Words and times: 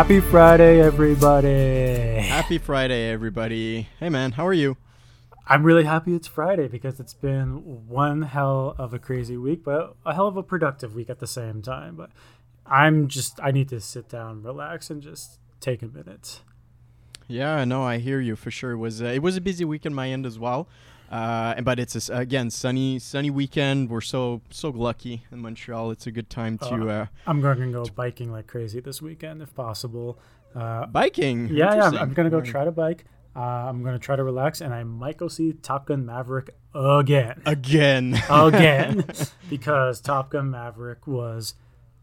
Happy 0.00 0.20
Friday, 0.20 0.80
everybody. 0.80 2.14
Happy 2.22 2.56
Friday, 2.56 3.10
everybody. 3.10 3.86
Hey, 4.00 4.08
man, 4.08 4.32
how 4.32 4.46
are 4.46 4.54
you? 4.54 4.78
I'm 5.46 5.62
really 5.62 5.84
happy 5.84 6.14
it's 6.14 6.26
Friday 6.26 6.68
because 6.68 7.00
it's 7.00 7.12
been 7.12 7.86
one 7.86 8.22
hell 8.22 8.74
of 8.78 8.94
a 8.94 8.98
crazy 8.98 9.36
week, 9.36 9.62
but 9.62 9.94
a 10.06 10.14
hell 10.14 10.26
of 10.26 10.38
a 10.38 10.42
productive 10.42 10.94
week 10.94 11.10
at 11.10 11.18
the 11.18 11.26
same 11.26 11.60
time. 11.60 11.96
But 11.96 12.08
I'm 12.64 13.08
just, 13.08 13.38
I 13.42 13.50
need 13.50 13.68
to 13.68 13.78
sit 13.78 14.08
down, 14.08 14.42
relax, 14.42 14.88
and 14.88 15.02
just 15.02 15.38
take 15.60 15.82
a 15.82 15.88
minute. 15.88 16.40
Yeah, 17.28 17.62
no, 17.66 17.82
I 17.82 17.98
hear 17.98 18.20
you 18.20 18.36
for 18.36 18.50
sure. 18.50 18.72
It 18.72 18.78
was 18.78 19.02
uh, 19.02 19.04
it 19.04 19.22
was 19.22 19.36
a 19.36 19.40
busy 19.42 19.66
week 19.66 19.84
on 19.84 19.92
my 19.92 20.08
end 20.08 20.24
as 20.24 20.38
well, 20.38 20.66
uh, 21.10 21.54
and 21.56 21.64
but 21.64 21.78
it's 21.80 22.08
a, 22.08 22.16
again 22.16 22.50
sunny 22.50 22.98
sunny 22.98 23.30
weekend. 23.30 23.90
We're 23.90 24.00
so 24.00 24.42
so 24.50 24.70
lucky 24.70 25.24
in 25.32 25.40
Montreal. 25.40 25.90
It's 25.90 26.06
a 26.06 26.12
good 26.12 26.30
time 26.30 26.58
to. 26.58 26.88
Uh, 26.88 27.06
I'm 27.26 27.40
going 27.40 27.58
to 27.58 27.72
go 27.72 27.84
biking 27.84 28.30
like 28.30 28.46
crazy 28.46 28.80
this 28.80 29.02
weekend 29.02 29.42
if 29.42 29.54
possible. 29.54 30.18
Uh, 30.54 30.86
biking. 30.86 31.48
Yeah, 31.48 31.74
yeah. 31.74 31.86
I'm, 31.86 31.96
I'm 31.96 32.12
going 32.12 32.30
to 32.30 32.30
go 32.30 32.40
try 32.40 32.64
to 32.64 32.70
bike. 32.70 33.04
Uh, 33.34 33.40
I'm 33.40 33.82
going 33.82 33.94
to 33.94 33.98
try 33.98 34.16
to 34.16 34.24
relax, 34.24 34.60
and 34.60 34.74
I 34.74 34.82
might 34.84 35.16
go 35.16 35.28
see 35.28 35.52
Top 35.52 35.86
Gun 35.86 36.04
Maverick 36.04 36.50
again. 36.74 37.42
Again. 37.46 38.20
again, 38.30 39.04
because 39.48 40.00
Top 40.00 40.30
Gun 40.30 40.50
Maverick 40.50 41.06
was 41.06 41.54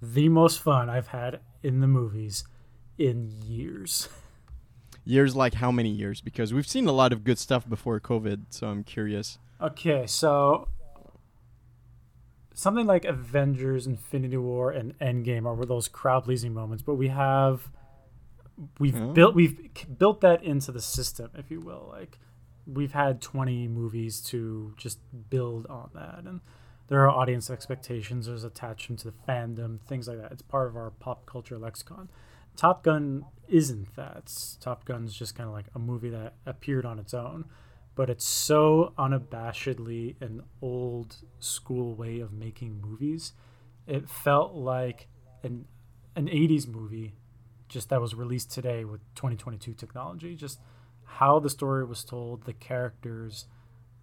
the 0.02 0.30
most 0.30 0.60
fun 0.60 0.90
I've 0.90 1.08
had 1.08 1.40
in 1.64 1.82
the 1.82 1.88
movies 1.88 2.46
in 2.98 3.32
years. 3.46 4.08
Years 5.08 5.36
like 5.38 5.54
how 5.56 5.72
many 5.72 5.90
years? 5.90 6.20
Because 6.20 6.54
we've 6.54 6.68
seen 6.68 6.86
a 6.86 6.92
lot 6.92 7.14
of 7.14 7.24
good 7.24 7.40
stuff 7.40 7.68
before 7.68 8.00
COVID, 8.02 8.48
so 8.50 8.68
I'm 8.68 8.84
curious. 8.84 9.40
Okay, 9.62 10.06
so 10.06 10.68
something 12.54 12.86
like 12.86 13.06
Avengers, 13.06 13.88
Infinity 13.88 14.36
War, 14.36 14.72
and 14.72 14.98
Endgame 15.00 15.46
are 15.46 15.66
those 15.66 15.88
crowd 15.88 16.26
pleasing 16.26 16.54
moments, 16.54 16.84
but 16.84 16.96
we 16.96 17.08
have 17.08 17.70
we've 18.80 19.14
built 19.14 19.34
we've 19.34 19.70
built 19.98 20.20
that 20.22 20.44
into 20.44 20.74
the 20.74 20.82
system, 20.82 21.30
if 21.36 21.50
you 21.50 21.62
will. 21.62 21.88
Like 21.90 22.20
we've 22.66 22.92
had 22.92 23.22
20 23.22 23.70
movies 23.70 24.20
to 24.24 24.74
just 24.76 25.00
build 25.30 25.68
on 25.68 25.90
that, 25.94 26.24
and 26.26 26.42
there 26.90 27.00
are 27.02 27.10
audience 27.10 27.50
expectations. 27.50 28.26
There's 28.26 28.44
attachment 28.44 29.00
to 29.00 29.12
the 29.12 29.14
fandom, 29.26 29.80
things 29.88 30.08
like 30.08 30.20
that. 30.20 30.34
It's 30.34 30.42
part 30.42 30.68
of 30.68 30.76
our 30.76 30.92
pop 30.92 31.26
culture 31.26 31.58
lexicon. 31.58 32.10
Top 32.58 32.84
Gun 32.84 33.24
isn't 33.48 33.96
that. 33.96 34.32
Top 34.60 34.86
Gun's 34.86 35.14
just 35.14 35.36
kind 35.36 35.48
of 35.48 35.54
like 35.54 35.68
a 35.76 35.80
movie 35.80 36.10
that 36.10 36.36
appeared 36.46 36.86
on 36.86 37.00
its 37.00 37.14
own, 37.14 37.46
but 37.96 38.10
it's 38.10 38.26
so 38.26 38.94
unabashedly 38.98 40.16
an 40.22 40.44
old 40.62 41.18
school 41.40 41.96
way 41.96 42.20
of 42.20 42.32
making 42.32 42.82
movies. 42.82 43.34
It 43.86 44.10
felt 44.10 44.54
like 44.54 45.08
an 45.44 45.66
an 46.16 46.28
80s 46.28 46.68
movie 46.68 47.14
just 47.70 47.90
that 47.90 48.02
was 48.02 48.16
released 48.16 48.52
today 48.52 48.86
with 48.86 49.02
2022 49.16 49.74
technology. 49.74 50.36
Just 50.36 50.60
how 51.06 51.40
the 51.40 51.50
story 51.50 51.86
was 51.86 52.04
told, 52.04 52.46
the 52.46 52.54
characters, 52.54 53.46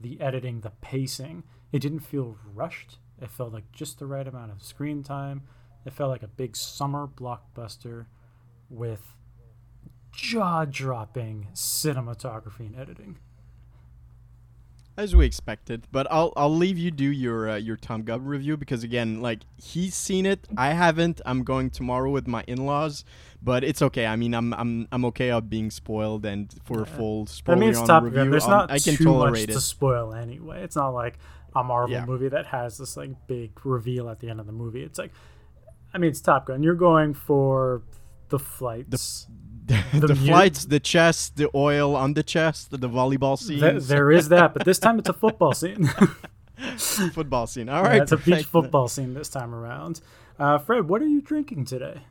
the 0.00 0.20
editing, 0.20 0.60
the 0.60 0.70
pacing. 0.80 1.44
It 1.72 1.80
didn't 1.80 2.00
feel 2.00 2.36
rushed. 2.54 2.98
It 3.20 3.30
felt 3.30 3.52
like 3.52 3.70
just 3.72 3.98
the 3.98 4.06
right 4.06 4.26
amount 4.26 4.52
of 4.52 4.62
screen 4.62 5.02
time. 5.02 5.42
It 5.84 5.92
felt 5.92 6.10
like 6.10 6.22
a 6.22 6.28
big 6.28 6.56
summer 6.56 7.06
blockbuster 7.06 8.06
with 8.68 9.13
jaw 10.14 10.64
dropping 10.64 11.48
cinematography 11.54 12.60
and 12.60 12.78
editing. 12.78 13.16
As 14.96 15.16
we 15.16 15.26
expected, 15.26 15.88
but 15.90 16.06
I'll 16.08 16.32
I'll 16.36 16.54
leave 16.54 16.78
you 16.78 16.92
do 16.92 17.10
your 17.10 17.50
uh, 17.50 17.56
your 17.56 17.76
Top 17.76 18.04
Gun 18.04 18.24
review 18.24 18.56
because 18.56 18.84
again, 18.84 19.20
like 19.20 19.40
he's 19.56 19.92
seen 19.96 20.24
it, 20.24 20.46
I 20.56 20.70
haven't. 20.70 21.20
I'm 21.26 21.42
going 21.42 21.70
tomorrow 21.70 22.10
with 22.10 22.28
my 22.28 22.44
in-laws, 22.46 23.04
but 23.42 23.64
it's 23.64 23.82
okay. 23.82 24.06
I 24.06 24.14
mean, 24.14 24.34
I'm 24.34 24.54
I'm 24.54 24.86
I'm 24.92 25.04
okay 25.06 25.32
of 25.32 25.50
being 25.50 25.72
spoiled 25.72 26.24
and 26.24 26.54
for 26.62 26.82
a 26.82 26.86
full 26.86 27.26
spoiler 27.26 27.56
I 27.56 27.60
mean, 27.60 27.70
it's 27.70 27.80
on 27.80 27.88
Top 27.88 28.02
review. 28.04 28.18
Gun. 28.20 28.30
There's 28.30 28.46
not 28.46 28.70
I 28.70 28.78
can 28.78 28.94
too 28.94 29.02
tolerate 29.02 29.48
much 29.48 29.50
it. 29.50 29.52
to 29.54 29.60
spoil 29.60 30.14
anyway. 30.14 30.62
It's 30.62 30.76
not 30.76 30.90
like 30.90 31.18
a 31.56 31.64
Marvel 31.64 31.90
yeah. 31.90 32.04
movie 32.04 32.28
that 32.28 32.46
has 32.46 32.78
this 32.78 32.96
like 32.96 33.10
big 33.26 33.66
reveal 33.66 34.08
at 34.08 34.20
the 34.20 34.30
end 34.30 34.38
of 34.38 34.46
the 34.46 34.52
movie. 34.52 34.84
It's 34.84 34.98
like, 34.98 35.10
I 35.92 35.98
mean, 35.98 36.10
it's 36.10 36.20
Top 36.20 36.46
Gun. 36.46 36.62
You're 36.62 36.74
going 36.74 37.14
for 37.14 37.82
the 38.28 38.38
flights. 38.38 39.24
The, 39.24 39.32
the, 39.94 40.06
the 40.06 40.14
flights, 40.14 40.66
the 40.66 40.80
chest, 40.80 41.36
the 41.36 41.50
oil 41.54 41.96
on 41.96 42.14
the 42.14 42.22
chest, 42.22 42.70
the, 42.70 42.78
volleyball 42.78 43.38
scene. 43.38 43.60
Th- 43.60 43.82
there 43.82 44.10
is 44.10 44.28
that, 44.28 44.52
but 44.52 44.64
this 44.66 44.78
time 44.78 44.98
it's 44.98 45.08
a 45.08 45.14
football 45.14 45.54
scene. 45.54 45.86
football 46.76 47.46
scene. 47.46 47.70
All 47.70 47.82
right, 47.82 47.96
yeah, 47.96 48.02
it's 48.02 48.12
a 48.12 48.18
beach 48.18 48.44
football 48.44 48.88
scene 48.88 49.14
this 49.14 49.30
time 49.30 49.54
around. 49.54 50.02
Uh, 50.38 50.58
Fred, 50.58 50.88
what 50.88 51.00
are 51.00 51.06
you 51.06 51.22
drinking 51.22 51.64
today? 51.64 52.02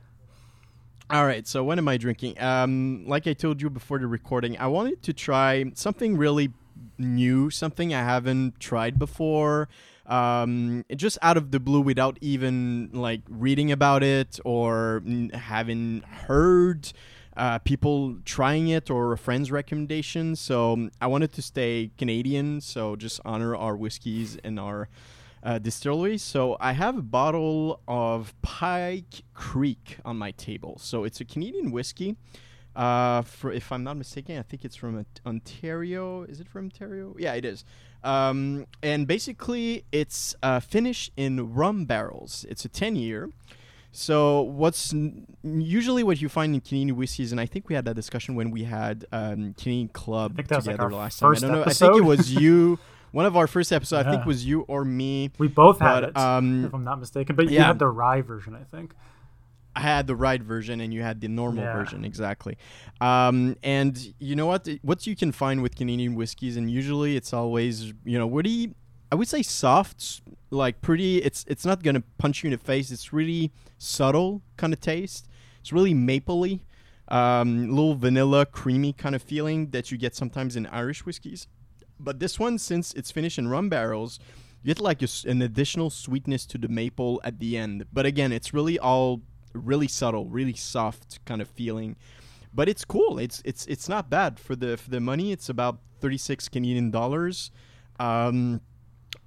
All 1.12 1.26
right, 1.26 1.48
so 1.48 1.64
what 1.64 1.78
am 1.78 1.88
I 1.88 1.98
drinking? 1.98 2.42
Um, 2.42 3.04
like 3.06 3.28
I 3.28 3.34
told 3.34 3.62
you 3.62 3.70
before 3.70 4.00
the 4.00 4.08
recording, 4.08 4.58
I 4.58 4.66
wanted 4.68 5.04
to 5.04 5.14
try 5.14 5.66
something 5.76 6.18
really 6.18 6.52
new, 6.98 7.52
something 7.52 7.94
I 7.94 8.02
haven't 8.02 8.60
tried 8.60 8.98
before 8.98 9.70
um, 10.06 10.84
just 10.96 11.18
out 11.22 11.38
of 11.38 11.52
the 11.52 11.60
blue 11.60 11.82
without 11.82 12.18
even 12.22 12.90
like 12.94 13.22
reading 13.30 13.72
about 13.72 14.04
it 14.04 14.40
or 14.44 15.02
having 15.34 16.02
heard 16.02 16.92
uh, 17.36 17.60
people 17.60 18.18
trying 18.26 18.68
it 18.68 18.90
or 18.90 19.14
a 19.14 19.18
friend's 19.18 19.52
recommendation. 19.52 20.36
So 20.36 20.74
um, 20.74 20.92
I 21.02 21.08
wanted 21.08 21.32
to 21.34 21.42
stay 21.42 21.92
Canadian, 21.98 22.62
so 22.62 22.96
just 22.96 23.20
honor 23.26 23.56
our 23.56 23.76
whiskeys 23.76 24.38
and 24.44 24.60
our 24.60 24.90
uh. 25.44 25.60
So 26.18 26.58
I 26.60 26.72
have 26.72 26.98
a 26.98 27.02
bottle 27.02 27.82
of 27.88 28.34
Pike 28.42 29.24
Creek 29.34 29.98
on 30.06 30.18
my 30.18 30.32
table. 30.32 30.78
So 30.80 31.04
it's 31.04 31.20
a 31.22 31.26
Canadian 31.26 31.72
whiskey. 31.72 32.16
Uh, 32.76 33.22
for 33.22 33.52
if 33.52 33.72
I'm 33.72 33.84
not 33.84 33.98
mistaken, 33.98 34.40
I 34.40 34.42
think 34.42 34.66
it's 34.66 34.76
from 34.76 35.06
Ontario. 35.26 36.24
Is 36.24 36.40
it 36.40 36.48
from 36.48 36.66
Ontario? 36.66 37.16
Yeah, 37.20 37.34
it 37.34 37.46
is. 37.46 37.66
Um, 38.04 38.66
and 38.82 39.08
basically, 39.08 39.86
it's 39.92 40.36
uh, 40.42 40.60
finished 40.60 41.12
in 41.16 41.54
rum 41.54 41.86
barrels. 41.86 42.46
It's 42.50 42.66
a 42.66 42.70
10 42.70 42.96
year. 42.96 43.30
So 43.96 44.42
what's 44.42 44.92
n- 44.92 45.28
usually 45.44 46.04
what 46.04 46.20
you 46.20 46.28
find 46.28 46.56
in 46.56 46.62
Canadian 46.62 46.98
whiskeys, 46.98 47.32
and 47.32 47.40
I 47.40 47.46
think 47.46 47.70
we 47.70 47.76
had 47.76 47.86
that 47.86 47.94
discussion 47.94 48.34
when 48.34 48.50
we 48.50 48.64
had 48.64 49.06
um, 49.12 49.54
Canadian 49.54 49.90
Club 49.90 50.36
together 50.36 50.76
like 50.78 50.92
last 50.92 51.20
time. 51.20 51.32
I 51.32 51.40
don't 51.40 51.52
know. 51.52 51.62
Episode. 51.62 51.86
I 51.86 51.92
think 51.92 52.04
it 52.04 52.06
was 52.06 52.34
you. 52.34 52.80
One 53.12 53.28
of 53.28 53.38
our 53.38 53.46
first 53.46 53.72
episodes, 53.72 54.06
yeah. 54.06 54.12
I 54.12 54.16
think, 54.16 54.26
was 54.26 54.44
you 54.44 54.62
or 54.62 54.84
me. 54.84 55.30
We 55.38 55.48
both 55.48 55.80
had 55.80 56.06
it, 56.06 56.18
um, 56.18 56.66
if 56.66 56.74
I'm 56.74 56.84
not 56.84 57.00
mistaken. 57.00 57.36
But 57.36 57.46
yeah. 57.46 57.60
you 57.60 57.66
had 57.66 57.78
the 57.78 57.88
rye 57.88 58.22
version, 58.22 58.56
I 58.56 58.64
think. 58.64 58.96
I 59.76 59.82
had 59.82 60.08
the 60.08 60.16
right 60.16 60.42
version 60.42 60.82
and 60.82 60.94
you 60.94 61.02
had 61.02 61.22
the 61.22 61.28
normal 61.28 61.64
yeah. 61.64 61.74
version 61.74 62.06
exactly. 62.06 62.58
Um, 63.02 63.56
and 63.64 64.14
you 64.20 64.36
know 64.36 64.48
what? 64.48 64.68
What 64.82 65.06
you 65.06 65.16
can 65.16 65.32
find 65.32 65.62
with 65.62 65.76
Canadian 65.76 66.16
whiskeys, 66.16 66.58
and 66.58 66.70
usually 66.70 67.16
it's 67.16 67.34
always 67.34 67.94
you 68.04 68.18
know 68.18 68.30
pretty. 68.30 68.74
I 69.14 69.16
would 69.16 69.28
say 69.28 69.44
soft, 69.44 70.24
like 70.50 70.82
pretty. 70.82 71.18
It's 71.22 71.46
it's 71.48 71.68
not 71.68 71.84
gonna 71.84 72.02
punch 72.18 72.44
you 72.44 72.48
in 72.48 72.52
the 72.54 72.58
face. 72.58 72.90
It's 72.90 73.14
really 73.14 73.52
subtle 73.78 74.42
kind 74.58 74.74
of 74.74 74.80
taste. 74.80 75.28
It's 75.60 75.72
really 75.72 75.94
mapley, 75.94 76.62
um, 77.10 77.70
little 77.70 77.94
vanilla, 77.94 78.48
creamy 78.48 78.92
kind 78.92 79.14
of 79.14 79.22
feeling 79.22 79.70
that 79.70 79.92
you 79.92 80.00
get 80.00 80.16
sometimes 80.16 80.56
in 80.56 80.66
Irish 80.66 81.06
whiskeys. 81.06 81.46
But 82.00 82.20
this 82.20 82.40
one, 82.40 82.58
since 82.58 82.92
it's 82.96 83.12
finished 83.12 83.38
in 83.38 83.50
rum 83.50 83.70
barrels, 83.70 84.18
you 84.64 84.74
get 84.74 84.82
like 84.82 85.04
a, 85.04 85.08
an 85.28 85.44
additional 85.44 85.92
sweetness 85.92 86.48
to 86.48 86.58
the 86.58 86.68
maple 86.68 87.22
at 87.24 87.38
the 87.38 87.56
end. 87.56 87.86
But 87.94 88.08
again, 88.08 88.32
it's 88.32 88.52
really 88.52 88.80
all 88.80 89.22
really 89.54 89.88
subtle, 89.88 90.26
really 90.26 90.56
soft 90.56 91.24
kind 91.26 91.40
of 91.40 91.48
feeling. 91.50 91.98
But 92.52 92.68
it's 92.68 92.84
cool. 92.84 93.20
It's 93.20 93.44
it's 93.46 93.68
it's 93.68 93.88
not 93.88 94.10
bad 94.10 94.40
for 94.40 94.56
the 94.56 94.76
for 94.76 94.90
the 94.90 95.00
money. 95.00 95.32
It's 95.32 95.50
about 95.50 95.82
36 96.00 96.50
Canadian 96.50 96.90
dollars. 96.90 97.52
Um, 98.00 98.60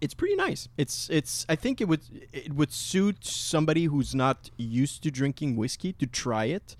it's 0.01 0.15
pretty 0.15 0.37
nice. 0.37 0.69
It's 0.77 1.09
it's 1.11 1.47
I 1.49 1.57
think 1.57 1.81
it 1.81 1.89
would 1.89 2.03
it 2.33 2.53
would 2.53 2.73
suit 2.73 3.25
somebody 3.25 3.85
who's 3.85 4.15
not 4.15 4.51
used 4.57 5.03
to 5.05 5.11
drinking 5.11 5.57
whiskey 5.57 5.93
to 5.95 6.07
try 6.07 6.47
it. 6.47 6.77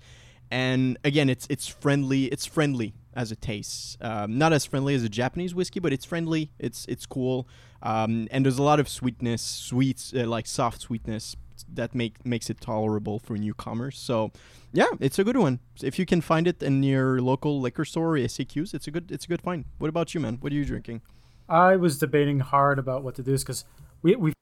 And 0.49 0.97
again, 1.03 1.29
it's 1.29 1.47
it's 1.49 1.67
friendly. 1.67 2.25
It's 2.25 2.45
friendly 2.45 2.93
as 3.13 3.31
it 3.31 3.41
tastes. 3.41 3.97
Um, 3.99 4.37
not 4.37 4.53
as 4.53 4.65
friendly 4.65 4.93
as 4.95 5.03
a 5.03 5.09
Japanese 5.09 5.53
whiskey, 5.53 5.79
but 5.79 5.91
it's 5.91 6.05
friendly. 6.05 6.51
It's 6.59 6.85
it's 6.85 7.05
cool. 7.05 7.47
Um, 7.81 8.27
and 8.31 8.45
there's 8.45 8.57
a 8.57 8.63
lot 8.63 8.79
of 8.79 8.87
sweetness, 8.87 9.41
sweets 9.41 10.13
uh, 10.15 10.25
like 10.25 10.47
soft 10.47 10.81
sweetness 10.81 11.35
that 11.73 11.93
make 11.95 12.25
makes 12.25 12.49
it 12.49 12.61
tolerable 12.61 13.19
for 13.19 13.35
newcomers. 13.35 13.97
So, 13.97 14.31
yeah, 14.71 14.87
it's 14.99 15.19
a 15.19 15.23
good 15.23 15.37
one. 15.37 15.59
If 15.81 15.99
you 15.99 16.05
can 16.05 16.21
find 16.21 16.47
it 16.47 16.61
in 16.61 16.83
your 16.83 17.21
local 17.21 17.59
liquor 17.59 17.85
store 17.85 18.15
or 18.15 18.19
SAQs, 18.19 18.73
it's 18.73 18.87
a 18.87 18.91
good 18.91 19.11
it's 19.11 19.25
a 19.25 19.27
good 19.27 19.41
find. 19.41 19.65
What 19.79 19.89
about 19.89 20.13
you, 20.13 20.19
man? 20.19 20.37
What 20.39 20.51
are 20.51 20.55
you 20.55 20.65
drinking? 20.65 21.01
I 21.49 21.75
was 21.75 21.97
debating 21.97 22.39
hard 22.39 22.79
about 22.79 23.03
what 23.03 23.15
to 23.15 23.23
do 23.23 23.37
because 23.37 23.65
we 24.01 24.15
we. 24.15 24.33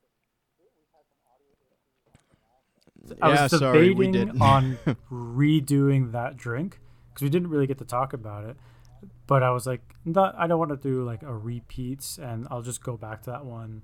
I 3.21 3.29
yeah, 3.29 3.43
was 3.43 3.51
debating 3.51 4.37
sorry, 4.39 4.39
on 4.39 4.77
redoing 5.11 6.11
that 6.11 6.37
drink 6.37 6.79
because 7.09 7.21
we 7.21 7.29
didn't 7.29 7.49
really 7.49 7.67
get 7.67 7.77
to 7.77 7.85
talk 7.85 8.13
about 8.13 8.45
it. 8.45 8.57
But 9.27 9.43
I 9.43 9.51
was 9.51 9.67
like, 9.67 9.81
I 10.07 10.47
don't 10.47 10.59
want 10.59 10.71
to 10.71 10.77
do 10.77 11.03
like 11.03 11.21
a 11.21 11.33
repeats, 11.33 12.17
and 12.17 12.47
I'll 12.49 12.61
just 12.63 12.83
go 12.83 12.97
back 12.97 13.23
to 13.23 13.31
that 13.31 13.45
one 13.45 13.83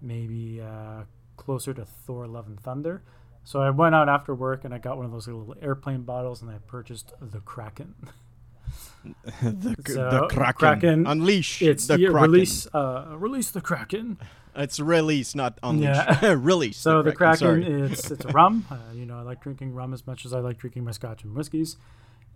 maybe 0.00 0.60
uh, 0.60 1.02
closer 1.36 1.74
to 1.74 1.84
Thor: 1.84 2.26
Love 2.26 2.46
and 2.46 2.60
Thunder. 2.60 3.02
So 3.44 3.60
I 3.60 3.70
went 3.70 3.94
out 3.94 4.08
after 4.08 4.34
work 4.34 4.64
and 4.64 4.74
I 4.74 4.78
got 4.78 4.96
one 4.96 5.06
of 5.06 5.12
those 5.12 5.26
little 5.26 5.56
airplane 5.60 6.02
bottles 6.02 6.42
and 6.42 6.50
I 6.50 6.58
purchased 6.58 7.12
the 7.20 7.40
Kraken. 7.40 7.94
the, 9.42 9.76
so, 9.86 10.10
the 10.10 10.28
Kraken. 10.28 10.54
Kraken. 10.54 11.06
Unleash 11.06 11.62
it's 11.62 11.86
the 11.86 11.98
yeah, 11.98 12.10
Kraken. 12.10 12.30
Release, 12.30 12.66
uh, 12.74 13.14
release 13.16 13.50
the 13.50 13.60
Kraken. 13.60 14.18
It's 14.54 14.80
release, 14.80 15.34
not 15.34 15.58
unleash. 15.62 15.96
Yeah. 15.96 16.32
release. 16.38 16.76
So 16.76 17.02
the 17.02 17.12
Kraken, 17.12 17.60
the 17.60 17.66
Kraken 17.66 17.92
it's 17.92 18.10
it's 18.10 18.24
rum. 18.26 18.66
Uh, 18.70 18.76
you 18.94 19.06
know, 19.06 19.18
I 19.18 19.22
like 19.22 19.40
drinking 19.40 19.74
rum 19.74 19.94
as 19.94 20.06
much 20.06 20.24
as 20.24 20.32
I 20.32 20.40
like 20.40 20.58
drinking 20.58 20.84
my 20.84 20.90
scotch 20.90 21.24
and 21.24 21.34
whiskeys. 21.34 21.76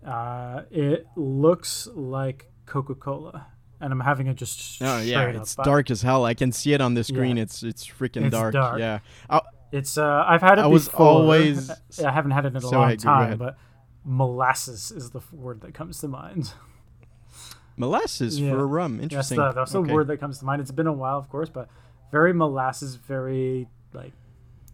Uh, 0.05 0.61
it 0.71 1.07
looks 1.15 1.87
like 1.93 2.49
Coca 2.65 2.95
Cola, 2.95 3.47
and 3.81 3.91
I'm 3.91 3.99
having 3.99 4.27
it 4.27 4.35
just. 4.35 4.81
Oh 4.81 4.99
yeah, 5.01 5.27
it's 5.27 5.55
dark 5.55 5.91
as 5.91 6.01
hell. 6.01 6.25
I 6.25 6.33
can 6.33 6.51
see 6.51 6.73
it 6.73 6.81
on 6.81 6.93
the 6.93 7.03
screen. 7.03 7.37
Yeah. 7.37 7.43
It's 7.43 7.63
it's 7.63 7.85
freaking 7.85 8.25
it's 8.25 8.31
dark. 8.31 8.53
dark. 8.53 8.79
Yeah. 8.79 8.99
i 9.29 9.41
it's 9.71 9.97
uh, 9.97 10.23
I've 10.25 10.41
had 10.41 10.57
it. 10.57 10.61
I 10.61 10.67
was 10.67 10.87
always. 10.89 11.69
I 12.05 12.11
haven't 12.11 12.31
had 12.31 12.45
it 12.45 12.49
in 12.49 12.57
a 12.57 12.61
so 12.61 12.71
long 12.71 12.95
time, 12.97 13.37
but 13.37 13.57
molasses 14.05 14.91
is 14.91 15.09
the 15.09 15.21
word 15.33 15.61
that 15.61 15.73
comes 15.73 15.99
to 16.01 16.07
mind. 16.07 16.53
Molasses 17.77 18.39
yeah. 18.39 18.51
for 18.51 18.65
rum. 18.65 19.01
Interesting. 19.01 19.37
That's 19.37 19.53
the, 19.53 19.59
that's 19.59 19.75
okay. 19.75 19.87
the 19.87 19.93
word 19.93 20.07
that 20.07 20.17
comes 20.17 20.39
to 20.39 20.45
mind. 20.45 20.61
It's 20.61 20.71
been 20.71 20.87
a 20.87 20.93
while, 20.93 21.17
of 21.17 21.29
course, 21.29 21.49
but 21.49 21.67
very 22.09 22.33
molasses, 22.33 22.95
very 22.95 23.67
like 23.93 24.13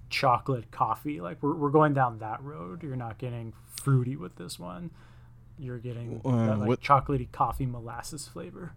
chocolate 0.09 0.69
coffee. 0.69 1.19
Like 1.19 1.41
we're, 1.41 1.55
we're 1.55 1.71
going 1.71 1.95
down 1.95 2.19
that 2.19 2.43
road. 2.43 2.83
You're 2.83 2.95
not 2.95 3.17
getting 3.17 3.53
fruity 3.81 4.15
with 4.15 4.35
this 4.35 4.59
one. 4.59 4.91
You're 5.57 5.79
getting 5.79 6.21
uh, 6.23 6.45
that 6.45 6.59
like 6.59 6.67
what, 6.67 6.81
chocolatey 6.81 7.31
coffee 7.31 7.65
molasses 7.65 8.27
flavor. 8.27 8.73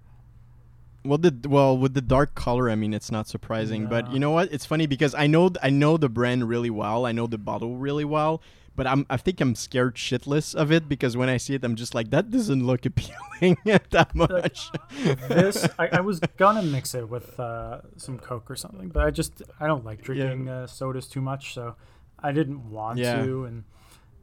Well, 1.05 1.19
the 1.19 1.37
well 1.47 1.77
with 1.77 1.93
the 1.93 2.01
dark 2.01 2.35
color, 2.35 2.71
I 2.71 2.77
mean, 2.77 2.95
it's 2.95 3.11
not 3.11 3.29
surprising. 3.29 3.87
But 3.87 4.11
you 4.11 4.19
know 4.19 4.31
what? 4.31 4.51
It's 4.51 4.65
funny 4.65 4.87
because 4.87 5.15
I 5.15 5.27
know 5.27 5.51
I 5.62 5.69
know 5.69 5.99
the 5.99 6.09
brand 6.09 6.49
really 6.49 6.71
well. 6.71 7.05
I 7.05 7.12
know 7.12 7.27
the 7.27 7.37
bottle 7.37 7.77
really 7.77 8.06
well, 8.06 8.41
but 8.76 8.87
I'm 8.87 9.06
I 9.09 9.17
think 9.17 9.41
I'm 9.41 9.55
scared 9.55 9.97
shitless 9.97 10.55
of 10.55 10.73
it 10.73 10.88
because 10.88 11.17
when 11.17 11.29
I 11.29 11.37
see 11.37 11.55
it, 11.55 11.65
I'm 11.65 11.76
just 11.76 11.94
like 11.94 12.11
that 12.11 12.31
doesn't 12.31 12.67
look 12.67 12.85
appealing 12.91 13.56
that 13.65 14.15
much. 14.15 14.71
Like, 15.05 15.29
this 15.29 15.67
I, 15.79 15.88
I, 15.93 16.00
was 16.00 16.21
gonna 16.37 16.62
mix 16.62 16.94
it 16.94 17.09
with 17.09 17.38
uh, 17.38 17.81
some 17.97 18.19
Coke 18.19 18.50
or 18.50 18.56
something, 18.56 18.88
but 18.88 19.05
I 19.05 19.11
just 19.11 19.43
I 19.61 19.67
don't 19.67 19.85
like 19.85 20.03
drinking 20.03 20.47
yeah. 20.47 20.61
uh, 20.61 20.67
sodas 20.67 21.06
too 21.06 21.21
much, 21.21 21.55
so 21.55 21.76
I 22.19 22.32
didn't 22.32 22.69
want 22.71 22.99
yeah. 22.99 23.25
to, 23.25 23.44
and 23.44 23.65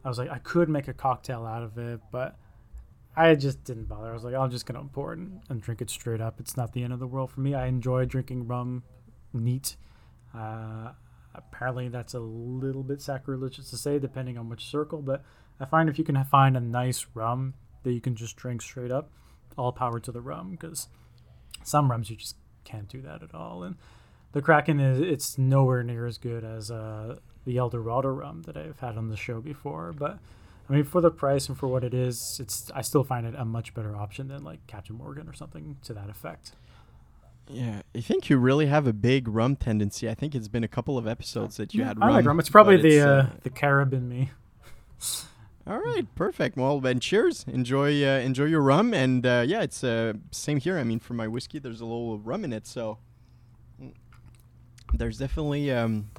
I 0.03 0.09
was 0.09 0.17
like 0.17 0.29
I 0.29 0.39
could 0.39 0.69
make 0.69 0.87
a 0.87 0.93
cocktail 0.93 1.45
out 1.45 1.63
of 1.63 1.77
it, 1.77 2.01
but 2.11 2.37
I 3.15 3.35
just 3.35 3.63
didn't 3.63 3.85
bother. 3.85 4.09
I 4.09 4.13
was 4.13 4.23
like 4.23 4.35
I'm 4.35 4.51
just 4.51 4.65
gonna 4.65 4.83
pour 4.91 5.13
it 5.13 5.19
and, 5.19 5.41
and 5.49 5.61
drink 5.61 5.81
it 5.81 5.89
straight 5.89 6.21
up. 6.21 6.39
It's 6.39 6.57
not 6.57 6.73
the 6.73 6.83
end 6.83 6.91
of 6.91 6.99
the 6.99 7.07
world 7.07 7.31
for 7.31 7.39
me. 7.39 7.53
I 7.53 7.67
enjoy 7.67 8.05
drinking 8.05 8.47
rum 8.47 8.83
neat. 9.33 9.77
Uh, 10.33 10.91
apparently 11.33 11.87
that's 11.87 12.13
a 12.13 12.19
little 12.19 12.83
bit 12.83 13.01
sacrilegious 13.01 13.69
to 13.69 13.77
say 13.77 13.99
depending 13.99 14.37
on 14.37 14.49
which 14.49 14.65
circle 14.65 15.01
but 15.01 15.23
i 15.59 15.65
find 15.65 15.89
if 15.89 15.97
you 15.97 16.03
can 16.03 16.21
find 16.25 16.57
a 16.57 16.59
nice 16.59 17.05
rum 17.13 17.53
that 17.83 17.93
you 17.93 18.01
can 18.01 18.15
just 18.15 18.35
drink 18.35 18.61
straight 18.61 18.91
up 18.91 19.11
all 19.57 19.71
power 19.71 19.99
to 19.99 20.11
the 20.11 20.21
rum 20.21 20.51
because 20.51 20.87
some 21.63 21.89
rums 21.91 22.09
you 22.09 22.15
just 22.15 22.35
can't 22.63 22.87
do 22.87 23.01
that 23.01 23.23
at 23.23 23.33
all 23.33 23.63
and 23.63 23.75
the 24.33 24.41
kraken 24.41 24.79
is 24.79 24.99
it's 24.99 25.37
nowhere 25.37 25.83
near 25.83 26.05
as 26.05 26.17
good 26.17 26.43
as 26.43 26.71
uh, 26.71 27.15
the 27.45 27.57
eldorado 27.57 28.09
rum 28.09 28.43
that 28.43 28.55
i've 28.55 28.79
had 28.79 28.97
on 28.97 29.09
the 29.09 29.17
show 29.17 29.41
before 29.41 29.93
but 29.97 30.19
i 30.69 30.73
mean 30.73 30.83
for 30.83 31.01
the 31.01 31.11
price 31.11 31.49
and 31.49 31.57
for 31.57 31.67
what 31.67 31.83
it 31.83 31.93
is 31.93 32.39
it's 32.41 32.71
i 32.75 32.81
still 32.81 33.03
find 33.03 33.25
it 33.25 33.33
a 33.37 33.45
much 33.45 33.73
better 33.73 33.95
option 33.95 34.27
than 34.27 34.43
like 34.43 34.65
captain 34.67 34.95
morgan 34.95 35.27
or 35.27 35.33
something 35.33 35.77
to 35.83 35.93
that 35.93 36.09
effect 36.09 36.51
yeah, 37.51 37.81
I 37.95 38.01
think 38.01 38.29
you 38.29 38.37
really 38.37 38.67
have 38.67 38.87
a 38.87 38.93
big 38.93 39.27
rum 39.27 39.55
tendency. 39.55 40.09
I 40.09 40.15
think 40.15 40.35
it's 40.35 40.47
been 40.47 40.63
a 40.63 40.67
couple 40.67 40.97
of 40.97 41.07
episodes 41.07 41.57
that 41.57 41.73
you 41.73 41.81
yeah, 41.81 41.87
had 41.87 41.97
I 42.01 42.07
rum. 42.07 42.15
like 42.15 42.25
rum. 42.25 42.39
It's 42.39 42.49
probably 42.49 42.77
the 42.77 42.97
it's, 42.97 43.05
uh, 43.05 43.09
uh, 43.09 43.29
the 43.43 43.49
Carib 43.49 43.93
in 43.93 44.07
me. 44.07 44.31
All 45.67 45.79
right, 45.79 46.05
perfect. 46.15 46.57
Well, 46.57 46.79
then, 46.79 46.99
cheers. 46.99 47.45
Enjoy, 47.47 48.03
uh, 48.03 48.19
enjoy 48.19 48.45
your 48.45 48.61
rum, 48.61 48.93
and 48.93 49.25
uh, 49.25 49.43
yeah, 49.45 49.61
it's 49.61 49.83
uh, 49.83 50.13
same 50.31 50.59
here. 50.59 50.77
I 50.77 50.83
mean, 50.83 50.99
for 50.99 51.13
my 51.13 51.27
whiskey, 51.27 51.59
there's 51.59 51.81
a 51.81 51.85
little 51.85 52.17
rum 52.17 52.43
in 52.43 52.51
it, 52.51 52.65
so 52.65 52.97
there's 54.93 55.17
definitely 55.17 55.71
um, 55.71 56.09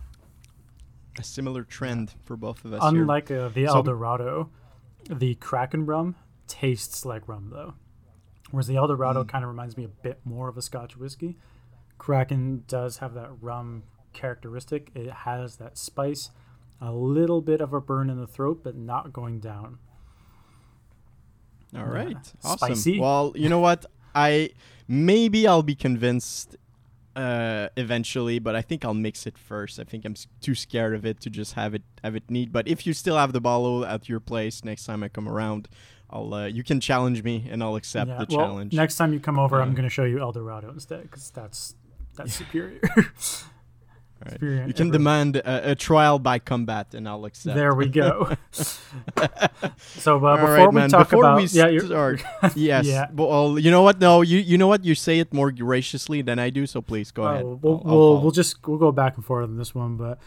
a 1.19 1.25
similar 1.25 1.64
trend 1.64 2.14
for 2.25 2.37
both 2.37 2.64
of 2.64 2.73
us. 2.73 2.81
Unlike 2.82 3.31
uh, 3.31 3.49
the 3.49 3.67
so 3.67 3.76
Eldorado, 3.76 4.50
the 5.11 5.35
Kraken 5.37 5.87
rum 5.87 6.14
tastes 6.46 7.05
like 7.05 7.26
rum, 7.26 7.50
though. 7.52 7.75
Whereas 8.52 8.69
the 8.69 8.76
Eldorado 8.76 9.25
mm. 9.25 9.28
kind 9.28 9.43
of 9.43 9.49
reminds 9.49 9.76
me 9.76 9.84
a 9.84 9.88
bit 9.88 10.20
more 10.25 10.49
of 10.49 10.56
a 10.56 10.62
Scotch 10.62 10.96
whiskey. 10.96 11.37
Kraken 11.99 12.64
does 12.69 12.99
have 12.99 13.14
that 13.14 13.31
rum 13.40 13.82
characteristic. 14.12 14.90
It 14.94 15.10
has 15.10 15.56
that 15.56 15.76
spice, 15.76 16.31
a 16.81 16.93
little 16.93 17.40
bit 17.40 17.60
of 17.60 17.72
a 17.72 17.81
burn 17.81 18.10
in 18.10 18.20
the 18.20 18.26
throat, 18.26 18.60
but 18.62 18.76
not 18.76 19.12
going 19.12 19.40
down. 19.40 19.78
All 21.75 21.87
right, 21.87 22.10
yeah. 22.10 22.40
awesome. 22.44 22.75
Spicy. 22.75 23.00
Well, 23.00 23.32
you 23.34 23.49
know 23.49 23.60
what? 23.60 23.87
I 24.14 24.50
maybe 24.87 25.46
I'll 25.46 25.62
be 25.62 25.75
convinced 25.75 26.56
uh, 27.16 27.69
eventually, 27.76 28.38
but 28.38 28.54
I 28.54 28.60
think 28.60 28.84
I'll 28.84 28.93
mix 28.93 29.26
it 29.26 29.38
first. 29.38 29.78
I 29.78 29.84
think 29.84 30.04
I'm 30.04 30.12
s- 30.12 30.26
too 30.43 30.54
scared 30.54 30.94
of 30.94 31.06
it 31.06 31.20
to 31.20 31.31
just 31.31 31.54
have 31.54 31.75
it 31.75 31.82
have 32.04 32.14
it 32.14 32.25
neat. 32.31 32.52
But 32.52 32.69
if 32.69 32.87
you 32.87 32.93
still 32.93 33.16
have 33.16 33.32
the 33.32 33.40
bottle 33.40 33.87
at 33.87 34.08
your 34.08 34.20
place 34.20 34.64
next 34.64 34.84
time 34.84 35.02
I 35.02 35.08
come 35.08 35.28
around, 35.28 35.69
I'll 36.12 36.35
uh, 36.35 36.47
you 36.47 36.62
can 36.62 36.81
challenge 36.81 37.23
me 37.23 37.49
and 37.50 37.62
I'll 37.62 37.76
accept 37.76 38.09
yeah, 38.09 38.25
the 38.25 38.26
well, 38.37 38.47
challenge. 38.47 38.73
Next 38.75 38.97
time 38.97 39.12
you 39.12 39.20
come 39.20 39.38
over, 39.38 39.61
I'm 39.61 39.75
going 39.75 39.85
to 39.85 39.91
show 39.91 40.05
you 40.05 40.20
Eldorado 40.20 40.70
instead 40.70 41.03
because 41.03 41.31
that's 41.31 41.75
that's 42.17 42.35
superior. 42.35 42.81
Right. 44.25 44.69
You 44.69 44.75
can 44.75 44.91
demand 44.91 45.37
a, 45.37 45.73
a, 45.73 45.75
trial 45.75 46.20
by 46.20 46.38
combat, 46.38 46.94
and 46.94 47.09
I'll 47.09 47.25
accept. 47.25 47.56
There 47.56 47.75
we 47.75 47.88
go. 47.88 48.37
so 48.53 50.25
uh, 50.25 50.37
before 50.37 50.55
right, 50.55 50.69
we 50.69 50.75
man. 50.75 50.91
talk 50.91 51.09
before 51.09 51.25
about, 51.25 51.37
we 51.38 51.47
yeah, 51.47 51.76
start, 51.81 52.23
yes. 52.55 52.87
yeah. 52.87 53.09
Well, 53.12 53.59
you 53.59 53.73
know 53.73 53.82
what? 53.82 54.00
No, 54.00 54.23
you 54.23 54.38
you 54.38 54.59
know 54.59 54.69
what? 54.69 54.85
You 54.85 54.95
say 54.95 55.19
it 55.19 55.35
more 55.35 55.50
graciously 55.50 56.23
than 56.23 56.38
I 56.38 56.50
do, 56.50 56.66
so 56.66 56.81
please 56.81 57.11
go 57.11 57.25
oh, 57.25 57.26
ahead. 57.26 57.45
We'll 57.45 57.52
I'll, 57.52 57.61
we'll, 57.62 58.16
I'll 58.16 58.23
we'll 58.23 58.31
just 58.31 58.64
we'll 58.64 58.78
go 58.78 58.92
back 58.92 59.16
and 59.16 59.25
forth 59.25 59.42
on 59.42 59.57
this 59.57 59.75
one, 59.75 59.97
but 59.97 60.21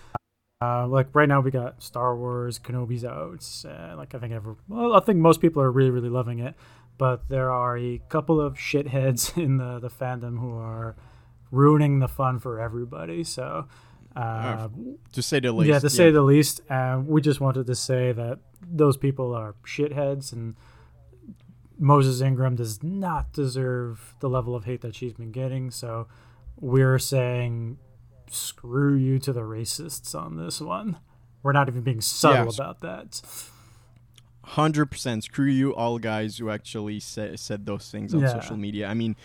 uh, 0.61 0.87
like 0.87 1.07
right 1.13 1.27
now, 1.27 1.41
we 1.41 1.51
got 1.51 1.83
Star 1.83 2.15
Wars, 2.15 2.59
Kenobi's 2.59 3.03
out. 3.03 3.45
Uh, 3.65 3.95
like 3.97 4.15
I 4.15 4.19
think 4.19 4.33
ever, 4.33 4.55
well, 4.67 4.93
I 4.93 5.01
think 5.01 5.19
most 5.19 5.41
people 5.41 5.61
are 5.61 5.71
really, 5.71 5.91
really 5.91 6.09
loving 6.09 6.39
it. 6.39 6.55
But 6.97 7.27
there 7.27 7.51
are 7.51 7.77
a 7.77 8.01
couple 8.07 8.39
of 8.39 8.53
shitheads 8.55 9.37
in 9.41 9.57
the 9.57 9.79
the 9.79 9.89
fandom 9.89 10.39
who 10.39 10.55
are 10.55 10.95
ruining 11.51 11.99
the 11.99 12.07
fun 12.07 12.39
for 12.39 12.59
everybody. 12.59 13.23
So, 13.23 13.67
uh, 14.15 14.69
to 15.11 15.21
say 15.21 15.41
the 15.41 15.51
least, 15.51 15.69
yeah, 15.69 15.79
to 15.79 15.89
say 15.89 16.11
the 16.11 16.21
least. 16.21 16.61
Uh, 16.69 17.01
we 17.05 17.21
just 17.21 17.41
wanted 17.41 17.67
to 17.67 17.75
say 17.75 18.13
that 18.13 18.39
those 18.65 18.95
people 18.95 19.35
are 19.35 19.55
shitheads, 19.65 20.31
and 20.31 20.55
Moses 21.77 22.21
Ingram 22.21 22.55
does 22.55 22.81
not 22.81 23.33
deserve 23.33 24.15
the 24.21 24.29
level 24.29 24.55
of 24.55 24.63
hate 24.63 24.79
that 24.81 24.95
she's 24.95 25.13
been 25.13 25.31
getting. 25.31 25.69
So, 25.69 26.07
we're 26.61 26.97
saying 26.97 27.77
screw 28.29 28.95
you 28.95 29.19
to 29.19 29.33
the 29.33 29.41
racists 29.41 30.15
on 30.15 30.37
this 30.37 30.61
one. 30.61 30.97
We're 31.43 31.51
not 31.51 31.67
even 31.67 31.81
being 31.81 32.01
subtle 32.01 32.53
about 32.53 32.81
that. 32.81 33.21
Hundred 34.43 34.87
percent. 34.87 35.23
Screw 35.23 35.45
you, 35.45 35.75
all 35.75 35.99
guys 35.99 36.37
who 36.37 36.49
actually 36.49 36.99
say, 36.99 37.35
said 37.35 37.65
those 37.65 37.89
things 37.89 38.13
on 38.13 38.21
yeah. 38.21 38.39
social 38.39 38.57
media. 38.57 38.87
I 38.87 38.93
mean, 38.93 39.15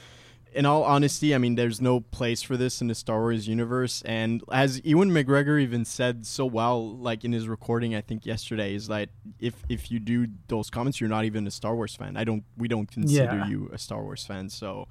in 0.52 0.66
all 0.66 0.82
honesty, 0.82 1.34
I 1.34 1.38
mean, 1.38 1.54
there's 1.54 1.80
no 1.80 2.00
place 2.00 2.42
for 2.42 2.56
this 2.56 2.80
in 2.80 2.88
the 2.88 2.94
Star 2.94 3.20
Wars 3.20 3.46
universe. 3.46 4.02
And 4.02 4.42
as 4.50 4.84
Ewan 4.84 5.10
McGregor 5.10 5.60
even 5.60 5.84
said 5.84 6.26
so 6.26 6.44
well, 6.44 6.96
like 6.96 7.24
in 7.24 7.32
his 7.32 7.48
recording, 7.48 7.94
I 7.94 8.00
think 8.00 8.26
yesterday, 8.26 8.74
is 8.74 8.88
like 8.88 9.10
if 9.38 9.54
if 9.68 9.90
you 9.90 9.98
do 9.98 10.26
those 10.48 10.70
comments, 10.70 11.00
you're 11.00 11.10
not 11.10 11.24
even 11.24 11.46
a 11.46 11.50
Star 11.50 11.74
Wars 11.74 11.94
fan. 11.94 12.16
I 12.16 12.24
don't. 12.24 12.44
We 12.56 12.68
don't 12.68 12.90
consider 12.90 13.36
yeah. 13.36 13.48
you 13.48 13.70
a 13.72 13.78
Star 13.78 14.02
Wars 14.02 14.24
fan. 14.24 14.48
So 14.48 14.88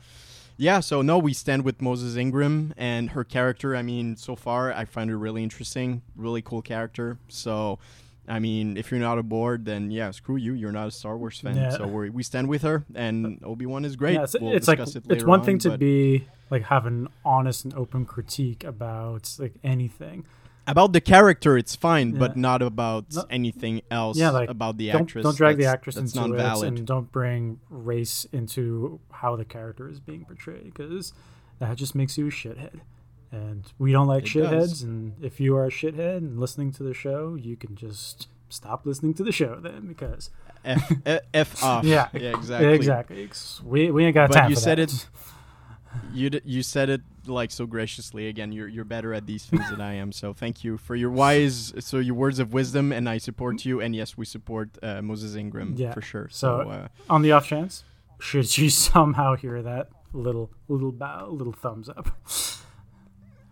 yeah, 0.60 0.82
so 0.82 1.02
no, 1.02 1.18
we 1.18 1.34
stand 1.34 1.64
with 1.64 1.82
Moses 1.82 2.18
Ingram 2.18 2.74
and 2.76 3.12
her 3.12 3.24
character. 3.24 3.78
I 3.78 3.82
mean, 3.82 4.18
so 4.18 4.36
far 4.36 4.74
I 4.74 4.84
find 4.84 5.10
her 5.10 5.18
really 5.18 5.42
interesting, 5.42 6.02
really 6.18 6.42
cool 6.42 6.62
character. 6.62 7.18
So, 7.30 7.80
I 8.28 8.40
mean, 8.40 8.76
if 8.76 8.92
you're 8.92 9.00
not 9.00 9.18
aboard, 9.18 9.64
then 9.64 9.90
yeah, 9.90 10.12
screw 10.12 10.36
you. 10.36 10.54
You're 10.54 10.74
not 10.74 10.90
a 10.90 10.92
Star 10.92 11.18
Wars 11.18 11.40
fan. 11.40 11.56
Yeah. 11.56 11.70
So 11.70 11.88
we 11.88 12.10
we 12.10 12.24
stand 12.24 12.50
with 12.50 12.64
her, 12.64 12.84
and 12.94 13.42
Obi 13.44 13.66
Wan 13.66 13.86
is 13.86 13.96
great. 13.96 14.16
Yeah, 14.16 14.24
it's, 14.24 14.36
we'll 14.40 14.54
it's 14.54 14.68
like 14.68 14.80
it 14.80 14.98
it's 15.10 15.24
one 15.24 15.44
thing 15.44 15.60
to 15.60 15.78
be 15.78 16.28
like 16.50 16.64
have 16.64 16.86
an 16.86 17.08
honest 17.24 17.64
and 17.64 17.74
open 17.74 18.06
critique 18.06 18.66
about 18.66 19.34
like 19.40 19.54
anything 19.64 20.26
about 20.70 20.94
the 20.94 21.02
character 21.02 21.58
it's 21.58 21.76
fine 21.76 22.14
yeah. 22.14 22.20
but 22.20 22.38
not 22.38 22.62
about 22.62 23.06
no, 23.14 23.26
anything 23.30 23.82
else 23.90 24.18
yeah, 24.18 24.30
like, 24.30 24.50
about 24.50 24.78
the 24.78 24.92
don't, 24.92 25.02
actress 25.02 25.24
don't 25.24 25.38
drag 25.38 25.58
the 25.58 25.66
actress 25.66 25.98
into 25.98 26.16
non-valid. 26.16 26.74
it 26.74 26.78
and 26.80 26.88
don't 26.88 27.12
bring 27.12 27.60
race 27.70 28.26
into 28.32 29.00
how 29.12 29.36
the 29.36 29.46
character 29.46 29.90
is 29.90 30.00
being 30.00 30.26
portrayed 30.26 30.66
because 30.66 31.14
that 31.60 31.76
just 31.76 31.96
makes 31.96 32.18
you 32.18 32.28
a 32.28 32.32
shithead 32.32 32.82
and 33.32 33.74
we 33.78 33.92
don't 33.92 34.08
like 34.08 34.24
it 34.24 34.30
shitheads 34.30 34.70
does. 34.70 34.82
and 34.84 35.14
if 35.22 35.40
you 35.40 35.56
are 35.56 35.66
a 35.66 35.72
shithead 35.72 36.18
and 36.18 36.40
listening 36.40 36.72
to 36.72 36.84
the 36.84 36.94
show 36.94 37.36
you 37.36 37.56
can 37.56 37.76
just 37.76 38.28
stop 38.50 38.86
listening 38.86 39.14
to 39.14 39.24
the 39.24 39.32
show 39.32 39.60
then 39.60 39.88
because 39.88 40.30
F, 40.66 40.92
F 41.34 41.64
off 41.64 41.84
yeah 41.84 42.10
yeah 42.14 42.36
exactly 42.36 42.74
exactly 42.74 43.30
we, 43.64 43.92
we 43.92 44.06
ain't 44.06 44.14
got 44.14 44.30
but 44.30 44.36
time 44.36 44.50
you 44.50 44.56
for 44.56 44.62
said 44.62 44.78
that. 44.80 44.94
it 44.94 45.08
you 46.14 46.30
d- 46.30 46.42
you 46.46 46.62
said 46.64 46.90
it 46.90 47.02
like 47.26 47.52
so 47.52 47.66
graciously. 47.66 48.28
Again, 48.28 48.52
you're 48.52 48.68
you're 48.68 48.86
better 48.86 49.14
at 49.14 49.26
these 49.26 49.46
things 49.46 49.70
than 49.70 49.82
I 49.82 49.94
am. 49.96 50.12
So 50.12 50.34
thank 50.34 50.64
you 50.64 50.78
for 50.78 50.96
your 50.96 51.10
wise, 51.12 51.74
so 51.80 51.98
your 52.00 52.16
words 52.16 52.40
of 52.40 52.54
wisdom, 52.54 52.92
and 52.92 53.08
I 53.10 53.18
support 53.18 53.66
you. 53.66 53.82
And 53.82 53.96
yes, 53.96 54.18
we 54.18 54.26
support 54.26 54.70
uh, 54.84 55.02
Moses 55.02 55.36
Ingram 55.36 55.74
Yeah. 55.78 55.94
for 55.94 56.02
sure. 56.02 56.28
So, 56.32 56.64
So, 56.64 56.70
uh, 56.70 56.88
on 57.10 57.22
the 57.22 57.32
off 57.32 57.46
chance, 57.48 57.84
should 58.20 58.58
you 58.58 58.70
somehow 58.92 59.36
hear 59.36 59.62
that 59.62 59.90
little 60.14 60.50
little 60.68 60.92
bow, 60.92 61.30
little 61.30 61.54
thumbs 61.54 61.90
up? 61.90 62.10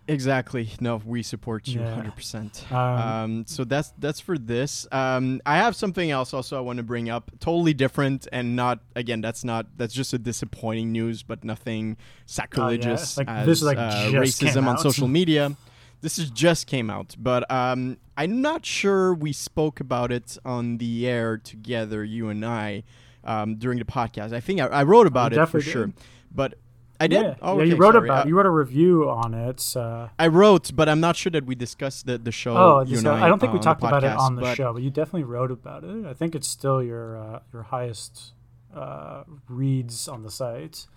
Exactly. 0.08 0.70
No, 0.80 1.02
we 1.06 1.24
support 1.24 1.68
you 1.68 1.82
Yeah. 1.82 1.88
100. 1.96 2.16
percent 2.16 2.66
Um, 2.72 2.78
Um, 2.78 3.46
so 3.48 3.64
that's 3.64 3.94
that's 4.00 4.20
for 4.20 4.38
this. 4.38 4.88
Um, 4.92 5.42
I 5.46 5.58
have 5.58 5.76
something 5.76 6.10
else 6.12 6.34
also 6.34 6.58
I 6.58 6.62
want 6.62 6.78
to 6.78 6.84
bring 6.84 7.10
up. 7.10 7.32
Totally 7.40 7.74
different 7.74 8.28
and 8.32 8.56
not 8.56 8.80
again. 8.96 9.22
That's 9.22 9.44
not 9.44 9.68
that's 9.78 9.94
just 9.94 10.14
a 10.14 10.18
disappointing 10.18 10.92
news, 10.92 11.24
but 11.24 11.44
nothing 11.44 11.98
sacrilegious 12.26 13.18
Oh, 13.18 13.22
Like, 13.22 13.30
as 13.30 13.46
this, 13.46 13.62
like, 13.62 13.78
uh, 13.78 14.12
racism 14.12 14.68
on 14.68 14.78
social 14.78 15.08
media. 15.08 15.56
This 16.02 16.20
is 16.20 16.30
just 16.30 16.68
came 16.68 16.92
out, 16.92 17.16
but 17.18 17.50
um, 17.52 17.98
I'm 18.16 18.40
not 18.40 18.64
sure 18.66 19.16
we 19.16 19.34
spoke 19.34 19.80
about 19.80 20.12
it 20.12 20.38
on 20.46 20.78
the 20.78 21.08
air 21.08 21.38
together, 21.40 22.04
you 22.04 22.30
and 22.30 22.46
I, 22.46 22.84
um, 23.24 23.56
during 23.56 23.80
the 23.80 23.86
podcast. 23.86 24.32
I 24.32 24.40
think 24.40 24.62
I, 24.62 24.68
I 24.68 24.84
wrote 24.84 25.08
about 25.08 25.34
it 25.34 25.38
for 25.38 25.58
definitely 25.58 25.72
sure, 25.72 25.86
did. 25.88 25.96
but 26.32 26.54
I 27.00 27.08
did. 27.08 27.22
Yeah, 27.22 27.36
Oh, 27.42 27.58
yeah. 27.60 27.66
You 27.66 27.76
wrote 27.76 27.94
sorry. 27.94 28.08
about. 28.08 28.26
Uh, 28.26 28.28
you 28.30 28.36
wrote 28.36 28.46
a 28.46 28.50
review 28.52 29.10
on 29.10 29.34
it. 29.34 29.74
Uh, 29.76 30.08
I 30.18 30.28
wrote, 30.28 30.76
but 30.76 30.90
I'm 30.90 31.00
not 31.00 31.16
sure 31.16 31.30
that 31.32 31.46
we 31.46 31.54
discussed 31.56 32.06
the, 32.08 32.18
the 32.18 32.32
show. 32.32 32.56
oh, 32.58 32.84
this- 32.84 33.00
and 33.00 33.08
I 33.08 33.28
don't 33.28 33.40
think 33.40 33.54
we 33.54 33.60
the 33.60 33.64
talked 33.64 33.82
about 33.84 34.04
it 34.04 34.12
on 34.12 34.36
the 34.36 34.42
but- 34.42 34.56
show, 34.58 34.74
but 34.74 34.82
you 34.82 34.90
definitely 34.90 35.24
wrote 35.26 35.52
about 35.52 35.84
it. 35.84 36.06
I 36.06 36.14
think 36.14 36.34
it's 36.36 36.48
still 36.48 36.82
your 36.82 37.18
uh, 37.18 37.40
your 37.54 37.64
highest 37.64 38.34
uh, 38.76 39.24
reads 39.48 40.08
on 40.08 40.24
the 40.24 40.32
site. 40.32 40.88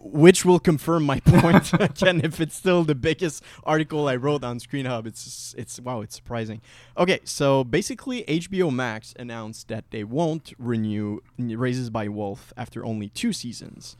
which 0.00 0.44
will 0.44 0.60
confirm 0.60 1.02
my 1.04 1.18
point 1.24 1.72
again 1.80 2.20
if 2.22 2.40
it's 2.40 2.54
still 2.54 2.84
the 2.84 2.94
biggest 2.94 3.42
article 3.64 4.06
I 4.06 4.14
wrote 4.14 4.44
on 4.44 4.60
Screen 4.60 4.86
Hub 4.86 5.08
it's 5.08 5.54
it's 5.58 5.80
wow 5.80 6.02
it's 6.02 6.14
surprising 6.14 6.60
okay 6.96 7.18
so 7.24 7.64
basically 7.64 8.22
HBO 8.28 8.72
Max 8.72 9.12
announced 9.18 9.66
that 9.68 9.84
they 9.90 10.04
won't 10.04 10.52
renew 10.56 11.18
Raised 11.36 11.92
by 11.92 12.06
Wolves 12.06 12.52
after 12.56 12.84
only 12.84 13.08
two 13.08 13.32
seasons 13.32 13.96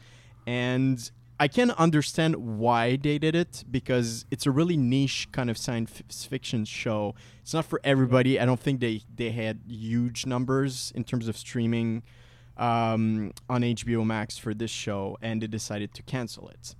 and 0.46 1.10
I 1.40 1.46
can 1.48 1.70
understand 1.72 2.36
why 2.36 2.96
they 2.96 3.18
did 3.18 3.36
it 3.36 3.64
because 3.70 4.26
it's 4.30 4.44
a 4.44 4.50
really 4.50 4.76
niche 4.76 5.28
kind 5.30 5.48
of 5.48 5.56
science 5.56 6.02
fiction 6.28 6.64
show 6.64 7.14
it's 7.42 7.54
not 7.54 7.64
for 7.64 7.80
everybody 7.84 8.40
I 8.40 8.44
don't 8.44 8.60
think 8.60 8.80
they 8.80 9.02
they 9.14 9.30
had 9.30 9.60
huge 9.68 10.26
numbers 10.26 10.92
in 10.94 11.04
terms 11.04 11.28
of 11.28 11.36
streaming 11.36 12.02
um, 12.58 13.32
on 13.48 13.62
HBO 13.62 14.04
Max 14.04 14.36
for 14.36 14.52
this 14.52 14.70
show, 14.70 15.16
and 15.22 15.40
they 15.40 15.46
decided 15.46 15.94
to 15.94 16.02
cancel 16.02 16.48
it. 16.48 16.74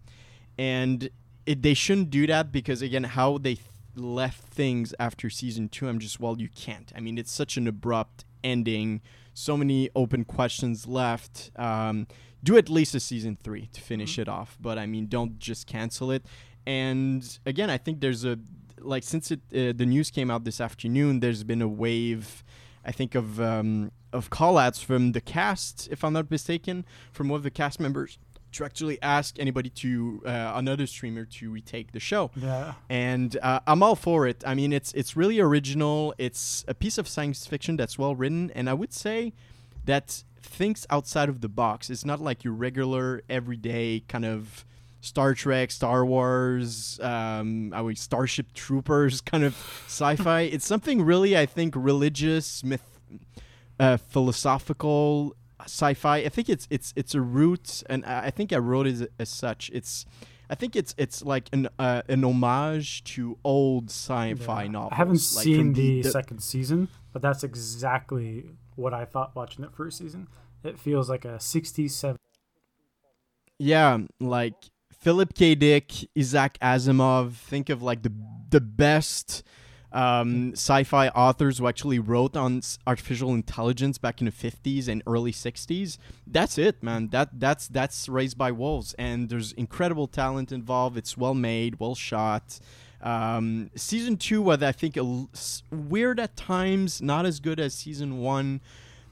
And 0.58 1.08
it, 1.46 1.62
they 1.62 1.74
shouldn't 1.74 2.10
do 2.10 2.26
that 2.26 2.52
because 2.52 2.82
again, 2.82 3.04
how 3.04 3.38
they 3.38 3.54
th- 3.54 3.66
left 3.94 4.42
things 4.42 4.94
after 4.98 5.30
season 5.30 5.68
two, 5.68 5.88
I'm 5.88 5.98
just 5.98 6.20
well, 6.20 6.38
you 6.38 6.48
can't. 6.48 6.92
I 6.94 7.00
mean, 7.00 7.16
it's 7.16 7.32
such 7.32 7.56
an 7.56 7.66
abrupt 7.68 8.24
ending, 8.42 9.00
so 9.32 9.56
many 9.56 9.88
open 9.94 10.24
questions 10.24 10.86
left. 10.86 11.50
Um, 11.56 12.08
do 12.42 12.56
at 12.56 12.68
least 12.68 12.94
a 12.94 13.00
season 13.00 13.36
three 13.42 13.68
to 13.72 13.80
finish 13.80 14.18
it 14.18 14.28
off, 14.28 14.56
but 14.60 14.78
I 14.78 14.86
mean, 14.86 15.06
don't 15.06 15.38
just 15.38 15.66
cancel 15.66 16.10
it. 16.10 16.24
And 16.66 17.38
again, 17.46 17.70
I 17.70 17.78
think 17.78 18.00
there's 18.00 18.24
a 18.24 18.38
like 18.80 19.02
since 19.02 19.30
it 19.30 19.40
uh, 19.52 19.72
the 19.76 19.86
news 19.86 20.10
came 20.10 20.30
out 20.30 20.44
this 20.44 20.60
afternoon, 20.60 21.20
there's 21.20 21.44
been 21.44 21.62
a 21.62 21.68
wave. 21.68 22.44
I 22.84 22.92
think 22.92 23.14
of 23.14 23.40
um, 23.40 23.90
of 24.12 24.30
call-outs 24.30 24.80
from 24.80 25.12
the 25.12 25.20
cast, 25.20 25.88
if 25.90 26.04
I'm 26.04 26.12
not 26.12 26.30
mistaken, 26.30 26.84
from 27.12 27.28
one 27.28 27.36
of 27.36 27.42
the 27.42 27.50
cast 27.50 27.80
members 27.80 28.18
to 28.52 28.64
actually 28.64 29.00
ask 29.02 29.38
anybody 29.38 29.68
to 29.68 30.22
uh, 30.24 30.52
another 30.54 30.86
streamer 30.86 31.24
to 31.26 31.50
retake 31.50 31.92
the 31.92 32.00
show. 32.00 32.30
Yeah. 32.34 32.74
And 32.88 33.36
uh, 33.42 33.60
I'm 33.66 33.82
all 33.82 33.96
for 33.96 34.26
it. 34.26 34.42
I 34.46 34.54
mean, 34.54 34.72
it's 34.72 34.92
it's 34.92 35.16
really 35.16 35.38
original. 35.40 36.14
It's 36.18 36.64
a 36.66 36.74
piece 36.74 36.98
of 36.98 37.08
science 37.08 37.46
fiction 37.46 37.76
that's 37.76 37.98
well 37.98 38.14
written, 38.14 38.50
and 38.54 38.70
I 38.70 38.74
would 38.74 38.92
say 38.92 39.32
that 39.84 40.24
thinks 40.48 40.86
outside 40.90 41.28
of 41.28 41.40
the 41.40 41.48
box. 41.48 41.90
It's 41.90 42.04
not 42.04 42.20
like 42.20 42.42
your 42.44 42.54
regular, 42.54 43.22
everyday 43.28 44.00
kind 44.08 44.24
of 44.24 44.64
Star 45.00 45.32
Trek, 45.34 45.70
Star 45.70 46.04
Wars, 46.04 46.98
um, 47.00 47.72
I 47.72 47.80
would 47.80 47.98
Starship 47.98 48.52
Troopers 48.54 49.20
kind 49.32 49.44
of 49.44 49.54
sci-fi. 49.86 50.40
it's 50.42 50.66
something 50.66 51.02
really, 51.02 51.36
I 51.38 51.46
think, 51.46 51.74
religious, 51.76 52.64
myth, 52.64 52.82
uh, 53.78 53.96
philosophical 53.96 55.36
sci-fi. 55.64 56.18
I 56.18 56.28
think 56.28 56.48
it's 56.48 56.66
it's 56.70 56.92
it's 56.96 57.14
a 57.14 57.20
root, 57.20 57.82
and 57.88 58.04
I 58.04 58.30
think 58.30 58.52
I 58.52 58.58
wrote 58.58 58.86
it 58.86 58.94
as, 58.94 59.08
as 59.18 59.28
such. 59.28 59.70
It's 59.72 60.04
I 60.50 60.54
think 60.54 60.74
it's 60.74 60.94
it's 60.98 61.22
like 61.22 61.48
an 61.52 61.68
uh, 61.78 62.02
an 62.08 62.24
homage 62.24 63.04
to 63.14 63.38
old 63.44 63.90
sci-fi 63.90 64.62
Yeah. 64.64 64.68
novels. 64.70 64.92
I 64.92 64.96
haven't 64.96 65.14
like 65.36 65.44
seen 65.44 65.58
from 65.58 65.72
the, 65.74 66.02
second 66.02 66.42
season, 66.42 66.88
but 67.12 67.22
that's 67.22 67.44
exactly 67.44 68.46
what 68.78 68.94
I 68.94 69.04
thought 69.04 69.34
watching 69.34 69.64
the 69.64 69.70
first 69.70 69.98
season. 69.98 70.28
It 70.64 70.78
feels 70.78 71.10
like 71.10 71.24
a 71.24 71.38
67. 71.40 72.16
Yeah, 73.58 73.98
like 74.20 74.54
Philip 74.92 75.34
K. 75.34 75.54
Dick, 75.54 75.92
Isaac 76.16 76.58
Asimov. 76.62 77.32
Think 77.34 77.68
of 77.68 77.82
like 77.82 78.02
the 78.02 78.12
the 78.50 78.60
best 78.60 79.42
um, 79.92 80.52
sci-fi 80.52 81.08
authors 81.08 81.58
who 81.58 81.66
actually 81.66 81.98
wrote 81.98 82.36
on 82.36 82.62
artificial 82.86 83.34
intelligence 83.34 83.98
back 83.98 84.20
in 84.20 84.26
the 84.26 84.32
50s 84.32 84.86
and 84.88 85.02
early 85.06 85.32
60s. 85.32 85.98
That's 86.26 86.58
it, 86.58 86.82
man. 86.82 87.08
That 87.08 87.40
that's 87.40 87.68
that's 87.68 88.08
Raised 88.08 88.38
by 88.38 88.52
Wolves, 88.52 88.94
and 88.94 89.28
there's 89.28 89.52
incredible 89.52 90.06
talent 90.06 90.52
involved. 90.52 90.96
It's 90.96 91.16
well 91.16 91.34
made, 91.34 91.80
well 91.80 91.94
shot. 91.94 92.60
Um, 93.00 93.70
season 93.76 94.16
two 94.16 94.42
was, 94.42 94.62
I 94.62 94.72
think, 94.72 94.98
weird 95.70 96.18
at 96.20 96.36
times, 96.36 97.00
not 97.00 97.26
as 97.26 97.40
good 97.40 97.60
as 97.60 97.74
season 97.74 98.18
one 98.20 98.60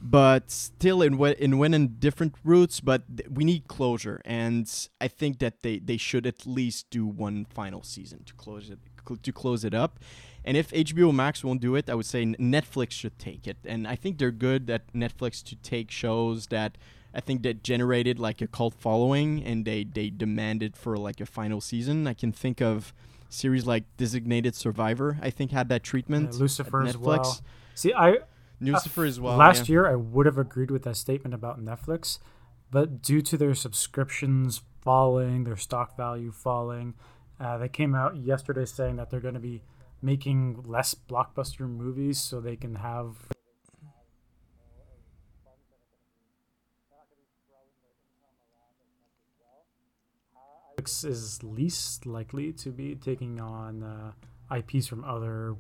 but 0.00 0.50
still 0.50 1.00
in 1.00 1.16
we- 1.16 1.34
in 1.36 1.56
went 1.56 1.74
in 1.74 1.96
different 1.98 2.34
routes 2.44 2.80
but 2.80 3.02
th- 3.16 3.28
we 3.30 3.44
need 3.44 3.66
closure 3.66 4.20
and 4.26 4.88
i 5.00 5.08
think 5.08 5.38
that 5.38 5.62
they 5.62 5.78
they 5.78 5.96
should 5.96 6.26
at 6.26 6.46
least 6.46 6.84
do 6.90 7.06
one 7.06 7.46
final 7.46 7.82
season 7.82 8.22
to 8.24 8.34
close 8.34 8.68
it 8.68 8.78
cl- 9.08 9.16
to 9.16 9.32
close 9.32 9.64
it 9.64 9.72
up. 9.72 9.98
And 10.44 10.54
if 10.54 10.70
hbo 10.70 11.14
max 11.14 11.42
won't 11.42 11.62
do 11.62 11.74
it 11.76 11.88
i 11.88 11.94
would 11.94 12.04
say 12.04 12.26
netflix 12.26 12.90
should 12.92 13.18
take 13.18 13.46
it 13.48 13.56
and 13.64 13.88
i 13.88 13.96
think 13.96 14.18
they're 14.18 14.30
good 14.30 14.68
at 14.68 14.92
netflix 14.92 15.42
to 15.44 15.56
take 15.56 15.90
shows 15.90 16.48
that 16.48 16.76
i 17.14 17.20
think 17.20 17.42
that 17.42 17.62
generated 17.64 18.18
like 18.18 18.42
a 18.42 18.46
cult 18.46 18.74
following 18.74 19.42
and 19.42 19.64
they 19.64 19.82
they 19.82 20.10
demanded 20.10 20.76
for 20.76 20.98
like 20.98 21.22
a 21.22 21.26
final 21.26 21.62
season. 21.62 22.06
I 22.06 22.12
can 22.12 22.32
think 22.32 22.60
of 22.60 22.92
series 23.28 23.66
like 23.66 23.84
designated 23.96 24.54
survivor 24.54 25.18
i 25.22 25.30
think 25.30 25.50
had 25.50 25.68
that 25.68 25.82
treatment 25.82 26.32
Yeah, 26.32 26.40
Lucifer 26.40 26.82
at 26.82 26.88
as 26.88 26.96
netflix 26.96 27.22
well. 27.22 27.40
See, 27.74 27.92
I 27.92 28.18
Lucifer 28.60 29.04
as 29.04 29.20
well. 29.20 29.36
last 29.36 29.68
yeah. 29.68 29.72
year 29.74 29.86
I 29.86 29.96
would 29.96 30.24
have 30.26 30.38
agreed 30.38 30.70
with 30.70 30.82
that 30.84 30.96
statement 30.96 31.34
about 31.34 31.62
Netflix, 31.62 32.18
but 32.70 33.02
due 33.02 33.20
to 33.20 33.36
their 33.36 33.54
subscriptions 33.54 34.62
falling, 34.80 35.44
their 35.44 35.56
stock 35.58 35.94
value 35.94 36.32
falling, 36.32 36.94
uh, 37.38 37.58
they 37.58 37.68
came 37.68 37.94
out 37.94 38.16
yesterday 38.16 38.64
saying 38.64 38.96
that 38.96 39.10
they're 39.10 39.20
going 39.20 39.34
to 39.34 39.40
be 39.40 39.62
making 40.00 40.62
less 40.64 40.94
blockbuster 40.94 41.68
movies 41.68 42.18
so 42.18 42.40
they 42.40 42.56
can 42.56 42.76
have 42.76 43.28
Netflix 50.86 51.04
is 51.04 51.42
least 51.42 52.06
likely 52.06 52.52
to 52.52 52.70
be 52.70 52.94
taking 52.94 53.40
on 53.40 53.82
uh, 53.82 54.56
IPs 54.56 54.86
from 54.86 55.04
other 55.04 55.56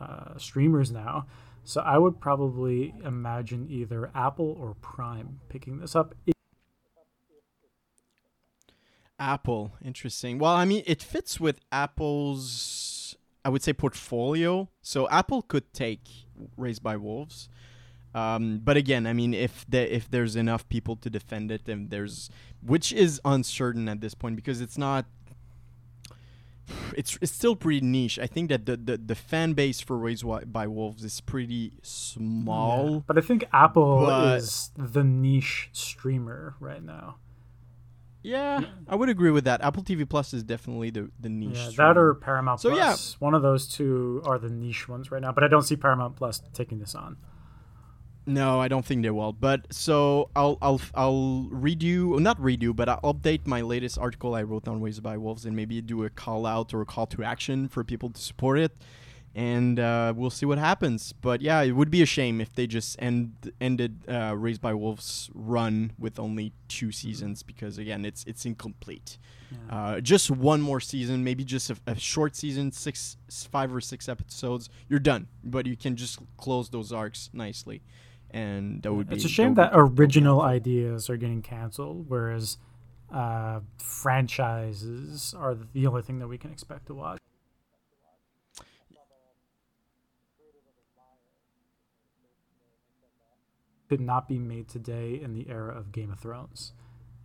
uh, 0.00 0.36
streamers 0.38 0.90
now. 0.90 1.26
So 1.64 1.82
I 1.82 1.98
would 1.98 2.20
probably 2.20 2.94
imagine 3.04 3.66
either 3.70 4.10
Apple 4.14 4.56
or 4.58 4.74
Prime 4.80 5.40
picking 5.48 5.78
this 5.78 5.94
up. 5.94 6.14
Apple, 9.18 9.72
interesting. 9.84 10.38
Well, 10.38 10.54
I 10.54 10.64
mean, 10.64 10.82
it 10.86 11.02
fits 11.02 11.38
with 11.38 11.60
Apple's, 11.70 13.14
I 13.44 13.50
would 13.50 13.62
say, 13.62 13.74
portfolio. 13.74 14.70
So 14.80 15.08
Apple 15.10 15.42
could 15.42 15.70
take 15.74 16.00
Raised 16.56 16.82
by 16.82 16.96
Wolves, 16.96 17.50
um, 18.14 18.60
but 18.62 18.76
again, 18.76 19.06
I 19.06 19.12
mean, 19.12 19.34
if 19.34 19.64
the, 19.68 19.94
if 19.94 20.10
there's 20.10 20.36
enough 20.36 20.68
people 20.68 20.96
to 20.96 21.10
defend 21.10 21.50
it, 21.50 21.68
and 21.68 21.90
there's, 21.90 22.30
which 22.64 22.92
is 22.92 23.20
uncertain 23.24 23.88
at 23.88 24.00
this 24.00 24.14
point 24.14 24.36
because 24.36 24.60
it's 24.60 24.78
not. 24.78 25.06
It's 26.96 27.18
it's 27.20 27.32
still 27.32 27.56
pretty 27.56 27.80
niche. 27.80 28.16
I 28.20 28.28
think 28.28 28.48
that 28.50 28.64
the 28.64 28.76
the, 28.76 28.96
the 28.96 29.16
fan 29.16 29.54
base 29.54 29.80
for 29.80 29.98
Raised 29.98 30.24
by 30.52 30.68
Wolves 30.68 31.02
is 31.02 31.20
pretty 31.20 31.72
small. 31.82 32.92
Yeah. 32.92 32.98
But 33.08 33.18
I 33.18 33.22
think 33.22 33.44
Apple 33.52 34.08
is 34.08 34.70
the 34.76 35.02
niche 35.02 35.70
streamer 35.72 36.54
right 36.60 36.82
now. 36.82 37.16
Yeah, 38.22 38.64
I 38.86 38.96
would 38.96 39.08
agree 39.08 39.30
with 39.30 39.44
that. 39.44 39.62
Apple 39.62 39.82
TV 39.82 40.08
Plus 40.08 40.34
is 40.34 40.42
definitely 40.42 40.90
the 40.90 41.10
the 41.18 41.28
niche. 41.28 41.56
Yeah, 41.56 41.70
that 41.76 41.98
or 41.98 42.14
Paramount 42.14 42.60
So, 42.60 42.76
yeah. 42.76 42.94
One 43.18 43.34
of 43.34 43.42
those 43.42 43.66
two 43.66 44.22
are 44.26 44.38
the 44.38 44.50
niche 44.50 44.88
ones 44.88 45.10
right 45.10 45.22
now. 45.22 45.32
But 45.32 45.42
I 45.42 45.48
don't 45.48 45.62
see 45.62 45.76
Paramount 45.76 46.16
Plus 46.16 46.40
taking 46.52 46.78
this 46.78 46.94
on. 46.94 47.16
No, 48.26 48.60
I 48.60 48.68
don't 48.68 48.84
think 48.84 49.02
they 49.02 49.10
will. 49.10 49.32
But 49.32 49.72
so 49.72 50.30
I'll 50.36 50.58
I'll 50.62 50.80
I'll 50.94 51.48
redo 51.50 52.20
not 52.20 52.40
redo, 52.40 52.74
but 52.74 52.88
I'll 52.88 53.00
update 53.14 53.46
my 53.46 53.60
latest 53.60 53.98
article 53.98 54.34
I 54.34 54.42
wrote 54.42 54.68
on 54.68 54.80
Raised 54.80 55.02
by 55.02 55.16
Wolves 55.16 55.46
and 55.46 55.56
maybe 55.56 55.80
do 55.80 56.04
a 56.04 56.10
call 56.10 56.46
out 56.46 56.72
or 56.74 56.82
a 56.82 56.86
call 56.86 57.06
to 57.08 57.24
action 57.24 57.68
for 57.68 57.82
people 57.82 58.10
to 58.10 58.20
support 58.20 58.58
it 58.58 58.76
and 59.34 59.78
uh, 59.78 60.12
we'll 60.16 60.30
see 60.30 60.46
what 60.46 60.58
happens. 60.58 61.12
But 61.12 61.40
yeah, 61.40 61.62
it 61.62 61.72
would 61.72 61.90
be 61.90 62.02
a 62.02 62.06
shame 62.06 62.40
if 62.40 62.54
they 62.54 62.66
just 62.66 63.00
end 63.00 63.52
ended 63.60 64.02
uh, 64.08 64.34
Raised 64.36 64.60
by 64.60 64.74
Wolves 64.74 65.30
run 65.34 65.92
with 65.98 66.18
only 66.18 66.52
two 66.68 66.90
seasons 66.90 67.42
because 67.42 67.78
again, 67.78 68.04
it's 68.04 68.24
it's 68.24 68.44
incomplete. 68.44 69.18
Yeah. 69.50 69.76
Uh, 69.76 70.00
just 70.00 70.30
one 70.30 70.60
more 70.60 70.80
season, 70.80 71.24
maybe 71.24 71.44
just 71.44 71.70
a, 71.70 71.76
a, 71.88 71.98
short 71.98 72.36
season, 72.36 72.70
six, 72.70 73.16
five 73.50 73.74
or 73.74 73.80
six 73.80 74.08
episodes. 74.08 74.68
You're 74.88 75.00
done, 75.00 75.26
but 75.42 75.66
you 75.66 75.76
can 75.76 75.96
just 75.96 76.20
close 76.36 76.68
those 76.68 76.92
arcs 76.92 77.30
nicely, 77.32 77.82
and 78.32 78.82
that 78.82 78.92
would 78.92 79.08
be. 79.08 79.16
It's 79.16 79.24
a 79.24 79.28
shame 79.28 79.54
that, 79.54 79.72
that 79.72 79.78
original 79.78 80.42
ideas 80.42 81.10
are 81.10 81.16
getting 81.16 81.42
canceled, 81.42 82.06
whereas 82.08 82.58
uh, 83.12 83.60
franchises 83.78 85.34
are 85.36 85.56
the 85.72 85.86
only 85.86 86.02
thing 86.02 86.18
that 86.18 86.28
we 86.28 86.38
can 86.38 86.50
expect 86.50 86.86
to 86.86 86.94
watch. 86.94 87.18
could 93.90 94.00
not 94.00 94.28
be 94.28 94.38
made 94.38 94.68
today 94.68 95.20
in 95.20 95.34
the 95.34 95.50
era 95.50 95.76
of 95.76 95.90
Game 95.90 96.12
of 96.12 96.20
Thrones. 96.20 96.72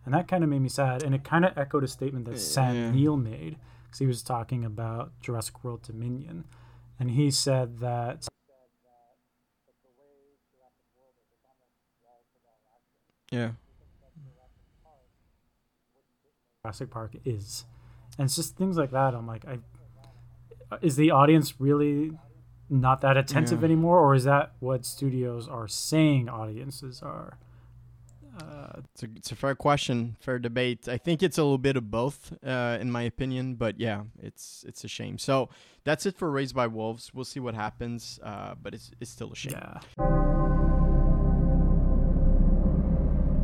And 0.04 0.12
that 0.12 0.26
kind 0.26 0.42
of 0.42 0.50
made 0.50 0.58
me 0.58 0.68
sad. 0.68 1.04
And 1.04 1.14
it 1.14 1.22
kind 1.22 1.44
of 1.44 1.56
echoed 1.56 1.84
a 1.84 1.88
statement 1.88 2.24
that 2.24 2.40
Sam 2.40 2.74
yeah. 2.74 2.90
Neill 2.90 3.16
made 3.16 3.56
because 3.84 4.00
he 4.00 4.06
was 4.06 4.20
talking 4.20 4.64
about 4.64 5.12
Jurassic 5.20 5.62
World 5.62 5.82
Dominion. 5.82 6.44
And 6.98 7.12
he 7.12 7.30
said 7.30 7.78
that. 7.78 8.26
Yeah. 13.30 13.50
Jurassic 16.62 16.90
Park 16.90 17.12
is. 17.24 17.64
And 18.18 18.26
it's 18.26 18.36
just 18.36 18.56
things 18.56 18.76
like 18.76 18.90
that. 18.90 19.14
I'm 19.14 19.26
like, 19.26 19.44
I. 19.46 19.58
Is 20.82 20.96
the 20.96 21.12
audience 21.12 21.60
really 21.60 22.10
not 22.68 23.00
that 23.02 23.16
attentive 23.16 23.60
yeah. 23.60 23.66
anymore, 23.66 24.00
or 24.00 24.16
is 24.16 24.24
that 24.24 24.52
what 24.58 24.84
studios 24.84 25.46
are 25.46 25.68
saying 25.68 26.28
audiences 26.28 27.02
are? 27.02 27.38
Uh, 28.36 28.80
it's, 28.92 29.02
a, 29.04 29.06
it's 29.16 29.32
a 29.32 29.36
fair 29.36 29.54
question, 29.54 30.16
fair 30.20 30.40
debate. 30.40 30.88
I 30.88 30.98
think 30.98 31.22
it's 31.22 31.38
a 31.38 31.42
little 31.42 31.56
bit 31.56 31.76
of 31.76 31.90
both, 31.90 32.32
uh, 32.44 32.78
in 32.80 32.90
my 32.90 33.02
opinion. 33.02 33.54
But 33.54 33.78
yeah, 33.78 34.02
it's 34.20 34.64
it's 34.66 34.82
a 34.82 34.88
shame. 34.88 35.18
So 35.18 35.48
that's 35.84 36.04
it 36.04 36.16
for 36.16 36.30
Raised 36.30 36.54
by 36.54 36.66
Wolves. 36.66 37.14
We'll 37.14 37.24
see 37.24 37.40
what 37.40 37.54
happens, 37.54 38.18
uh, 38.22 38.54
but 38.60 38.74
it's 38.74 38.90
it's 39.00 39.10
still 39.10 39.32
a 39.32 39.36
shame. 39.36 39.54
Yeah. 39.54 40.45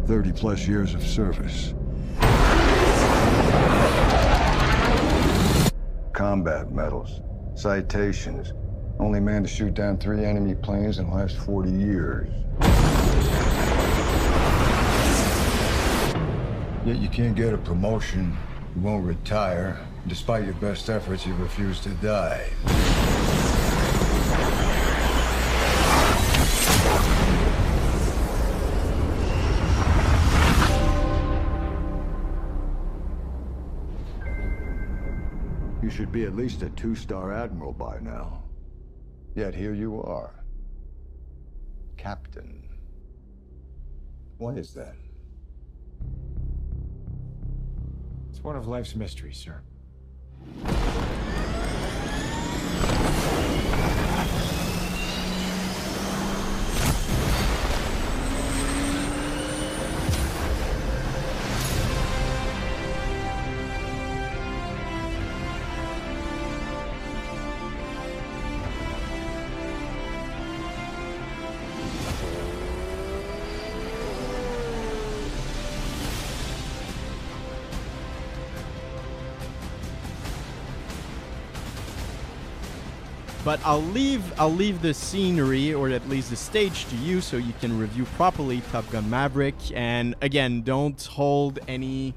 Thirty 0.06 0.32
plus 0.32 0.66
years 0.66 0.94
of 0.94 1.02
service. 1.02 1.74
Combat 6.12 6.70
medals, 6.72 7.20
citations 7.54 8.52
only 9.02 9.20
man 9.20 9.42
to 9.42 9.48
shoot 9.48 9.74
down 9.74 9.98
three 9.98 10.24
enemy 10.24 10.54
planes 10.54 10.98
in 10.98 11.08
the 11.08 11.14
last 11.16 11.36
40 11.38 11.70
years. 11.70 12.28
Yet 16.84 16.98
you 16.98 17.08
can't 17.08 17.34
get 17.34 17.52
a 17.52 17.58
promotion, 17.58 18.36
you 18.76 18.82
won't 18.82 19.04
retire. 19.04 19.78
Despite 20.06 20.44
your 20.44 20.54
best 20.54 20.88
efforts, 20.88 21.26
you 21.26 21.34
refuse 21.34 21.80
to 21.80 21.88
die. 21.90 22.48
Should 35.92 36.10
be 36.10 36.24
at 36.24 36.34
least 36.34 36.62
a 36.62 36.70
two-star 36.70 37.32
admiral 37.32 37.72
by 37.72 37.98
now. 38.00 38.42
Yet 39.34 39.54
here 39.54 39.74
you 39.74 40.02
are. 40.02 40.44
Captain. 41.98 42.62
Why 44.38 44.52
is 44.54 44.72
that? 44.72 44.96
It's 48.30 48.42
one 48.42 48.56
of 48.56 48.66
life's 48.66 48.96
mysteries, 48.96 49.36
sir. 49.36 49.60
But 83.52 83.60
I'll 83.66 83.82
leave 83.82 84.22
I'll 84.40 84.48
leave 84.48 84.80
the 84.80 84.94
scenery 84.94 85.74
or 85.74 85.90
at 85.90 86.08
least 86.08 86.30
the 86.30 86.36
stage 86.36 86.86
to 86.86 86.96
you 86.96 87.20
so 87.20 87.36
you 87.36 87.52
can 87.60 87.78
review 87.78 88.06
properly 88.16 88.62
Top 88.72 88.90
Gun 88.90 89.10
Maverick. 89.10 89.56
And 89.74 90.14
again, 90.22 90.62
don't 90.62 90.98
hold 91.04 91.58
any 91.68 92.14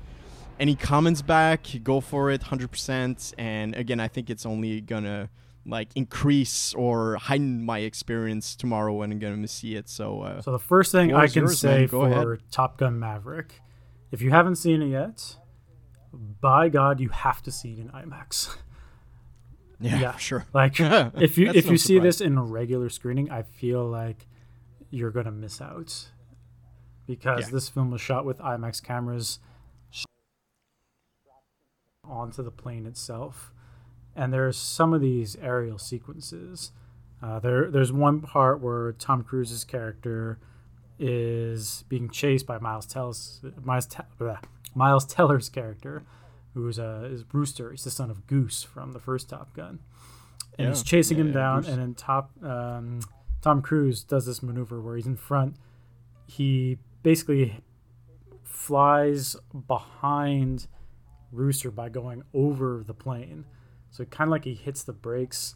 any 0.61 0.77
comments 0.77 1.21
back. 1.21 1.67
Go 1.83 1.99
for 1.99 2.31
it 2.31 2.39
100%. 2.39 3.33
And 3.37 3.75
again, 3.75 3.99
I 3.99 4.07
think 4.07 4.29
it's 4.29 4.45
only 4.45 4.79
gonna 4.79 5.29
like 5.65 5.89
increase 5.95 6.73
or 6.73 7.17
heighten 7.17 7.65
my 7.65 7.79
experience 7.79 8.55
tomorrow 8.55 8.93
when 8.93 9.11
I'm 9.11 9.19
gonna 9.19 9.45
see 9.49 9.75
it. 9.75 9.89
So 9.89 10.21
uh, 10.21 10.41
So 10.41 10.53
the 10.53 10.57
first 10.57 10.93
thing 10.93 11.13
I 11.13 11.27
can 11.27 11.41
yours, 11.41 11.59
say 11.59 11.85
for 11.85 12.07
ahead. 12.07 12.43
Top 12.49 12.77
Gun 12.77 12.97
Maverick, 12.97 13.59
if 14.09 14.21
you 14.21 14.29
haven't 14.29 14.55
seen 14.55 14.81
it 14.81 14.87
yet, 14.87 15.35
by 16.13 16.69
God, 16.69 17.01
you 17.01 17.09
have 17.09 17.41
to 17.43 17.51
see 17.51 17.73
it 17.73 17.79
in 17.79 17.89
IMAX. 17.89 18.55
Yeah, 19.85 19.99
yeah. 19.99 20.17
sure. 20.17 20.45
Like 20.53 20.79
if 20.79 21.37
you 21.37 21.51
if 21.53 21.65
no 21.65 21.71
you 21.71 21.77
see 21.77 21.99
this 21.99 22.21
in 22.21 22.37
a 22.37 22.43
regular 22.43 22.89
screening, 22.89 23.29
I 23.29 23.43
feel 23.43 23.85
like 23.85 24.27
you're 24.89 25.11
gonna 25.11 25.31
miss 25.31 25.61
out 25.61 26.09
because 27.07 27.45
yeah. 27.45 27.49
this 27.51 27.69
film 27.69 27.91
was 27.91 28.01
shot 28.01 28.25
with 28.25 28.39
IMAX 28.39 28.81
cameras 28.83 29.39
onto 32.03 32.43
the 32.43 32.51
plane 32.51 32.85
itself, 32.85 33.51
and 34.15 34.33
there's 34.33 34.57
some 34.57 34.93
of 34.93 35.01
these 35.01 35.35
aerial 35.37 35.77
sequences. 35.77 36.71
Uh, 37.21 37.39
there, 37.39 37.71
there's 37.71 37.91
one 37.91 38.21
part 38.21 38.61
where 38.61 38.91
Tom 38.93 39.23
Cruise's 39.23 39.63
character 39.63 40.39
is 40.99 41.83
being 41.89 42.09
chased 42.09 42.45
by 42.45 42.57
Miles 42.59 42.85
Teller's 42.85 43.41
Miles, 43.63 43.87
Miles 44.73 45.05
Teller's 45.05 45.49
character, 45.49 46.03
who's 46.55 46.79
uh, 46.79 47.07
is 47.11 47.23
Rooster. 47.31 47.69
He's 47.69 47.83
the 47.83 47.91
son 47.91 48.09
of 48.09 48.25
Goose 48.25 48.63
from 48.63 48.93
the 48.93 48.99
first 48.99 49.29
Top 49.29 49.53
Gun, 49.53 49.79
and 50.57 50.67
yeah. 50.67 50.69
he's 50.69 50.81
chasing 50.81 51.17
yeah, 51.17 51.25
him 51.25 51.31
down. 51.33 51.65
And 51.65 51.77
then 51.77 51.93
Top 51.93 52.31
um, 52.41 53.01
Tom 53.41 53.61
Cruise 53.61 54.01
does 54.01 54.25
this 54.25 54.41
maneuver 54.41 54.81
where 54.81 54.95
he's 54.95 55.05
in 55.05 55.17
front. 55.17 55.57
He 56.25 56.79
basically 57.03 57.61
flies 58.43 59.35
behind 59.67 60.67
Rooster 61.31 61.69
by 61.69 61.89
going 61.89 62.23
over 62.33 62.83
the 62.85 62.93
plane. 62.93 63.45
So 63.91 64.05
kind 64.05 64.29
of 64.29 64.31
like 64.31 64.45
he 64.45 64.55
hits 64.55 64.81
the 64.81 64.93
brakes, 64.93 65.55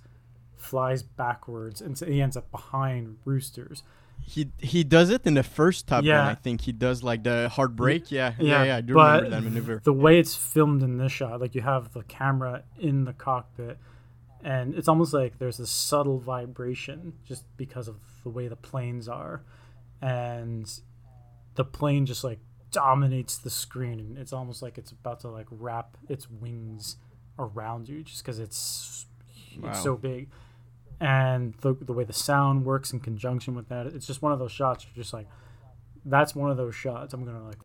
flies 0.58 1.02
backwards, 1.02 1.82
and 1.82 1.98
so 1.98 2.06
he 2.06 2.22
ends 2.22 2.38
up 2.38 2.52
behind 2.52 3.18
Roosters 3.26 3.84
he 4.22 4.52
he 4.60 4.84
does 4.84 5.10
it 5.10 5.26
in 5.26 5.34
the 5.34 5.44
first 5.44 5.88
Top 5.88 6.04
yeah. 6.04 6.18
Gun. 6.18 6.28
I 6.28 6.36
think 6.36 6.62
he 6.62 6.72
does 6.72 7.04
like 7.04 7.24
the 7.24 7.50
hard 7.50 7.76
brake. 7.76 8.12
Yeah, 8.12 8.34
yeah, 8.40 8.46
yeah. 8.46 8.64
yeah 8.64 8.76
I 8.78 8.82
do 8.82 8.94
but 8.94 9.24
remember 9.24 9.36
that 9.36 9.44
maneuver. 9.44 9.82
The 9.84 9.94
way 9.94 10.20
it's 10.20 10.36
filmed 10.36 10.84
in 10.84 10.98
this 10.98 11.12
shot, 11.12 11.42
like 11.42 11.56
you 11.56 11.62
have 11.62 11.94
the 11.94 12.04
camera 12.04 12.64
in 12.80 13.06
the 13.06 13.14
cockpit, 13.14 13.78
and 14.44 14.76
it's 14.76 14.88
almost 14.88 15.14
like 15.14 15.40
there's 15.40 15.60
a 15.60 15.68
subtle 15.68 16.20
vibration 16.20 17.14
just 17.26 17.44
because 17.58 17.88
of 17.88 17.98
the 18.24 18.30
way 18.30 18.48
the 18.48 18.56
planes 18.56 19.08
are, 19.08 19.44
and 20.02 20.72
the 21.56 21.66
plane 21.66 22.06
just 22.06 22.24
like 22.24 22.40
dominates 22.72 23.38
the 23.38 23.50
screen, 23.50 24.00
and 24.00 24.18
it's 24.18 24.34
almost 24.34 24.62
like 24.62 24.78
it's 24.78 24.92
about 24.92 25.22
to 25.22 25.30
like 25.30 25.48
wrap 25.50 25.98
its 26.08 26.30
wings 26.30 26.98
around 27.40 27.88
you 27.88 28.04
just 28.04 28.24
because 28.24 28.38
it's 28.38 29.06
wow. 29.60 29.70
it's 29.70 29.82
so 29.82 29.96
big 29.96 30.30
and 31.00 31.54
the, 31.62 31.74
the 31.74 31.94
way 31.94 32.04
the 32.04 32.14
sound 32.14 32.66
works 32.66 32.92
in 32.92 33.00
conjunction 33.00 33.56
with 33.56 33.70
that 33.70 33.88
it's 33.88 34.06
just 34.08 34.22
one 34.22 34.32
of 34.32 34.40
those 34.40 34.52
shots 34.52 34.86
you're 34.86 35.02
just 35.02 35.14
like 35.14 35.28
that's 36.06 36.36
one 36.36 36.52
of 36.52 36.58
those 36.58 36.76
shots 36.76 37.14
i'm 37.14 37.24
gonna 37.26 37.44
like 37.46 37.60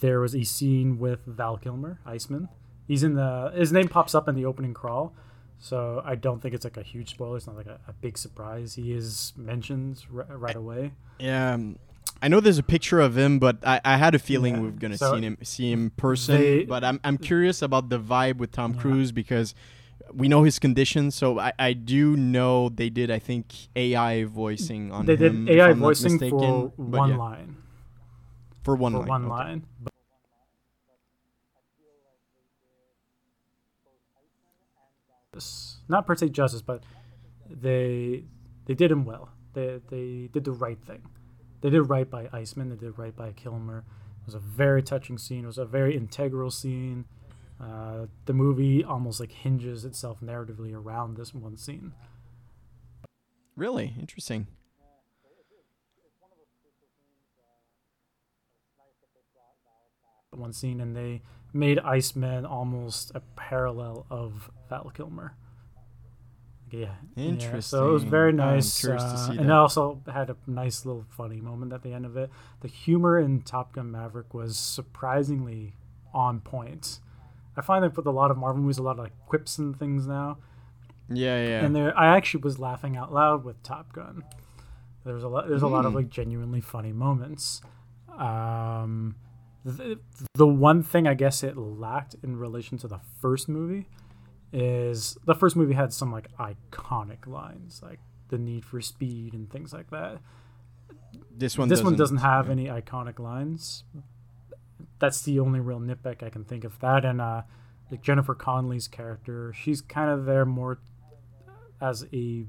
there 0.00 0.20
was 0.20 0.34
a 0.34 0.44
scene 0.44 0.98
with 0.98 1.24
Val 1.24 1.56
Kilmer, 1.56 2.00
Iceman. 2.04 2.48
He's 2.86 3.02
in 3.02 3.14
the 3.14 3.52
his 3.54 3.72
name 3.72 3.88
pops 3.88 4.14
up 4.14 4.28
in 4.28 4.34
the 4.34 4.44
opening 4.44 4.74
crawl, 4.74 5.14
so 5.58 6.02
I 6.04 6.14
don't 6.16 6.42
think 6.42 6.54
it's 6.54 6.64
like 6.64 6.76
a 6.76 6.82
huge 6.82 7.10
spoiler. 7.10 7.36
It's 7.38 7.46
not 7.46 7.56
like 7.56 7.66
a, 7.66 7.80
a 7.88 7.92
big 7.94 8.18
surprise. 8.18 8.74
He 8.74 8.92
is 8.92 9.32
mentioned 9.36 10.04
r- 10.14 10.26
right 10.36 10.56
away. 10.56 10.92
Yeah, 11.18 11.54
um, 11.54 11.78
I 12.24 12.28
know 12.28 12.40
there's 12.40 12.56
a 12.56 12.62
picture 12.62 13.00
of 13.00 13.18
him, 13.18 13.38
but 13.38 13.58
I, 13.66 13.82
I 13.84 13.98
had 13.98 14.14
a 14.14 14.18
feeling 14.18 14.54
Yeah. 14.54 14.60
we 14.62 14.68
are 14.68 14.70
gonna 14.70 14.96
So 14.96 15.14
see 15.14 15.20
him 15.20 15.36
see 15.42 15.70
him 15.70 15.82
in 15.84 15.90
person. 15.90 16.40
they- 16.40 16.64
but 16.64 16.82
I'm 16.82 16.98
I'm 17.04 17.18
curious 17.18 17.60
about 17.60 17.90
the 17.90 18.00
vibe 18.00 18.38
with 18.38 18.50
Tom 18.50 18.72
Yeah. 18.72 18.80
Cruise 18.80 19.12
because 19.12 19.54
we 20.10 20.26
know 20.26 20.42
his 20.42 20.58
condition. 20.58 21.10
So 21.10 21.38
I, 21.38 21.52
I 21.58 21.74
do 21.74 22.16
know 22.16 22.70
they 22.70 22.88
did 22.88 23.10
I 23.10 23.18
think 23.18 23.52
AI 23.76 24.24
voicing 24.24 24.90
on 24.90 25.04
they 25.04 25.16
him. 25.16 25.44
did 25.44 25.52
if 25.54 25.60
AI 25.60 25.72
voicing 25.74 26.12
mistaken, 26.12 26.38
for 26.38 26.68
one 26.76 27.10
yeah, 27.10 27.16
line. 27.16 27.56
For 28.62 28.74
one 28.74 28.94
line. 28.94 29.02
For 29.02 29.08
line. 29.08 29.08
one 29.08 29.24
okay. 29.26 29.30
line. 29.30 29.66
Not 35.88 36.06
per 36.06 36.14
se 36.14 36.30
justice, 36.30 36.62
but 36.62 36.82
they 37.50 38.24
they 38.64 38.74
did 38.74 38.90
him 38.90 39.04
well. 39.04 39.28
They 39.52 39.80
they 39.90 40.30
did 40.32 40.44
the 40.44 40.52
right 40.52 40.78
thing. 40.86 41.02
They 41.64 41.70
did 41.70 41.88
right 41.88 42.10
by 42.10 42.28
Iceman. 42.30 42.68
They 42.68 42.76
did 42.76 42.98
right 42.98 43.16
by 43.16 43.32
Kilmer. 43.32 43.78
It 43.78 44.26
was 44.26 44.34
a 44.34 44.38
very 44.38 44.82
touching 44.82 45.16
scene. 45.16 45.44
It 45.44 45.46
was 45.46 45.56
a 45.56 45.64
very 45.64 45.96
integral 45.96 46.50
scene. 46.50 47.06
Uh, 47.58 48.04
the 48.26 48.34
movie 48.34 48.84
almost 48.84 49.18
like 49.18 49.32
hinges 49.32 49.82
itself 49.86 50.18
narratively 50.22 50.74
around 50.74 51.16
this 51.16 51.32
one 51.32 51.56
scene. 51.56 51.94
Really 53.56 53.94
interesting. 53.98 54.46
one 60.32 60.52
scene, 60.52 60.80
and 60.82 60.94
they 60.94 61.22
made 61.54 61.78
Iceman 61.78 62.44
almost 62.44 63.12
a 63.14 63.20
parallel 63.36 64.04
of 64.10 64.50
Val 64.68 64.90
Kilmer. 64.90 65.34
Yeah, 66.80 66.94
Yeah, 67.16 67.60
so 67.60 67.88
it 67.88 67.92
was 67.92 68.04
very 68.04 68.30
Interesting. 68.30 68.90
Nice, 68.94 69.28
uh, 69.28 69.32
and 69.32 69.40
it 69.46 69.50
also 69.50 70.00
had 70.12 70.30
a 70.30 70.36
nice 70.46 70.84
little 70.84 71.04
funny 71.10 71.40
moment 71.40 71.72
at 71.72 71.82
the 71.82 71.92
end 71.92 72.04
of 72.06 72.16
it. 72.16 72.30
The 72.60 72.68
humor 72.68 73.18
in 73.18 73.42
Top 73.42 73.72
Gun 73.72 73.90
Maverick 73.90 74.34
was 74.34 74.56
surprisingly 74.56 75.74
on 76.12 76.40
point. 76.40 77.00
I 77.56 77.60
find 77.60 77.84
that 77.84 77.96
with 77.96 78.06
a 78.06 78.10
lot 78.10 78.30
of 78.30 78.36
Marvel 78.36 78.62
movies, 78.62 78.78
a 78.78 78.82
lot 78.82 78.92
of 78.98 79.04
like 79.04 79.12
quips 79.26 79.58
and 79.58 79.78
things 79.78 80.06
now, 80.06 80.38
Yeah, 81.08 81.40
yeah. 81.46 81.64
and 81.64 81.74
there 81.76 81.96
I 81.96 82.16
actually 82.16 82.42
was 82.42 82.58
laughing 82.58 82.96
out 82.96 83.12
loud 83.12 83.44
with 83.44 83.62
Top 83.62 83.92
Gun. 83.92 84.24
There's 85.04 85.22
a 85.22 85.28
lot. 85.28 85.48
There's 85.48 85.62
a 85.62 85.68
lot 85.68 85.84
of 85.84 85.92
Mm. 85.92 85.96
like 85.96 86.08
genuinely 86.10 86.60
funny 86.62 86.92
moments. 86.92 87.60
Um, 88.16 89.16
the, 89.64 89.98
the 90.34 90.46
one 90.46 90.82
thing 90.82 91.06
I 91.06 91.14
guess 91.14 91.42
it 91.42 91.56
lacked 91.56 92.16
in 92.22 92.36
relation 92.36 92.78
to 92.78 92.88
the 92.88 93.00
first 93.20 93.48
movie 93.48 93.86
is 94.54 95.18
the 95.24 95.34
first 95.34 95.56
movie 95.56 95.74
had 95.74 95.92
some 95.92 96.12
like 96.12 96.28
iconic 96.38 97.26
lines 97.26 97.80
like 97.82 97.98
the 98.28 98.38
need 98.38 98.64
for 98.64 98.80
speed 98.80 99.34
and 99.34 99.50
things 99.50 99.72
like 99.72 99.90
that. 99.90 100.18
this 101.36 101.58
one 101.58 101.68
this 101.68 101.80
doesn't, 101.80 101.84
one 101.84 101.96
doesn't 101.96 102.18
have 102.18 102.46
yeah. 102.46 102.52
any 102.52 102.66
iconic 102.66 103.18
lines. 103.18 103.82
That's 105.00 105.22
the 105.22 105.40
only 105.40 105.58
real 105.58 105.80
nitpick 105.80 106.22
I 106.22 106.30
can 106.30 106.44
think 106.44 106.62
of. 106.62 106.78
That 106.78 107.04
and 107.04 107.20
uh, 107.20 107.42
like 107.90 108.00
Jennifer 108.00 108.34
Connelly's 108.34 108.86
character, 108.86 109.52
she's 109.52 109.80
kind 109.80 110.08
of 110.08 110.24
there 110.24 110.44
more 110.44 110.78
as 111.80 112.06
a 112.12 112.46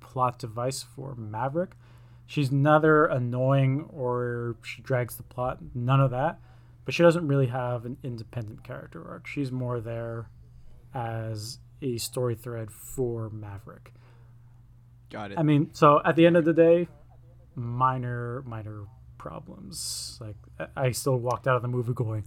plot 0.00 0.38
device 0.38 0.84
for 0.84 1.16
Maverick. 1.16 1.72
She's 2.24 2.52
neither 2.52 3.04
annoying 3.04 3.88
or 3.92 4.56
she 4.62 4.80
drags 4.80 5.16
the 5.16 5.24
plot. 5.24 5.58
None 5.74 6.00
of 6.00 6.12
that. 6.12 6.38
But 6.84 6.94
she 6.94 7.02
doesn't 7.02 7.26
really 7.26 7.48
have 7.48 7.84
an 7.84 7.96
independent 8.02 8.62
character 8.62 9.06
arc. 9.06 9.26
She's 9.26 9.50
more 9.50 9.80
there 9.80 10.28
as 10.94 11.58
a 11.82 11.98
story 11.98 12.34
thread 12.34 12.70
for 12.70 13.28
Maverick. 13.30 13.92
Got 15.10 15.32
it. 15.32 15.38
I 15.38 15.42
mean, 15.42 15.70
so 15.72 16.00
at 16.04 16.16
the 16.16 16.26
end 16.26 16.36
of 16.36 16.44
the 16.44 16.52
day, 16.52 16.88
minor, 17.54 18.42
minor 18.46 18.84
problems. 19.18 20.18
Like 20.20 20.36
I 20.76 20.92
still 20.92 21.16
walked 21.16 21.46
out 21.46 21.56
of 21.56 21.62
the 21.62 21.68
movie 21.68 21.92
going, 21.92 22.24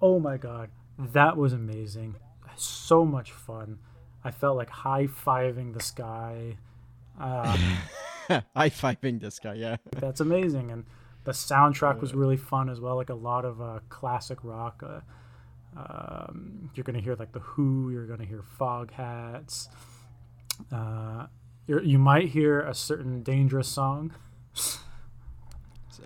"Oh 0.00 0.18
my 0.18 0.36
god, 0.36 0.70
that 0.98 1.36
was 1.36 1.52
amazing! 1.52 2.16
So 2.56 3.04
much 3.04 3.32
fun." 3.32 3.78
I 4.22 4.30
felt 4.30 4.56
like 4.56 4.70
high 4.70 5.06
fiving 5.06 5.74
the 5.74 5.82
sky. 5.82 6.56
Uh, 7.16 7.56
High 8.56 8.70
fiving 8.70 9.20
this 9.20 9.38
guy. 9.38 9.54
Yeah. 9.54 9.76
that's 9.92 10.18
amazing, 10.18 10.72
and 10.72 10.84
the 11.22 11.30
soundtrack 11.30 12.00
was 12.00 12.12
really 12.12 12.36
fun 12.36 12.68
as 12.68 12.80
well. 12.80 12.96
Like 12.96 13.10
a 13.10 13.14
lot 13.14 13.44
of 13.44 13.60
uh, 13.60 13.78
classic 13.88 14.38
rock. 14.42 14.82
Uh, 14.84 15.00
um, 15.76 16.70
you're 16.74 16.84
gonna 16.84 17.00
hear 17.00 17.16
like 17.16 17.32
the 17.32 17.40
Who. 17.40 17.90
You're 17.90 18.06
gonna 18.06 18.24
hear 18.24 18.42
Fog 18.58 18.92
Hats. 18.92 19.68
Uh, 20.70 21.26
you 21.66 21.98
might 21.98 22.28
hear 22.28 22.60
a 22.60 22.74
certain 22.74 23.22
dangerous 23.22 23.68
song. 23.68 24.12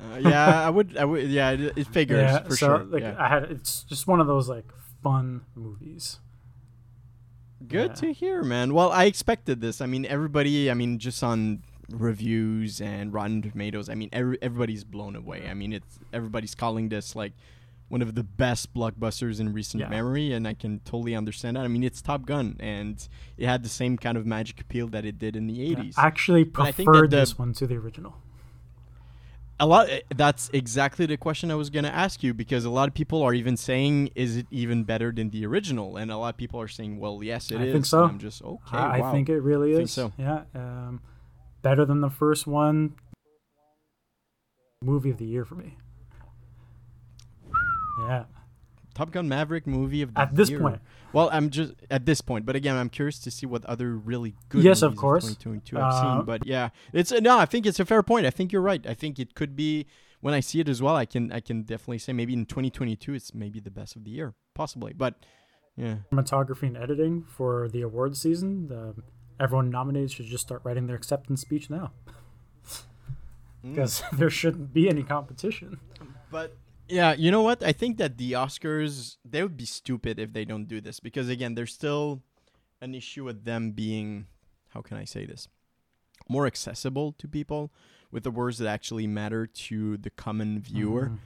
Uh, 0.01 0.19
yeah, 0.19 0.67
I 0.67 0.71
would. 0.71 0.97
I 0.97 1.05
would. 1.05 1.29
Yeah, 1.29 1.51
it, 1.51 1.77
it 1.77 1.87
figures 1.93 2.31
yeah, 2.31 2.43
for 2.45 2.57
so 2.57 2.67
sure. 2.67 2.85
like 2.85 3.03
yeah. 3.03 3.17
I 3.19 3.29
had 3.29 3.45
it's 3.45 3.83
just 3.83 4.07
one 4.07 4.21
of 4.21 4.27
those 4.27 4.49
like 4.49 4.71
fun 5.03 5.43
movies. 5.55 6.19
Good 7.67 7.91
yeah. 7.91 7.95
to 7.95 8.13
hear, 8.13 8.43
man. 8.45 8.73
Well, 8.73 8.93
I 8.93 9.05
expected 9.05 9.61
this. 9.61 9.81
I 9.81 9.87
mean, 9.87 10.07
everybody. 10.07 10.71
I 10.71 10.75
mean, 10.75 10.99
just 10.99 11.23
on 11.23 11.63
reviews 11.91 12.81
and 12.81 13.13
Rotten 13.13 13.43
Tomatoes. 13.43 13.89
I 13.89 13.95
mean, 13.95 14.11
every, 14.13 14.39
everybody's 14.41 14.85
blown 14.85 15.17
away. 15.17 15.49
I 15.51 15.55
mean, 15.55 15.73
it's 15.73 15.99
everybody's 16.13 16.55
calling 16.55 16.89
this 16.89 17.17
like 17.17 17.33
one 17.89 18.03
of 18.03 18.15
the 18.15 18.23
best 18.23 18.75
blockbusters 18.75 19.41
in 19.41 19.53
recent 19.53 19.81
Yeah. 19.81 19.89
memory, 19.89 20.33
and 20.33 20.47
I 20.47 20.55
can 20.55 20.81
totally 20.81 21.15
understand 21.15 21.57
that. 21.57 21.65
I 21.65 21.69
mean, 21.69 21.83
it's 21.83 22.03
Top 22.03 22.27
Gun, 22.27 22.57
and 22.61 23.07
it 23.37 23.47
had 23.47 23.63
the 23.63 23.69
same 23.69 23.97
kind 23.97 24.19
of 24.19 24.27
magic 24.27 24.61
appeal 24.61 24.89
that 24.89 25.05
it 25.07 25.19
did 25.19 25.37
in 25.37 25.47
the 25.47 25.61
'80s. 25.75 25.95
I 25.97 26.07
actually 26.07 26.43
I 26.43 26.73
preferred 26.73 27.11
the- 27.11 27.17
this 27.17 27.39
one 27.39 27.53
to 27.55 27.67
the 27.67 27.77
original. 27.77 28.17
a 29.61 29.67
lot 29.67 29.89
eh, 29.91 30.03
that's 30.15 30.49
exactly 30.53 31.05
the 31.05 31.17
question 31.17 31.51
i 31.51 31.55
was 31.57 31.69
going 31.69 31.83
to 31.83 31.93
ask 31.93 32.23
you 32.23 32.33
because 32.33 32.65
a 32.65 32.71
lot 32.71 32.87
of 32.87 32.95
people 32.95 33.25
are 33.25 33.35
even 33.35 33.57
saying 33.57 34.09
is 34.15 34.37
it 34.37 34.47
even 34.53 34.85
better 34.85 35.11
than 35.11 35.31
the 35.31 35.45
original 35.45 35.97
and 35.97 36.13
a 36.13 36.17
lot 36.17 36.29
of 36.29 36.37
people 36.37 36.61
are 36.61 36.69
saying 36.69 36.97
well 37.01 37.25
yes 37.25 37.51
it 37.51 37.61
is. 37.61 37.69
I 37.69 37.73
think 37.73 37.85
so. 37.85 38.03
And 38.05 38.13
i'm 38.13 38.19
just 38.21 38.41
okay 38.41 38.77
I, 38.77 39.01
wow. 39.01 39.09
I 39.09 39.13
think 39.13 39.29
it 39.29 39.41
really 39.41 39.73
is. 39.73 39.91
so. 39.91 40.13
Yeah, 40.17 40.43
um, 40.55 41.01
better 41.63 41.85
than 41.85 42.01
the 42.03 42.09
first 42.09 42.47
one. 42.47 42.95
Movie 44.81 45.11
of 45.11 45.19
the 45.19 45.27
year 45.27 45.45
for 45.45 45.57
me. 45.57 45.77
Yeah, 47.99 48.25
top 48.95 49.11
gun 49.11 49.29
maverick 49.29 49.67
movie 49.67 50.03
of 50.03 50.15
the 50.15 50.21
At 50.21 50.35
this 50.35 50.51
year. 50.51 50.61
point. 50.61 50.81
well 51.13 51.29
i'm 51.33 51.51
just 51.51 51.73
at 51.91 52.05
this 52.05 52.21
point 52.21 52.45
but 52.47 52.55
again 52.57 52.77
i'm 52.77 52.89
curious 52.89 53.19
to 53.21 53.31
see 53.31 53.47
what 53.47 53.65
other 53.65 53.97
really 53.97 54.35
good 54.51 54.63
Yes, 54.65 54.83
of 54.83 54.91
movies 54.93 55.01
course. 55.01 55.25
2022 55.37 55.79
i've 55.79 55.83
Uh, 55.93 56.03
seen 56.19 56.25
but 56.27 56.45
yeah 56.47 56.69
it's 56.93 57.13
no 57.13 57.39
i 57.39 57.47
think 57.47 57.65
it's 57.67 57.79
a 57.81 57.85
fair 57.85 58.03
point 58.03 58.27
i 58.27 58.31
think 58.31 58.53
you're 58.53 58.63
right 58.63 58.85
i 58.87 58.95
think 58.95 59.19
it 59.19 59.35
could 59.35 59.55
be 59.57 59.87
when 60.21 60.35
i 60.35 60.41
see 60.41 60.59
it 60.61 60.69
as 60.69 60.83
well 60.83 60.97
i 60.97 61.07
can 61.07 61.31
i 61.33 61.41
can 61.41 61.63
definitely 61.63 61.99
say 61.99 62.13
maybe 62.13 62.33
in 62.35 62.45
2022 62.45 63.15
it's 63.15 63.33
maybe 63.35 63.61
the 63.61 63.71
best 63.71 63.95
of 63.97 64.03
the 64.05 64.11
year 64.11 64.35
possibly 64.55 64.93
but 64.93 65.15
yeah 65.77 65.97
cinematography 66.13 66.65
and 66.65 66.77
editing 66.77 67.23
for 67.23 67.69
the 67.69 67.83
awards 67.83 68.21
season. 68.21 68.67
The, 68.69 68.95
everyone 69.39 69.71
nominated 69.71 70.11
should 70.11 70.27
just 70.27 70.45
start 70.45 70.61
writing 70.65 70.89
their 70.89 70.97
acceptance 70.97 71.41
speech 71.41 71.71
now, 71.71 71.93
Mm. 73.65 73.75
because 73.75 74.03
there 74.13 74.31
shouldn't 74.31 74.73
be 74.73 74.89
any 74.89 75.03
competition. 75.03 75.79
But 76.31 76.57
yeah, 76.89 77.13
you 77.15 77.31
know 77.31 77.43
what? 77.43 77.63
I 77.63 77.73
think 77.73 77.99
that 77.99 78.19
the 78.19 78.33
Oscars 78.33 79.17
they 79.25 79.43
would 79.43 79.57
be 79.57 79.67
stupid 79.67 80.19
if 80.19 80.33
they 80.33 80.45
don't 80.45 80.67
do 80.67 80.81
this 80.81 81.01
because 81.01 81.29
again, 81.29 81.55
there's 81.55 81.73
still 81.73 82.23
an 82.81 82.95
issue 82.95 83.25
with 83.25 83.45
them 83.45 83.73
being 83.73 84.27
how 84.71 84.83
can 84.83 84.97
I 84.97 85.05
say 85.05 85.27
this? 85.27 85.49
More 86.29 86.47
accessible 86.47 87.13
to 87.19 87.29
people 87.29 87.73
with 88.11 88.23
the 88.23 88.31
words 88.31 88.59
that 88.59 88.69
actually 88.69 89.07
matter 89.07 89.47
to 89.47 89.97
the 89.99 90.11
common 90.11 90.61
viewer. 90.61 91.11
Mhm. 91.11 91.19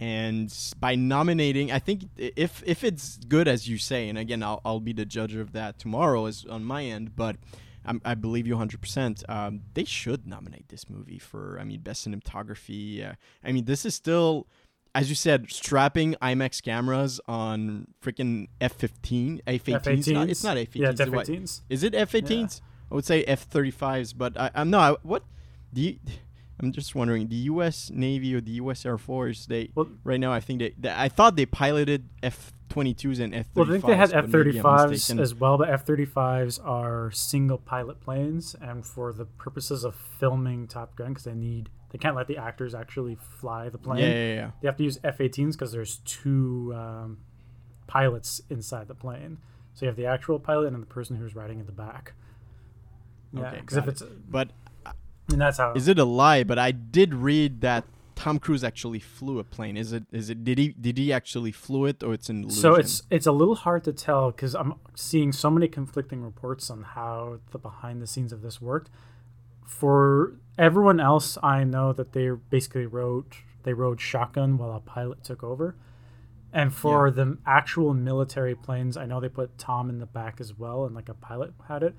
And 0.00 0.72
by 0.78 0.94
nominating, 0.94 1.72
I 1.72 1.80
think 1.80 2.04
if 2.16 2.62
if 2.64 2.84
it's 2.84 3.16
good 3.16 3.48
as 3.48 3.68
you 3.68 3.78
say, 3.78 4.08
and 4.08 4.16
again, 4.16 4.42
I'll, 4.44 4.60
I'll 4.64 4.80
be 4.80 4.92
the 4.92 5.04
judge 5.04 5.34
of 5.34 5.52
that 5.52 5.78
tomorrow 5.78 6.26
as 6.26 6.44
on 6.44 6.64
my 6.64 6.84
end, 6.84 7.16
but 7.16 7.36
I'm, 7.84 8.00
I 8.04 8.14
believe 8.14 8.46
you 8.46 8.54
100%. 8.54 9.28
Um, 9.28 9.62
they 9.74 9.84
should 9.84 10.26
nominate 10.26 10.68
this 10.68 10.90
movie 10.90 11.18
for, 11.18 11.58
I 11.60 11.64
mean, 11.64 11.80
best 11.80 12.06
cinematography. 12.06 13.08
Uh, 13.08 13.14
I 13.42 13.52
mean, 13.52 13.64
this 13.64 13.86
is 13.86 13.94
still, 13.94 14.46
as 14.98 15.08
you 15.08 15.14
said, 15.14 15.48
strapping 15.48 16.16
IMAX 16.20 16.60
cameras 16.60 17.20
on 17.28 17.86
freaking 18.02 18.48
F15, 18.60 19.40
F18s. 19.44 20.12
Not, 20.12 20.28
it's 20.28 20.42
not 20.42 20.56
F18s. 20.56 20.74
Yeah, 20.74 20.90
it's 20.90 21.00
is 21.00 21.06
it? 21.06 21.14
F-18s. 21.14 21.60
Is 21.70 21.84
it 21.84 21.92
F18s? 21.92 22.60
I 22.90 22.94
would 22.96 23.04
say 23.04 23.24
F35s, 23.24 24.12
but 24.16 24.36
I, 24.36 24.50
I'm 24.56 24.70
not. 24.70 25.04
What? 25.04 25.22
Do 25.72 25.82
you, 25.82 25.98
I'm 26.58 26.72
just 26.72 26.96
wondering. 26.96 27.28
The 27.28 27.36
U.S. 27.52 27.90
Navy 27.94 28.34
or 28.34 28.40
the 28.40 28.50
U.S. 28.52 28.84
Air 28.84 28.98
Force, 28.98 29.46
they 29.46 29.70
Well- 29.76 29.88
right 30.02 30.18
now, 30.18 30.32
I 30.32 30.40
think 30.40 30.58
they, 30.58 30.74
they. 30.76 30.90
I 30.90 31.08
thought 31.08 31.36
they 31.36 31.46
piloted 31.46 32.08
F22s 32.24 33.20
and 33.20 33.32
F35s. 33.34 33.46
Well, 33.54 33.66
I 33.68 33.70
think 33.70 33.86
they 33.86 33.96
had 33.96 34.12
F 34.12 34.24
maybe 34.24 34.32
thirty 34.32 34.56
I'm 34.58 34.62
fives 34.64 34.90
mistaken. 34.90 35.22
as 35.22 35.34
well, 35.36 35.58
but 35.58 35.68
F 35.70 35.86
thirty 35.86 36.06
fives 36.06 36.58
are 36.58 37.12
single 37.12 37.58
pilot 37.58 38.00
planes, 38.00 38.56
and 38.60 38.84
for 38.84 39.12
the 39.12 39.26
purposes 39.26 39.84
of 39.84 39.94
filming 39.94 40.66
Top 40.66 40.96
Gun, 40.96 41.10
because 41.10 41.22
they 41.22 41.34
need 41.34 41.70
They 41.90 41.98
can't 41.98 42.14
let 42.14 42.26
the 42.26 42.36
actors 42.36 42.74
actually 42.74 43.16
fly 43.16 43.68
the 43.70 43.78
plane. 43.78 44.00
Yeah, 44.00 44.08
yeah, 44.08 44.34
yeah. 44.34 44.50
They 44.60 44.68
have 44.68 44.76
to 44.76 44.84
use 44.84 44.98
F-18s 45.02 45.52
because 45.52 45.72
there's 45.72 45.96
two 46.04 46.74
um, 46.76 47.18
pilots 47.86 48.42
inside 48.50 48.88
the 48.88 48.94
plane. 48.94 49.38
So 49.74 49.86
you 49.86 49.88
have 49.88 49.96
the 49.96 50.06
actual 50.06 50.38
pilot 50.38 50.72
and 50.72 50.82
the 50.82 50.86
person 50.86 51.16
who's 51.16 51.34
riding 51.34 51.60
in 51.60 51.66
the 51.66 51.72
back. 51.72 52.12
Yeah, 53.32 53.48
Okay, 53.48 53.60
because 53.60 53.76
if 53.76 53.84
got 53.84 53.92
it's 53.92 54.02
But 54.28 54.50
and 55.30 55.40
that's 55.40 55.58
how 55.58 55.72
is 55.74 55.88
it 55.88 55.98
a 55.98 56.04
lie? 56.04 56.44
But 56.44 56.58
I 56.58 56.72
did 56.72 57.14
read 57.14 57.60
that 57.60 57.84
Tom 58.18 58.40
Cruise 58.40 58.64
actually 58.64 58.98
flew 58.98 59.38
a 59.38 59.44
plane. 59.44 59.76
Is 59.76 59.92
it? 59.92 60.04
Is 60.10 60.30
it? 60.30 60.42
Did 60.42 60.58
he? 60.58 60.68
Did 60.68 60.98
he 60.98 61.12
actually 61.12 61.52
flew 61.52 61.84
it, 61.84 62.02
or 62.02 62.14
it's 62.14 62.28
an 62.28 62.44
illusion? 62.44 62.60
So 62.60 62.74
it's 62.74 63.02
it's 63.10 63.26
a 63.26 63.32
little 63.32 63.54
hard 63.54 63.84
to 63.84 63.92
tell 63.92 64.32
because 64.32 64.54
I'm 64.54 64.74
seeing 64.96 65.30
so 65.30 65.50
many 65.50 65.68
conflicting 65.68 66.22
reports 66.22 66.70
on 66.70 66.82
how 66.82 67.38
the 67.52 67.58
behind 67.58 68.02
the 68.02 68.06
scenes 68.06 68.32
of 68.32 68.42
this 68.42 68.60
worked. 68.60 68.90
For 69.64 70.34
everyone 70.58 71.00
else, 71.00 71.38
I 71.42 71.64
know 71.64 71.92
that 71.92 72.12
they 72.12 72.30
basically 72.50 72.86
wrote 72.86 73.36
they 73.64 73.72
rode 73.72 74.00
shotgun 74.00 74.56
while 74.56 74.72
a 74.72 74.80
pilot 74.80 75.24
took 75.24 75.42
over, 75.42 75.76
and 76.52 76.72
for 76.72 77.10
the 77.10 77.38
actual 77.46 77.92
military 77.92 78.54
planes, 78.54 78.96
I 78.96 79.04
know 79.06 79.20
they 79.20 79.28
put 79.28 79.58
Tom 79.58 79.90
in 79.90 79.98
the 79.98 80.06
back 80.06 80.40
as 80.40 80.58
well, 80.58 80.84
and 80.84 80.94
like 80.94 81.08
a 81.08 81.14
pilot 81.14 81.52
had 81.68 81.82
it. 81.82 81.94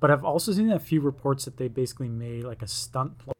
But 0.00 0.10
I've 0.10 0.24
also 0.24 0.52
seen 0.52 0.70
a 0.70 0.78
few 0.78 1.00
reports 1.00 1.44
that 1.44 1.56
they 1.56 1.68
basically 1.68 2.08
made 2.08 2.44
like 2.44 2.62
a 2.62 2.66
stunt 2.68 3.18
plane 3.18 3.34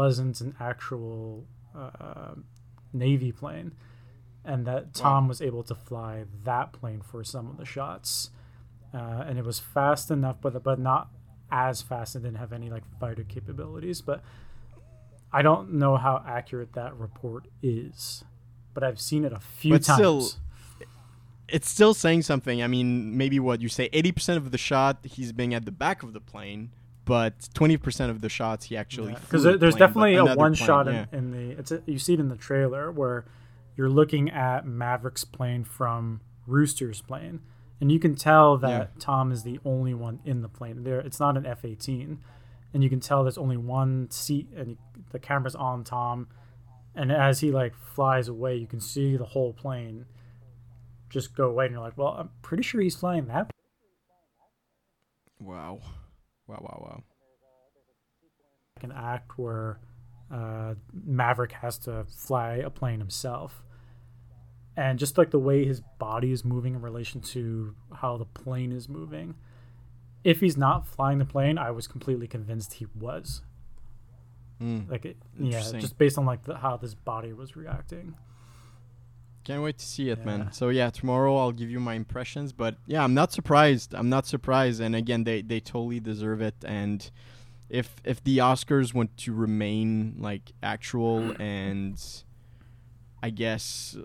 wasn't 0.00 0.40
an 0.40 0.54
actual 0.58 1.44
uh, 1.76 2.32
Navy 2.90 3.32
plane, 3.32 3.72
and 4.46 4.66
that 4.66 4.94
Tom 4.94 5.28
was 5.28 5.42
able 5.42 5.62
to 5.64 5.74
fly 5.74 6.24
that 6.44 6.72
plane 6.72 7.02
for 7.02 7.22
some 7.22 7.50
of 7.50 7.58
the 7.58 7.66
shots, 7.66 8.30
uh, 8.94 9.24
and 9.26 9.38
it 9.38 9.44
was 9.44 9.58
fast 9.58 10.10
enough, 10.10 10.36
but 10.40 10.62
but 10.62 10.78
not 10.78 11.10
as 11.50 11.82
fast. 11.82 12.14
and 12.14 12.24
didn't 12.24 12.38
have 12.38 12.52
any 12.52 12.70
like 12.70 12.84
fighter 12.98 13.24
capabilities, 13.24 14.00
but 14.00 14.22
I 15.32 15.42
don't 15.42 15.74
know 15.74 15.96
how 15.96 16.22
accurate 16.26 16.72
that 16.74 16.96
report 16.96 17.46
is. 17.62 18.24
But 18.74 18.84
I've 18.84 19.00
seen 19.00 19.24
it 19.24 19.32
a 19.32 19.40
few 19.40 19.74
But 19.74 19.82
times. 19.82 19.98
still, 19.98 20.30
it's 21.48 21.68
still 21.68 21.94
saying 21.94 22.22
something. 22.22 22.62
I 22.62 22.66
mean, 22.68 23.16
maybe 23.16 23.40
what 23.40 23.60
you 23.60 23.68
say, 23.68 23.88
eighty 23.92 24.12
percent 24.12 24.38
of 24.38 24.50
the 24.52 24.58
shot 24.58 24.98
he's 25.04 25.32
being 25.32 25.54
at 25.54 25.64
the 25.64 25.72
back 25.72 26.02
of 26.02 26.12
the 26.12 26.20
plane, 26.20 26.70
but 27.04 27.48
twenty 27.52 27.76
percent 27.76 28.10
of 28.10 28.20
the 28.20 28.28
shots 28.28 28.66
he 28.66 28.76
actually 28.76 29.14
because 29.14 29.42
the 29.42 29.56
there's 29.56 29.74
plane, 29.74 29.88
definitely 29.88 30.14
a 30.14 30.24
one 30.24 30.36
plane, 30.36 30.54
shot 30.54 30.86
yeah. 30.86 31.06
in, 31.12 31.18
in 31.18 31.30
the 31.32 31.58
it's 31.58 31.72
a, 31.72 31.82
you 31.86 31.98
see 31.98 32.14
it 32.14 32.20
in 32.20 32.28
the 32.28 32.36
trailer 32.36 32.92
where 32.92 33.24
you're 33.76 33.90
looking 33.90 34.30
at 34.30 34.66
Maverick's 34.66 35.24
plane 35.24 35.64
from 35.64 36.20
Rooster's 36.46 37.00
plane, 37.00 37.40
and 37.80 37.90
you 37.90 37.98
can 37.98 38.14
tell 38.14 38.58
that 38.58 38.68
Yeah. 38.68 38.86
Tom 38.98 39.32
is 39.32 39.42
the 39.42 39.58
only 39.64 39.94
one 39.94 40.20
in 40.24 40.42
the 40.42 40.48
plane. 40.48 40.82
There, 40.84 41.00
it's 41.00 41.18
not 41.20 41.36
an 41.36 41.46
F-18, 41.46 42.18
and 42.74 42.82
you 42.84 42.90
can 42.90 43.00
tell 43.00 43.22
there's 43.24 43.38
only 43.38 43.56
one 43.56 44.10
seat, 44.10 44.48
and 44.54 44.76
the 45.10 45.18
camera's 45.18 45.54
on 45.54 45.84
Tom, 45.84 46.28
and 46.94 47.10
as 47.10 47.40
he 47.40 47.50
like 47.50 47.74
flies 47.74 48.28
away, 48.28 48.56
you 48.56 48.66
can 48.66 48.80
see 48.80 49.16
the 49.16 49.24
whole 49.24 49.52
plane 49.52 50.06
just 51.08 51.34
go 51.34 51.48
away, 51.48 51.66
and 51.66 51.72
you're 51.72 51.82
like, 51.82 51.96
well, 51.98 52.14
I'm 52.18 52.30
pretty 52.42 52.62
sure 52.62 52.80
he's 52.80 52.96
flying 52.96 53.26
that. 53.26 53.50
Wow, 55.40 55.80
wow, 56.46 56.58
wow, 56.60 56.78
wow. 56.82 57.02
Like 58.76 58.84
an 58.84 58.92
act 58.92 59.38
where 59.38 59.80
uh, 60.30 60.74
Maverick 60.92 61.52
has 61.52 61.78
to 61.78 62.04
fly 62.04 62.56
a 62.56 62.70
plane 62.70 63.00
himself. 63.00 63.62
And 64.76 64.98
just 64.98 65.18
like 65.18 65.30
the 65.30 65.38
way 65.38 65.64
his 65.64 65.80
body 65.98 66.32
is 66.32 66.44
moving 66.44 66.74
in 66.74 66.80
relation 66.82 67.20
to 67.20 67.74
how 67.96 68.16
the 68.16 68.24
plane 68.24 68.72
is 68.72 68.88
moving, 68.88 69.34
if 70.24 70.40
he's 70.40 70.56
not 70.56 70.86
flying 70.86 71.18
the 71.18 71.24
plane, 71.24 71.58
I 71.58 71.70
was 71.70 71.86
completely 71.86 72.26
convinced 72.26 72.74
he 72.74 72.86
was. 72.98 73.42
Mm. 74.62 74.90
Like, 74.90 75.04
it, 75.04 75.16
yeah, 75.38 75.60
just 75.78 75.98
based 75.98 76.18
on 76.18 76.26
like 76.26 76.44
the, 76.44 76.56
how 76.56 76.76
this 76.76 76.94
body 76.94 77.32
was 77.32 77.56
reacting. 77.56 78.14
Can't 79.44 79.62
wait 79.62 79.78
to 79.78 79.84
see 79.86 80.10
it, 80.10 80.18
Yeah. 80.18 80.24
man. 80.24 80.52
So 80.52 80.68
yeah, 80.68 80.90
tomorrow 80.90 81.36
I'll 81.36 81.52
give 81.52 81.70
you 81.70 81.80
my 81.80 81.94
impressions. 81.94 82.52
But 82.52 82.76
yeah, 82.86 83.02
I'm 83.02 83.14
not 83.14 83.32
surprised. 83.32 83.94
I'm 83.94 84.10
not 84.10 84.26
surprised. 84.26 84.80
And 84.80 84.94
again, 84.94 85.24
they 85.24 85.40
they 85.42 85.60
totally 85.60 85.98
deserve 85.98 86.42
it. 86.42 86.54
And 86.64 87.10
if 87.70 87.96
if 88.04 88.22
the 88.22 88.38
Oscars 88.38 88.92
want 88.92 89.16
to 89.18 89.32
remain 89.32 90.16
like 90.18 90.52
actual 90.62 91.34
and 91.40 91.98
I 93.22 93.30
guess 93.30 93.96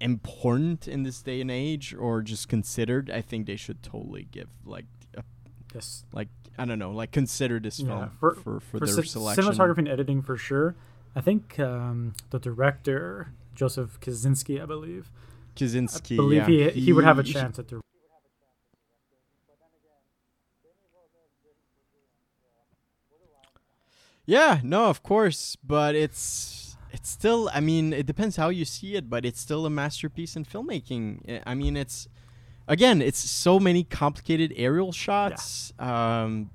important 0.00 0.86
in 0.88 1.02
this 1.02 1.22
day 1.22 1.40
and 1.40 1.50
age, 1.50 1.94
or 1.98 2.22
just 2.22 2.48
considered, 2.48 3.10
I 3.10 3.20
think 3.22 3.46
they 3.46 3.56
should 3.56 3.82
totally 3.82 4.28
give 4.30 4.48
like 4.64 4.86
a, 5.16 5.22
Yes. 5.74 6.04
like 6.12 6.28
I 6.58 6.64
don't 6.64 6.78
know, 6.78 6.90
like 6.92 7.12
consider 7.12 7.60
this 7.60 7.78
Yeah, 7.80 7.86
film 7.86 8.10
for- 8.20 8.34
for 8.34 8.60
for, 8.60 8.78
For 8.78 8.86
their 8.86 9.02
ci- 9.02 9.08
selection. 9.08 9.44
cinematography 9.44 9.78
and 9.78 9.88
editing, 9.88 10.22
for 10.22 10.36
sure. 10.36 10.74
I 11.14 11.20
think 11.20 11.58
um, 11.58 12.14
the 12.30 12.38
director, 12.38 13.32
Joseph 13.54 13.98
Kosinski, 14.00 14.60
I 14.62 14.66
believe, 14.66 15.10
Kosinski, 15.54 16.12
I 16.14 16.16
believe 16.16 16.48
yeah, 16.48 16.70
he, 16.70 16.80
he 16.80 16.92
would 16.92 17.04
have 17.04 17.18
a 17.18 17.22
chance 17.22 17.58
at 17.58 17.68
the 17.68 17.80
Yeah, 24.24 24.60
no, 24.64 24.86
of 24.86 25.02
course, 25.02 25.56
but 25.62 25.94
it's 25.94 26.65
it's 26.96 27.08
still. 27.10 27.48
I 27.52 27.60
mean, 27.60 27.92
it 27.92 28.06
depends 28.06 28.34
how 28.36 28.48
you 28.48 28.64
see 28.64 28.90
it, 28.96 29.04
but 29.08 29.24
it's 29.28 29.40
still 29.40 29.64
a 29.66 29.70
masterpiece 29.70 30.34
in 30.36 30.44
filmmaking. 30.44 31.40
I- 31.46 31.54
mean, 31.54 31.76
it's 31.76 32.08
again, 32.68 33.00
it's 33.02 33.18
so 33.18 33.60
many 33.60 33.84
complicated 33.84 34.52
aerial 34.56 34.92
shots. 34.92 35.72
Um, 35.78 36.50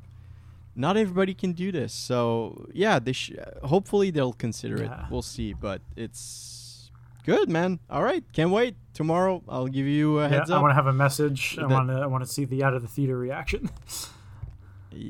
not 0.76 0.96
everybody 0.98 1.34
can 1.34 1.52
do 1.54 1.72
this, 1.72 1.94
so 1.94 2.68
yeah, 2.74 2.98
they 3.00 3.14
sh- 3.14 3.34
hopefully 3.64 4.10
they'll 4.12 4.34
consider 4.48 4.78
Yeah. 4.84 5.06
it. 5.06 5.12
We'll 5.12 5.22
see, 5.36 5.54
but 5.54 5.82
it's 5.96 6.92
good, 7.26 7.48
man. 7.50 7.80
All 7.90 8.04
right, 8.04 8.24
can't 8.34 8.52
wait. 8.52 8.76
Tomorrow, 8.94 9.42
I'll 9.48 9.68
give 9.78 9.86
you 9.86 10.20
a 10.20 10.24
Yeah, 10.24 10.30
heads 10.40 10.50
I 10.52 10.60
want 10.62 10.72
to 10.72 10.76
have 10.76 10.88
a 10.88 10.94
message. 11.06 11.58
I 11.60 11.66
want 11.66 11.88
to. 11.90 11.96
I 11.96 12.08
want 12.08 12.24
to 12.26 12.30
see 12.30 12.46
the 12.46 12.64
out 12.64 12.74
of 12.74 12.82
the 12.82 12.88
theater 12.90 13.18
reaction. 13.18 13.70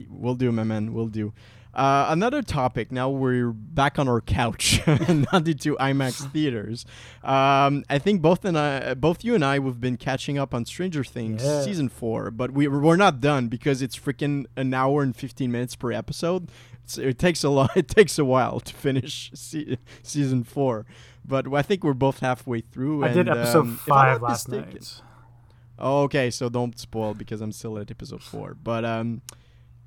We'll 0.10 0.36
do, 0.36 0.52
my 0.52 0.64
man. 0.64 0.94
We'll 0.94 1.08
do. 1.08 1.34
Uh, 1.74 2.08
another 2.10 2.42
topic. 2.42 2.92
Now 2.92 3.10
we're 3.10 3.52
back 3.52 3.98
on 3.98 4.10
our 4.10 4.20
couch, 4.20 4.82
not 4.88 5.48
into 5.48 5.78
IMAX 5.78 6.30
theaters. 6.34 6.86
Um, 7.24 7.86
I 7.90 7.98
think 7.98 8.22
both 8.22 8.44
and 8.44 8.58
I, 8.58 8.94
both 8.94 9.24
you 9.24 9.36
and 9.36 9.46
I, 9.46 9.58
we've 9.60 9.80
been 9.80 9.96
catching 9.98 10.38
up 10.38 10.54
on 10.54 10.66
Stranger 10.66 11.04
Things 11.04 11.44
Yeah. 11.44 11.62
season 11.64 11.88
four, 11.88 12.30
but 12.30 12.52
we 12.52 12.68
we're 12.68 12.98
not 12.98 13.22
done 13.22 13.48
because 13.48 13.82
it's 13.82 13.98
freaking 13.98 14.48
an 14.58 14.74
hour 14.74 15.02
and 15.02 15.16
fifteen 15.16 15.50
minutes 15.52 15.76
per 15.78 15.94
episode. 15.94 16.50
It's, 16.84 16.98
it 16.98 17.18
takes 17.18 17.42
a 17.44 17.50
lot. 17.50 17.72
It 17.78 17.88
takes 17.88 18.20
a 18.20 18.26
while 18.26 18.60
to 18.60 18.74
finish 18.74 19.32
se- 19.36 19.78
season 20.04 20.44
four, 20.44 20.86
but 21.26 21.54
I 21.54 21.62
think 21.62 21.86
we're 21.86 21.94
both 21.94 22.20
halfway 22.20 22.60
through. 22.62 23.06
I 23.06 23.14
did 23.14 23.30
episode 23.30 23.60
um, 23.62 23.78
five 23.78 24.22
last 24.22 24.50
mistaken- 24.50 24.74
night. 24.74 25.02
Oh, 25.80 26.02
okay, 26.04 26.30
so 26.30 26.50
don't 26.50 26.78
spoil 26.78 27.14
because 27.16 27.40
I'm 27.42 27.52
still 27.54 27.78
at 27.80 27.90
episode 27.90 28.22
four. 28.22 28.56
But 28.62 28.86
um, 28.86 29.22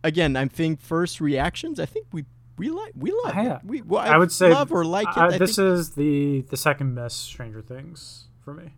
again, 0.04 0.36
I 0.36 0.46
think 0.46 0.80
first 0.80 1.20
reactions. 1.20 1.80
I 1.80 1.86
think 1.86 2.06
we 2.12 2.24
we 2.56 2.70
like 2.70 2.92
we 2.96 3.10
love 3.24 3.34
Yeah. 3.34 3.56
it. 3.56 3.64
We 3.64 3.82
well, 3.82 4.00
I 4.00 4.16
would 4.16 4.30
say 4.30 4.50
love 4.52 4.70
or 4.70 4.84
like 4.84 5.08
it. 5.08 5.16
I 5.16 5.36
this 5.38 5.56
think 5.56 5.66
is 5.68 5.90
the 5.90 6.42
the 6.42 6.56
second 6.56 6.94
best 6.94 7.22
Stranger 7.22 7.62
Things 7.62 8.28
for 8.44 8.54
me. 8.54 8.74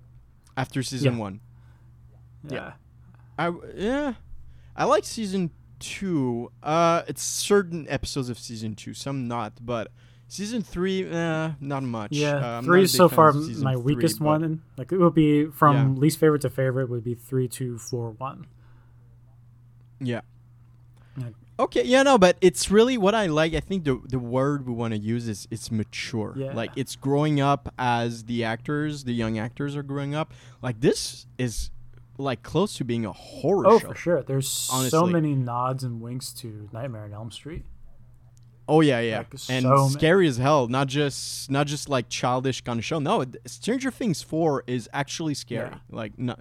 after 0.57 0.83
season 0.83 1.15
yeah. 1.15 1.21
one. 1.21 1.41
Yeah. 2.49 2.73
I 3.39 3.45
w- 3.47 3.71
yeah, 3.77 4.15
I 4.75 4.85
like 4.85 5.05
season 5.05 5.51
two. 5.79 6.51
Uh, 6.63 7.03
it's 7.07 7.23
certain 7.23 7.87
episodes 7.91 8.31
of 8.31 8.39
season 8.39 8.75
two, 8.75 8.95
some 8.95 9.29
not, 9.29 9.53
but 9.61 9.91
season 10.27 10.63
three, 10.63 11.07
uh, 11.07 11.51
not 11.61 11.83
much. 11.83 12.13
Yeah, 12.13 12.37
uh, 12.37 12.63
three 12.63 12.85
is 12.85 12.93
so 12.95 13.11
far 13.11 13.35
my 13.35 13.75
three, 13.75 13.83
weakest 13.83 14.21
one. 14.23 14.43
And 14.43 14.61
like 14.79 14.91
it 14.91 14.97
would 14.99 15.13
be 15.13 15.47
from 15.51 15.77
Yeah. 15.77 16.01
least 16.01 16.19
favorite 16.19 16.41
to 16.43 16.51
favorite 16.51 16.89
would 16.89 17.05
be 17.05 17.15
three, 17.15 17.47
two, 17.47 17.77
four, 17.77 18.13
one. 18.13 18.47
Yeah. 20.01 20.23
Yeah. 21.17 21.29
Okay, 21.59 21.85
yeah, 21.85 22.03
no, 22.03 22.19
but 22.19 22.37
it's 22.43 22.71
really 22.71 22.99
what 22.99 23.15
I 23.15 23.27
like. 23.27 23.55
I 23.55 23.61
think 23.61 23.85
the 23.85 23.99
the 24.07 24.19
word 24.19 24.67
we 24.67 24.75
want 24.75 24.93
to 24.93 25.01
use 25.01 25.27
is 25.27 25.49
it's 25.51 25.71
mature. 25.71 26.35
Yeah. 26.37 26.53
Like 26.53 26.71
it's 26.77 26.97
growing 26.97 27.41
up 27.41 27.73
as 27.79 28.25
the 28.25 28.45
actors, 28.45 29.05
the 29.05 29.15
young 29.15 29.39
actors 29.39 29.75
are 29.75 29.83
growing 29.83 30.15
up. 30.15 30.35
Like 30.61 30.81
this 30.81 31.27
is 31.39 31.71
like 32.19 32.43
close 32.43 32.75
to 32.77 32.85
being 32.85 33.07
a 33.07 33.13
horror 33.13 33.67
Oh, 33.67 33.79
show. 33.79 33.89
for 33.89 33.95
sure. 33.95 34.23
There's 34.23 34.49
so 34.49 35.07
many 35.07 35.35
nods 35.35 35.83
and 35.85 36.01
winks 36.03 36.33
to 36.35 36.69
Nightmare 36.73 37.05
on 37.05 37.13
Elm 37.15 37.31
Street. 37.31 37.65
Oh 38.69 38.81
yeah, 38.81 38.99
yeah, 39.01 39.19
Like, 39.19 39.35
and 39.49 39.63
so 39.63 39.89
scary 39.89 40.27
as 40.27 40.39
hell. 40.39 40.67
Not 40.67 40.89
just 40.89 41.51
not 41.51 41.67
just 41.69 41.89
like 41.89 42.09
childish 42.09 42.61
kind 42.63 42.79
of 42.79 42.85
show. 42.85 42.99
No, 42.99 43.25
Stranger 43.47 43.91
Things 43.91 44.23
four 44.23 44.65
is 44.67 44.91
actually 44.93 45.35
scary. 45.35 45.71
Yeah. 45.71 45.79
Like 45.91 46.19
not 46.19 46.41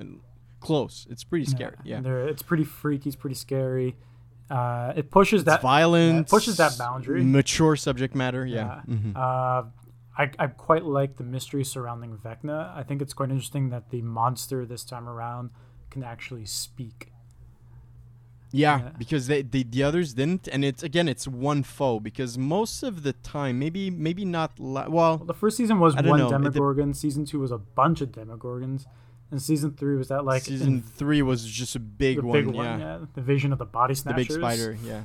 close. 0.60 1.06
It's 1.10 1.24
pretty 1.24 1.46
scary. 1.46 1.76
Yeah, 1.84 1.98
And 1.98 2.08
it's 2.08 2.42
pretty 2.42 2.64
freaky. 2.64 3.10
It's 3.10 3.16
pretty 3.16 3.36
scary. 3.36 3.96
Uh, 4.50 4.94
it 4.96 5.10
pushes 5.10 5.42
it's 5.42 5.46
that 5.50 5.62
violent. 5.62 6.30
pushes 6.30 6.58
that 6.58 6.78
boundary. 6.78 7.24
Mature 7.24 7.76
subject 7.76 8.14
matter. 8.16 8.46
Yeah. 8.46 8.82
Yeah. 8.88 8.96
Mhm. 8.96 9.16
Uh, 9.16 9.64
I, 10.18 10.32
I 10.40 10.48
quite 10.48 10.86
like 10.86 11.18
the 11.18 11.24
mystery 11.26 11.64
surrounding 11.66 12.18
Vecna. 12.18 12.74
I 12.76 12.84
think 12.84 13.02
it's 13.02 13.14
quite 13.14 13.30
interesting 13.32 13.70
that 13.72 13.90
the 13.90 14.02
monster 14.02 14.66
this 14.66 14.84
time 14.86 15.10
around 15.10 15.50
can 15.90 16.04
actually 16.04 16.46
speak. 16.46 17.12
Yeah, 18.52 18.78
Yeah. 18.80 18.90
because 18.98 19.28
they, 19.28 19.42
they 19.42 19.64
the 19.64 19.84
others 19.84 20.14
didn't, 20.14 20.48
and 20.48 20.64
it's 20.64 20.84
again 20.84 21.10
it's 21.10 21.28
one 21.28 21.64
foe 21.64 22.00
because 22.00 22.38
most 22.38 22.84
of 22.84 23.04
the 23.04 23.12
time 23.12 23.60
maybe 23.60 23.90
maybe 23.90 24.24
not 24.24 24.58
la- 24.60 24.88
well 24.88 25.18
Well, 25.18 25.26
the 25.26 25.34
first 25.34 25.58
season 25.58 25.80
was 25.80 25.96
one 25.96 26.20
know, 26.20 26.30
Demogorgon. 26.30 26.94
season 26.94 27.26
two 27.26 27.40
was 27.40 27.52
a 27.52 27.58
bunch 27.58 28.00
of 28.00 28.10
Demogorgons, 28.14 28.86
and 29.32 29.42
season 29.42 29.72
three 29.72 29.96
was 29.98 30.08
that 30.10 30.24
like 30.26 30.44
season 30.44 30.82
three 30.82 31.22
was 31.22 31.46
just 31.46 31.76
a 31.76 31.80
big 31.80 32.22
one, 32.22 32.34
big 32.34 32.54
yeah. 32.54 32.62
one, 32.72 32.80
yeah, 32.80 33.00
the 33.14 33.22
vision 33.22 33.52
of 33.52 33.60
the 33.60 33.66
body 33.66 33.94
snatchers. 33.96 34.28
the 34.28 34.34
big 34.34 34.42
spider, 34.42 34.78
yeah, 34.84 35.04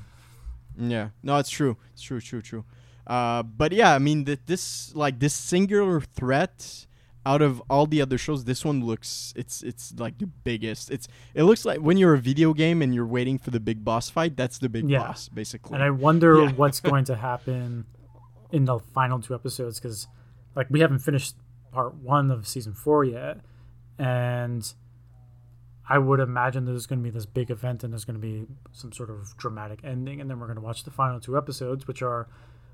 yeah. 0.78 1.08
No, 1.22 1.38
it's 1.38 1.50
true, 1.50 1.76
it's 1.92 2.02
true, 2.02 2.20
true, 2.20 2.42
true. 2.42 2.64
Uh, 3.06 3.42
but 3.42 3.72
yeah, 3.72 3.94
I 3.94 3.98
mean 3.98 4.24
that 4.24 4.46
this 4.46 4.94
like 4.94 5.18
this 5.18 5.34
singular 5.34 6.00
threat 6.00 6.86
out 7.26 7.42
of 7.42 7.60
all 7.68 7.86
the 7.86 8.00
other 8.00 8.16
shows, 8.16 8.44
this 8.44 8.64
one 8.64 8.84
looks 8.84 9.32
it's 9.36 9.62
it's 9.62 9.92
like 9.98 10.18
the 10.18 10.26
biggest. 10.26 10.90
It's 10.90 11.08
it 11.34 11.42
looks 11.42 11.64
like 11.64 11.78
when 11.80 11.96
you're 11.96 12.14
a 12.14 12.18
video 12.18 12.54
game 12.54 12.82
and 12.82 12.94
you're 12.94 13.06
waiting 13.06 13.38
for 13.38 13.50
the 13.50 13.60
big 13.60 13.84
boss 13.84 14.08
fight, 14.10 14.36
that's 14.36 14.58
the 14.58 14.68
big 14.68 14.88
Yeah. 14.88 14.98
boss 15.00 15.28
basically. 15.28 15.74
And 15.74 15.82
I 15.82 15.90
wonder 15.90 16.42
Yeah. 16.42 16.52
what's 16.52 16.80
going 16.90 17.04
to 17.06 17.16
happen 17.16 17.86
in 18.52 18.64
the 18.64 18.78
final 18.78 19.20
two 19.20 19.34
episodes 19.34 19.78
because, 19.78 20.08
like, 20.56 20.68
we 20.70 20.80
haven't 20.80 21.00
finished 21.00 21.36
part 21.72 21.94
one 21.96 22.30
of 22.30 22.48
season 22.48 22.72
four 22.72 23.04
yet, 23.04 23.40
and 24.00 24.72
I 25.86 25.98
would 25.98 26.20
imagine 26.20 26.64
there's 26.64 26.86
going 26.86 27.00
to 27.00 27.02
be 27.02 27.10
this 27.10 27.26
big 27.26 27.50
event 27.50 27.84
and 27.84 27.92
there's 27.92 28.06
going 28.06 28.18
to 28.18 28.20
be 28.20 28.46
some 28.72 28.92
sort 28.92 29.10
of 29.10 29.36
dramatic 29.36 29.80
ending, 29.84 30.20
and 30.20 30.30
then 30.30 30.40
we're 30.40 30.46
going 30.46 30.56
to 30.56 30.62
watch 30.62 30.84
the 30.84 30.90
final 30.90 31.20
two 31.20 31.36
episodes, 31.36 31.86
which 31.86 32.00
are 32.00 32.26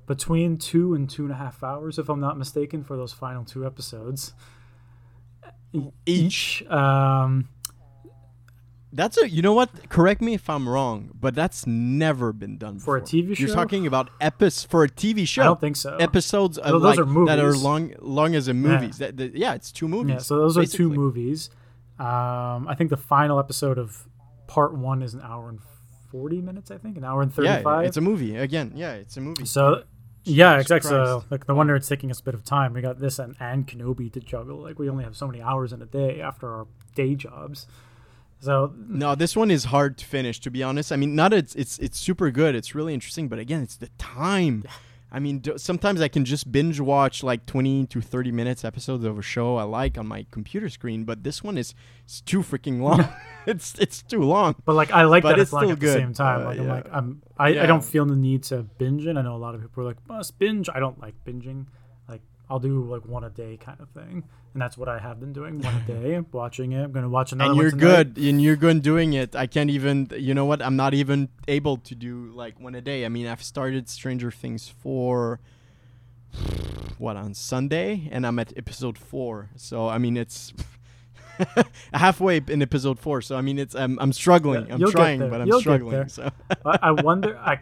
between 0.06 0.56
two 0.56 0.94
and 0.94 1.10
two 1.10 1.24
and 1.24 1.32
a 1.32 1.36
half 1.36 1.64
hours, 1.64 1.98
if 1.98 2.08
I'm 2.08 2.20
not 2.20 2.38
mistaken, 2.38 2.84
for 2.84 2.96
those 2.96 3.12
final 3.12 3.44
two 3.44 3.66
episodes. 3.66 4.34
Each. 6.06 6.64
Um, 6.66 7.48
That's 8.96 9.18
a 9.18 9.28
you 9.28 9.42
know 9.42 9.52
what? 9.52 9.90
Correct 9.90 10.22
me 10.22 10.32
if 10.32 10.48
I'm 10.48 10.66
wrong, 10.66 11.10
but 11.20 11.34
that's 11.34 11.66
never 11.66 12.32
been 12.32 12.56
done 12.56 12.78
For 12.78 12.96
a 12.96 13.02
TV 13.02 13.36
show. 13.36 13.44
You're 13.44 13.54
talking 13.54 13.86
about 13.86 14.08
epis 14.20 14.66
for 14.66 14.84
a 14.84 14.88
TV 14.88 15.28
show. 15.28 15.42
I 15.42 15.44
don't 15.44 15.60
think 15.60 15.76
so. 15.76 15.96
episodes 15.96 16.56
of 16.56 16.80
those 16.80 16.96
like, 16.96 16.98
are 17.00 17.26
that 17.26 17.38
are 17.38 17.54
long 17.54 17.92
long 18.00 18.34
as 18.34 18.48
a 18.48 18.54
movies. 18.54 18.96
That, 18.98 19.18
that- 19.18 19.36
yeah, 19.36 19.52
it's 19.52 19.70
two 19.70 19.86
movies. 19.86 20.14
Yeah, 20.14 20.18
so 20.20 20.38
those 20.38 20.56
are 20.56 20.64
two 20.64 20.88
movies. 20.88 21.50
Um, 21.98 22.66
I 22.68 22.74
think 22.76 22.88
the 22.88 22.96
final 22.96 23.38
episode 23.38 23.76
of 23.76 24.08
part 24.46 24.74
one 24.74 25.02
is 25.02 25.12
an 25.12 25.20
hour 25.20 25.50
and 25.50 25.60
forty 26.10 26.40
minutes. 26.40 26.70
I 26.70 26.78
think 26.78 26.96
an 26.96 27.04
hour 27.04 27.20
and 27.20 27.32
thirty-five. 27.32 27.82
Yeah, 27.82 27.86
it's 27.86 27.98
a 27.98 28.00
movie. 28.00 28.34
Again, 28.36 28.72
yeah, 28.74 28.94
it's 28.94 29.18
a 29.18 29.20
movie. 29.20 29.44
so 29.44 29.82
yeah, 30.24 30.58
exactly. 30.58 30.88
So 30.88 31.22
like 31.30 31.46
no 31.48 31.54
wonder 31.54 31.76
it's 31.76 31.88
taking 31.88 32.10
us 32.10 32.20
a 32.20 32.24
bit 32.24 32.34
of 32.34 32.44
time. 32.44 32.72
We 32.72 32.80
got 32.80 32.98
this 32.98 33.18
and, 33.18 33.36
and 33.40 33.66
Kenobi 33.66 34.10
to 34.12 34.20
juggle. 34.20 34.58
Like 34.58 34.78
we 34.78 34.88
only 34.88 35.04
have 35.04 35.16
so 35.16 35.26
many 35.26 35.42
hours 35.42 35.74
in 35.74 35.82
a 35.82 35.86
day 35.86 36.22
after 36.22 36.48
our 36.50 36.66
day 36.94 37.14
jobs. 37.14 37.66
So 38.40 38.72
No, 38.88 39.14
this 39.14 39.34
one 39.34 39.50
is 39.50 39.64
hard 39.64 39.98
to 39.98 40.04
finish. 40.04 40.40
To 40.40 40.50
be 40.50 40.62
honest, 40.62 40.92
I 40.92 40.96
mean, 40.96 41.14
not 41.14 41.32
it's 41.32 41.54
it's 41.54 41.78
it's 41.78 41.98
super 41.98 42.30
good. 42.30 42.54
It's 42.54 42.74
really 42.74 42.94
interesting, 42.94 43.28
but 43.28 43.38
again, 43.38 43.62
it's 43.62 43.76
the 43.76 43.88
time. 43.98 44.64
I 45.10 45.20
mean, 45.20 45.38
d- 45.38 45.56
sometimes 45.56 46.00
I 46.02 46.08
can 46.08 46.24
just 46.24 46.50
binge 46.50 46.80
watch 46.80 47.22
like 47.22 47.46
twenty 47.46 47.86
to 47.86 48.00
thirty 48.00 48.32
minutes 48.32 48.64
episodes 48.64 49.04
of 49.04 49.18
a 49.18 49.22
show 49.22 49.56
I 49.56 49.62
like 49.62 49.96
on 49.96 50.06
my 50.06 50.26
computer 50.30 50.68
screen, 50.68 51.04
but 51.04 51.22
this 51.24 51.42
one 51.42 51.56
is 51.56 51.74
it's 52.04 52.20
too 52.20 52.40
freaking 52.40 52.80
long. 52.80 53.08
it's 53.46 53.78
it's 53.78 54.02
too 54.02 54.22
long. 54.22 54.56
But 54.64 54.74
like 54.74 54.90
I 54.90 55.04
like 55.04 55.22
But 55.22 55.30
that 55.30 55.38
it's 55.38 55.48
it's 55.48 55.52
long 55.52 55.70
at 55.70 55.80
the 55.80 55.92
same 55.92 56.12
time. 56.12 56.42
Uh, 56.42 56.44
like 56.44 56.58
I'm 56.58 56.68
like 56.68 56.86
I'm 56.92 57.22
I, 57.38 57.48
Yeah. 57.50 57.62
I 57.62 57.66
don't 57.66 57.84
feel 57.84 58.04
the 58.04 58.16
need 58.16 58.42
to 58.44 58.64
binge 58.64 59.06
it. 59.06 59.16
I 59.16 59.22
know 59.22 59.36
a 59.36 59.38
lot 59.38 59.54
of 59.54 59.62
people 59.62 59.84
are 59.84 59.86
like 59.86 60.06
must 60.08 60.38
binge. 60.38 60.68
I 60.74 60.80
don't 60.80 61.00
like 61.00 61.14
binging. 61.24 61.66
I'll 62.48 62.60
do 62.60 62.84
like 62.84 63.04
one 63.04 63.24
a 63.24 63.30
day 63.30 63.56
kind 63.56 63.80
of 63.80 63.88
thing, 63.90 64.22
and 64.52 64.62
that's 64.62 64.78
what 64.78 64.88
I 64.88 64.98
have 64.98 65.18
been 65.18 65.32
doing 65.32 65.60
one 65.60 65.74
a 65.74 65.80
day. 65.86 66.20
Watching 66.32 66.72
it. 66.72 66.84
I'm 66.84 66.92
gonna 66.92 67.08
watch 67.08 67.32
another. 67.32 67.50
and 67.50 67.60
you're 67.60 67.70
good. 67.72 68.16
And 68.16 68.40
you're 68.40 68.56
good 68.56 68.82
doing 68.82 69.14
it. 69.14 69.34
I 69.34 69.46
can't 69.46 69.70
even 69.70 70.08
you 70.16 70.32
know 70.32 70.44
what? 70.44 70.62
I'm 70.62 70.76
not 70.76 70.94
even 70.94 71.28
able 71.48 71.76
to 71.78 71.94
do 71.94 72.30
like 72.34 72.60
one 72.60 72.74
a 72.74 72.80
day. 72.80 73.04
I 73.04 73.08
mean 73.08 73.26
i've 73.26 73.42
started 73.42 73.88
stranger 73.88 74.30
things 74.30 74.68
for 74.68 75.40
what 76.98 77.16
on 77.16 77.34
sunday? 77.34 78.08
And 78.12 78.26
i'm 78.26 78.38
at 78.38 78.56
episode 78.56 78.96
four. 78.96 79.50
So 79.56 79.88
i 79.88 79.98
mean 79.98 80.16
it's 80.16 80.52
halfway 81.92 82.40
in 82.48 82.62
episode 82.62 82.98
four. 82.98 83.20
So 83.22 83.36
i 83.36 83.40
mean 83.40 83.58
it's 83.58 83.74
i'm, 83.74 83.98
I'm 83.98 84.12
struggling. 84.12 84.66
Yeah, 84.68 84.74
i'm 84.74 84.90
trying 84.90 85.18
but 85.18 85.40
i'm 85.40 85.48
You'll 85.48 85.60
struggling 85.60 86.08
so. 86.08 86.30
I, 86.64 86.78
I 86.82 86.90
wonder. 86.92 87.36
I, 87.44 87.58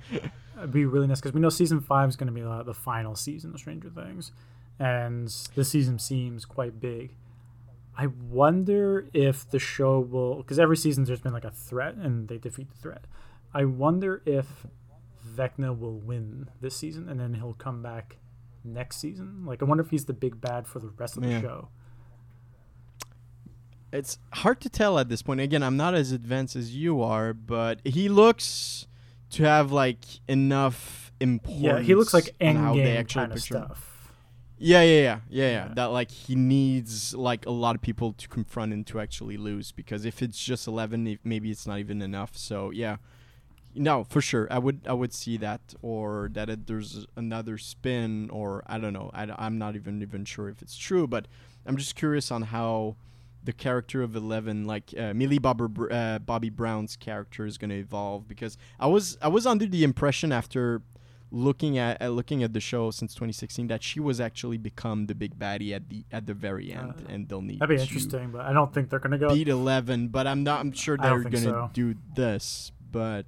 it'd 0.58 0.72
be 0.72 0.84
really 0.84 1.06
nice 1.06 1.20
because 1.20 1.32
we 1.34 1.40
know 1.40 1.48
season 1.50 1.80
five 1.80 2.08
is 2.08 2.16
going 2.16 2.28
to 2.28 2.32
be 2.32 2.42
uh, 2.42 2.62
the 2.62 2.74
final 2.74 3.14
season 3.14 3.52
of 3.52 3.60
Stranger 3.60 3.90
Things, 3.90 4.32
and 4.78 5.26
this 5.54 5.68
season 5.68 5.98
seems 5.98 6.44
quite 6.44 6.80
big. 6.80 7.14
I 7.96 8.08
wonder 8.08 9.06
if 9.12 9.48
the 9.48 9.58
show 9.60 10.00
will, 10.00 10.36
because 10.36 10.58
every 10.58 10.76
season 10.76 11.04
there's 11.04 11.20
been 11.20 11.32
like 11.32 11.44
a 11.44 11.50
threat 11.50 11.94
and 11.94 12.26
they 12.28 12.38
defeat 12.38 12.68
the 12.70 12.76
threat. 12.76 13.04
I 13.52 13.64
wonder 13.66 14.20
if 14.26 14.66
Vecna 15.36 15.78
will 15.78 15.98
win 15.98 16.48
this 16.60 16.76
season 16.76 17.08
and 17.08 17.20
then 17.20 17.34
he'll 17.34 17.54
come 17.54 17.82
back 17.82 18.16
next 18.64 18.96
season. 18.96 19.44
Like, 19.46 19.62
I 19.62 19.64
wonder 19.64 19.84
if 19.84 19.90
he's 19.90 20.06
the 20.06 20.12
big 20.12 20.40
bad 20.40 20.66
for 20.66 20.80
the 20.80 20.88
rest 20.88 21.16
of 21.16 21.22
the 21.22 21.40
show. 21.40 21.68
it's 23.92 24.18
hard 24.32 24.60
to 24.60 24.68
tell 24.68 24.98
at 24.98 25.08
this 25.08 25.22
point. 25.22 25.40
Again, 25.40 25.62
I'm 25.62 25.76
not 25.76 25.94
as 25.94 26.10
advanced 26.10 26.56
as 26.56 26.74
you 26.74 27.00
are, 27.00 27.32
but 27.32 27.80
he 27.84 28.08
looks 28.08 28.88
to 29.30 29.44
have 29.44 29.70
like 29.70 29.98
enough 30.26 31.12
importance. 31.20 31.62
Yeah, 31.62 31.80
he 31.80 31.94
looks 31.94 32.12
like 32.12 32.36
they 32.40 32.46
endgame 32.46 33.08
kind 33.08 33.32
of 33.32 33.40
stuff. 33.40 33.93
Yeah, 34.64 34.80
yeah, 34.80 35.00
yeah, 35.02 35.18
yeah, 35.28 35.50
yeah. 35.50 35.74
That 35.74 35.86
like 35.86 36.10
he 36.10 36.34
needs 36.34 37.14
like 37.14 37.44
a 37.44 37.50
lot 37.50 37.74
of 37.74 37.82
people 37.82 38.14
to 38.14 38.26
confront 38.28 38.72
and 38.72 38.86
to 38.86 38.98
actually 38.98 39.36
lose 39.36 39.72
because 39.72 40.06
if 40.06 40.22
it's 40.22 40.42
just 40.42 40.66
eleven, 40.66 41.06
if 41.06 41.18
maybe 41.22 41.50
it's 41.50 41.66
not 41.66 41.80
even 41.80 42.00
enough. 42.00 42.34
So 42.34 42.70
yeah, 42.70 42.96
no, 43.74 44.04
for 44.04 44.22
sure, 44.22 44.48
I 44.50 44.58
would 44.58 44.80
I 44.86 44.94
would 44.94 45.12
see 45.12 45.36
that 45.36 45.60
or 45.82 46.30
that 46.32 46.48
it, 46.48 46.66
there's 46.66 47.06
another 47.14 47.58
spin 47.58 48.30
or 48.30 48.62
I 48.66 48.78
don't 48.78 48.94
know. 48.94 49.10
I, 49.12 49.28
I'm 49.36 49.58
not 49.58 49.76
even 49.76 50.00
even 50.00 50.24
sure 50.24 50.48
if 50.48 50.62
it's 50.62 50.78
true, 50.78 51.06
but 51.06 51.28
I'm 51.66 51.76
just 51.76 51.94
curious 51.94 52.30
on 52.30 52.40
how 52.44 52.96
the 53.42 53.52
character 53.52 54.02
of 54.02 54.16
Eleven, 54.16 54.66
like 54.66 54.94
uh, 54.98 55.12
Millie 55.12 55.38
Bobber, 55.38 55.68
uh, 55.92 56.20
Bobby 56.20 56.48
Brown's 56.48 56.96
character, 56.96 57.44
is 57.44 57.58
going 57.58 57.68
to 57.68 57.76
evolve 57.76 58.26
because 58.26 58.56
I 58.80 58.86
was 58.86 59.18
I 59.20 59.28
was 59.28 59.46
under 59.46 59.66
the 59.66 59.84
impression 59.84 60.32
after 60.32 60.80
looking 61.34 61.76
at 61.78 62.00
uh, 62.00 62.08
looking 62.08 62.42
at 62.44 62.52
the 62.52 62.60
show 62.60 62.90
since 62.92 63.12
2016 63.14 63.66
that 63.66 63.82
she 63.82 63.98
was 63.98 64.20
actually 64.20 64.56
become 64.56 65.06
the 65.06 65.14
big 65.16 65.36
baddie 65.36 65.74
at 65.74 65.88
the 65.88 66.04
at 66.12 66.26
the 66.26 66.34
very 66.34 66.72
end, 66.72 66.94
Uh, 67.08 67.12
and 67.12 67.28
they'll 67.28 67.42
need 67.42 67.58
That'd 67.58 67.76
be 67.76 67.82
interesting, 67.82 68.30
but 68.30 68.42
I 68.42 68.52
don't 68.52 68.72
think 68.72 68.88
they're 68.88 69.00
going 69.00 69.18
to 69.18 69.18
go. 69.18 69.34
beat 69.34 69.48
11 69.48 70.08
but 70.08 70.26
i'm 70.28 70.42
not 70.44 70.60
i'm 70.60 70.70
sure 70.72 70.96
they're 70.96 71.18
gonna 71.24 71.38
so. 71.38 71.70
do 71.72 71.94
this 72.14 72.70
but 72.92 73.26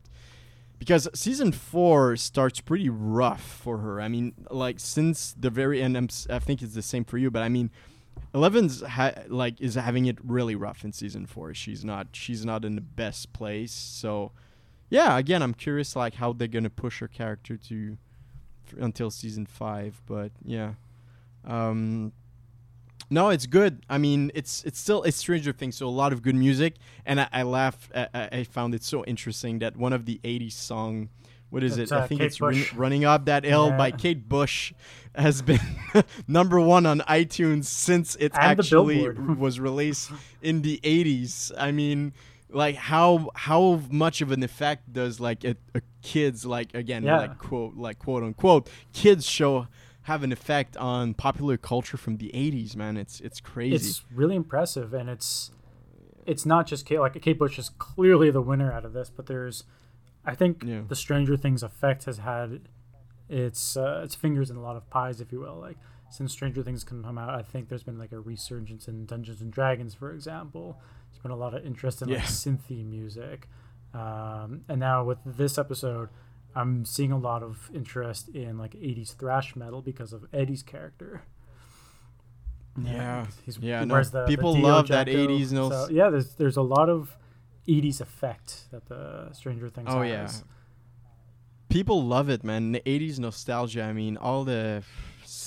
because 0.79 1.09
season 1.15 1.51
four 1.53 2.17
starts 2.17 2.61
pretty 2.61 2.89
rough 2.89 3.43
for 3.43 3.79
her 3.79 4.01
i 4.01 4.09
mean 4.09 4.35
like 4.51 4.79
since 4.79 5.35
the 5.39 5.51
very 5.51 5.83
end 5.83 5.97
I'm, 5.97 6.09
i 6.31 6.39
think 6.39 6.63
it's 6.63 6.75
the 6.75 6.83
same 6.83 7.05
for 7.05 7.19
you 7.19 7.31
but 7.31 7.43
i 7.43 7.49
mean 7.49 7.71
11's 8.35 8.83
ha- 8.83 9.15
like 9.29 9.61
is 9.61 9.75
having 9.75 10.07
it 10.07 10.19
really 10.23 10.55
rough 10.55 10.85
in 10.85 10.93
season 10.93 11.27
four 11.27 11.55
she's 11.55 11.85
not 11.85 12.09
she's 12.13 12.45
not 12.45 12.65
in 12.65 12.75
the 12.77 12.81
best 12.83 13.33
place 13.33 13.73
so 13.73 14.33
yeah 14.91 15.19
again 15.19 15.43
i'm 15.43 15.55
curious 15.55 15.97
like 15.97 16.15
how 16.15 16.33
they're 16.33 16.49
gonna 16.49 16.71
push 16.71 17.01
her 17.01 17.09
character 17.09 17.57
to 17.57 17.97
f- 18.67 18.75
until 18.79 19.11
season 19.11 19.47
five 19.47 20.01
but 20.07 20.31
yeah 20.45 20.73
um 21.45 22.13
no, 23.09 23.29
it's 23.29 23.47
good. 23.47 23.85
I 23.89 23.99
mean, 23.99 24.33
it's 24.35 24.65
it's 24.65 24.81
still 24.81 25.05
it's 25.05 25.17
Stranger 25.17 25.53
Things, 25.53 25.77
so 25.77 25.87
a 25.87 25.89
lot 25.89 26.13
of 26.13 26.23
good 26.23 26.35
music, 26.35 26.75
and 27.05 27.21
I, 27.21 27.29
I 27.33 27.43
laughed. 27.45 27.93
I, 27.95 28.09
I 28.13 28.29
I 28.39 28.45
found 28.45 28.75
it 28.75 28.83
so 28.83 29.05
interesting 29.05 29.61
that 29.61 29.77
one 29.77 29.93
of 29.93 30.07
the 30.07 30.19
'80s 30.25 30.53
song, 30.55 31.11
what 31.51 31.63
is 31.63 31.79
It's, 31.79 31.93
it? 31.93 31.95
I 31.95 32.01
uh, 32.01 32.07
think 32.09 32.21
Kate 32.21 32.27
it's 32.27 32.41
Run- 32.41 32.65
"Running 32.75 33.05
Up 33.05 33.27
That 33.27 33.45
Hill" 33.45 33.71
by 33.71 33.93
Kate 33.93 34.29
Bush, 34.29 34.73
has 35.15 35.41
been 35.41 35.61
number 36.27 36.59
one 36.61 36.85
on 36.85 36.99
iTunes 37.09 37.67
since 37.67 38.17
it 38.17 38.33
And 38.35 38.59
actually 38.59 39.09
was 39.11 39.61
released 39.61 40.11
in 40.43 40.63
the 40.63 40.81
'80s. 40.83 41.53
I 41.57 41.71
mean, 41.71 42.13
like 42.51 42.77
how 42.77 43.31
how 43.35 43.81
much 43.91 44.21
of 44.21 44.31
an 44.33 44.43
effect 44.43 44.93
does 44.93 45.19
like 45.21 45.45
a, 45.45 45.57
a 45.75 45.81
kids 46.03 46.47
like 46.47 46.75
again 46.75 47.03
Yeah. 47.03 47.19
like 47.19 47.39
quote 47.39 47.77
like 47.77 47.99
quote 47.99 48.23
unquote 48.23 48.69
kids 48.93 49.27
show 49.27 49.67
have 50.03 50.23
an 50.23 50.31
effect 50.31 50.77
on 50.77 51.15
popular 51.15 51.57
culture 51.57 51.97
from 51.97 52.19
the 52.19 52.31
80s 52.33 52.77
man 52.77 52.97
it's 52.97 53.21
it's 53.21 53.41
crazy 53.41 53.75
It's 53.75 54.05
really 54.15 54.37
impressive, 54.37 54.95
and 54.95 55.11
it's 55.11 55.51
it's 56.25 56.45
not 56.47 56.67
just 56.67 56.87
Kate. 56.87 56.99
Like 57.01 57.21
Kate 57.23 57.39
Bush 57.39 57.59
is 57.59 57.69
clearly 57.79 58.31
the 58.31 58.41
winner 58.43 58.73
out 58.73 58.85
of 58.85 58.93
this, 58.93 59.11
but 59.11 59.27
there's, 59.27 59.63
I 60.25 60.35
think, 60.35 60.65
Yeah. 60.67 60.83
the 60.89 60.97
Stranger 60.97 61.37
Things 61.37 61.63
effect 61.63 62.05
has 62.07 62.19
had 62.19 62.63
its 63.29 63.77
uh, 63.77 64.01
its 64.05 64.15
fingers 64.17 64.51
in 64.51 64.57
a 64.57 64.61
lot 64.63 64.77
of 64.77 64.89
pies, 64.91 65.21
if 65.21 65.31
you 65.33 65.39
will. 65.41 65.57
Like 65.59 65.77
since 66.11 66.33
Stranger 66.33 66.63
Things 66.65 66.83
can 66.85 67.03
come 67.03 67.17
out, 67.19 67.31
I 67.31 67.43
think 67.43 67.69
there's 67.69 67.83
been 67.85 67.99
like 67.99 68.13
a 68.13 68.19
resurgence 68.21 68.89
in 68.89 69.07
Dungeons 69.07 69.41
and 69.41 69.53
Dragons, 69.53 69.95
for 69.95 70.13
example. 70.13 70.81
There's 71.17 71.23
been 71.23 71.31
a 71.31 71.37
lot 71.37 71.55
of 71.55 71.65
interest 71.65 72.03
in 72.03 72.09
like 72.09 72.19
Yeah. 72.19 72.25
synthy 72.25 72.85
music, 72.85 73.49
um, 73.95 74.63
and 74.69 74.79
now 74.81 75.03
with 75.05 75.19
this 75.25 75.57
episode. 75.59 76.11
I'm 76.59 76.87
seeing 76.87 77.13
a 77.13 77.19
lot 77.19 77.43
of 77.43 77.71
interest 77.75 78.31
in 78.31 78.57
like 78.57 78.73
80s 78.77 79.13
thrash 79.15 79.55
metal 79.55 79.83
because 79.83 80.15
of 80.15 80.25
Eddie's 80.33 80.63
character. 80.63 81.21
Yeah. 82.83 83.27
he's, 83.45 83.59
Yeah, 83.59 83.81
he 83.81 83.87
no, 83.87 84.03
the, 84.03 84.21
the 84.23 84.27
people 84.27 84.55
Dio 84.55 84.67
love 84.67 84.89
that 84.89 85.07
80s 85.07 85.53
no 85.53 85.69
So, 85.71 85.89
yeah, 85.91 86.09
there's 86.11 86.35
there's 86.37 86.57
a 86.57 86.63
lot 86.63 86.89
of 86.89 87.17
'80s 87.69 88.01
effect 88.01 88.71
that 88.71 88.87
the 88.87 89.33
Stranger 89.33 89.69
Things. 89.69 89.89
Oh 89.91 90.01
has. 90.01 90.09
yeah. 90.09 90.31
People 91.69 92.05
love 92.05 92.29
it, 92.31 92.45
man. 92.45 92.73
The 92.73 92.81
'80s 92.87 93.19
nostalgia. 93.19 93.83
I 93.83 93.93
mean, 93.93 94.17
all 94.17 94.45
the 94.45 94.83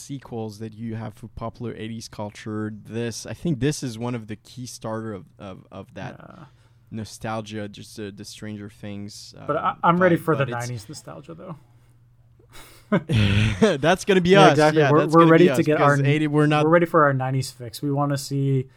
sequels 0.09 0.57
that 0.57 0.73
you 0.73 0.95
have 0.95 1.13
for 1.13 1.27
popular 1.27 1.71
80s 1.73 2.09
culture 2.09 2.73
this 2.73 3.25
i 3.27 3.35
think 3.41 3.59
this 3.67 3.83
is 3.87 3.93
one 4.07 4.15
of 4.19 4.23
the 4.31 4.35
key 4.49 4.65
starter 4.65 5.11
of, 5.13 5.25
of, 5.49 5.57
of 5.71 5.93
that 5.99 6.13
Yeah. 6.19 6.45
nostalgia 6.99 7.63
just 7.69 7.99
uh, 7.99 8.09
the 8.21 8.25
stranger 8.25 8.69
things 8.83 9.35
But 9.49 9.57
I, 9.57 9.75
I'm 9.87 9.97
ready 10.05 10.15
for 10.25 10.33
the 10.35 10.45
'90s 10.45 10.89
nostalgia, 10.89 11.33
though. 11.41 11.55
that's 13.77 14.03
gonna 14.05 14.21
be 14.21 14.31
Yeah, 14.31 14.45
us 14.47 14.51
exactly. 14.53 14.81
yeah 14.81 14.91
We're- 14.91 15.05
we're 15.07 15.27
ready 15.27 15.45
to 15.45 15.53
us, 15.53 15.65
get 15.65 15.79
our 15.79 15.95
'cause 15.97 16.05
80 16.05 16.27
we're 16.27 16.47
not 16.47 16.63
We're 16.65 16.71
ready 16.71 16.87
for 16.87 17.03
our 17.03 17.13
'90s 17.13 17.51
fix. 17.53 17.81
We 17.83 17.91
want 17.91 18.11
to 18.11 18.17
see 18.17 18.67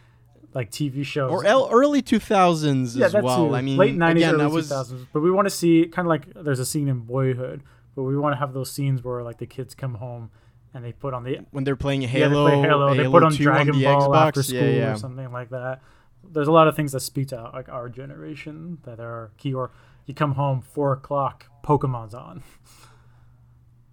like 0.53 0.71
TV 0.71 1.03
shows 1.05 1.31
or 1.33 1.47
el- 1.47 1.71
early 1.73 2.03
2000s 2.03 2.95
yeah, 2.97 3.07
as 3.07 3.15
well 3.15 3.49
too. 3.49 3.55
i 3.55 3.63
mean 3.63 3.79
late 3.79 3.97
'90s, 3.97 4.11
again, 4.17 4.35
early 4.35 4.53
was 4.53 4.71
2000s. 4.71 5.07
But 5.15 5.21
we 5.21 5.31
want 5.31 5.47
to 5.47 5.51
see 5.51 5.87
kind 5.87 6.05
of 6.07 6.11
like 6.11 6.25
there's 6.47 6.59
a 6.67 6.67
scene 6.67 6.89
in 6.89 6.99
Boyhood, 7.01 7.63
but 7.97 8.03
we 8.03 8.19
want 8.19 8.35
to 8.35 8.39
have 8.39 8.53
those 8.53 8.71
scenes 8.71 9.03
where 9.03 9.23
like 9.23 9.39
the 9.39 9.47
kids 9.47 9.75
come 9.75 9.95
home 9.95 10.31
and 10.75 10.85
they 10.85 10.93
put 10.93 11.15
on 11.15 11.25
the 11.25 11.41
when 11.51 11.65
they're 11.65 11.77
playing 11.77 12.03
yeah, 12.03 12.09
Halo, 12.09 12.45
they 12.45 12.51
play 12.57 12.69
Halo, 12.69 12.95
they 12.95 13.09
put 13.09 13.23
on 13.23 13.33
2 13.33 13.43
Dragon 13.43 13.79
the 13.79 13.85
Ball 13.85 14.09
Xbox. 14.09 14.27
after 14.29 14.43
school 14.43 14.61
yeah, 14.61 14.71
yeah. 14.71 14.93
or 14.93 14.97
something 14.97 15.33
like 15.33 15.51
that. 15.51 15.81
There's 16.25 16.49
a 16.49 16.53
lot 16.53 16.69
of 16.69 16.77
things 16.77 16.93
that 16.93 17.01
speak 17.01 17.29
to 17.29 17.51
like 17.53 17.69
our 17.69 17.89
generation 17.89 18.79
that 18.85 19.01
are 19.01 19.33
key. 19.37 19.53
Or 19.53 19.71
you 20.07 20.15
come 20.15 20.35
home 20.35 20.63
four 20.63 20.93
o'clock, 20.93 21.47
Pokemon's 21.63 22.15
on. 22.15 22.43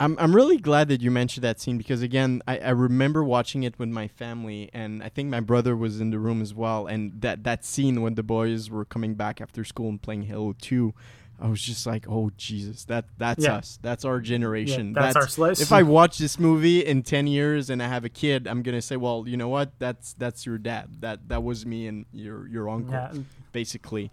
I'm 0.01 0.17
I'm 0.17 0.34
really 0.34 0.57
glad 0.57 0.88
that 0.88 1.01
you 1.01 1.11
mentioned 1.11 1.43
that 1.43 1.59
scene 1.59 1.77
because 1.77 2.01
again 2.01 2.41
I, 2.47 2.57
I 2.59 2.69
remember 2.69 3.21
watching 3.21 3.63
it 3.63 3.77
with 3.77 3.89
my 3.89 4.07
family 4.07 4.69
and 4.73 5.03
I 5.03 5.09
think 5.09 5.30
my 5.30 5.41
brother 5.41 5.75
was 5.75 5.99
in 5.99 6.09
the 6.09 6.19
room 6.19 6.41
as 6.41 6.53
well 6.53 6.88
and 6.88 7.19
that 7.21 7.43
that 7.43 7.65
scene 7.65 8.01
when 8.01 8.15
the 8.15 8.23
boys 8.23 8.69
were 8.69 8.86
coming 8.86 9.15
back 9.15 9.41
after 9.41 9.65
school 9.65 9.89
and 9.89 10.01
playing 10.01 10.23
Halo 10.23 10.53
2 10.53 10.93
I 11.41 11.47
was 11.47 11.61
just 11.61 11.85
like 11.85 12.05
oh 12.09 12.31
Jesus 12.37 12.85
that 12.85 13.05
that's 13.17 13.43
Yeah. 13.45 13.55
us 13.55 13.79
that's 13.81 14.03
our 14.05 14.19
generation 14.19 14.93
that's 14.93 15.15
our 15.15 15.27
slice. 15.27 15.61
if 15.61 15.71
I 15.71 15.83
watch 15.83 16.17
this 16.17 16.37
movie 16.37 16.85
in 16.85 17.01
10 17.03 17.27
years 17.27 17.69
and 17.69 17.81
I 17.81 17.87
have 17.87 18.03
a 18.05 18.09
kid 18.09 18.47
I'm 18.47 18.61
going 18.61 18.75
to 18.75 18.81
say 18.81 18.97
well 18.97 19.23
you 19.27 19.37
know 19.37 19.47
what 19.49 19.71
that's 19.79 20.13
that's 20.13 20.45
your 20.45 20.57
dad 20.57 20.97
that 21.01 21.29
that 21.29 21.41
was 21.43 21.65
me 21.65 21.87
and 21.87 22.05
your 22.11 22.47
your 22.47 22.69
uncle 22.69 22.93
Yeah, 22.93 23.13
basically. 23.53 24.11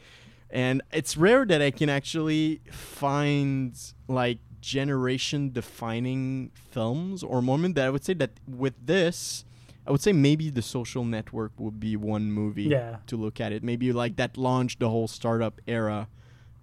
And 0.50 0.80
it's 0.92 1.16
rare 1.16 1.44
that 1.44 1.60
I 1.60 1.72
can 1.72 1.88
actually 1.88 2.60
find 2.70 3.76
like 4.08 4.38
generation 4.60 5.50
defining 5.52 6.50
films 6.70 7.22
or 7.22 7.42
moment 7.42 7.74
that 7.76 7.86
I 7.86 7.90
would 7.90 8.04
say 8.04 8.14
that 8.14 8.32
with 8.48 8.74
this 8.84 9.44
I 9.86 9.92
would 9.92 10.00
say 10.00 10.12
maybe 10.12 10.50
the 10.50 10.62
social 10.62 11.04
network 11.04 11.52
would 11.58 11.78
be 11.78 11.94
one 11.96 12.32
movie 12.32 12.64
Yeah. 12.64 12.96
to 13.06 13.16
look 13.16 13.40
at 13.40 13.52
it. 13.52 13.62
Maybe 13.62 13.92
like 13.92 14.16
that 14.16 14.36
launched 14.36 14.80
the 14.80 14.88
whole 14.90 15.06
startup 15.06 15.60
era. 15.68 16.08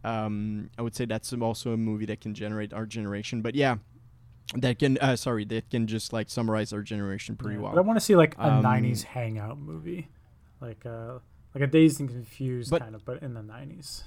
Um, 0.04 0.70
I 0.78 0.82
would 0.82 0.96
say 0.96 1.06
that's 1.06 1.32
also 1.34 1.72
a 1.72 1.78
movie 1.78 2.06
that 2.08 2.20
can 2.22 2.34
generate 2.34 2.74
our 2.74 2.86
generation. 2.86 3.42
But 3.42 3.56
yeah, 3.56 3.78
that 4.56 4.80
can 4.80 4.98
uh, 5.00 5.16
sorry, 5.16 5.46
that 5.46 5.70
can 5.70 5.88
just 5.88 6.12
like 6.14 6.30
summarize 6.30 6.74
our 6.74 6.82
generation 6.82 7.36
pretty 7.36 7.56
Yeah, 7.56 7.62
well. 7.64 7.72
But 7.74 7.80
I 7.80 7.82
want 7.84 7.98
to 7.98 8.06
see 8.06 8.16
like 8.16 8.36
a 8.38 8.52
Um, 8.54 8.64
'90s 8.64 9.04
hangout 9.04 9.58
movie, 9.60 10.10
like 10.62 10.86
uh, 10.86 11.20
like 11.56 11.64
a 11.64 11.68
Dazed 11.68 12.00
and 12.02 12.10
Confused 12.10 12.70
But- 12.72 12.82
kind 12.82 12.96
of, 12.96 13.06
but 13.06 13.22
in 13.24 13.34
the 13.34 13.42
'90s. 13.42 14.04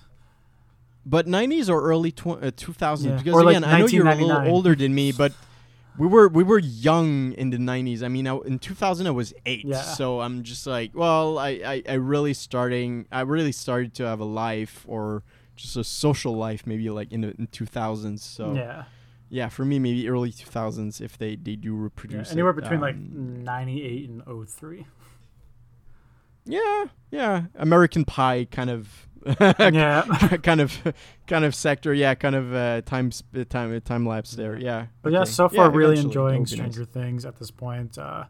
but 1.08 1.26
90s 1.28 1.68
or 1.70 1.82
early 1.82 2.10
tw- 2.10 2.26
uh, 2.42 2.50
2000s 2.50 3.04
Yeah. 3.04 3.16
because 3.16 3.34
Or, 3.34 3.44
like, 3.44 3.56
again 3.56 3.64
i 3.64 3.78
know 3.78 3.86
you're 3.86 4.08
a 4.08 4.14
little 4.16 4.40
older 4.48 4.74
than 4.74 4.92
me 4.92 5.12
but 5.12 5.32
we 5.96 6.06
were 6.08 6.26
we 6.28 6.42
were 6.42 6.58
young 6.58 7.30
in 7.34 7.50
the 7.50 7.58
90s 7.58 8.02
i 8.02 8.08
mean 8.08 8.26
I, 8.26 8.36
in 8.38 8.58
2000 8.58 9.06
i 9.06 9.10
was 9.12 9.32
8 9.46 9.64
Yeah. 9.64 9.82
so 9.82 10.20
i'm 10.20 10.42
just 10.42 10.66
like 10.66 10.90
well 10.94 11.38
I, 11.38 11.50
I 11.64 11.82
i 11.88 11.94
really 11.94 12.34
starting 12.34 13.06
i 13.12 13.20
really 13.20 13.52
started 13.52 13.94
to 13.94 14.02
have 14.04 14.18
a 14.18 14.24
life 14.24 14.84
or 14.88 15.22
just 15.56 15.76
a 15.76 15.84
social 15.84 16.34
life 16.34 16.66
maybe 16.66 16.88
like 16.90 17.10
in 17.12 17.22
the 17.22 17.28
in 17.38 17.46
2000s 17.48 18.20
so 18.20 18.54
yeah, 18.54 18.84
yeah, 19.28 19.48
for 19.48 19.64
me 19.64 19.78
maybe 19.78 20.08
early 20.08 20.30
2000s 20.30 21.00
if 21.00 21.18
they 21.18 21.36
they 21.36 21.56
do 21.56 21.74
yeah. 21.74 21.82
reproduce 21.82 22.32
anywhere 22.32 22.52
it, 22.52 22.60
between 22.62 22.80
like 22.80 22.94
um, 22.94 23.42
'98 23.44 24.08
and 24.08 24.48
03. 24.48 24.86
yeah 26.44 26.84
yeah 27.10 27.44
american 27.56 28.04
pie 28.04 28.46
kind 28.50 28.70
of 28.70 29.08
yeah, 29.40 30.02
kind 30.44 30.60
of 30.60 30.94
kind 31.26 31.44
of 31.44 31.52
sector 31.52 31.92
yeah 31.92 32.14
kind 32.14 32.36
of 32.36 32.54
uh 32.54 32.80
time 32.82 33.10
sp- 33.10 33.48
time 33.48 33.80
time 33.80 34.06
lapse 34.06 34.32
there 34.32 34.56
yeah 34.56 34.86
but 35.02 35.12
yeah, 35.12 35.24
so 35.24 35.48
far 35.48 35.68
really 35.70 35.98
enjoying 35.98 36.44
be 36.44 36.50
nice. 36.50 36.50
Stranger 36.50 36.84
Things 36.84 37.24
at 37.24 37.36
this 37.38 37.50
point. 37.50 37.98
Uh, 37.98 38.24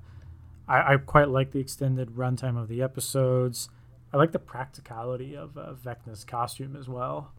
I, 0.69 0.95
I 0.95 0.97
quite 0.97 1.29
like 1.29 1.53
the 1.53 1.61
extended 1.61 2.11
runtime 2.11 2.61
of 2.61 2.69
the 2.69 2.83
episodes. 2.83 3.69
I 4.17 4.19
like 4.19 4.33
the 4.33 4.39
practicality 4.39 5.37
of 5.37 5.59
uh, 5.59 5.75
Vecna's 5.75 6.25
costume 6.25 6.75
as 6.75 6.89
well. 6.89 7.33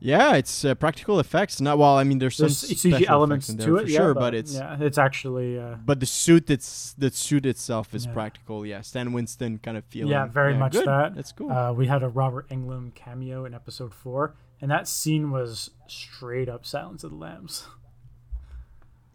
yeah 0.00 0.36
it's 0.36 0.64
uh, 0.64 0.74
practical 0.76 1.18
effects 1.18 1.60
not 1.60 1.76
well 1.82 1.96
i 2.02 2.04
mean 2.08 2.18
there's 2.20 2.36
some 2.36 2.46
There's 2.46 2.58
special 2.58 2.90
CG 3.00 3.08
elements 3.16 3.46
to 3.48 3.54
there 3.54 3.76
it, 3.76 3.82
for 3.82 3.88
yeah, 3.90 3.98
sure 3.98 4.14
but, 4.14 4.20
but 4.20 4.34
it's 4.40 4.54
yeah, 4.54 4.76
it's 4.88 4.98
actually 5.08 5.58
uh, 5.58 5.74
but 5.90 5.98
the 5.98 6.06
suit 6.06 6.44
it's 6.56 6.94
the 7.02 7.10
suit 7.10 7.44
itself 7.52 7.86
is 7.98 8.02
Yeah. 8.06 8.12
practical 8.18 8.58
yeah 8.72 8.80
stan 8.90 9.12
winston 9.16 9.58
kind 9.58 9.76
of 9.76 9.84
feeling 9.94 10.12
Yeah, 10.12 10.26
very 10.26 10.54
much 10.54 10.72
good. 10.78 10.86
that. 10.86 11.16
that's 11.16 11.32
cool 11.32 11.50
Uh, 11.50 11.72
we 11.80 11.86
had 11.94 12.02
a 12.08 12.10
Robert 12.22 12.46
Englund 12.54 12.94
cameo 12.94 13.44
in 13.46 13.54
episode 13.54 13.92
four, 13.92 14.22
and 14.60 14.70
that 14.70 14.86
scene 14.86 15.24
was 15.32 15.70
straight 15.88 16.48
up 16.54 16.62
Silence 16.64 17.02
of 17.02 17.10
the 17.10 17.16
Lambs. 17.26 17.66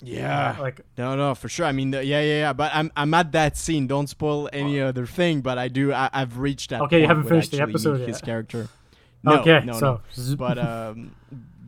yeah 0.04 0.56
like 0.60 0.82
no 0.98 1.16
no 1.16 1.34
for 1.34 1.50
sure 1.50 1.66
i 1.66 1.72
mean 1.72 1.92
the, 1.92 2.04
yeah 2.04 2.22
yeah 2.22 2.40
yeah 2.40 2.54
but 2.54 2.72
i'm 2.74 2.92
i'm 2.96 3.14
at 3.14 3.32
that 3.32 3.58
scene 3.58 3.88
don't 3.88 4.08
spoil 4.08 4.50
any 4.52 4.80
other 4.80 5.06
thing 5.06 5.42
but 5.42 5.58
i 5.58 5.68
do 5.68 5.94
I, 5.94 6.10
i've 6.14 6.38
reached 6.38 6.72
that 6.72 6.82
Okay, 6.82 7.02
you 7.02 7.08
haven't 7.08 7.28
finished 7.28 7.52
the 7.52 7.62
actually 7.62 7.74
episode 7.74 8.08
his 8.08 8.22
character 8.22 8.68
no, 9.24 9.40
okay, 9.40 9.62
no, 9.66 9.74
so 9.74 10.02
no. 10.18 10.36
but 10.38 10.58
um 10.58 11.16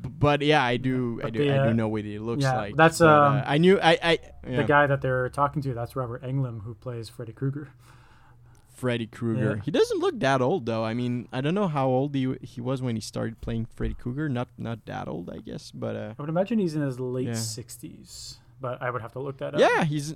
but 0.04 0.42
yeah 0.42 0.64
i 0.64 0.78
do 0.78 1.22
i 1.24 1.30
do 1.30 1.40
the, 1.40 1.52
i 1.52 1.58
uh, 1.58 1.68
do 1.68 1.74
know 1.74 1.88
what 1.88 2.04
he 2.04 2.20
looks 2.20 2.44
yeah, 2.44 2.58
like 2.58 2.76
that's, 2.76 3.00
but, 3.00 3.08
uh, 3.08 3.28
um, 3.28 3.44
i 3.46 3.58
knew 3.58 3.80
i 3.80 3.98
i 4.04 4.20
yeah. 4.48 4.58
the 4.58 4.64
guy 4.64 4.88
that 4.88 5.02
they're 5.02 5.30
talking 5.30 5.62
to, 5.64 5.74
that's 5.74 5.96
Robert 5.96 6.24
Englund, 6.24 6.64
who 6.64 6.74
plays 6.76 7.10
Freddy 7.10 7.34
Krueger. 7.34 7.70
Freddy 8.76 9.08
Krueger. 9.08 9.56
Yeah. 9.56 9.62
He 9.64 9.72
doesn't 9.72 10.00
look 10.00 10.20
that 10.20 10.42
old 10.42 10.66
though. 10.66 10.84
I 10.84 10.94
mean, 10.94 11.28
I 11.32 11.42
don't 11.42 11.56
know 11.56 11.68
how 11.68 11.88
old 11.88 12.14
he 12.14 12.36
he 12.42 12.62
was 12.62 12.82
when 12.82 12.96
he 12.96 13.02
started 13.02 13.40
playing 13.42 13.66
Freddy 13.76 13.94
Krueger. 13.96 14.28
Not 14.30 14.50
not 14.58 14.86
that 14.86 15.08
old, 15.08 15.30
I 15.30 15.38
guess. 15.38 15.72
But 15.72 15.96
uh, 15.96 16.14
I 16.18 16.22
would 16.22 16.30
imagine 16.30 16.60
he's 16.60 16.76
in 16.76 16.82
his 16.82 17.00
late 17.00 17.28
Yeah. 17.28 17.34
60s, 17.34 18.38
but 18.60 18.82
I 18.82 18.90
would 18.92 19.02
have 19.02 19.14
to 19.14 19.20
look 19.20 19.38
that 19.40 19.54
up. 19.56 19.60
yeah, 19.60 19.84
he's. 19.84 20.16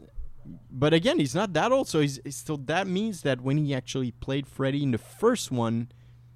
But 0.71 0.93
again, 0.93 1.19
he's 1.19 1.35
not 1.35 1.53
that 1.53 1.71
old, 1.71 1.87
so 1.87 1.99
he's 1.99 2.19
still. 2.29 2.57
That 2.57 2.87
means 2.87 3.21
that 3.21 3.41
when 3.41 3.57
he 3.57 3.73
actually 3.75 4.11
played 4.11 4.47
Freddy 4.47 4.81
in 4.81 4.91
the 4.91 4.97
first 4.97 5.51
one, 5.51 5.89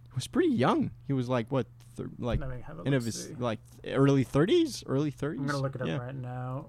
he 0.04 0.12
was 0.14 0.28
pretty 0.28 0.50
young. 0.54 0.92
He 1.08 1.14
was 1.14 1.30
like 1.30 1.52
what, 1.52 1.68
thir- 1.96 2.12
like 2.20 2.40
Let 2.40 2.50
me 2.50 2.62
have 2.68 2.80
a 2.80 2.84
end 2.86 2.96
of 2.96 3.06
his 3.06 3.26
see. 3.28 3.34
like 3.40 3.60
early 3.88 4.24
thirties, 4.24 4.84
early 4.88 5.10
thirties. 5.12 5.42
I'm 5.42 5.48
gonna 5.48 5.60
look 5.64 5.76
it 5.76 5.82
up 5.82 5.88
yeah. 5.88 5.98
right 5.98 6.14
now, 6.16 6.68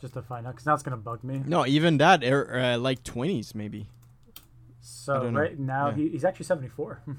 just 0.00 0.14
to 0.14 0.22
find 0.22 0.46
out, 0.46 0.52
because 0.52 0.66
now 0.66 0.74
it's 0.74 0.82
gonna 0.84 0.96
bug 0.98 1.24
me. 1.24 1.42
No, 1.44 1.66
even 1.66 1.98
that, 1.98 2.22
er, 2.22 2.54
uh, 2.54 2.78
like 2.78 3.02
twenties 3.02 3.54
maybe. 3.54 3.88
So 5.04 5.28
right 5.30 5.58
now 5.58 5.88
Yeah. 5.88 5.94
he, 5.96 6.08
he's 6.10 6.24
actually 6.24 6.46
74. 6.46 7.02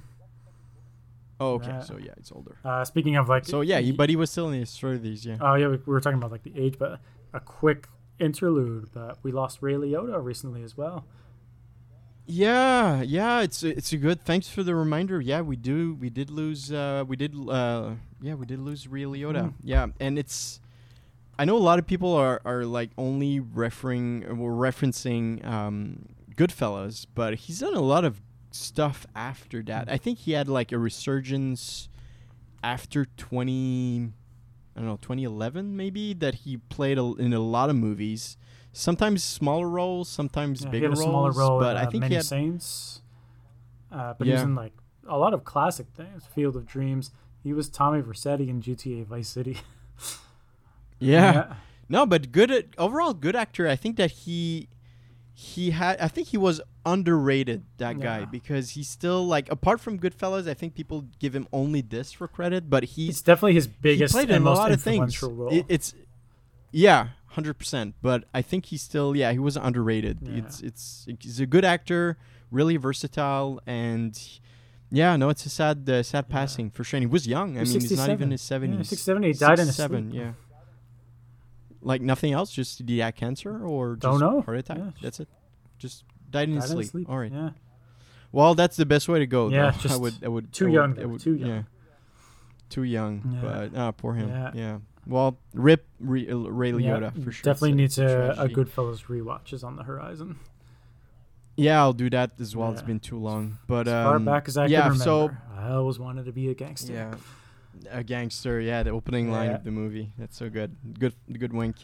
Oh, 1.38 1.56
okay, 1.56 1.68
Nah. 1.68 1.80
so 1.82 1.98
yeah, 1.98 2.14
it's 2.16 2.32
older. 2.32 2.56
Uh, 2.64 2.86
speaking 2.86 3.18
of 3.18 3.28
like, 3.28 3.44
So 3.46 3.60
yeah, 3.60 3.80
he, 3.82 3.92
but 3.92 4.10
he 4.10 4.16
was 4.16 4.32
still 4.32 4.48
in 4.52 4.58
his 4.62 4.72
thirties. 4.80 5.26
Yeah. 5.26 5.36
Oh 5.42 5.56
yeah, 5.56 5.68
we, 5.68 5.76
we 5.76 5.92
were 5.94 6.00
talking 6.00 6.18
about 6.18 6.32
like 6.32 6.44
the 6.44 6.54
age, 6.56 6.78
but 6.80 7.02
a 7.34 7.42
quick 7.42 7.90
interlude. 8.20 8.88
But 8.94 9.18
we 9.22 9.34
lost 9.34 9.62
Ray 9.62 9.74
Liotta 9.74 10.24
recently 10.24 10.64
as 10.64 10.78
well. 10.78 11.04
Yeah, 12.26 13.02
yeah, 13.02 13.42
it's 13.42 13.64
it's 13.64 13.92
a 13.92 13.98
good. 13.98 14.22
Thanks 14.24 14.48
for 14.48 14.64
the 14.64 14.74
reminder. 14.74 15.20
Yeah, 15.22 15.42
we 15.42 15.58
do. 15.58 15.94
We 16.00 16.10
did 16.10 16.30
lose. 16.30 16.72
Uh, 16.72 17.04
we 17.06 17.18
did. 17.18 17.36
Uh, 17.50 17.96
yeah, 18.22 18.34
we 18.36 18.46
did 18.46 18.60
lose 18.60 18.88
Ray 18.88 19.04
Liotta. 19.04 19.44
Mhm. 19.50 19.54
Yeah, 19.62 19.88
and 20.00 20.18
it's. 20.18 20.62
I 21.38 21.44
know 21.44 21.58
a 21.58 21.60
lot 21.60 21.80
of 21.80 21.86
people 21.86 22.14
are, 22.14 22.42
are 22.46 22.64
like 22.64 22.92
only 22.98 23.42
referring 23.42 24.24
or 24.26 24.54
referencing 24.54 25.46
um, 25.46 26.06
Goodfellas, 26.36 27.06
but 27.14 27.36
he's 27.36 27.60
done 27.60 27.74
a 27.76 27.82
lot 27.82 28.06
of 28.06 28.22
stuff 28.52 29.06
after 29.16 29.62
that. 29.64 29.90
I 29.90 29.98
think 29.98 30.20
he 30.20 30.32
had 30.32 30.48
like 30.48 30.72
a 30.72 30.78
resurgence 30.78 31.90
after 32.64 33.06
twenty. 33.18 34.12
I 34.78 34.82
don't 34.82 34.90
know, 34.90 34.98
2011 34.98 35.78
maybe 35.78 36.14
that 36.16 36.36
he 36.36 36.58
played 36.58 36.98
a, 36.98 37.14
in 37.14 37.34
a 37.34 37.40
lot 37.40 37.70
of 37.70 37.78
movies. 37.78 38.36
Sometimes 38.74 39.24
smaller 39.24 39.70
roles, 39.70 40.10
sometimes 40.10 40.64
Yeah, 40.66 40.70
bigger 40.70 40.92
a 40.92 40.96
smaller 40.98 41.28
roles, 41.28 41.38
role 41.38 41.60
but 41.62 41.78
in 41.78 41.84
I 41.84 41.86
uh, 41.86 41.92
think 41.92 42.02
Many 42.02 42.10
he 42.10 42.16
had 42.16 42.26
Saints. 42.26 43.02
Uh, 43.90 44.14
but 44.18 44.28
he 44.28 44.34
was 44.34 44.42
in 44.42 44.54
like 44.54 44.74
a 45.08 45.18
lot 45.18 45.34
of 45.34 45.46
classic 45.46 45.88
things. 45.96 46.26
Field 46.26 46.58
of 46.58 46.66
Dreams. 46.66 47.12
He 47.42 47.54
was 47.54 47.70
Tommy 47.70 48.02
Vercetti 48.02 48.50
in 48.50 48.62
GTA 48.62 49.06
Vice 49.06 49.30
City. 49.30 49.60
yeah. 51.00 51.54
No, 51.88 52.06
but 52.06 52.32
good 52.32 52.52
at, 52.52 52.66
overall 52.78 53.14
good 53.14 53.36
actor. 53.36 53.68
I 53.68 53.76
think 53.76 53.96
that 53.98 54.12
he 54.12 54.68
he 55.38 55.72
had 55.72 56.00
I 56.00 56.08
think 56.08 56.30
he 56.30 56.38
was 56.38 56.62
underrated 56.86 57.66
that 57.78 58.00
guy 58.00 58.24
because 58.24 58.72
he's 58.72 58.88
still 58.88 59.28
like 59.28 59.52
apart 59.52 59.82
from 59.82 60.00
Goodfellas, 60.00 60.48
I 60.48 60.54
think 60.54 60.76
people 60.76 61.06
give 61.20 61.36
him 61.36 61.46
only 61.52 61.82
this 61.82 62.14
for 62.14 62.26
credit, 62.28 62.70
but 62.70 62.84
It's 62.84 62.94
he's 62.96 63.22
definitely 63.22 63.56
his 63.56 63.66
he 63.66 63.74
biggest 63.82 64.14
played 64.14 64.30
and 64.30 64.38
in 64.38 64.42
a 64.44 64.46
most 64.46 64.58
lot 64.58 64.72
of 64.72 64.82
things. 64.82 65.22
It- 65.52 65.66
it's 65.68 65.94
yeah, 66.72 67.10
hundred 67.28 67.56
percent. 67.56 67.96
But 68.02 68.24
I 68.34 68.42
think 68.42 68.68
he's 68.68 68.82
still 68.82 69.14
yeah 69.16 69.32
he 69.34 69.40
was 69.40 69.58
underrated. 69.58 70.20
Yeah. 70.22 70.38
It's 70.38 70.62
it's 70.62 71.06
he's 71.20 71.40
a 71.42 71.46
good 71.46 71.66
actor, 71.66 72.18
really 72.50 72.78
versatile, 72.78 73.60
and 73.68 74.18
Yeah, 74.92 75.18
no, 75.18 75.28
it's 75.30 75.46
a 75.46 75.50
sad, 75.50 75.90
uh, 75.90 76.04
sad 76.04 76.30
passing 76.30 76.70
for 76.70 76.84
sure. 76.86 76.98
And 76.98 77.04
he 77.04 77.12
was 77.12 77.28
young. 77.28 77.58
I 77.58 77.64
mean, 77.64 77.82
he's 77.82 77.98
not 77.98 78.10
even 78.10 78.24
in 78.28 78.32
his 78.32 78.42
Yeah, 78.44 78.48
seventies. 78.56 78.88
67. 78.88 79.24
He 79.24 79.34
died 79.34 79.60
in 79.60 79.68
his 79.68 79.76
Seven, 79.76 80.12
sleep. 80.12 80.22
yeah. 80.22 80.32
Like 81.86 82.02
nothing 82.02 82.34
else, 82.34 82.52
just 82.52 82.80
did 82.80 82.90
he 82.90 82.98
have 83.00 83.16
cancer 83.16 83.64
or 83.66 83.96
Don't 83.96 84.20
know. 84.20 84.42
heart 84.42 84.58
attack? 84.58 84.78
Yeah, 84.80 84.92
That's 85.02 85.20
it. 85.20 85.30
Just 85.78 86.04
died 86.32 86.50
in 86.50 86.56
Died 86.56 86.64
in 86.64 86.70
sleep. 86.76 86.88
sleep. 86.90 87.10
All 87.10 87.18
right. 87.20 87.32
Yeah. 87.32 87.52
Well, 88.32 88.56
that's 88.56 88.76
the 88.76 88.86
best 88.86 89.08
way 89.08 89.20
to 89.20 89.28
go. 89.28 89.50
Yeah, 89.50 89.62
though. 89.62 89.68
I 89.78 89.82
just 89.82 90.02
would. 90.02 90.14
I 90.24 90.28
would. 90.28 90.52
too 90.52 90.66
I 90.66 90.68
would- 90.68 90.74
young, 90.74 90.92
I 90.92 91.02
though, 91.04 91.08
would- 91.10 91.22
too 91.22 91.36
young. 91.36 91.50
Yeah. 91.50 91.62
Too 92.70 92.84
young. 92.84 93.22
Yeah. 93.36 93.42
But 93.42 93.78
ah, 93.80 93.92
poor 93.92 94.14
him. 94.16 94.30
Yeah. 94.30 94.52
Yeah. 94.54 94.78
Well, 95.08 95.38
rip 95.54 95.86
Ray, 96.00 96.26
Ray 96.26 96.72
Liotta 96.72 97.16
Yeah, 97.16 97.24
for 97.24 97.32
sure. 97.32 97.44
Definitely 97.54 97.84
It's 97.84 97.98
needs 97.98 98.00
a, 98.00 98.06
a 98.32 98.34
tragedy. 98.36 98.56
Goodfellas 98.56 99.06
rewatch 99.06 99.54
is 99.54 99.64
on 99.64 99.76
the 99.76 99.84
horizon. 99.84 100.40
Yeah, 101.56 101.80
I'll 101.80 101.94
do 101.94 102.10
that 102.10 102.32
as 102.40 102.56
well. 102.56 102.72
It's 102.72 102.82
Yeah. 102.82 102.88
been 102.88 103.00
too 103.00 103.20
long. 103.20 103.60
But 103.68 103.88
As 103.88 103.94
um, 103.94 104.04
far 104.06 104.20
back 104.20 104.48
as 104.48 104.58
I 104.58 104.66
yeah, 104.66 104.82
can 104.82 104.92
remember, 104.94 105.04
so 105.04 105.32
I 105.56 105.70
always 105.74 106.00
wanted 106.00 106.26
to 106.26 106.32
be 106.32 106.50
a 106.50 106.56
gangster. 106.56 106.94
Yeah, 106.94 107.14
a 107.92 108.04
gangster. 108.04 108.60
Yeah, 108.60 108.84
the 108.84 108.92
opening 108.92 109.32
line 109.32 109.50
Yeah. 109.50 109.56
of 109.56 109.64
the 109.64 109.72
movie. 109.72 110.12
That's 110.18 110.38
so 110.38 110.50
good. 110.50 110.76
Good, 111.00 111.14
good 111.32 111.54
wink. 111.54 111.78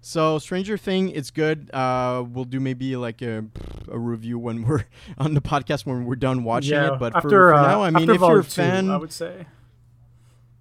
So 0.00 0.38
Stranger 0.38 0.76
Thing, 0.76 1.08
it's 1.10 1.30
good. 1.30 1.70
Uh, 1.74 2.24
we'll 2.28 2.44
do 2.44 2.60
maybe 2.60 2.96
like 2.96 3.22
a, 3.22 3.44
a 3.90 3.98
review 3.98 4.38
when 4.38 4.62
we're 4.62 4.84
on 5.18 5.34
the 5.34 5.40
podcast 5.40 5.84
when 5.84 6.04
we're 6.04 6.14
done 6.16 6.44
watching 6.44 6.74
yeah. 6.74 6.94
it. 6.94 7.00
But 7.00 7.16
after, 7.16 7.28
for, 7.28 7.54
uh, 7.54 7.62
now, 7.66 7.82
I 7.82 7.90
mean, 7.90 8.02
if 8.02 8.06
you're 8.06 8.14
a 8.16 8.18
Volume 8.18 8.42
two, 8.44 8.50
fan, 8.50 8.90
I 8.90 8.96
would 8.98 9.12
say. 9.12 9.46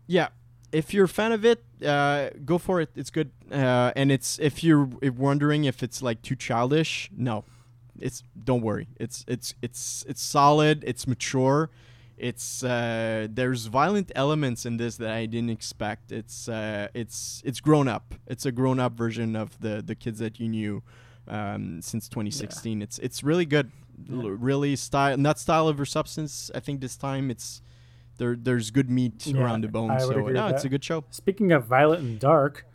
yeah, 0.08 0.30
if 0.72 0.93
you're 0.93 1.06
a 1.06 1.10
fan 1.10 1.32
of 1.32 1.46
it, 1.46 1.64
uh, 1.86 2.30
go 2.43 2.58
for 2.58 2.82
it. 2.82 2.89
It's 2.96 3.10
good. 3.10 3.32
Uh, 3.52 3.91
and 3.96 4.12
it's 4.12 4.39
if 4.39 4.64
you're 4.64 4.89
if 5.02 5.14
wondering 5.16 5.66
if 5.66 5.84
it's 5.84 6.02
like 6.02 6.22
too 6.22 6.36
childish, 6.36 7.10
no, 7.16 7.43
it's 8.00 8.24
don't 8.43 8.62
worry. 8.62 8.88
It's 9.00 9.24
it's 9.28 9.54
it's 9.62 10.04
it's 10.08 10.22
solid. 10.22 10.84
It's 10.88 11.08
mature. 11.08 11.70
It's 12.18 12.63
uh, 12.63 13.28
there's 13.30 13.66
violent 13.66 14.11
elements 14.16 14.66
in 14.66 14.78
this 14.78 14.97
that 14.97 15.11
I 15.11 15.26
didn't 15.26 15.49
expect. 15.49 16.11
It's 16.11 16.47
uh, 16.47 16.88
it's 16.93 17.41
it's 17.45 17.59
grown 17.59 17.88
up. 17.88 18.16
It's 18.28 18.45
a 18.45 18.51
grown 18.51 18.80
up 18.80 18.93
version 18.93 19.36
of 19.36 19.59
the 19.59 19.84
the 19.86 19.95
kids 19.95 20.20
that 20.20 20.39
you 20.39 20.47
knew 20.47 20.84
um, 21.28 21.82
since 21.82 22.07
2016. 22.07 22.82
It's 22.82 22.99
it's 22.99 23.24
really 23.24 23.45
good. 23.45 23.72
L- 24.11 24.30
really 24.30 24.76
style, 24.76 25.18
not 25.18 25.39
style 25.39 25.68
over 25.68 25.86
substance. 25.86 26.51
I 26.53 26.59
think 26.59 26.82
this 26.82 26.97
time 26.97 27.32
it's 27.32 27.61
there. 28.18 28.36
There's 28.36 28.72
good 28.72 28.89
meat 28.89 29.26
Yeah, 29.28 29.41
around 29.41 29.61
the 29.61 29.68
bone. 29.70 29.97
So 29.99 30.28
no, 30.28 30.47
it's 30.47 30.63
a 30.66 30.70
good 30.70 30.84
show. 30.84 31.03
Speaking 31.11 31.51
of 31.51 31.66
violent 31.66 32.01
and 32.01 32.20
dark, 32.20 32.66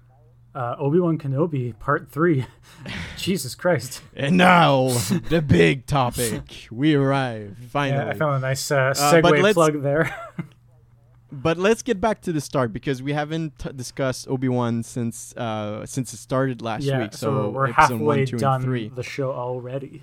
uh, 0.55 0.77
Obi 0.79 0.99
Wan 0.99 1.19
Kenobi 1.19 1.79
Part 1.79 2.11
Three. 2.11 2.47
Jesus 3.17 3.55
Christ! 3.55 4.03
And 4.15 4.37
now 4.37 4.89
the 5.29 5.43
big 5.47 5.87
topic. 5.87 6.67
We 6.71 6.95
arrive 6.95 7.57
finally. 7.71 8.05
Yeah, 8.05 8.11
I 8.11 8.15
found 8.15 8.37
a 8.37 8.41
nice 8.41 8.71
uh, 8.71 8.95
Uh, 8.97 9.13
segue 9.13 9.43
let's- 9.43 9.55
plug 9.55 9.83
there. 9.83 10.15
But 11.33 11.59
let's 11.59 11.83
get 11.83 12.01
back 12.01 12.23
to 12.23 12.33
the 12.33 12.41
start 12.41 12.73
because 12.73 13.05
we 13.05 13.13
haven't 13.13 13.57
t- 13.61 13.71
discussed 13.73 14.27
Obi 14.29 14.49
Wan 14.49 14.83
since 14.83 15.33
uh, 15.37 15.87
since 15.87 16.13
it 16.13 16.17
started 16.17 16.61
last 16.61 16.83
yeah, 16.83 17.03
week. 17.03 17.13
so, 17.13 17.27
So, 17.45 17.51
we're 17.51 17.71
halfway 17.71 17.99
one, 17.99 18.25
done 18.25 18.63
three. 18.63 18.89
the 18.89 19.05
show 19.05 19.31
already. 19.31 20.03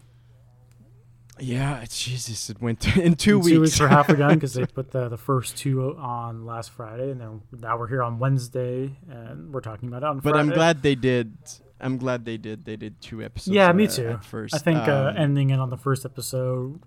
Yeah, 1.40 1.84
Jesus. 1.90 2.50
It 2.50 2.62
went 2.62 2.98
in 2.98 3.16
two 3.16 3.38
In 3.38 3.40
weeks. 3.40 3.48
Two 3.48 3.62
weeks 3.62 3.80
we're 3.80 3.88
halfway 3.88 4.16
done 4.16 4.36
because 4.36 4.54
they 4.54 4.66
put 4.80 4.92
the, 4.92 5.10
the 5.10 5.18
first 5.18 5.58
two 5.58 5.96
on 5.98 6.46
last 6.46 6.72
Friday, 6.72 7.12
and 7.12 7.22
then 7.22 7.42
now 7.52 7.78
we're 7.78 7.88
here 7.88 8.04
on 8.04 8.20
Wednesday, 8.20 8.98
and 9.10 9.54
we're 9.54 9.62
talking 9.62 9.90
about 9.90 10.04
it 10.04 10.06
on 10.06 10.18
but 10.20 10.32
Friday. 10.32 10.40
I'm 10.40 10.50
glad 10.50 10.82
they 10.82 10.96
did. 10.96 11.38
I'm 11.80 11.98
glad 11.98 12.26
they 12.26 12.38
did. 12.38 12.66
They 12.66 12.76
did 12.76 13.00
two 13.02 13.24
episodes. 13.24 13.54
Yeah, 13.54 13.72
me 13.72 13.86
uh, 13.86 13.92
too. 13.92 14.20
First, 14.24 14.56
I 14.56 14.58
think 14.58 14.88
uh, 14.88 15.10
Um, 15.10 15.18
ending 15.18 15.50
it 15.52 15.60
on 15.60 15.70
the 15.70 15.78
first 15.78 16.06
episode, 16.06 16.82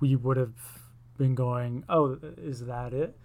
we 0.00 0.16
would 0.16 0.36
have 0.36 0.54
been 1.18 1.34
going, 1.34 1.84
"Oh, 1.88 2.18
is 2.38 2.64
that 2.66 2.92
it?" 2.94 3.16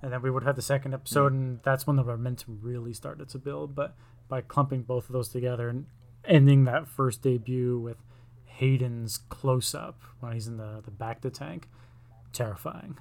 And 0.00 0.12
then 0.12 0.22
we 0.22 0.30
would 0.30 0.44
have 0.44 0.56
the 0.56 0.62
second 0.62 0.94
episode, 0.94 1.32
and 1.32 1.60
that's 1.62 1.86
when 1.86 1.96
the 1.96 2.04
momentum 2.04 2.60
really 2.62 2.92
started 2.92 3.28
to 3.30 3.38
build. 3.38 3.74
But 3.74 3.96
by 4.28 4.42
clumping 4.42 4.82
both 4.82 5.06
of 5.06 5.12
those 5.12 5.28
together 5.28 5.68
and 5.68 5.86
ending 6.26 6.64
that 6.64 6.86
first 6.86 7.22
debut 7.22 7.78
with 7.78 7.96
Hayden's 8.58 9.18
close 9.28 9.74
up 9.74 10.00
when 10.20 10.32
he's 10.32 10.46
in 10.48 10.56
the 10.56 10.80
the 10.84 10.90
back 10.90 11.16
of 11.16 11.22
the 11.22 11.30
tank, 11.30 11.68
terrifying. 12.32 12.98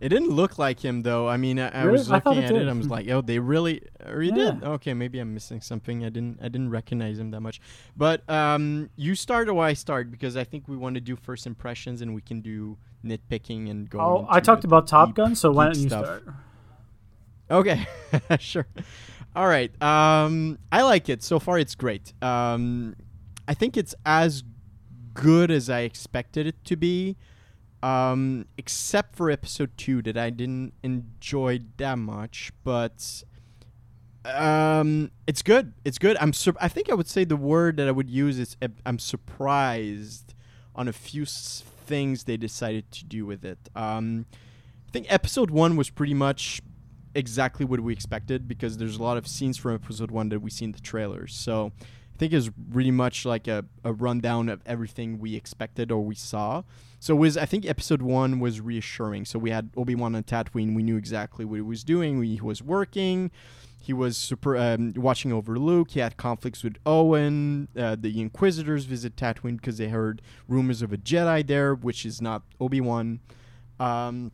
It 0.00 0.08
didn't 0.08 0.30
look 0.30 0.58
like 0.58 0.82
him 0.82 1.02
though. 1.02 1.28
I 1.28 1.36
mean, 1.36 1.58
I, 1.58 1.68
I 1.68 1.82
Really? 1.82 1.98
was 1.98 2.08
looking 2.10 2.32
it 2.38 2.44
at 2.44 2.50
it. 2.52 2.58
did. 2.60 2.68
I 2.70 2.72
was 2.72 2.88
like, 2.88 3.06
oh, 3.10 3.20
they 3.20 3.38
really, 3.38 3.82
or 4.06 4.22
he 4.22 4.30
did. 4.32 4.64
Okay, 4.64 4.94
maybe 4.94 5.18
I'm 5.18 5.34
missing 5.34 5.60
something. 5.60 6.06
I 6.06 6.08
didn't, 6.08 6.38
I 6.40 6.44
didn't 6.48 6.70
recognize 6.70 7.18
him 7.18 7.30
that 7.32 7.42
much. 7.42 7.60
But 7.94 8.28
um, 8.30 8.88
you 8.96 9.14
start 9.14 9.50
or 9.50 9.62
I 9.62 9.74
start 9.74 10.10
because 10.10 10.38
I 10.38 10.44
think 10.44 10.68
we 10.68 10.78
want 10.78 10.94
to 10.94 11.02
do 11.02 11.16
first 11.16 11.46
impressions 11.46 12.00
and 12.00 12.14
we 12.14 12.22
can 12.22 12.40
do 12.40 12.78
nitpicking 13.04 13.70
and 13.70 13.90
go. 13.90 14.00
Oh, 14.00 14.26
I 14.30 14.40
talked 14.40 14.64
about 14.64 14.86
Top 14.86 15.14
Gun, 15.14 15.34
so 15.34 15.50
why 15.52 15.66
don't 15.66 15.76
you 15.76 15.88
stuff. 15.90 16.06
start? 16.06 16.24
Okay, 17.50 17.86
sure. 18.38 18.66
All 19.36 19.46
right. 19.46 19.70
Um, 19.82 20.58
I 20.72 20.80
like 20.80 21.10
it 21.10 21.22
so 21.22 21.38
far. 21.38 21.58
It's 21.58 21.74
great. 21.74 22.14
Um, 22.22 22.96
I 23.50 23.54
think 23.54 23.76
it's 23.76 23.96
as 24.06 24.44
good 25.12 25.50
as 25.50 25.68
I 25.68 25.80
expected 25.80 26.46
it 26.46 26.64
to 26.66 26.76
be, 26.76 27.16
um, 27.82 28.46
except 28.56 29.16
for 29.16 29.28
episode 29.28 29.76
two 29.76 30.02
that 30.02 30.16
I 30.16 30.30
didn't 30.30 30.72
enjoy 30.84 31.62
that 31.78 31.98
much. 31.98 32.52
But 32.62 33.24
um, 34.24 35.10
it's 35.26 35.42
good. 35.42 35.72
It's 35.84 35.98
good. 35.98 36.16
I'm. 36.20 36.32
Sur- 36.32 36.54
I 36.60 36.68
think 36.68 36.90
I 36.90 36.94
would 36.94 37.08
say 37.08 37.24
the 37.24 37.36
word 37.36 37.78
that 37.78 37.88
I 37.88 37.90
would 37.90 38.08
use 38.08 38.38
is 38.38 38.56
I'm 38.86 39.00
surprised 39.00 40.32
on 40.76 40.86
a 40.86 40.92
few 40.92 41.22
s- 41.22 41.64
things 41.86 42.24
they 42.24 42.36
decided 42.36 42.92
to 42.92 43.04
do 43.04 43.26
with 43.26 43.44
it. 43.44 43.58
Um, 43.74 44.26
I 44.86 44.90
think 44.92 45.12
episode 45.12 45.50
one 45.50 45.74
was 45.74 45.90
pretty 45.90 46.14
much 46.14 46.62
exactly 47.16 47.66
what 47.66 47.80
we 47.80 47.92
expected 47.92 48.46
because 48.46 48.78
there's 48.78 48.96
a 48.96 49.02
lot 49.02 49.16
of 49.16 49.26
scenes 49.26 49.56
from 49.58 49.74
episode 49.74 50.12
one 50.12 50.28
that 50.28 50.38
we 50.38 50.50
see 50.50 50.66
in 50.66 50.70
the 50.70 50.80
trailers. 50.80 51.34
So 51.34 51.72
think 52.20 52.34
is 52.34 52.50
really 52.70 52.90
much 52.90 53.24
like 53.24 53.48
a, 53.48 53.64
a 53.82 53.94
rundown 53.94 54.50
of 54.50 54.60
everything 54.66 55.18
we 55.18 55.34
expected 55.34 55.90
or 55.90 56.04
we 56.04 56.14
saw. 56.14 56.62
So 57.00 57.16
was 57.16 57.38
I 57.38 57.46
think 57.46 57.64
episode 57.64 58.02
one 58.02 58.40
was 58.40 58.60
reassuring. 58.60 59.24
So 59.24 59.38
we 59.38 59.50
had 59.50 59.70
Obi 59.74 59.94
Wan 59.94 60.14
on 60.14 60.22
Tatooine. 60.24 60.74
We 60.74 60.82
knew 60.82 60.98
exactly 60.98 61.46
what 61.46 61.56
he 61.56 61.62
was 61.62 61.82
doing. 61.82 62.22
He 62.22 62.40
was 62.42 62.62
working. 62.62 63.30
He 63.80 63.94
was 63.94 64.18
super 64.18 64.54
um, 64.54 64.92
watching 64.96 65.32
over 65.32 65.58
Luke. 65.58 65.92
He 65.92 66.00
had 66.00 66.18
conflicts 66.18 66.62
with 66.62 66.76
Owen. 66.84 67.68
Uh, 67.74 67.96
the 67.98 68.20
Inquisitors 68.20 68.84
visit 68.84 69.16
Tatooine 69.16 69.56
because 69.56 69.78
they 69.78 69.88
heard 69.88 70.20
rumors 70.46 70.82
of 70.82 70.92
a 70.92 70.98
Jedi 70.98 71.46
there, 71.46 71.74
which 71.74 72.04
is 72.04 72.20
not 72.20 72.42
Obi 72.60 72.82
Wan. 72.82 73.20
Um, 73.80 74.30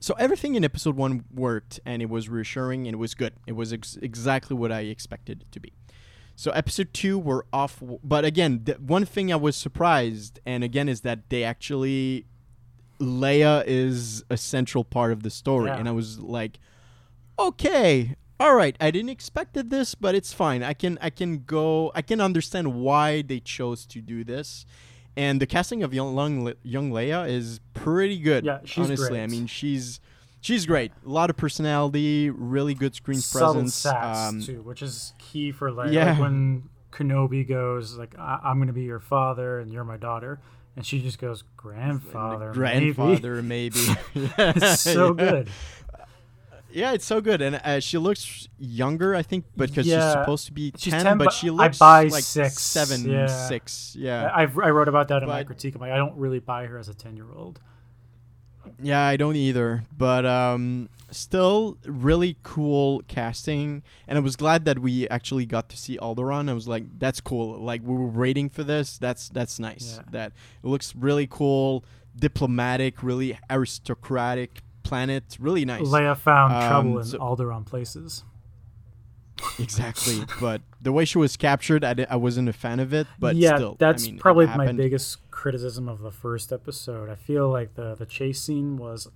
so 0.00 0.14
everything 0.18 0.56
in 0.56 0.64
episode 0.64 0.96
one 0.96 1.24
worked, 1.32 1.78
and 1.86 2.02
it 2.02 2.10
was 2.10 2.28
reassuring, 2.28 2.88
and 2.88 2.94
it 2.94 2.98
was 2.98 3.14
good. 3.14 3.34
It 3.46 3.52
was 3.52 3.72
ex- 3.72 3.98
exactly 4.02 4.56
what 4.56 4.72
I 4.72 4.80
expected 4.80 5.42
it 5.42 5.52
to 5.52 5.60
be. 5.60 5.72
So 6.40 6.50
episode 6.52 6.94
two 6.94 7.18
were 7.18 7.44
off, 7.52 7.82
but 8.02 8.24
again, 8.24 8.62
the 8.64 8.72
one 8.72 9.04
thing 9.04 9.30
I 9.30 9.36
was 9.36 9.56
surprised, 9.56 10.40
and 10.46 10.64
again, 10.64 10.88
is 10.88 11.02
that 11.02 11.28
they 11.28 11.44
actually 11.44 12.24
Leia 12.98 13.62
is 13.66 14.24
a 14.30 14.38
central 14.38 14.82
part 14.82 15.12
of 15.12 15.22
the 15.22 15.28
story, 15.28 15.66
Yeah. 15.66 15.76
and 15.76 15.86
I 15.86 15.92
was 15.92 16.18
like, 16.18 16.58
okay, 17.38 18.16
all 18.38 18.54
right, 18.54 18.74
I 18.80 18.90
didn't 18.90 19.10
expected 19.10 19.68
this, 19.68 19.94
but 19.94 20.14
it's 20.14 20.32
fine. 20.32 20.62
I 20.62 20.72
can 20.72 20.96
I 21.02 21.10
can 21.10 21.44
go. 21.44 21.92
I 21.94 22.00
can 22.00 22.22
understand 22.22 22.72
why 22.72 23.20
they 23.20 23.40
chose 23.40 23.84
to 23.88 24.00
do 24.00 24.24
this. 24.24 24.64
And 25.18 25.42
the 25.42 25.46
casting 25.46 25.82
of 25.82 25.92
young 25.92 26.16
young, 26.16 26.54
young 26.62 26.90
Leia 26.90 27.28
is 27.28 27.60
pretty 27.74 28.18
good. 28.18 28.46
Yeah, 28.46 28.60
she's 28.64 28.86
honestly. 28.86 29.08
great. 29.10 29.22
I 29.24 29.26
mean, 29.26 29.46
she's 29.46 30.00
she's 30.40 30.66
great. 30.66 30.92
A 31.04 31.08
lot 31.08 31.30
of 31.30 31.36
personality, 31.36 32.30
really 32.30 32.74
good 32.74 32.94
screen 32.94 33.20
Subtle 33.20 33.54
presence. 33.54 33.74
sass 33.74 34.28
um, 34.28 34.42
too, 34.42 34.62
which 34.62 34.82
is 34.82 35.14
key 35.18 35.52
for 35.52 35.70
like, 35.70 35.92
yeah. 35.92 36.12
like 36.12 36.20
when 36.20 36.68
Kenobi 36.92 37.46
goes 37.46 37.96
like, 37.96 38.18
I- 38.18 38.40
"I'm 38.44 38.56
going 38.58 38.68
to 38.68 38.72
be 38.72 38.82
your 38.82 39.00
father 39.00 39.60
and 39.60 39.72
you're 39.72 39.84
my 39.84 39.96
daughter," 39.96 40.40
and 40.76 40.84
she 40.84 41.00
just 41.00 41.18
goes, 41.18 41.44
"Grandfather, 41.56 42.52
maybe." 42.54 42.92
grandfather, 42.92 43.42
maybe. 43.42 43.80
yeah, 44.14 44.30
it's 44.38 44.80
so 44.80 45.14
yeah. 45.18 45.30
good. 45.30 45.50
Yeah, 46.72 46.92
it's 46.92 47.04
so 47.04 47.20
good, 47.20 47.42
and 47.42 47.56
uh, 47.64 47.80
she 47.80 47.98
looks 47.98 48.48
younger, 48.56 49.16
I 49.16 49.22
think, 49.22 49.44
because 49.56 49.86
she's 49.86 50.12
supposed 50.12 50.46
to 50.46 50.52
be 50.52 50.72
she's 50.76 50.92
10, 50.92 51.04
10, 51.04 51.18
but 51.18 51.32
she 51.32 51.48
I 51.48 51.50
looks 51.50 51.80
like 51.80 52.22
six, 52.22 52.60
seven, 52.62 53.10
yeah. 53.10 53.26
six. 53.26 53.96
Yeah, 53.98 54.26
I, 54.26 54.42
I've, 54.42 54.56
wrote 54.56 54.86
about 54.86 55.08
that 55.08 55.24
in 55.24 55.28
my 55.28 55.42
critique. 55.42 55.74
I'm 55.74 55.80
like, 55.80 55.90
I 55.90 55.96
don't 55.96 56.16
really 56.16 56.38
buy 56.38 56.66
her 56.66 56.78
as 56.78 56.88
a 56.88 56.94
ten 56.94 57.16
year 57.16 57.26
old. 57.34 57.60
Yeah, 58.82 59.02
I 59.02 59.16
don't 59.16 59.36
either. 59.36 59.84
But 59.96 60.24
um, 60.26 60.88
still, 61.10 61.76
really 61.84 62.36
cool 62.42 63.02
casting, 63.08 63.82
and 64.08 64.16
I 64.18 64.20
was 64.20 64.36
glad 64.36 64.64
that 64.64 64.78
we 64.78 65.08
actually 65.08 65.46
got 65.46 65.68
to 65.70 65.76
see 65.76 65.98
Alderaan. 65.98 66.48
I 66.48 66.54
was 66.54 66.66
like, 66.68 66.84
that's 66.98 67.20
cool. 67.20 67.58
Like 67.58 67.82
we 67.84 67.94
were 67.94 68.06
waiting 68.06 68.48
for 68.48 68.64
this. 68.64 68.98
That's 68.98 69.28
that's 69.28 69.58
nice. 69.58 69.96
Yeah. 69.98 70.04
That 70.12 70.32
it 70.62 70.66
looks 70.66 70.94
really 70.96 71.26
cool, 71.26 71.84
diplomatic, 72.18 73.02
really 73.02 73.38
aristocratic 73.50 74.62
planet. 74.82 75.36
Really 75.38 75.64
nice. 75.64 75.82
Leia 75.82 76.16
found 76.16 76.52
Um, 76.54 76.68
trouble 76.68 76.98
in 76.98 77.04
so- 77.04 77.18
Alderaan 77.18 77.64
places. 77.66 78.24
exactly. 79.58 80.20
but 80.40 80.60
the 80.82 80.92
way 80.92 81.04
she 81.04 81.18
was 81.18 81.36
captured, 81.36 81.84
I, 81.84 82.06
I 82.10 82.16
wasn't 82.16 82.48
a 82.48 82.52
fan 82.52 82.80
of 82.80 82.92
it. 82.92 83.06
But 83.18 83.36
yeah, 83.36 83.56
still, 83.56 83.76
that's 83.78 84.04
I 84.04 84.10
mean, 84.10 84.18
probably 84.18 84.46
my 84.46 84.72
biggest 84.72 85.29
criticism 85.40 85.88
of 85.88 86.00
the 86.00 86.10
first 86.10 86.52
episode. 86.52 87.08
I 87.08 87.14
feel 87.14 87.48
like 87.48 87.74
the 87.74 87.94
the 87.94 88.04
chase 88.06 88.40
scene 88.42 88.76
was 88.76 89.08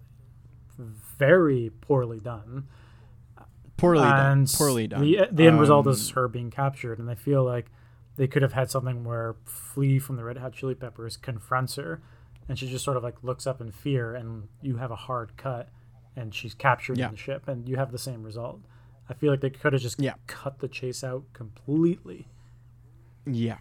very 1.19 1.71
poorly 1.81 2.19
done. 2.21 2.67
poorly 3.77 4.03
done. 4.05 4.47
Poorly 4.47 4.87
done. 4.87 5.03
The, 5.03 5.29
the 5.31 5.47
end 5.47 5.61
result 5.61 5.87
Um, 5.87 5.93
is 5.93 6.11
her 6.11 6.29
being 6.29 6.51
captured, 6.51 6.99
and 6.99 7.11
I 7.11 7.15
feel 7.15 7.45
like 7.45 7.67
they 8.17 8.27
could 8.27 8.43
have 8.43 8.53
had 8.55 8.71
something 8.71 9.05
where 9.05 9.37
Flea 9.45 9.99
from 9.99 10.17
the 10.17 10.25
Red 10.25 10.39
Hot 10.39 10.53
Chili 10.53 10.75
Peppers 10.75 11.17
confronts 11.17 11.75
her, 11.77 12.01
and 12.49 12.59
she 12.59 12.69
just 12.69 12.85
sort 12.85 12.97
of 12.97 13.03
like 13.03 13.23
looks 13.23 13.47
up 13.47 13.61
in 13.61 13.71
fear, 13.71 14.15
and 14.15 14.49
you 14.63 14.77
have 14.79 14.91
a 14.91 14.97
hard 14.97 15.37
cut, 15.37 15.69
and 16.17 16.35
she's 16.35 16.55
captured 16.55 16.97
Yeah. 16.99 17.07
in 17.07 17.13
the 17.13 17.19
ship, 17.19 17.49
and 17.49 17.69
you 17.69 17.77
have 17.77 17.93
the 17.93 17.99
same 17.99 18.23
result. 18.23 18.61
I 19.09 19.15
feel 19.15 19.31
like 19.31 19.41
they 19.43 19.51
could 19.51 19.73
have 19.75 19.83
just 19.83 20.01
Yeah. 20.01 20.15
cut 20.27 20.61
the 20.61 20.69
chase 20.69 21.05
out 21.05 21.25
completely. 21.35 22.29
yeah. 23.27 23.59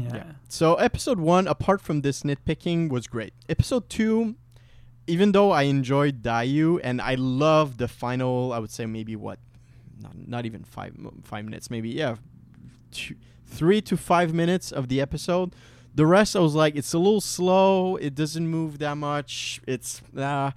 Yeah. 0.00 0.14
Yeah. 0.14 0.32
So 0.48 0.74
episode 0.76 1.18
one, 1.20 1.46
apart 1.46 1.80
from 1.80 2.02
this 2.02 2.22
nitpicking, 2.22 2.90
was 2.90 3.06
great. 3.06 3.32
Episode 3.48 3.88
two, 3.88 4.36
even 5.06 5.32
though 5.32 5.50
I 5.50 5.62
enjoyed 5.62 6.22
Daiyu 6.22 6.80
and 6.82 7.00
I 7.00 7.14
loved 7.14 7.78
the 7.78 7.88
final, 7.88 8.52
I 8.52 8.58
would 8.58 8.70
say 8.70 8.86
maybe 8.86 9.16
what, 9.16 9.38
not, 10.00 10.16
not 10.16 10.46
even 10.46 10.64
five 10.64 10.94
five 11.24 11.44
minutes, 11.44 11.70
maybe 11.70 11.90
yeah, 11.90 12.16
two, 12.90 13.16
three 13.46 13.80
to 13.82 13.96
five 13.96 14.32
minutes 14.34 14.70
of 14.70 14.88
the 14.88 15.00
episode. 15.00 15.54
The 15.94 16.06
rest, 16.06 16.36
I 16.36 16.40
was 16.40 16.54
like, 16.54 16.76
it's 16.76 16.92
a 16.92 16.98
little 16.98 17.20
slow. 17.20 17.96
It 17.96 18.14
doesn't 18.14 18.46
move 18.46 18.78
that 18.78 18.96
much. 18.96 19.60
It's 19.66 20.00
uh, 20.16 20.52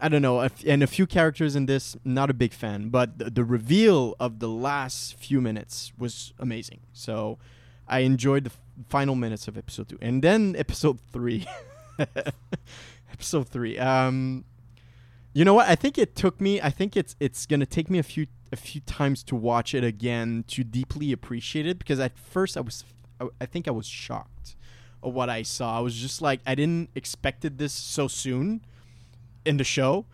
I 0.00 0.08
don't 0.08 0.22
know. 0.22 0.48
And 0.66 0.82
a 0.82 0.86
few 0.86 1.06
characters 1.06 1.54
in 1.54 1.66
this, 1.66 1.96
not 2.04 2.28
a 2.28 2.34
big 2.34 2.52
fan. 2.52 2.88
But 2.88 3.34
the 3.34 3.44
reveal 3.44 4.16
of 4.18 4.40
the 4.40 4.48
last 4.48 5.14
few 5.16 5.40
minutes 5.40 5.92
was 5.96 6.32
amazing. 6.38 6.80
So 6.92 7.38
I 7.88 8.00
enjoyed 8.00 8.44
the 8.44 8.52
final 8.88 9.14
minutes 9.14 9.48
of 9.48 9.56
episode 9.56 9.88
two, 9.88 9.98
and 10.00 10.22
then 10.22 10.54
episode 10.56 10.98
three. 11.12 11.46
episode 13.12 13.48
three. 13.48 13.78
Um, 13.78 14.44
you 15.32 15.44
know 15.44 15.54
what? 15.54 15.68
I 15.68 15.74
think 15.74 15.98
it 15.98 16.14
took 16.14 16.40
me. 16.40 16.60
I 16.60 16.70
think 16.70 16.96
it's 16.96 17.16
it's 17.20 17.46
gonna 17.46 17.66
take 17.66 17.90
me 17.90 17.98
a 17.98 18.02
few 18.02 18.26
a 18.52 18.56
few 18.56 18.80
times 18.82 19.22
to 19.24 19.36
watch 19.36 19.74
it 19.74 19.82
again 19.82 20.44
to 20.48 20.62
deeply 20.62 21.12
appreciate 21.12 21.66
it 21.66 21.78
because 21.78 21.98
at 21.98 22.16
first 22.16 22.56
I 22.56 22.60
was 22.60 22.84
I, 23.20 23.28
I 23.40 23.46
think 23.46 23.66
I 23.66 23.72
was 23.72 23.86
shocked 23.86 24.56
of 25.02 25.12
what 25.12 25.28
I 25.28 25.42
saw. 25.42 25.78
I 25.78 25.80
was 25.80 25.94
just 25.94 26.22
like 26.22 26.40
I 26.46 26.54
didn't 26.54 26.90
expected 26.94 27.58
this 27.58 27.72
so 27.72 28.08
soon 28.08 28.64
in 29.44 29.56
the 29.56 29.64
show 29.64 30.06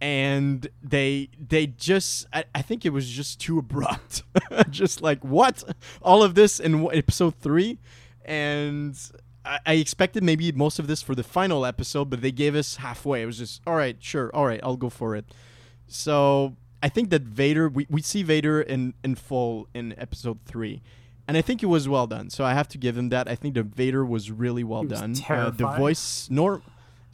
and 0.00 0.66
they 0.82 1.28
they 1.38 1.66
just 1.66 2.26
I, 2.32 2.44
I 2.54 2.62
think 2.62 2.84
it 2.84 2.90
was 2.90 3.08
just 3.08 3.40
too 3.40 3.58
abrupt. 3.58 4.22
Just 4.70 5.02
like 5.02 5.22
what? 5.24 5.62
All 6.02 6.22
of 6.22 6.34
this 6.34 6.58
in 6.60 6.88
episode 6.92 7.34
three? 7.36 7.78
And 8.24 8.98
I, 9.44 9.58
I 9.66 9.72
expected 9.74 10.22
maybe 10.22 10.50
most 10.52 10.78
of 10.78 10.86
this 10.86 11.02
for 11.02 11.14
the 11.14 11.22
final 11.22 11.66
episode 11.66 12.08
but 12.10 12.22
they 12.22 12.32
gave 12.32 12.54
us 12.54 12.76
halfway. 12.76 13.22
It 13.22 13.26
was 13.26 13.38
just 13.38 13.60
all 13.66 13.74
right 13.76 13.96
sure 14.00 14.30
all 14.34 14.46
right 14.46 14.60
i'll 14.62 14.76
go 14.76 14.90
for 14.90 15.14
it. 15.16 15.26
So 15.86 16.56
i 16.82 16.88
think 16.88 17.10
that 17.10 17.22
vader 17.22 17.68
we, 17.68 17.86
we 17.90 18.00
see 18.00 18.22
vader 18.22 18.60
in 18.60 18.94
in 19.04 19.14
full 19.14 19.68
in 19.74 19.94
episode 19.98 20.38
three. 20.46 20.82
And 21.28 21.36
I 21.36 21.42
think 21.42 21.62
it 21.62 21.66
was 21.66 21.88
well 21.88 22.08
done, 22.08 22.28
so 22.28 22.44
I 22.44 22.54
have 22.54 22.66
to 22.70 22.78
give 22.78 22.98
him 22.98 23.10
that. 23.10 23.28
I 23.28 23.36
think 23.36 23.54
the 23.54 23.62
Vader 23.62 24.04
was 24.04 24.32
really 24.32 24.64
well 24.64 24.82
was 24.82 24.98
done. 24.98 25.14
Uh, 25.28 25.50
the 25.50 25.68
voice, 25.68 26.26
nor 26.28 26.60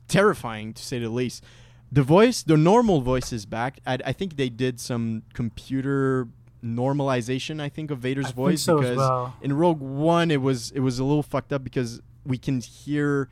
terrifying 0.09 0.73
to 0.73 0.83
say 0.83 0.99
the 0.99 1.11
least. 1.11 1.45
The 1.93 2.03
voice, 2.03 2.43
the 2.43 2.57
normal 2.57 3.01
voice 3.01 3.33
is 3.33 3.47
back. 3.47 3.79
I, 3.87 3.99
I 4.07 4.13
think 4.13 4.37
they 4.37 4.49
did 4.49 4.81
some 4.81 5.23
computer 5.35 6.29
normalization. 6.65 7.61
I 7.61 7.69
think 7.69 7.91
of 7.91 7.99
Vader's 7.99 8.27
I 8.27 8.33
voice 8.33 8.63
so 8.63 8.79
because 8.79 8.97
well. 8.97 9.35
in 9.41 9.53
Rogue 9.53 9.81
One 9.81 10.31
it 10.31 10.43
was 10.43 10.71
it 10.73 10.81
was 10.81 10.99
a 10.99 11.05
little 11.05 11.23
fucked 11.23 11.53
up 11.53 11.63
because 11.65 12.01
we 12.25 12.39
can 12.39 12.61
hear 12.61 13.29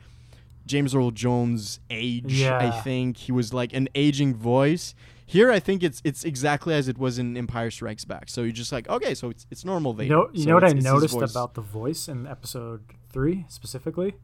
James 0.65 0.95
Earl 0.95 1.11
Jones' 1.11 1.79
age. 1.89 2.33
Yeah. 2.41 2.57
I 2.57 2.71
think 2.81 3.17
he 3.17 3.31
was 3.31 3.53
like 3.53 3.73
an 3.73 3.89
aging 3.93 4.35
voice. 4.35 4.95
Here, 5.27 5.51
I 5.51 5.59
think 5.59 5.83
it's 5.83 6.01
it's 6.05 6.23
exactly 6.23 6.73
as 6.73 6.87
it 6.87 6.97
was 6.97 7.19
in 7.19 7.35
Empire 7.35 7.71
Strikes 7.71 8.05
Back. 8.05 8.29
So 8.29 8.41
you're 8.43 8.51
just 8.51 8.71
like, 8.71 8.87
okay, 8.87 9.13
so 9.15 9.29
it's 9.31 9.45
it's 9.51 9.65
normal 9.65 9.91
You 9.93 9.97
Vader. 9.97 10.09
know, 10.15 10.29
you 10.33 10.43
So 10.43 10.49
know 10.49 10.53
what 10.55 10.63
I 10.63 10.67
it's- 10.67 10.85
it's 10.85 10.85
his 11.03 11.13
noticed 11.13 11.35
about 11.35 11.55
the 11.55 11.61
voice 11.61 12.07
in 12.07 12.25
episode 12.27 12.83
three 13.09 13.45
specifically? 13.49 14.15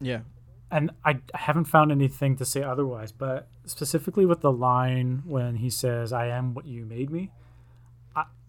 Yeah, 0.00 0.20
and 0.70 0.90
I, 1.04 1.18
I 1.34 1.38
haven't 1.38 1.64
found 1.64 1.90
anything 1.90 2.36
to 2.36 2.44
say 2.44 2.62
otherwise, 2.62 3.12
but 3.12 3.48
specifically 3.64 4.26
with 4.26 4.40
the 4.40 4.52
line 4.52 5.22
when 5.26 5.56
he 5.56 5.70
says, 5.70 6.12
I 6.12 6.26
am 6.26 6.54
what 6.54 6.66
you 6.66 6.84
made 6.84 7.10
me, 7.10 7.30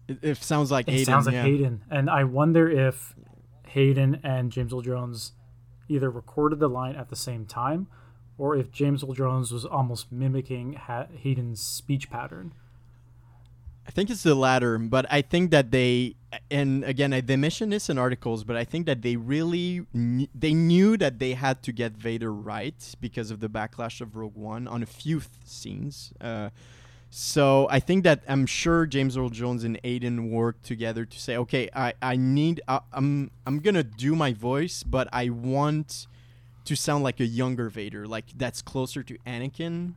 it, 0.08 0.18
it 0.22 0.36
sounds 0.38 0.70
like 0.70 0.88
it 0.88 0.92
Hayden. 0.92 1.04
sounds 1.06 1.26
like 1.26 1.34
yeah. 1.34 1.42
Hayden. 1.42 1.84
And 1.90 2.10
I 2.10 2.24
wonder 2.24 2.68
if 2.68 3.14
Hayden 3.68 4.20
and 4.22 4.50
James 4.50 4.72
Earl 4.72 4.82
Jones 4.82 5.32
either 5.88 6.10
recorded 6.10 6.58
the 6.58 6.68
line 6.68 6.96
at 6.96 7.08
the 7.08 7.16
same 7.16 7.46
time 7.46 7.86
or 8.38 8.56
if 8.56 8.70
James 8.70 9.02
Earl 9.04 9.14
Jones 9.14 9.52
was 9.52 9.64
almost 9.64 10.10
mimicking 10.10 10.74
ha- 10.74 11.06
Hayden's 11.14 11.60
speech 11.62 12.10
pattern. 12.10 12.52
I 13.86 13.90
think 13.90 14.10
it's 14.10 14.22
the 14.22 14.34
latter, 14.34 14.78
but 14.78 15.06
I 15.10 15.22
think 15.22 15.50
that 15.50 15.70
they, 15.70 16.16
and 16.50 16.84
again, 16.84 17.12
I, 17.12 17.20
they 17.20 17.36
mentioned 17.36 17.72
this 17.72 17.90
in 17.90 17.98
articles, 17.98 18.44
but 18.44 18.56
I 18.56 18.64
think 18.64 18.86
that 18.86 19.02
they 19.02 19.16
really 19.16 19.86
kn- 19.92 20.28
they 20.34 20.54
knew 20.54 20.96
that 20.96 21.18
they 21.18 21.34
had 21.34 21.62
to 21.64 21.72
get 21.72 21.92
Vader 21.92 22.32
right 22.32 22.74
because 23.00 23.30
of 23.30 23.40
the 23.40 23.48
backlash 23.48 24.00
of 24.00 24.16
Rogue 24.16 24.36
One 24.36 24.66
on 24.66 24.82
a 24.82 24.86
few 24.86 25.20
th- 25.20 25.30
scenes. 25.44 26.12
Uh, 26.20 26.50
so 27.10 27.68
I 27.70 27.78
think 27.78 28.04
that 28.04 28.22
I'm 28.26 28.46
sure 28.46 28.86
James 28.86 29.16
Earl 29.16 29.28
Jones 29.28 29.64
and 29.64 29.78
Hayden 29.84 30.30
worked 30.30 30.64
together 30.64 31.04
to 31.04 31.20
say, 31.20 31.36
okay, 31.36 31.68
I 31.74 31.92
I 32.00 32.16
need 32.16 32.62
I, 32.66 32.80
I'm 32.92 33.30
I'm 33.46 33.60
gonna 33.60 33.82
do 33.82 34.16
my 34.16 34.32
voice, 34.32 34.82
but 34.82 35.08
I 35.12 35.28
want 35.28 36.06
to 36.64 36.76
sound 36.76 37.04
like 37.04 37.20
a 37.20 37.26
younger 37.26 37.68
Vader, 37.68 38.06
like 38.06 38.24
that's 38.36 38.62
closer 38.62 39.02
to 39.02 39.18
Anakin. 39.26 39.92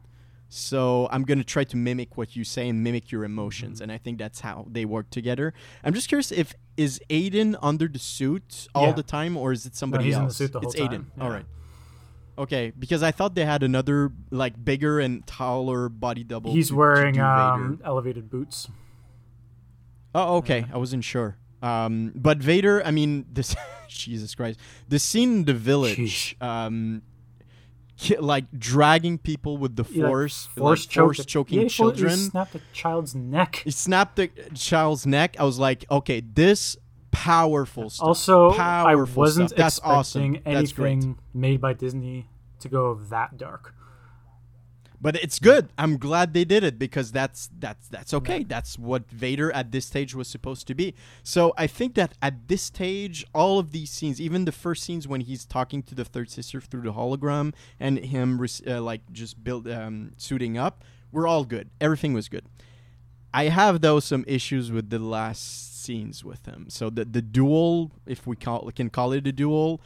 So 0.47 1.09
I'm 1.11 1.23
gonna 1.23 1.43
try 1.43 1.63
to 1.65 1.75
mimic 1.77 2.17
what 2.17 2.35
you 2.35 2.43
say 2.43 2.69
and 2.69 2.83
mimic 2.83 3.11
your 3.11 3.23
emotions, 3.23 3.81
and 3.81 3.91
I 3.91 3.97
think 3.97 4.17
that's 4.19 4.39
how 4.41 4.65
they 4.69 4.85
work 4.85 5.09
together. 5.09 5.53
I'm 5.83 5.93
just 5.93 6.07
curious 6.07 6.31
if 6.31 6.53
is 6.77 7.01
Hayden 7.09 7.57
under 7.61 7.87
the 7.87 7.99
suit 7.99 8.67
all 8.75 8.87
Yeah. 8.87 8.91
the 8.93 9.03
time, 9.03 9.35
or 9.37 9.51
is 9.51 9.65
it 9.65 9.75
somebody 9.75 10.05
he's 10.05 10.15
in 10.15 10.21
the 10.21 10.25
else? 10.25 10.37
suit 10.37 10.53
the 10.53 10.59
whole 10.59 10.69
it's 10.69 10.79
Hayden. 10.79 11.11
yeah. 11.17 11.23
All 11.23 11.29
right. 11.29 11.45
Okay, 12.37 12.73
because 12.77 13.01
I 13.01 13.11
thought 13.11 13.33
they 13.33 13.45
had 13.45 13.63
another 13.63 14.11
like 14.29 14.63
bigger 14.63 14.99
and 14.99 15.25
taller 15.25 15.89
body 15.89 16.23
double. 16.23 16.51
He's 16.51 16.67
to- 16.67 16.73
to 16.73 16.77
wearing 16.77 17.13
Vader. 17.15 17.25
um, 17.25 17.81
elevated 17.83 18.29
boots. 18.29 18.67
Oh, 20.13 20.37
okay. 20.37 20.65
I 20.71 20.77
wasn't 20.77 21.03
sure. 21.03 21.37
Um, 21.61 22.11
but 22.15 22.37
Vader, 22.37 22.81
I 22.85 22.91
mean, 22.91 23.25
this 23.31 23.55
Jesus 23.89 24.35
Christ, 24.35 24.59
the 24.87 24.99
scene 24.99 25.37
in 25.39 25.45
the 25.45 25.53
village, 25.53 26.35
um, 26.41 27.01
like 28.19 28.45
dragging 28.57 29.17
people 29.17 29.57
with 29.57 29.75
the 29.75 29.83
He, 29.83 30.01
like, 30.01 30.09
force, 30.09 30.45
force 30.47 30.81
like, 30.85 30.89
choked 30.89 31.15
force 31.17 31.25
choking 31.25 31.55
yeah, 31.59 31.63
he 31.63 31.65
he 31.65 31.69
children. 31.69 32.17
snapped 32.17 32.55
a 32.55 32.61
child's 32.73 33.15
neck. 33.15 33.61
He 33.63 33.71
snapped 33.71 34.15
the 34.17 34.27
child's 34.53 35.05
neck. 35.05 35.35
I 35.39 35.43
was 35.43 35.59
like, 35.59 35.85
okay, 35.89 36.21
this 36.21 36.77
powerful 37.11 37.89
stuff. 37.89 38.07
Also, 38.07 38.51
I 38.51 38.95
wasn't 38.95 39.49
stuff. 39.49 39.57
That's 39.57 39.77
expecting 39.77 40.37
awesome. 40.37 40.53
That's 40.53 40.71
great. 40.73 40.91
anything 40.91 41.17
made 41.33 41.61
by 41.61 41.73
Disney 41.73 42.27
to 42.59 42.69
go 42.69 42.95
that 43.09 43.37
dark. 43.37 43.73
But 45.01 45.15
it's 45.17 45.39
good. 45.39 45.69
I'm 45.77 45.97
glad 45.97 46.33
they 46.33 46.45
did 46.45 46.63
it 46.63 46.79
because 46.79 47.11
that's 47.11 47.49
that's 47.59 47.87
that's 47.87 48.13
okay. 48.13 48.43
That's 48.43 48.79
what 48.79 49.09
Vader 49.09 49.51
at 49.51 49.71
this 49.71 49.85
stage 49.85 50.15
was 50.15 50.27
supposed 50.27 50.67
to 50.67 50.75
be. 50.75 50.95
So 51.23 51.53
I 51.57 51.67
think 51.67 51.95
that 51.95 52.13
at 52.21 52.47
this 52.47 52.61
stage, 52.61 53.25
all 53.33 53.59
of 53.59 53.71
these 53.71 53.91
scenes, 53.91 54.19
even 54.21 54.45
the 54.45 54.51
first 54.51 54.83
scenes 54.83 55.07
when 55.07 55.21
he's 55.21 55.45
talking 55.45 55.83
to 55.83 55.95
the 55.95 56.05
third 56.05 56.29
sister 56.29 56.61
through 56.61 56.81
the 56.81 56.93
hologram 56.93 57.53
and 57.79 57.99
him 57.99 58.43
uh, 58.67 58.81
like 58.81 59.01
just 59.11 59.43
build 59.43 59.67
um, 59.67 60.13
suiting 60.17 60.57
up, 60.57 60.83
were 61.11 61.27
all 61.27 61.45
good. 61.45 61.69
Everything 61.79 62.13
was 62.13 62.29
good. 62.29 62.45
I 63.33 63.45
have 63.45 63.81
though 63.81 63.99
some 63.99 64.23
issues 64.27 64.71
with 64.71 64.89
the 64.89 64.99
last 64.99 65.83
scenes 65.83 66.23
with 66.23 66.45
him. 66.45 66.67
So 66.69 66.89
the 66.89 67.05
the 67.05 67.21
duel, 67.21 67.91
if 68.05 68.25
we 68.25 68.35
call 68.35 68.71
can 68.71 68.89
call 68.89 69.11
it 69.11 69.27
a 69.27 69.31
duel, 69.31 69.81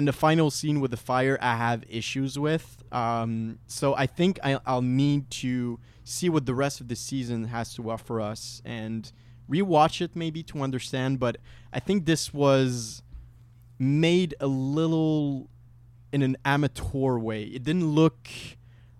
and 0.00 0.08
the 0.08 0.14
final 0.14 0.50
scene 0.50 0.80
with 0.80 0.90
the 0.92 0.96
fire, 0.96 1.36
I 1.42 1.56
have 1.56 1.84
issues 1.86 2.38
with. 2.38 2.82
Um, 2.90 3.58
so 3.66 3.94
I 3.94 4.06
think 4.06 4.40
I, 4.42 4.58
I'll 4.64 4.80
need 4.80 5.30
to 5.42 5.78
see 6.04 6.30
what 6.30 6.46
the 6.46 6.54
rest 6.54 6.80
of 6.80 6.88
the 6.88 6.96
season 6.96 7.44
has 7.48 7.74
to 7.74 7.90
offer 7.90 8.18
us 8.18 8.62
and 8.64 9.12
rewatch 9.46 10.00
it 10.00 10.16
maybe 10.16 10.42
to 10.44 10.62
understand. 10.62 11.20
But 11.20 11.36
I 11.70 11.80
think 11.80 12.06
this 12.06 12.32
was 12.32 13.02
made 13.78 14.34
a 14.40 14.46
little 14.46 15.50
in 16.14 16.22
an 16.22 16.38
amateur 16.46 17.18
way. 17.18 17.42
It 17.42 17.62
didn't 17.64 17.90
look 17.90 18.26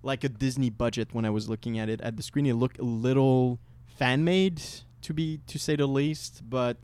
like 0.02 0.22
a 0.22 0.28
Disney 0.28 0.68
budget 0.68 1.14
when 1.14 1.24
I 1.24 1.30
was 1.30 1.48
looking 1.48 1.78
at 1.78 1.88
it 1.88 2.02
at 2.02 2.18
the 2.18 2.22
screen. 2.22 2.44
It 2.44 2.56
looked 2.56 2.78
a 2.78 2.84
little 2.84 3.58
fan 3.86 4.22
made 4.22 4.60
to 5.00 5.14
be 5.14 5.40
to 5.46 5.58
say 5.58 5.76
the 5.76 5.86
least, 5.86 6.42
but 6.46 6.76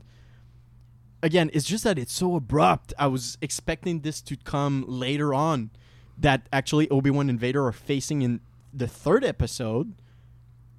again, 1.23 1.49
it's 1.53 1.65
just 1.65 1.83
that 1.83 1.97
it's 1.97 2.13
so 2.13 2.35
abrupt. 2.35 2.93
I 2.97 3.07
was 3.07 3.37
expecting 3.41 4.01
this 4.01 4.21
to 4.21 4.35
come 4.37 4.85
later 4.87 5.33
on 5.33 5.71
that 6.17 6.47
actually 6.51 6.89
Obi-Wan 6.89 7.29
and 7.29 7.39
Vader 7.39 7.65
are 7.65 7.71
facing 7.71 8.21
in 8.21 8.41
the 8.73 8.87
third 8.87 9.23
episode. 9.23 9.93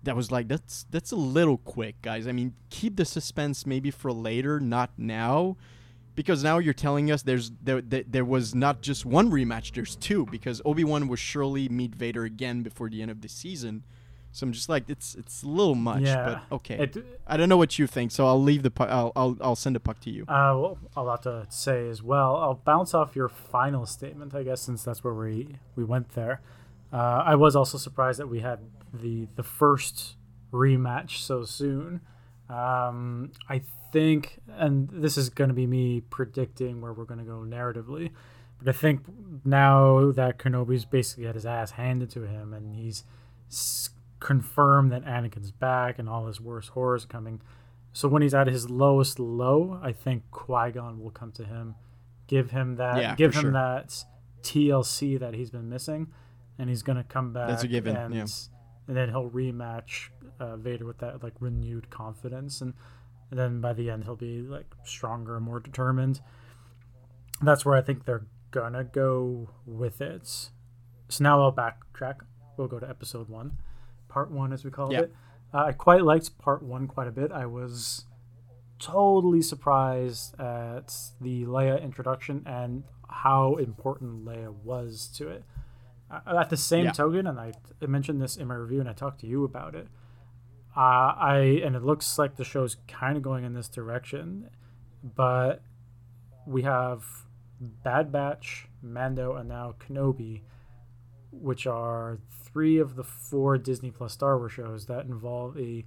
that 0.03 0.17
was 0.17 0.31
like 0.31 0.49
that's 0.49 0.87
that's 0.91 1.13
a 1.13 1.17
little 1.17 1.59
quick, 1.59 2.01
guys. 2.03 2.27
I 2.27 2.33
mean, 2.33 2.55
keep 2.71 2.97
the 2.97 3.05
suspense 3.05 3.67
maybe 3.67 3.91
for 3.91 4.13
later, 4.13 4.61
not 4.61 4.91
now, 4.97 5.57
because 6.15 6.43
now 6.43 6.59
you're 6.59 6.75
telling 6.75 7.11
us 7.11 7.23
there's 7.23 7.53
there 7.63 7.81
there, 7.81 8.05
there 8.07 8.25
was 8.25 8.55
not 8.55 8.81
just 8.81 9.05
one 9.05 9.31
rematch, 9.31 9.73
there's 9.75 9.97
two 9.97 10.27
because 10.27 10.63
Obi 10.65 10.85
Wan 10.85 11.09
will 11.09 11.17
surely 11.17 11.69
meet 11.69 11.95
Vader 11.95 12.25
again 12.25 12.63
before 12.63 12.89
the 12.89 13.03
end 13.03 13.11
of 13.11 13.21
the 13.21 13.29
season. 13.29 13.85
So 14.39 14.47
I'm 14.47 14.53
just 14.53 14.69
like 14.69 14.89
it's 14.89 15.15
it's 15.17 15.43
a 15.43 15.49
little 15.49 15.75
much, 15.75 16.03
Yeah. 16.03 16.43
but 16.51 16.57
okay. 16.57 16.79
It, 16.79 16.97
I 17.27 17.37
don't 17.37 17.49
know 17.49 17.57
what 17.57 17.79
you 17.79 17.87
think, 17.89 18.13
so 18.13 18.27
I'll 18.27 18.41
leave 18.41 18.63
the 18.63 18.71
puck. 18.71 18.89
I'll 18.89 19.13
I'll, 19.17 19.37
I'll 19.41 19.57
send 19.57 19.75
the 19.77 19.81
puck 19.81 19.99
to 20.01 20.11
you. 20.11 20.23
Uh, 20.23 20.55
well, 20.57 20.79
a 20.97 21.03
lot 21.03 21.23
to 21.25 21.47
say 21.49 21.89
as 21.89 22.03
well. 22.03 22.37
I'll 22.37 22.55
bounce 22.65 22.95
off 22.95 23.17
your 23.17 23.29
final 23.29 23.85
statement, 23.87 24.35
I 24.35 24.45
guess, 24.45 24.61
since 24.63 24.85
that's 24.85 25.03
where 25.03 25.13
we 25.15 25.57
we 25.75 25.83
went 25.85 26.11
there. 26.15 26.41
Uh, 26.93 26.97
I 27.27 27.35
was 27.35 27.57
also 27.57 27.79
surprised 27.79 28.19
that 28.21 28.29
we 28.29 28.41
had 28.41 28.61
the 28.95 29.27
the 29.35 29.43
first 29.43 30.15
rematch 30.53 31.19
so 31.19 31.45
soon. 31.45 32.01
Um, 32.49 33.33
I 33.49 33.61
think, 33.93 34.39
and 34.57 34.89
this 34.91 35.19
is 35.19 35.29
going 35.31 35.49
to 35.49 35.55
be 35.55 35.67
me 35.67 36.01
predicting 36.01 36.81
where 36.81 36.93
we're 36.93 37.05
going 37.05 37.19
to 37.21 37.27
go 37.27 37.41
narratively, 37.45 38.11
but 38.59 38.69
I 38.69 38.73
think 38.73 39.03
now 39.45 40.13
that 40.13 40.39
Kenobi's 40.39 40.85
basically 40.85 41.25
had 41.25 41.35
his 41.35 41.45
ass 41.45 41.73
handed 41.73 42.09
to 42.11 42.23
him, 42.23 42.55
and 42.55 42.75
he's 42.77 43.05
confirmed 44.21 44.93
that 44.93 45.05
Anakin's 45.05 45.51
back 45.53 45.99
and 45.99 46.09
all 46.09 46.27
his 46.27 46.41
worst 46.41 46.71
horrors 46.71 47.05
coming. 47.05 47.41
So 47.93 48.09
when 48.09 48.23
he's 48.23 48.35
at 48.35 48.47
his 48.47 48.69
lowest 48.71 49.19
low, 49.19 49.79
I 49.83 49.93
think 49.93 50.31
Qui 50.31 50.73
Gon 50.73 51.01
will 51.01 51.11
come 51.11 51.33
to 51.33 51.45
him, 51.45 51.75
give 52.27 52.51
him 52.51 52.77
that, 52.77 53.01
Yeah, 53.01 53.15
give 53.15 53.35
him 53.35 53.43
sure. 53.43 53.53
that 53.53 54.05
TLC 54.43 55.19
that 55.19 55.35
he's 55.35 55.51
been 55.51 55.69
missing, 55.69 56.09
and 56.59 56.69
he's 56.69 56.83
gonna 56.83 57.05
come 57.05 57.33
back. 57.33 57.49
That's 57.49 57.65
a 57.65 57.69
given, 57.69 57.97
And, 57.97 58.15
yeah. 58.15 58.27
and 58.87 58.97
then 58.97 59.09
he'll 59.09 59.31
rematch 59.31 60.09
uh, 60.41 60.57
Vader 60.57 60.85
with 60.87 60.99
that 60.99 61.23
like 61.23 61.35
renewed 61.41 61.91
confidence, 61.91 62.61
and, 62.61 62.75
and 63.31 63.39
then 63.39 63.61
by 63.61 63.73
the 63.73 63.91
end 63.91 64.05
he'll 64.05 64.17
be 64.17 64.43
like 64.43 64.67
stronger 64.85 65.37
and 65.37 65.45
more 65.45 65.61
determined. 65.61 66.21
That's 67.41 67.65
where 67.65 67.77
I 67.77 67.83
think 67.83 68.05
they're 68.05 68.27
gonna 68.51 68.85
go 68.85 69.51
with 69.67 70.01
it. 70.01 70.27
So 71.09 71.25
now 71.25 71.41
I'll 71.43 71.53
backtrack. 71.53 72.17
We'll 72.57 72.69
go 72.69 72.79
to 72.81 72.89
episode 72.89 73.29
one, 73.29 73.59
part 74.09 74.31
one, 74.31 74.53
as 74.53 74.65
we 74.65 74.71
call 74.71 74.93
Yeah. 74.93 75.01
it. 75.03 75.15
Uh, 75.53 75.65
I 75.67 75.73
quite 75.73 76.03
liked 76.03 76.37
part 76.39 76.63
one 76.63 76.87
quite 76.87 77.09
a 77.09 77.13
bit. 77.13 77.33
I 77.33 77.47
was 77.47 78.05
totally 78.79 79.43
surprised 79.43 80.39
at 80.39 80.95
the 81.21 81.45
Leia 81.47 81.83
introduction 81.83 82.43
and 82.47 82.85
how 83.09 83.57
important 83.57 84.25
Leia 84.25 84.53
was 84.53 85.09
to 85.17 85.29
it. 85.29 85.45
Uh, 86.11 86.37
at 86.39 86.49
the 86.51 86.57
same 86.57 86.87
Yeah. 86.87 86.93
token, 86.93 87.27
and 87.27 87.39
I, 87.41 87.53
I 87.83 87.87
mentioned 87.87 88.21
this 88.23 88.37
in 88.37 88.47
my 88.49 88.55
review, 88.55 88.81
and 88.81 88.89
I 88.89 88.93
talked 88.93 89.21
to 89.21 89.27
you 89.27 89.45
about 89.45 89.75
it. 89.75 89.89
Uh, 90.77 90.81
I 91.17 91.61
and 91.65 91.75
it 91.75 91.83
looks 91.83 92.19
like 92.19 92.37
the 92.37 92.45
show's 92.45 92.77
kind 92.87 93.17
of 93.17 93.23
going 93.23 93.45
in 93.45 93.53
this 93.53 93.69
direction, 93.69 94.49
but 95.03 95.63
we 96.47 96.63
have 96.63 97.05
Bad 97.61 98.13
Batch, 98.13 98.69
Mando, 98.81 99.35
and 99.35 99.49
now 99.49 99.75
Kenobi, 99.81 100.43
which 101.31 101.67
are 101.67 102.19
three 102.45 102.79
of 102.79 102.97
the 102.97 103.05
four 103.05 103.59
Disney 103.59 103.91
Plus 103.91 104.13
Star 104.13 104.39
Wars 104.39 104.53
shows 104.53 104.87
that 104.87 105.05
involve 105.07 105.59
a 105.59 105.85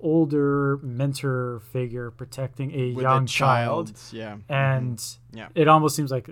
older 0.00 0.78
mentor 0.82 1.60
figure 1.72 2.10
protecting 2.10 2.70
a 2.72 2.92
With 2.92 3.02
young 3.02 3.24
a 3.24 3.26
child, 3.26 3.86
child, 3.88 4.00
yeah, 4.12 4.36
and 4.48 5.02
Yeah. 5.32 5.48
it 5.54 5.68
almost 5.68 5.96
seems 5.96 6.10
like 6.10 6.28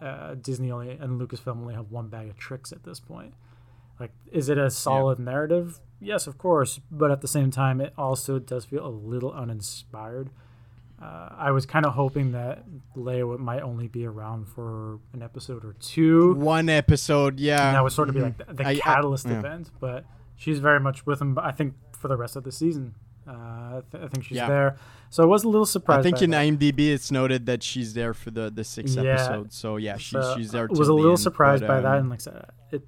uh, 0.00 0.34
Disney 0.36 0.70
only 0.70 0.90
and 0.90 1.20
Lucasfilm 1.20 1.58
only 1.58 1.74
have 1.74 1.90
one 1.90 2.08
bag 2.08 2.28
of 2.28 2.36
tricks 2.38 2.72
at 2.72 2.82
this 2.84 3.00
point. 3.00 3.34
Like, 4.00 4.12
is 4.32 4.48
it 4.48 4.58
a 4.58 4.70
solid 4.70 5.18
narrative? 5.18 5.80
Yes, 6.00 6.26
of 6.26 6.36
course, 6.36 6.80
but 6.90 7.10
at 7.10 7.20
the 7.20 7.28
same 7.28 7.50
time, 7.50 7.80
it 7.80 7.92
also 7.96 8.38
does 8.38 8.64
feel 8.64 8.84
a 8.84 8.88
little 8.88 9.32
uninspired. 9.32 10.30
Uh, 11.02 11.28
I 11.36 11.50
was 11.50 11.66
kind 11.66 11.84
of 11.84 11.92
hoping 11.94 12.32
that 12.32 12.64
Leia 12.96 13.38
might 13.38 13.62
only 13.62 13.88
be 13.88 14.06
around 14.06 14.46
for 14.48 15.00
an 15.12 15.22
episode 15.22 15.64
or 15.64 15.74
two. 15.80 16.34
one 16.34 16.68
episode, 16.68 17.38
yeah. 17.40 17.66
And 17.68 17.76
that 17.76 17.82
would 17.82 17.92
sort 17.92 18.08
of 18.08 18.14
be 18.14 18.20
like 18.22 18.38
the, 18.38 18.54
the 18.54 18.64
I- 18.66 18.70
I- 18.70 18.76
catalyst 18.76 19.26
yeah. 19.26 19.38
event, 19.40 19.70
but 19.80 20.04
she's 20.36 20.60
very 20.60 20.80
much 20.80 21.04
with 21.04 21.20
him. 21.20 21.38
I 21.38 21.50
think 21.52 21.74
for 21.92 22.08
the 22.08 22.16
rest 22.16 22.36
of 22.36 22.44
the 22.44 22.52
season, 22.52 22.94
uh, 23.28 23.32
I, 23.32 23.82
th- 23.90 24.04
I 24.04 24.08
think 24.08 24.24
she's 24.24 24.36
Yeah. 24.36 24.48
there. 24.48 24.76
So 25.10 25.22
I 25.22 25.26
was 25.26 25.44
a 25.44 25.48
little 25.48 25.66
surprised. 25.66 26.00
I 26.00 26.02
think 26.02 26.22
in 26.22 26.30
that. 26.30 26.42
IMDb 26.46 26.90
it's 26.92 27.10
noted 27.10 27.46
that 27.46 27.62
she's 27.62 27.94
there 27.94 28.14
for 28.14 28.30
the 28.30 28.50
the 28.50 28.64
sixth 28.64 28.96
Yeah. 28.96 29.12
episode. 29.14 29.52
So 29.52 29.76
yeah, 29.76 29.96
she's 29.96 30.10
So 30.10 30.34
she's 30.36 30.52
there. 30.52 30.68
I 30.70 30.78
was 30.78 30.88
a 30.88 30.92
little 30.94 31.10
end, 31.12 31.20
surprised 31.20 31.62
but, 31.62 31.68
by 31.68 31.80
that, 31.80 31.92
um, 31.96 32.00
and 32.00 32.10
like 32.10 32.20
said, 32.20 32.46
it 32.70 32.86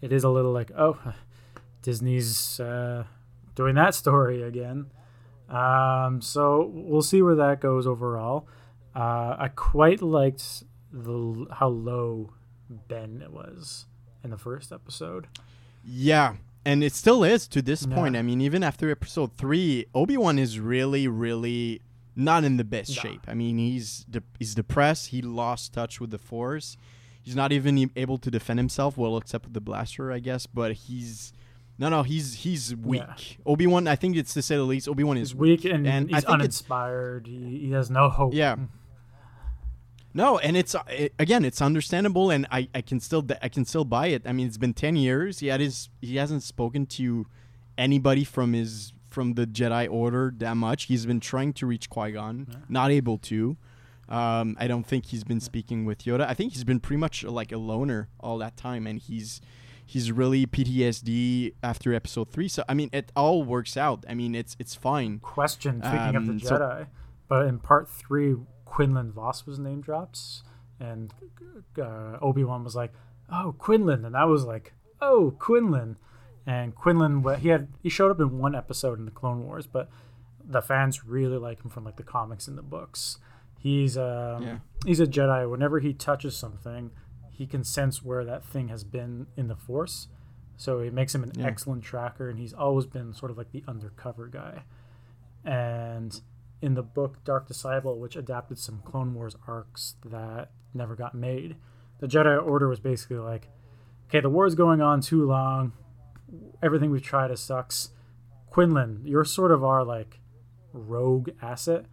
it 0.00 0.12
is 0.12 0.24
a 0.24 0.28
little 0.30 0.52
like 0.52 0.70
oh, 0.76 0.96
Disney's 1.82 2.60
uh, 2.60 3.04
doing 3.54 3.74
that 3.76 3.94
story 3.94 4.42
again. 4.42 4.86
Um, 5.48 6.20
so 6.20 6.70
we'll 6.74 7.02
see 7.02 7.22
where 7.22 7.34
that 7.36 7.60
goes 7.60 7.86
overall. 7.86 8.46
Uh, 8.94 9.36
I 9.38 9.50
quite 9.54 10.02
liked 10.02 10.64
the 10.92 11.46
how 11.52 11.68
low 11.68 12.30
Ben 12.68 13.24
was 13.30 13.86
in 14.24 14.30
the 14.30 14.38
first 14.38 14.72
episode. 14.72 15.26
Yeah, 15.84 16.36
and 16.64 16.82
it 16.84 16.92
still 16.92 17.24
is 17.24 17.46
to 17.48 17.62
this 17.62 17.86
Yeah. 17.88 17.94
point. 17.94 18.16
I 18.16 18.22
mean, 18.22 18.40
even 18.40 18.62
after 18.62 18.90
episode 18.90 19.32
three, 19.34 19.86
Obi 19.94 20.16
Wan 20.16 20.38
is 20.38 20.58
really, 20.60 21.08
really 21.08 21.80
not 22.16 22.44
in 22.44 22.56
the 22.56 22.64
best 22.64 22.96
No. 22.96 23.02
shape. 23.02 23.20
I 23.28 23.34
mean, 23.34 23.58
he's 23.58 24.04
de- 24.10 24.22
he's 24.38 24.54
depressed. 24.54 25.08
He 25.08 25.22
lost 25.22 25.72
touch 25.72 26.00
with 26.00 26.10
the 26.10 26.18
Force. 26.18 26.76
He's 27.22 27.36
not 27.36 27.52
even 27.52 27.90
able 27.94 28.18
to 28.18 28.30
defend 28.30 28.58
himself. 28.58 28.96
Well, 28.96 29.16
except 29.16 29.44
with 29.44 29.54
the 29.54 29.60
blaster, 29.60 30.10
I 30.10 30.18
guess. 30.18 30.46
But 30.46 30.72
he's 30.72 31.32
no, 31.78 31.88
no. 31.88 32.02
He's 32.02 32.34
he's 32.34 32.74
weak. 32.74 33.02
Yeah. 33.06 33.36
Obi 33.46 33.66
Wan. 33.66 33.86
I 33.86 33.96
think 33.96 34.16
it's 34.16 34.34
to 34.34 34.42
say 34.42 34.56
the 34.56 34.62
least. 34.62 34.88
Obi 34.88 35.04
Wan 35.04 35.16
is 35.16 35.30
He's 35.30 35.36
weak 35.36 35.64
and, 35.64 35.86
and 35.86 36.10
he's 36.10 36.24
uninspired. 36.24 37.26
He, 37.26 37.60
he 37.60 37.70
has 37.72 37.90
no 37.90 38.08
hope. 38.08 38.34
Yeah. 38.34 38.56
No, 40.14 40.38
and 40.38 40.56
it's 40.56 40.74
uh, 40.74 40.82
it, 40.88 41.14
again, 41.18 41.44
it's 41.44 41.62
understandable, 41.62 42.30
and 42.30 42.46
I, 42.50 42.68
I 42.74 42.80
can 42.80 42.98
still 42.98 43.24
I 43.42 43.48
can 43.48 43.64
still 43.64 43.84
buy 43.84 44.08
it. 44.08 44.22
I 44.26 44.32
mean, 44.32 44.46
it's 44.46 44.58
been 44.58 44.74
ten 44.74 44.96
years. 44.96 45.38
He 45.38 45.46
had 45.48 45.60
his 45.60 45.90
he 46.00 46.16
hasn't 46.16 46.42
spoken 46.42 46.86
to 46.86 47.26
anybody 47.76 48.24
from 48.24 48.52
his 48.54 48.92
from 49.10 49.34
the 49.34 49.46
Jedi 49.46 49.88
Order 49.90 50.32
that 50.38 50.56
much. 50.56 50.84
He's 50.84 51.06
been 51.06 51.20
trying 51.20 51.52
to 51.54 51.66
reach 51.66 51.88
Qui 51.88 52.12
Gon, 52.12 52.64
not 52.68 52.90
able 52.90 53.18
to. 53.18 53.56
Um, 54.08 54.56
I 54.58 54.66
don't 54.68 54.86
think 54.86 55.06
he's 55.06 55.24
been 55.24 55.40
speaking 55.40 55.84
with 55.84 56.04
Yoda. 56.04 56.26
I 56.26 56.34
think 56.34 56.54
he's 56.54 56.64
been 56.64 56.80
pretty 56.80 56.98
much 56.98 57.24
like 57.24 57.52
a 57.52 57.58
loner 57.58 58.08
all 58.18 58.38
that 58.38 58.56
time, 58.56 58.86
and 58.86 58.98
he's 58.98 59.40
he's 59.92 60.12
really 60.12 60.44
PTSD 60.46 61.54
after 61.62 61.94
Episode 61.94 62.28
three. 62.30 62.48
So 62.48 62.62
I 62.68 62.74
mean, 62.74 62.90
it 62.92 63.10
all 63.16 63.42
works 63.42 63.76
out. 63.76 64.04
I 64.08 64.14
mean, 64.14 64.34
it's 64.34 64.54
it's 64.58 64.74
fine. 64.74 65.18
question 65.20 65.80
speaking 65.82 66.16
of 66.16 66.28
Um, 66.28 66.38
the 66.38 66.44
so- 66.46 66.56
Jedi, 66.58 66.86
but 67.28 67.46
in 67.46 67.58
part 67.58 67.88
three, 67.88 68.36
Quinlan 68.64 69.12
Vos 69.12 69.46
was 69.46 69.58
name 69.58 69.80
drops, 69.80 70.42
and 70.78 71.12
uh, 71.80 72.18
Obi 72.20 72.44
Wan 72.44 72.64
was 72.64 72.76
like, 72.76 72.92
"Oh, 73.30 73.54
Quinlan," 73.58 74.04
and 74.04 74.16
I 74.16 74.24
was 74.26 74.44
like, 74.44 74.74
"Oh, 75.00 75.34
Quinlan," 75.38 75.96
and 76.46 76.74
Quinlan 76.74 77.24
he 77.40 77.48
had 77.48 77.68
he 77.82 77.88
showed 77.88 78.10
up 78.10 78.20
in 78.20 78.38
one 78.38 78.54
episode 78.54 78.98
in 78.98 79.04
the 79.06 79.10
Clone 79.10 79.44
Wars, 79.44 79.66
but 79.66 79.88
the 80.44 80.62
fans 80.62 81.04
really 81.04 81.36
like 81.38 81.62
him 81.64 81.70
from 81.70 81.84
like 81.84 81.96
the 81.96 82.02
comics 82.02 82.46
and 82.48 82.56
the 82.58 82.62
books. 82.62 83.18
He's 83.58 83.98
um, 83.98 84.42
Yeah. 84.42 84.58
he's 84.86 85.00
a 85.00 85.06
Jedi. 85.06 85.50
Whenever 85.50 85.80
he 85.80 85.92
touches 85.92 86.36
something, 86.36 86.90
he 87.38 87.46
can 87.46 87.62
sense 87.62 88.02
where 88.02 88.24
that 88.24 88.44
thing 88.44 88.66
has 88.66 88.82
been 88.82 89.28
in 89.36 89.46
the 89.46 89.54
Force. 89.54 90.08
So 90.56 90.80
it 90.80 90.92
makes 90.92 91.14
him 91.14 91.22
an 91.22 91.30
Yeah. 91.36 91.46
excellent 91.46 91.84
tracker, 91.84 92.28
and 92.28 92.36
he's 92.36 92.52
always 92.52 92.84
been 92.84 93.12
sort 93.12 93.30
of 93.30 93.38
like 93.38 93.52
the 93.52 93.62
undercover 93.68 94.26
guy. 94.26 94.64
And 95.44 96.20
in 96.60 96.74
the 96.74 96.82
book 96.82 97.22
Dark 97.22 97.46
Disciple, 97.46 98.00
which 98.00 98.16
adapted 98.16 98.58
some 98.58 98.80
Clone 98.82 99.14
Wars 99.14 99.36
arcs 99.46 99.94
that 100.04 100.50
never 100.74 100.96
got 100.96 101.14
made, 101.14 101.56
the 102.00 102.08
Jedi 102.08 102.44
Order 102.44 102.66
was 102.68 102.80
basically 102.80 103.18
like, 103.18 103.48
okay, 104.08 104.18
the 104.20 104.28
war's 104.28 104.56
going 104.56 104.80
on 104.80 105.00
too 105.00 105.24
long. 105.24 105.74
Everything 106.60 106.90
we've 106.90 107.02
tried 107.02 107.30
is 107.30 107.38
sucks. 107.38 107.90
Quinlan, 108.50 109.02
you're 109.04 109.24
sort 109.24 109.52
of 109.52 109.62
our 109.62 109.84
like 109.84 110.18
rogue 110.72 111.30
asset. 111.40 111.86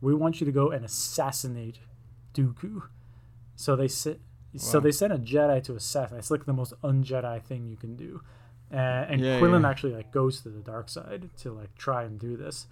We 0.00 0.14
want 0.14 0.40
you 0.40 0.44
to 0.44 0.52
go 0.52 0.70
and 0.70 0.84
assassinate 0.84 1.80
Dooku. 2.32 2.82
So 3.56 3.74
they 3.74 3.88
sit. 3.88 4.20
So 4.56 4.80
they 4.80 4.92
sent 4.92 5.12
a 5.12 5.18
Jedi 5.18 5.62
to 5.64 5.74
assassinate. 5.74 6.20
It's 6.20 6.30
like 6.30 6.46
the 6.46 6.52
most 6.52 6.74
un-Jedi 6.82 7.42
thing 7.42 7.66
you 7.66 7.76
can 7.76 7.96
do. 7.96 8.20
Uh, 8.72 8.76
and 8.76 9.20
Yeah, 9.20 9.38
Quinlan 9.38 9.62
yeah. 9.62 9.68
actually 9.70 9.94
like 9.94 10.12
goes 10.12 10.40
to 10.42 10.48
the 10.48 10.60
dark 10.60 10.88
side 10.88 11.30
to 11.38 11.52
like 11.52 11.74
try 11.76 12.04
and 12.04 12.18
do 12.18 12.36
this. 12.36 12.66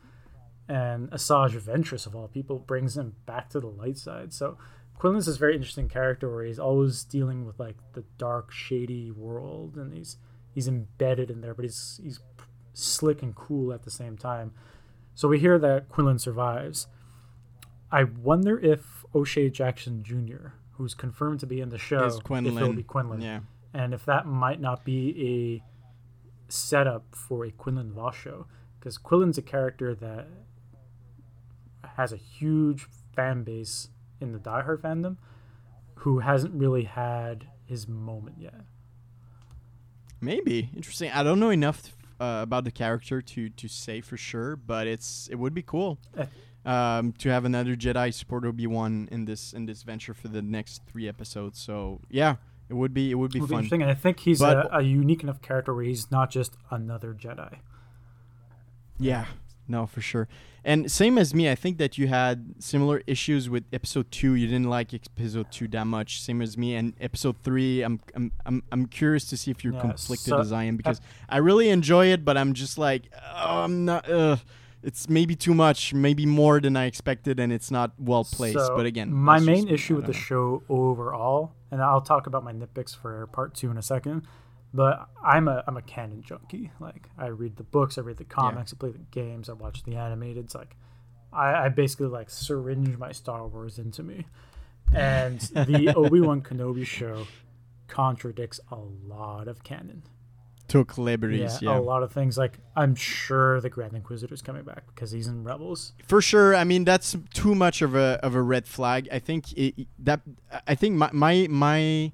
And 0.68 1.10
Asajj 1.10 1.60
Ventress 1.60 2.06
of 2.06 2.14
all 2.14 2.28
people 2.28 2.58
brings 2.58 2.96
him 2.96 3.14
back 3.26 3.50
to 3.50 3.60
the 3.60 3.66
light 3.66 3.98
side. 3.98 4.32
So 4.32 4.56
Quinlan's 4.98 5.26
this 5.26 5.36
very 5.36 5.54
interesting 5.54 5.88
character 5.88 6.32
where 6.32 6.44
he's 6.44 6.58
always 6.58 7.02
dealing 7.04 7.44
with 7.44 7.58
like 7.58 7.76
the 7.94 8.04
dark, 8.18 8.52
shady 8.52 9.10
world, 9.10 9.76
and 9.76 9.92
he's 9.92 10.16
he's 10.54 10.68
embedded 10.68 11.30
in 11.30 11.40
there, 11.40 11.54
but 11.54 11.64
he's 11.64 12.00
he's 12.02 12.20
slick 12.74 13.22
and 13.22 13.34
cool 13.34 13.72
at 13.72 13.82
the 13.82 13.90
same 13.90 14.16
time. 14.16 14.52
So 15.14 15.28
we 15.28 15.38
hear 15.40 15.58
that 15.58 15.88
Quinlan 15.88 16.18
survives. 16.18 16.86
I 17.90 18.04
wonder 18.04 18.58
if 18.58 19.04
O'Shea 19.14 19.50
Jackson 19.50 20.02
Jr., 20.02 20.54
who's 20.82 20.94
confirmed 20.94 21.38
to 21.38 21.46
be 21.46 21.60
in 21.60 21.68
the 21.68 21.78
show, 21.78 22.04
Is 22.06 22.16
if 22.18 22.28
it'll 22.28 22.72
be 22.72 22.82
Quinlan, 22.82 23.20
Yeah. 23.20 23.40
and 23.72 23.94
if 23.94 24.04
that 24.06 24.26
might 24.26 24.60
not 24.60 24.84
be 24.84 25.62
a 26.48 26.52
setup 26.52 27.04
for 27.14 27.44
a 27.44 27.52
Quinlan 27.52 27.92
Vos 27.92 28.16
show 28.16 28.46
because 28.80 28.98
Quinlan's 28.98 29.38
a 29.38 29.42
character 29.42 29.94
that 29.94 30.26
has 31.96 32.12
a 32.12 32.16
huge 32.16 32.88
fan 33.14 33.44
base 33.44 33.90
in 34.20 34.32
the 34.32 34.40
Die 34.40 34.62
Hard 34.62 34.82
fandom 34.82 35.18
who 35.98 36.18
hasn't 36.18 36.52
really 36.52 36.82
had 36.82 37.46
his 37.64 37.86
moment 37.86 38.38
yet. 38.40 38.62
Maybe 40.20 40.68
interesting. 40.74 41.12
I 41.12 41.22
don't 41.22 41.38
know 41.38 41.50
enough 41.50 41.92
uh, 42.20 42.40
about 42.42 42.64
the 42.64 42.72
character 42.72 43.22
to 43.22 43.48
to 43.50 43.68
say 43.68 44.00
for 44.00 44.16
sure, 44.16 44.56
but 44.56 44.88
it's 44.88 45.28
it 45.28 45.36
would 45.36 45.54
be 45.54 45.62
cool 45.62 45.98
Eh. 46.16 46.26
Um, 46.64 47.12
to 47.18 47.28
have 47.30 47.44
another 47.44 47.74
Jedi 47.76 48.12
support 48.14 48.44
Obi 48.44 48.66
Wan 48.66 49.08
in 49.10 49.24
this 49.24 49.52
in 49.52 49.66
this 49.66 49.82
venture 49.82 50.14
for 50.14 50.28
the 50.28 50.42
next 50.42 50.82
three 50.86 51.08
episodes. 51.08 51.58
So 51.60 52.00
yeah, 52.10 52.36
it 52.68 52.74
would 52.74 52.94
be 52.94 53.10
it 53.10 53.14
would 53.14 53.32
be 53.32 53.40
Would 53.40 53.48
be 53.48 53.54
fun. 53.54 53.58
interesting, 53.64 53.82
and 53.82 53.90
I 53.90 53.94
think 53.94 54.20
he's 54.20 54.40
a, 54.40 54.68
a 54.72 54.82
unique 54.82 55.22
enough 55.22 55.42
character 55.42 55.74
where 55.74 55.84
he's 55.84 56.10
not 56.10 56.30
just 56.30 56.56
another 56.70 57.12
Jedi. 57.14 57.58
Yeah, 58.98 59.26
no, 59.68 59.86
for 59.86 60.00
sure. 60.00 60.28
And 60.64 60.88
same 60.92 61.18
as 61.18 61.34
me, 61.34 61.50
I 61.50 61.56
think 61.56 61.78
that 61.78 61.98
you 61.98 62.06
had 62.06 62.54
similar 62.62 63.02
issues 63.08 63.50
with 63.50 63.64
episode 63.72 64.12
two. 64.12 64.34
You 64.34 64.46
didn't 64.46 64.70
like 64.70 64.94
episode 64.94 65.50
two 65.50 65.66
that 65.68 65.88
much, 65.88 66.20
same 66.22 66.40
as 66.40 66.56
me. 66.56 66.76
And 66.76 66.94
episode 67.00 67.36
three, 67.42 67.82
I'm 67.82 67.98
I'm 68.14 68.30
I'm, 68.46 68.62
I'm 68.70 68.86
curious 68.86 69.24
to 69.30 69.36
see 69.36 69.50
if 69.50 69.64
you're 69.64 69.72
Yeah, 69.74 69.80
conflicted 69.80 70.28
so- 70.28 70.38
as 70.38 70.52
I 70.52 70.64
am 70.64 70.76
because 70.76 71.00
I 71.28 71.38
really 71.38 71.68
enjoy 71.70 72.06
it, 72.12 72.24
but 72.24 72.36
I'm 72.36 72.52
just 72.52 72.78
like, 72.78 73.10
oh, 73.34 73.62
I'm 73.64 73.84
not. 73.84 74.08
Uh, 74.08 74.36
it's 74.82 75.08
maybe 75.08 75.36
too 75.36 75.54
much, 75.54 75.94
maybe 75.94 76.26
more 76.26 76.60
than 76.60 76.76
I 76.76 76.86
expected, 76.86 77.38
and 77.38 77.52
it's 77.52 77.70
not 77.70 77.92
well 77.98 78.24
placed. 78.24 78.58
So, 78.58 78.76
but 78.76 78.86
again, 78.86 79.12
my 79.12 79.38
main 79.38 79.62
just 79.62 79.72
issue 79.72 79.96
with 79.96 80.06
the 80.06 80.12
know. 80.12 80.18
show 80.18 80.62
overall, 80.68 81.52
and 81.70 81.80
I'll 81.80 82.00
talk 82.00 82.26
about 82.26 82.44
my 82.44 82.52
nitpicks 82.52 82.96
for 82.96 83.26
part 83.28 83.54
two 83.54 83.70
in 83.70 83.78
a 83.78 83.82
second. 83.82 84.26
But 84.74 85.08
I'm 85.22 85.48
a 85.48 85.62
I'm 85.66 85.76
a 85.76 85.82
canon 85.82 86.22
junkie. 86.22 86.70
Like 86.80 87.08
I 87.18 87.26
read 87.26 87.56
the 87.56 87.62
books, 87.62 87.98
I 87.98 88.00
read 88.00 88.16
the 88.16 88.24
comics, 88.24 88.72
I 88.72 88.76
play 88.76 88.90
the 88.90 88.98
games, 89.10 89.48
I 89.48 89.52
watch 89.52 89.82
the 89.84 89.96
animated. 89.96 90.44
It's 90.44 90.54
like 90.54 90.76
I, 91.32 91.66
I 91.66 91.68
basically 91.68 92.08
like 92.08 92.30
syringe 92.30 92.96
my 92.98 93.12
Star 93.12 93.46
Wars 93.46 93.78
into 93.78 94.02
me. 94.02 94.24
And 94.94 95.40
the 95.40 95.92
Obi 95.94 96.20
Wan 96.20 96.42
Kenobi 96.42 96.86
show 96.86 97.26
contradicts 97.88 98.60
a 98.70 98.76
lot 98.76 99.46
of 99.46 99.62
canon. 99.62 100.02
Took 100.72 100.96
liberties. 100.98 101.58
Yeah, 101.60 101.70
Yeah, 101.72 101.78
a 101.78 101.80
lot 101.80 102.02
of 102.02 102.10
things. 102.12 102.36
Like 102.38 102.58
I'm 102.74 102.94
sure 102.94 103.60
the 103.60 103.70
Grand 103.70 103.94
Inquisitor's 103.94 104.42
coming 104.42 104.64
back 104.64 104.84
because 104.94 105.10
he's 105.10 105.26
in 105.28 105.44
Rebels. 105.44 105.92
for 106.06 106.20
sure. 106.22 106.54
I 106.56 106.64
mean, 106.64 106.84
that's 106.84 107.16
too 107.34 107.54
much 107.54 107.82
of 107.82 107.94
a 107.94 108.18
of 108.22 108.34
a 108.34 108.42
red 108.42 108.66
flag. 108.66 109.08
I 109.12 109.18
think 109.18 109.52
it, 109.52 109.86
that 110.00 110.20
I 110.66 110.74
think 110.74 110.96
my 110.96 111.10
my 111.12 111.46
my 111.50 112.12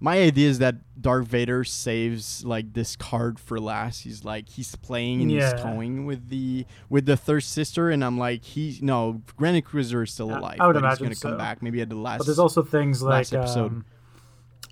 my 0.00 0.18
idea 0.20 0.48
is 0.48 0.60
that 0.60 0.76
Darth 1.00 1.26
Vader 1.26 1.64
saves 1.64 2.44
like 2.44 2.72
this 2.72 2.94
card 2.94 3.40
for 3.40 3.58
last. 3.58 4.02
He's 4.02 4.24
like 4.24 4.48
he's 4.48 4.76
playing 4.76 5.22
and 5.22 5.30
Yeah. 5.30 5.52
he's 5.54 5.60
toying 5.62 6.06
with 6.06 6.28
the 6.28 6.66
with 6.88 7.06
the 7.06 7.16
third 7.16 7.40
sister, 7.42 7.90
and 7.90 8.04
I'm 8.04 8.16
like 8.18 8.44
he's 8.44 8.80
no 8.82 9.22
Grand 9.36 9.56
Inquisitor 9.56 10.02
is 10.02 10.12
still 10.12 10.30
alive. 10.30 10.58
I 10.60 10.66
would 10.68 10.74
but 10.80 10.88
he's 10.90 10.98
gonna 10.98 11.14
come 11.16 11.36
back 11.38 11.62
maybe 11.62 11.80
at 11.80 11.88
the 11.88 11.96
last. 11.96 12.18
But 12.18 12.26
there's 12.26 12.38
also 12.38 12.62
things 12.62 13.02
like 13.02 13.32
episode. 13.32 13.72
um, 13.72 13.84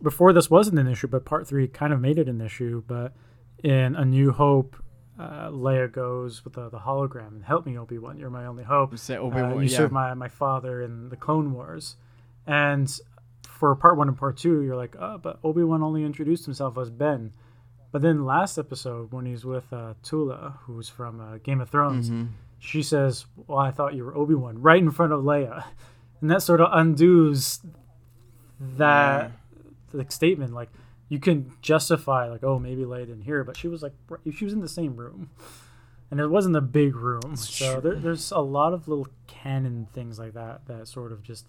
before 0.02 0.32
this 0.32 0.50
wasn't 0.50 0.78
an 0.78 0.86
issue, 0.86 1.06
but 1.08 1.24
part 1.24 1.46
three 1.46 1.68
kind 1.68 1.92
of 1.92 2.00
made 2.00 2.18
it 2.18 2.28
an 2.28 2.40
issue. 2.40 2.82
But 2.86 3.12
in 3.62 3.94
A 3.96 4.04
New 4.04 4.32
Hope, 4.32 4.76
uh, 5.18 5.48
Leia 5.48 5.90
goes 5.90 6.44
with 6.44 6.54
the, 6.54 6.68
the 6.68 6.78
hologram 6.80 7.28
and 7.28 7.44
help 7.44 7.64
me, 7.66 7.78
Obi 7.78 7.98
Wan. 7.98 8.18
You're 8.18 8.30
my 8.30 8.46
only 8.46 8.64
hope. 8.64 8.96
Say 8.98 9.16
Uh, 9.16 9.54
you 9.64 9.68
yeah. 9.70 9.76
served 9.76 9.92
my, 9.92 10.12
my 10.14 10.28
father 10.28 10.82
in 10.82 11.08
the 11.08 11.16
Clone 11.16 11.52
Wars, 11.52 11.96
and 12.46 12.94
for 13.48 13.74
part 13.74 13.96
one 13.96 14.08
and 14.08 14.16
part 14.18 14.36
two, 14.36 14.60
you're 14.62 14.76
like, 14.76 14.94
oh, 15.00 15.16
but 15.16 15.38
Obi 15.42 15.62
Wan 15.62 15.82
only 15.82 16.04
introduced 16.04 16.44
himself 16.44 16.76
as 16.76 16.90
Ben. 16.90 17.32
But 17.92 18.02
then 18.02 18.26
last 18.26 18.58
episode, 18.58 19.10
when 19.12 19.24
he's 19.24 19.46
with 19.46 19.72
uh, 19.72 19.94
Tula, 20.02 20.58
who's 20.64 20.90
from 20.90 21.18
uh, 21.20 21.38
Game 21.38 21.62
of 21.62 21.70
Thrones, 21.70 22.10
Mm-hmm. 22.10 22.26
she 22.58 22.82
says, 22.82 23.24
"Well, 23.46 23.58
I 23.58 23.70
thought 23.70 23.94
you 23.94 24.04
were 24.04 24.14
Obi 24.14 24.34
Wan," 24.34 24.60
right 24.60 24.82
in 24.82 24.90
front 24.90 25.12
of 25.14 25.22
Leia, 25.24 25.64
and 26.20 26.30
that 26.30 26.42
sort 26.42 26.60
of 26.60 26.68
undoes 26.72 27.60
that 28.60 29.32
like 29.96 30.12
statement. 30.12 30.52
Like 30.54 30.68
you 31.08 31.18
can 31.18 31.52
justify, 31.62 32.28
like, 32.28 32.44
"Oh, 32.44 32.58
maybe 32.58 32.82
Leia 32.82 33.06
didn't 33.06 33.22
hear," 33.22 33.44
but 33.44 33.56
she 33.56 33.68
was 33.68 33.82
like, 33.82 33.92
she 34.34 34.44
was 34.44 34.52
in 34.52 34.60
the 34.60 34.68
same 34.68 34.96
room, 34.96 35.30
and 36.10 36.20
it 36.20 36.28
wasn't 36.28 36.56
a 36.56 36.60
big 36.60 36.94
room. 36.96 37.36
So 37.36 37.80
there, 37.80 37.94
there's 37.94 38.30
a 38.32 38.40
lot 38.40 38.72
of 38.72 38.88
little 38.88 39.08
canon 39.26 39.86
things 39.92 40.18
like 40.18 40.34
that 40.34 40.66
that 40.66 40.88
sort 40.88 41.12
of 41.12 41.22
just 41.22 41.46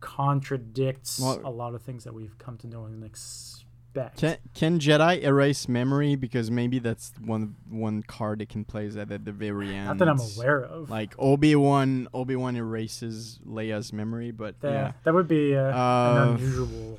contradicts 0.00 1.20
Well- 1.20 1.40
a 1.44 1.50
lot 1.50 1.74
of 1.74 1.82
things 1.82 2.04
that 2.04 2.14
we've 2.14 2.36
come 2.38 2.56
to 2.58 2.66
know 2.66 2.84
and 2.84 3.02
expect. 3.04 4.18
Can, 4.18 4.36
can 4.54 4.78
Jedi 4.78 5.22
erase 5.22 5.68
memory 5.68 6.16
because 6.16 6.50
maybe 6.50 6.78
that's 6.78 7.14
one 7.18 7.56
one 7.70 8.02
card 8.02 8.42
it 8.42 8.50
can 8.50 8.62
play 8.64 8.88
at 8.88 9.10
at 9.10 9.24
the 9.24 9.32
very 9.32 9.74
end. 9.74 9.86
Not 9.86 9.98
that 9.98 10.08
I'm 10.08 10.20
aware 10.36 10.62
of. 10.62 10.90
Like 10.90 11.14
Obi 11.18 11.56
Wan, 11.56 12.06
Obi 12.12 12.36
Wan 12.36 12.56
erases 12.56 13.40
Leia's 13.46 13.94
memory, 13.94 14.32
but 14.32 14.60
that, 14.60 14.70
yeah, 14.70 14.92
that 15.04 15.14
would 15.14 15.26
be 15.28 15.56
uh, 15.56 15.62
Uh, 15.74 16.12
an 16.28 16.34
unusual 16.34 16.98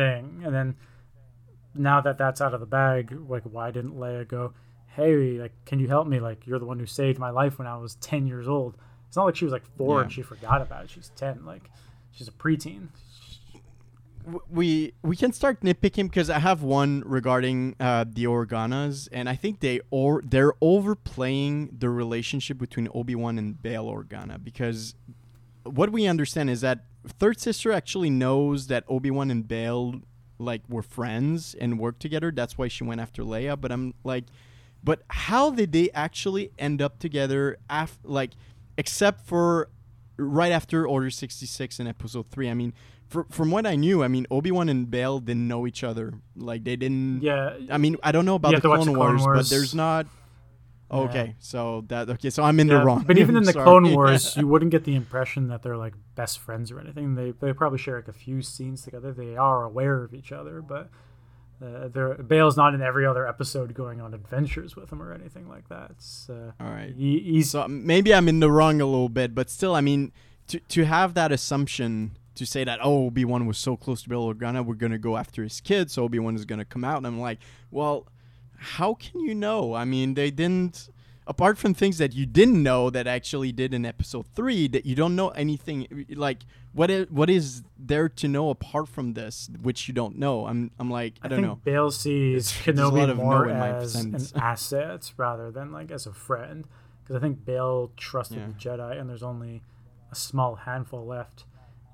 thing. 0.00 0.42
And 0.44 0.54
then 0.54 0.76
now 1.74 2.00
that 2.00 2.16
that's 2.18 2.40
out 2.40 2.54
of 2.54 2.60
the 2.60 2.66
bag, 2.80 3.04
like 3.28 3.42
why 3.44 3.70
didn't 3.70 3.94
Leia 4.02 4.26
go, 4.26 4.52
"Hey, 4.96 5.38
like, 5.44 5.52
can 5.68 5.78
you 5.78 5.88
help 5.88 6.06
me? 6.08 6.18
Like, 6.20 6.46
you're 6.46 6.58
the 6.58 6.70
one 6.72 6.78
who 6.78 6.86
saved 6.86 7.18
my 7.18 7.30
life 7.30 7.58
when 7.58 7.68
I 7.68 7.76
was 7.76 7.94
ten 7.96 8.26
years 8.26 8.48
old." 8.48 8.72
It's 9.08 9.16
not 9.16 9.24
like 9.26 9.36
she 9.36 9.44
was 9.44 9.52
like 9.52 9.66
four 9.76 9.96
Yeah. 9.98 10.02
and 10.04 10.12
she 10.12 10.22
forgot 10.22 10.62
about 10.62 10.84
it. 10.84 10.90
She's 10.90 11.10
ten. 11.16 11.44
Like, 11.44 11.64
she's 12.12 12.28
a 12.28 12.32
preteen. 12.44 12.88
We 14.50 14.92
we 15.02 15.16
can 15.16 15.32
start 15.32 15.62
nitpicking 15.62 16.04
because 16.10 16.28
I 16.28 16.38
have 16.40 16.62
one 16.62 17.02
regarding 17.06 17.74
uh, 17.80 18.04
the 18.06 18.24
Organas, 18.24 19.08
and 19.12 19.28
I 19.28 19.34
think 19.34 19.60
they 19.60 19.80
or 19.90 20.22
they're 20.24 20.52
overplaying 20.60 21.70
the 21.78 21.88
relationship 21.88 22.58
between 22.58 22.86
Obi 22.94 23.14
Wan 23.14 23.38
and 23.38 23.60
Bail 23.60 23.86
Organa 23.86 24.36
because 24.42 24.94
what 25.64 25.90
we 25.90 26.06
understand 26.06 26.50
is 26.50 26.60
that 26.62 26.84
third 27.06 27.40
sister 27.40 27.72
actually 27.72 28.10
knows 28.10 28.66
that 28.68 28.84
Obi 28.88 29.10
Wan 29.10 29.30
and 29.30 29.46
Bail 29.46 30.00
like 30.38 30.62
were 30.68 30.82
friends 30.82 31.54
and 31.54 31.78
worked 31.78 32.00
together. 32.00 32.30
That's 32.34 32.56
why 32.56 32.68
she 32.68 32.84
went 32.84 33.00
after 33.00 33.22
Leia. 33.22 33.60
But 33.60 33.72
I'm 33.72 33.94
like, 34.04 34.24
but 34.82 35.02
how 35.08 35.50
did 35.50 35.72
they 35.72 35.90
actually 35.90 36.50
end 36.58 36.80
up 36.80 36.98
together? 36.98 37.58
Af- 37.68 37.98
like, 38.04 38.32
except 38.78 39.26
for 39.26 39.68
right 40.16 40.52
after 40.52 40.86
Order 40.86 41.10
sixty 41.10 41.46
six 41.46 41.78
in 41.80 41.86
Episode 41.86 42.30
three. 42.30 42.48
I 42.48 42.54
mean, 42.54 42.72
fr- 43.08 43.22
from 43.30 43.50
what 43.50 43.66
I 43.66 43.76
knew, 43.76 44.02
I 44.02 44.08
mean 44.08 44.26
Obi 44.30 44.50
Wan 44.50 44.68
and 44.70 44.90
Bail 44.90 45.18
didn't 45.20 45.46
know 45.46 45.66
each 45.66 45.84
other. 45.84 46.14
Like 46.36 46.64
they 46.64 46.76
didn't. 46.76 47.22
Yeah. 47.22 47.56
I 47.70 47.76
mean, 47.78 47.96
I 48.02 48.12
don't 48.12 48.24
know 48.24 48.36
about 48.36 48.50
the 48.50 48.56
have 48.56 48.62
to 48.62 48.68
watch 48.70 48.82
Clone, 48.84 48.94
Clone 48.94 48.98
Wars, 48.98 49.22
Wars. 49.22 49.38
but 49.50 49.54
there's 49.54 49.74
not. 49.74 50.06
Yeah. 50.90 50.98
Okay, 50.98 51.34
so 51.38 51.84
that 51.88 52.08
okay, 52.10 52.30
so 52.30 52.42
I'm 52.42 52.58
in 52.58 52.68
Yeah, 52.68 52.78
the 52.80 52.84
wrong. 52.84 53.04
But 53.06 53.16
even 53.18 53.36
in 53.36 53.44
the 53.44 53.52
Sorry. 53.52 53.64
Clone 53.64 53.92
Wars, 53.94 54.36
you 54.36 54.46
wouldn't 54.46 54.70
get 54.72 54.84
the 54.84 54.94
impression 54.96 55.48
that 55.48 55.62
they're 55.62 55.76
like 55.76 55.94
best 56.16 56.38
friends 56.40 56.70
or 56.72 56.80
anything. 56.80 57.14
They 57.14 57.32
they 57.32 57.52
probably 57.52 57.78
share 57.78 57.96
like 57.96 58.08
a 58.08 58.12
few 58.12 58.42
scenes 58.42 58.82
together. 58.82 59.12
They 59.12 59.36
are 59.36 59.64
aware 59.64 60.02
of 60.02 60.14
each 60.14 60.32
other, 60.32 60.60
but 60.62 60.90
uh, 61.62 61.88
they're, 61.88 62.14
Bail's 62.14 62.56
not 62.56 62.74
in 62.74 62.80
every 62.80 63.04
other 63.06 63.26
episode 63.26 63.74
going 63.74 64.00
on 64.00 64.14
adventures 64.14 64.76
with 64.76 64.90
him 64.90 65.02
or 65.02 65.12
anything 65.12 65.46
like 65.48 65.68
that. 65.68 65.90
It's, 65.90 66.28
uh, 66.30 66.52
All 66.58 66.70
right. 66.70 66.94
he, 66.96 67.20
he's 67.20 67.50
So 67.50 67.68
maybe 67.68 68.14
I'm 68.14 68.28
in 68.28 68.40
the 68.40 68.50
wrong 68.50 68.80
a 68.80 68.86
little 68.86 69.10
bit, 69.10 69.34
but 69.34 69.50
still, 69.50 69.74
I 69.74 69.80
mean, 69.82 70.12
to 70.48 70.58
to 70.58 70.84
have 70.86 71.14
that 71.14 71.30
assumption 71.32 72.12
to 72.34 72.46
say 72.46 72.64
that 72.64 72.80
oh 72.82 73.06
Obi 73.06 73.24
Wan 73.24 73.46
was 73.46 73.58
so 73.58 73.76
close 73.76 74.02
to 74.02 74.08
Bail 74.08 74.32
Organa, 74.32 74.64
we're 74.64 74.74
gonna 74.74 74.98
go 74.98 75.16
after 75.16 75.42
his 75.42 75.60
kid, 75.60 75.90
so 75.90 76.04
Obi 76.04 76.18
Wan 76.18 76.34
is 76.34 76.44
gonna 76.44 76.64
come 76.64 76.82
out, 76.84 76.96
and 76.96 77.06
I'm 77.06 77.20
like, 77.20 77.38
well, 77.70 78.06
how 78.60 78.94
can 78.94 79.20
you 79.20 79.34
know? 79.34 79.74
I 79.74 79.84
mean, 79.84 80.14
they 80.14 80.30
didn't. 80.30 80.90
Apart 81.26 81.58
from 81.58 81.74
things 81.74 81.98
that 81.98 82.12
you 82.12 82.26
didn't 82.26 82.60
know 82.60 82.90
that 82.90 83.06
actually 83.06 83.52
did 83.52 83.72
in 83.72 83.86
episode 83.86 84.26
three, 84.34 84.66
that 84.68 84.84
you 84.84 84.96
don't 84.96 85.14
know 85.14 85.28
anything 85.28 86.06
like 86.10 86.38
what 86.72 86.90
is 86.90 87.06
what 87.08 87.30
is 87.30 87.62
there 87.78 88.08
to 88.08 88.26
know 88.26 88.50
apart 88.50 88.88
from 88.88 89.12
this, 89.14 89.48
which 89.62 89.86
you 89.86 89.94
don't 89.94 90.18
know. 90.18 90.46
I'm 90.46 90.72
I'm 90.78 90.90
like 90.90 91.14
I, 91.22 91.26
I, 91.26 91.28
don't 91.28 91.36
think 91.38 91.46
know. 91.48 91.60
Bail 91.62 91.90
sees 91.92 92.50
Kenobi 92.52 93.08
of 93.08 93.16
no 93.18 93.24
more 93.24 93.46
my 93.46 93.76
as 93.76 93.94
an 93.94 94.16
asset 94.36 95.12
rather 95.16 95.52
than 95.52 95.70
like 95.72 95.92
as 95.92 96.06
a 96.06 96.12
friend, 96.12 96.66
because 97.02 97.14
I 97.14 97.20
think 97.20 97.44
Bail 97.44 97.92
trusted 97.96 98.38
Yeah. 98.38 98.46
the 98.48 98.52
Jedi, 98.54 99.00
and 99.00 99.08
there's 99.08 99.22
only 99.22 99.62
a 100.10 100.16
small 100.16 100.56
handful 100.56 101.06
left, 101.06 101.44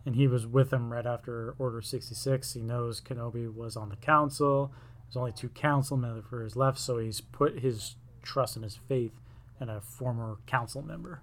and 0.07 0.17
he 0.17 0.27
was 0.27 0.47
with 0.47 0.71
them 0.71 0.91
right 0.91 1.05
after 1.07 1.55
Order 1.59 1.83
sixty 1.83 2.15
six. 2.15 2.55
He 2.55 2.63
knows 2.63 3.03
Kenobi 3.03 3.55
was 3.55 3.77
on 3.77 3.91
the 3.91 3.97
council. 3.97 4.73
There's 5.17 5.23
only 5.23 5.33
two 5.33 5.49
council 5.49 5.97
members 5.97 6.57
left, 6.57 6.79
so 6.79 6.99
he's 6.99 7.23
put 7.23 7.61
his 7.61 7.97
trust 8.23 8.55
and 8.55 8.63
his 8.63 8.77
faith 8.77 9.13
in 9.59 9.71
a 9.71 9.81
former 9.81 10.37
council 10.47 10.83
member. 10.83 11.23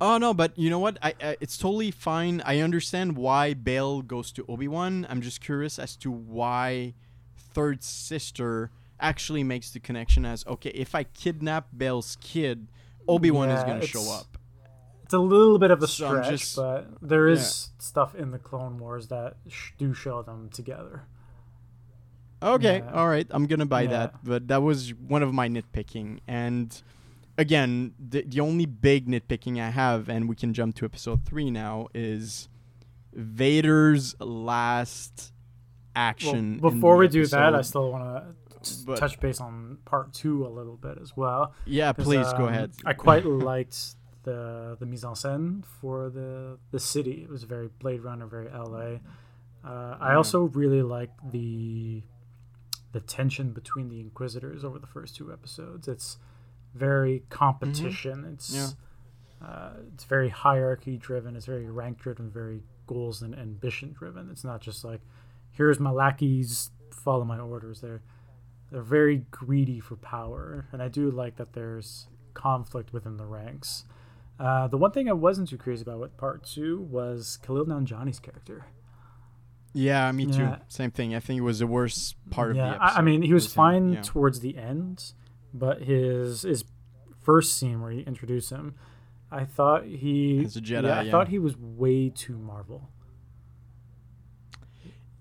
Oh 0.00 0.16
no, 0.16 0.32
but 0.32 0.56
you 0.56 0.70
know 0.70 0.78
what? 0.78 0.96
I, 1.02 1.12
I 1.20 1.36
it's 1.40 1.58
totally 1.58 1.90
fine. 1.90 2.40
I 2.46 2.60
understand 2.60 3.16
why 3.16 3.54
Bail 3.54 4.00
goes 4.00 4.30
to 4.32 4.44
Obi 4.48 4.68
Wan. 4.68 5.08
I'm 5.10 5.20
just 5.22 5.40
curious 5.40 5.76
as 5.80 5.96
to 5.96 6.12
why 6.12 6.94
third 7.36 7.82
sister 7.82 8.70
actually 9.00 9.42
makes 9.42 9.72
the 9.72 9.80
connection 9.80 10.24
as 10.24 10.46
okay, 10.46 10.70
if 10.70 10.94
I 10.94 11.02
kidnap 11.02 11.66
Bail's 11.76 12.16
kid, 12.20 12.68
Obi 13.08 13.32
Wan 13.32 13.50
is 13.50 13.64
gonna 13.64 13.84
show 13.84 14.08
up. 14.12 14.38
It's 15.02 15.14
a 15.14 15.18
little 15.18 15.58
bit 15.58 15.72
of 15.72 15.82
a 15.82 15.88
So 15.88 16.06
stretch, 16.10 16.28
just- 16.28 16.54
but 16.54 16.86
there 17.02 17.26
is 17.26 17.70
stuff 17.78 18.14
in 18.14 18.30
the 18.30 18.38
Clone 18.38 18.78
Wars 18.78 19.08
that 19.08 19.38
sh- 19.48 19.72
do 19.78 19.92
show 19.92 20.22
them 20.22 20.48
together. 20.48 21.06
Okay, 22.42 22.78
Yeah. 22.78 22.92
all 22.92 23.08
right, 23.08 23.26
I'm 23.30 23.46
gonna 23.46 23.66
buy 23.66 23.82
Yeah. 23.82 23.90
that. 23.90 24.24
But 24.24 24.48
that 24.48 24.62
was 24.62 24.92
one 24.94 25.22
of 25.22 25.32
my 25.32 25.48
nitpicking, 25.48 26.20
and 26.26 26.82
again, 27.38 27.94
the 27.98 28.22
the 28.22 28.40
only 28.40 28.66
big 28.66 29.06
nitpicking 29.06 29.60
I 29.60 29.70
have, 29.70 30.08
and 30.08 30.28
we 30.28 30.34
can 30.36 30.52
jump 30.52 30.74
to 30.76 30.84
episode 30.84 31.24
three 31.24 31.50
now, 31.50 31.88
is 31.94 32.48
Vader's 33.12 34.14
last 34.20 35.32
action. 35.94 36.54
in 36.54 36.58
before 36.60 36.96
we 36.96 37.08
do 37.08 37.26
that, 37.26 37.54
I 37.54 37.60
still 37.62 37.90
want 37.92 38.04
to 38.04 38.34
But- 38.86 38.98
touch 38.98 39.18
base 39.20 39.40
on 39.40 39.78
part 39.84 40.12
two 40.12 40.46
a 40.46 40.48
little 40.48 40.76
bit 40.76 40.98
as 41.00 41.16
well. 41.16 41.52
Yeah, 41.66 41.92
please 41.92 42.32
go 42.34 42.44
um, 42.46 42.48
ahead. 42.52 42.72
I 42.84 42.92
quite 42.92 43.24
liked 43.26 43.96
the 44.24 44.76
the 44.78 44.86
mise 44.86 45.04
en 45.04 45.12
scène 45.14 45.64
for 45.64 46.08
the 46.10 46.58
the 46.70 46.78
city. 46.78 47.22
It 47.22 47.28
was 47.30 47.44
very 47.44 47.68
Blade 47.80 48.02
Runner, 48.02 48.26
very 48.26 48.48
LA. 48.48 49.00
Uh, 49.64 49.96
I 50.00 50.14
also 50.14 50.44
really 50.44 50.82
liked 50.82 51.30
the 51.32 52.02
the 52.92 53.00
tension 53.00 53.52
between 53.52 53.88
the 53.88 54.00
Inquisitors 54.00 54.64
over 54.64 54.78
the 54.78 54.86
first 54.86 55.16
two 55.16 55.32
episodes. 55.32 55.88
It's 55.88 56.18
very 56.74 57.22
competition. 57.30 58.24
It's 58.32 58.50
Yeah. 58.54 59.46
uh, 59.46 59.72
it's 59.94 60.04
very 60.04 60.28
hierarchy 60.28 60.96
driven. 60.96 61.36
It's 61.36 61.46
very 61.46 61.68
rank 61.68 61.98
driven. 61.98 62.30
Very 62.30 62.62
goals 62.86 63.22
and 63.22 63.34
ambition 63.38 63.92
driven. 63.92 64.28
It's 64.30 64.44
not 64.44 64.60
just 64.60 64.84
like 64.84 65.00
here's 65.50 65.78
my 65.80 65.90
lackeys, 65.90 66.70
follow 66.90 67.24
my 67.24 67.38
orders. 67.38 67.80
They're 67.80 68.02
they're 68.70 68.82
very 68.82 69.18
greedy 69.30 69.80
for 69.80 69.96
power, 69.96 70.66
and 70.72 70.82
I 70.82 70.88
do 70.88 71.10
like 71.10 71.36
that 71.36 71.52
there's 71.52 72.06
conflict 72.34 72.92
within 72.92 73.18
the 73.18 73.26
ranks. 73.26 73.84
Uh, 74.38 74.66
the 74.66 74.78
one 74.78 74.90
thing 74.92 75.08
I 75.10 75.12
wasn't 75.12 75.50
too 75.50 75.58
crazy 75.58 75.82
about 75.82 75.98
with 76.00 76.16
part 76.16 76.42
two 76.42 76.80
was 76.80 77.38
Kumail 77.44 77.66
Nanjiani's 77.66 78.18
character. 78.18 78.64
Yeah, 79.72 80.10
me 80.12 80.26
too. 80.26 80.42
Yeah. 80.42 80.58
Same 80.68 80.90
thing. 80.90 81.14
I 81.14 81.20
think 81.20 81.38
it 81.38 81.42
was 81.42 81.60
the 81.60 81.66
worst 81.66 82.16
part 82.30 82.50
of 82.50 82.56
the 82.56 82.62
yeah, 82.62 82.74
episode. 82.74 82.98
I, 82.98 83.02
mean 83.02 83.22
he 83.22 83.32
was 83.32 83.52
fine 83.52 83.94
yeah. 83.94 84.02
towards 84.02 84.40
the 84.40 84.56
end, 84.56 85.12
but 85.52 85.82
his 85.82 86.42
his 86.42 86.64
first 87.20 87.56
scene 87.56 87.80
where 87.80 87.90
he 87.90 88.00
introduced 88.00 88.50
him, 88.50 88.74
I 89.30 89.44
thought 89.44 89.84
he 89.84 90.42
As 90.44 90.56
a 90.56 90.60
Jedi, 90.60 90.84
yeah, 90.84 90.98
I 90.98 91.02
yeah. 91.02 91.10
thought 91.10 91.28
he 91.28 91.38
was 91.38 91.56
way 91.56 92.10
too 92.10 92.36
Marvel. 92.36 92.90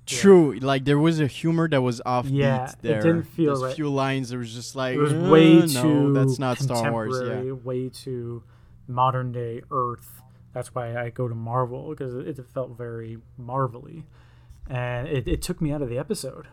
True, 0.05 0.59
like 0.59 0.83
there 0.83 0.99
was 0.99 1.21
a 1.21 1.27
humor 1.27 1.69
that 1.69 1.81
was 1.81 2.01
offbeat 2.05 2.31
Yeah, 2.31 2.69
it 2.69 2.75
there. 2.81 3.01
didn't 3.01 3.23
feel 3.23 3.53
There's 3.53 3.63
right. 3.63 3.71
a 3.71 3.75
few 3.75 3.89
lines 3.89 4.29
that 4.29 4.37
was 4.37 4.53
just 4.53 4.75
like 4.75 4.95
It 4.95 4.99
was 4.99 5.13
"Uh, 5.13 5.29
way 5.31 5.65
no, 5.65 6.11
that's 6.11 6.37
not 6.37 6.57
Star 6.57 6.91
Wars. 6.91 7.21
Yeah, 7.23 7.53
way 7.53 7.87
too 7.89 8.43
modern 8.87 9.31
day 9.31 9.61
Earth. 9.71 10.21
That's 10.53 10.75
why 10.75 11.01
I 11.01 11.11
go 11.11 11.29
to 11.29 11.35
Marvel 11.35 11.91
because 11.91 12.13
it, 12.15 12.27
it 12.27 12.45
felt 12.53 12.77
very 12.77 13.19
marvelly, 13.37 14.03
and 14.71 15.07
it, 15.07 15.27
it 15.27 15.41
took 15.41 15.61
me 15.61 15.71
out 15.73 15.81
of 15.81 15.89
the 15.89 15.97
episode. 15.97 16.47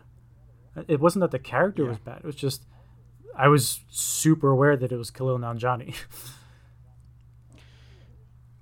It 0.87 0.99
wasn't 0.99 1.21
that 1.21 1.31
the 1.31 1.39
character 1.39 1.83
Yeah. 1.83 1.89
was 1.89 1.99
bad; 1.99 2.19
it 2.19 2.25
was 2.25 2.35
just 2.35 2.65
I 3.35 3.47
was 3.47 3.81
super 3.89 4.49
aware 4.49 4.75
that 4.75 4.91
it 4.91 4.97
was 4.97 5.11
Kumail 5.11 5.39
Nanjiani. 5.39 5.95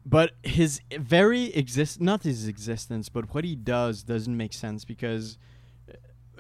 but 0.06 0.32
his 0.44 0.82
very 1.00 1.46
exist 1.54 2.00
not 2.00 2.24
his 2.24 2.48
existence, 2.48 3.10
but 3.10 3.34
what 3.34 3.44
he 3.44 3.56
does 3.56 4.04
doesn't 4.04 4.36
make 4.38 4.54
sense 4.54 4.86
because 4.86 5.38
uh, 5.90 5.94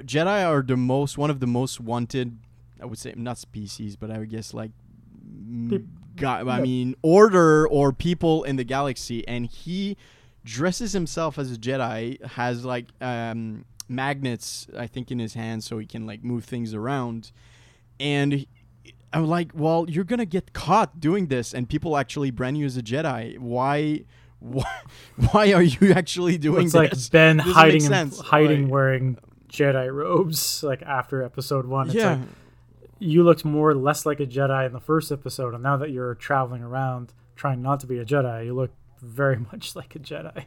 Jedi 0.03 0.45
are 0.47 0.61
the 0.61 0.77
most 0.77 1.17
one 1.17 1.29
of 1.29 1.39
the 1.39 1.47
most 1.47 1.79
wanted. 1.81 2.37
I 2.81 2.85
would 2.85 2.99
say 2.99 3.13
not 3.17 3.37
species, 3.37 3.95
but 3.95 4.11
I 4.11 4.19
would 4.19 4.29
guess 4.29 4.53
like. 4.53 4.71
God, 6.15 6.47
I 6.47 6.57
yeah. 6.57 6.63
mean, 6.63 6.95
order 7.03 7.67
or 7.67 7.93
people 7.93 8.43
in 8.43 8.55
the 8.55 8.63
galaxy, 8.63 9.27
and 9.27 9.45
he 9.45 9.95
dresses 10.47 10.93
himself 10.93 11.37
as 11.37 11.51
a 11.51 11.57
Jedi, 11.57 12.23
has 12.25 12.63
like 12.65 12.85
um, 13.01 13.65
magnets, 13.89 14.67
I 14.75 14.87
think, 14.87 15.11
in 15.11 15.19
his 15.19 15.33
hands, 15.33 15.65
so 15.65 15.77
he 15.77 15.85
can 15.85 16.05
like 16.05 16.23
move 16.23 16.45
things 16.45 16.73
around. 16.73 17.31
And 17.99 18.33
he- 18.33 18.47
I'm 19.13 19.27
like, 19.27 19.51
well, 19.53 19.85
you're 19.89 20.03
gonna 20.03 20.25
get 20.25 20.53
caught 20.53 20.99
doing 20.99 21.27
this, 21.27 21.53
and 21.53 21.67
people 21.69 21.97
actually 21.97 22.31
brand 22.31 22.57
you 22.57 22.65
as 22.65 22.77
a 22.77 22.81
Jedi. 22.81 23.37
Why? 23.37 24.03
Why, 24.39 24.63
why 25.31 25.51
are 25.53 25.63
you 25.63 25.93
actually 25.93 26.37
doing 26.37 26.67
it's 26.67 26.75
like 26.75 26.91
this? 26.91 27.09
Ben 27.09 27.37
Doesn't 27.37 27.47
make 27.47 27.55
hiding 27.55 27.85
in, 27.85 28.11
hiding 28.23 28.63
Like- 28.65 28.71
wearing 28.71 29.17
Jedi 29.49 29.91
robes 29.91 30.61
like 30.61 30.83
after 30.83 31.23
episode 31.23 31.65
one. 31.65 31.87
It's 31.87 31.95
yeah, 31.95 32.11
like 32.11 32.19
you 32.99 33.23
looked 33.23 33.43
more 33.45 33.73
less 33.73 34.05
like 34.05 34.19
a 34.19 34.27
Jedi 34.27 34.67
in 34.67 34.73
the 34.73 34.79
first 34.79 35.11
episode, 35.11 35.55
and 35.55 35.63
now 35.63 35.75
that 35.77 35.89
you're 35.89 36.13
traveling 36.13 36.61
around 36.61 37.13
trying 37.35 37.63
not 37.63 37.79
to 37.79 37.87
be 37.87 37.97
a 37.97 38.05
Jedi, 38.05 38.45
you 38.45 38.53
look 38.53 38.69
very 39.01 39.37
much 39.51 39.75
like 39.75 39.95
a 39.95 39.99
Jedi. 39.99 40.45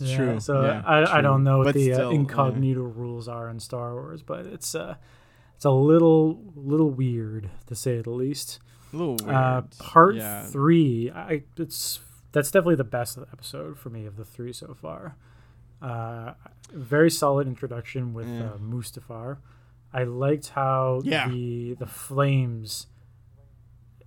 It's 0.00 0.10
Yeah, 0.10 0.16
true. 0.16 0.40
So 0.40 0.62
Yeah, 0.62 0.82
I, 0.84 1.18
I 1.18 1.20
don't 1.20 1.44
know 1.44 1.58
what 1.58 1.64
But 1.64 1.74
the 1.74 1.92
still, 1.92 2.08
uh, 2.08 2.10
yeah. 2.10 2.16
incognito 2.16 2.80
rules 2.82 3.28
are 3.28 3.48
in 3.48 3.60
Star 3.60 3.94
Wars, 3.94 4.22
but 4.22 4.46
it's 4.46 4.74
uh, 4.74 4.96
it's 5.56 5.64
a 5.64 5.70
little 5.70 6.40
little 6.56 6.90
weird 6.90 7.48
to 7.66 7.74
say 7.74 8.00
the 8.00 8.10
least. 8.10 8.58
a 8.92 8.96
little 8.96 9.16
weird. 9.22 9.34
Uh, 9.34 9.62
part 9.78 10.16
yeah. 10.16 10.44
three, 10.46 11.10
I 11.10 11.42
it's 11.56 12.00
that's 12.32 12.50
definitely 12.50 12.74
the 12.76 12.84
best 12.84 13.16
episode 13.32 13.78
for 13.78 13.90
me 13.90 14.04
of 14.06 14.16
the 14.16 14.24
three 14.24 14.52
so 14.52 14.74
far. 14.74 15.14
Uh, 15.80 16.32
very 16.72 17.10
solid 17.10 17.46
introduction 17.46 18.12
with 18.14 18.26
Yeah. 18.26 18.46
uh, 18.54 18.56
Mustafar. 18.58 19.36
I 19.92 20.02
liked 20.02 20.48
how 20.50 21.02
Yeah. 21.04 21.28
the 21.28 21.74
the 21.78 21.86
flames 21.86 22.88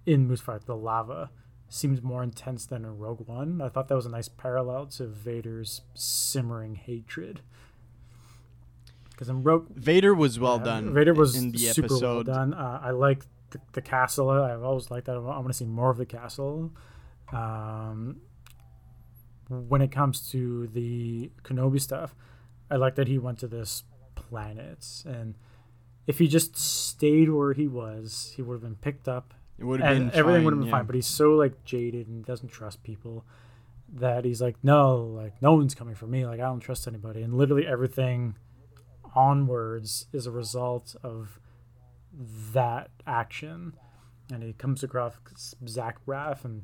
in 0.06 0.28
Mustafar, 0.28 0.66
the 0.66 0.76
lava, 0.76 1.30
seemed 1.70 2.04
more 2.04 2.24
intense 2.24 2.66
than 2.66 2.86
in 2.86 2.98
Rogue 2.98 3.28
One. 3.28 3.62
I 3.62 3.70
thought 3.70 3.88
that 3.88 3.96
was 3.96 4.06
a 4.06 4.10
nice 4.10 4.28
parallel 4.28 4.88
to 4.88 5.08
Vader's 5.08 5.82
simmering 5.94 6.76
hatred. 6.76 7.42
Because 9.10 9.30
in 9.30 9.44
Rogue 9.44 9.68
Vader 9.70 10.14
was 10.14 10.40
well 10.40 10.58
yeah, 10.58 10.66
done. 10.66 10.94
Vader 10.94 11.14
was 11.14 11.36
in 11.36 11.52
the 11.52 11.58
super 11.58 11.86
episode. 11.86 12.28
well 12.28 12.36
done. 12.36 12.54
Uh, 12.54 12.80
I 12.84 12.92
like 12.92 13.24
the, 13.50 13.60
the 13.74 13.82
castle. 13.82 14.30
I've 14.30 14.64
always 14.64 14.92
liked 14.92 15.08
that. 15.08 15.16
I 15.16 15.20
want 15.20 15.48
to 15.48 15.54
see 15.54 15.66
more 15.66 15.90
of 15.90 15.98
the 15.98 16.06
castle. 16.06 16.72
Um, 17.34 18.22
when 19.50 19.82
it 19.82 19.92
comes 19.92 20.30
to 20.32 20.68
the 20.68 21.32
Kenobi 21.44 21.82
stuff, 21.82 22.16
I 22.70 22.76
like 22.76 22.96
that 22.96 23.08
he 23.08 23.18
went 23.18 23.40
to 23.40 23.48
this 23.48 23.84
planet, 24.16 24.86
and 25.06 25.36
if 26.06 26.20
he 26.20 26.28
just 26.28 26.56
stayed 26.56 27.30
where 27.30 27.54
he 27.54 27.68
was, 27.68 28.34
he 28.36 28.42
would 28.42 28.56
have 28.56 28.62
been 28.62 28.76
picked 28.76 29.08
up, 29.08 29.34
It 29.60 29.64
would 29.64 29.82
have 29.82 29.98
been 29.98 30.12
everything 30.14 30.44
would 30.44 30.54
have 30.54 30.60
been 30.60 30.70
yeah. 30.70 30.78
fine. 30.78 30.86
But 30.86 30.96
he's 30.96 31.08
so 31.08 31.32
like 31.32 31.64
jaded 31.64 32.08
and 32.08 32.26
doesn't 32.26 32.50
trust 32.50 32.84
people 32.84 33.26
that 33.94 34.26
he's 34.26 34.42
like, 34.42 34.56
no, 34.64 34.98
like 34.98 35.42
no 35.42 35.54
one's 35.54 35.76
coming 35.76 35.96
for 35.96 36.08
me. 36.08 36.26
Like 36.26 36.40
I 36.40 36.44
don't 36.44 36.60
trust 36.60 36.88
anybody, 36.88 37.22
and 37.22 37.34
literally 37.34 37.66
everything 37.66 38.36
onwards 39.16 40.08
is 40.14 40.28
a 40.28 40.32
result 40.32 40.96
of 41.04 41.40
that 42.54 42.90
action. 43.06 43.74
And 44.32 44.44
he 44.44 44.54
comes 44.54 44.84
across 44.84 45.14
Zach 45.68 46.06
Braff, 46.06 46.44
and 46.44 46.64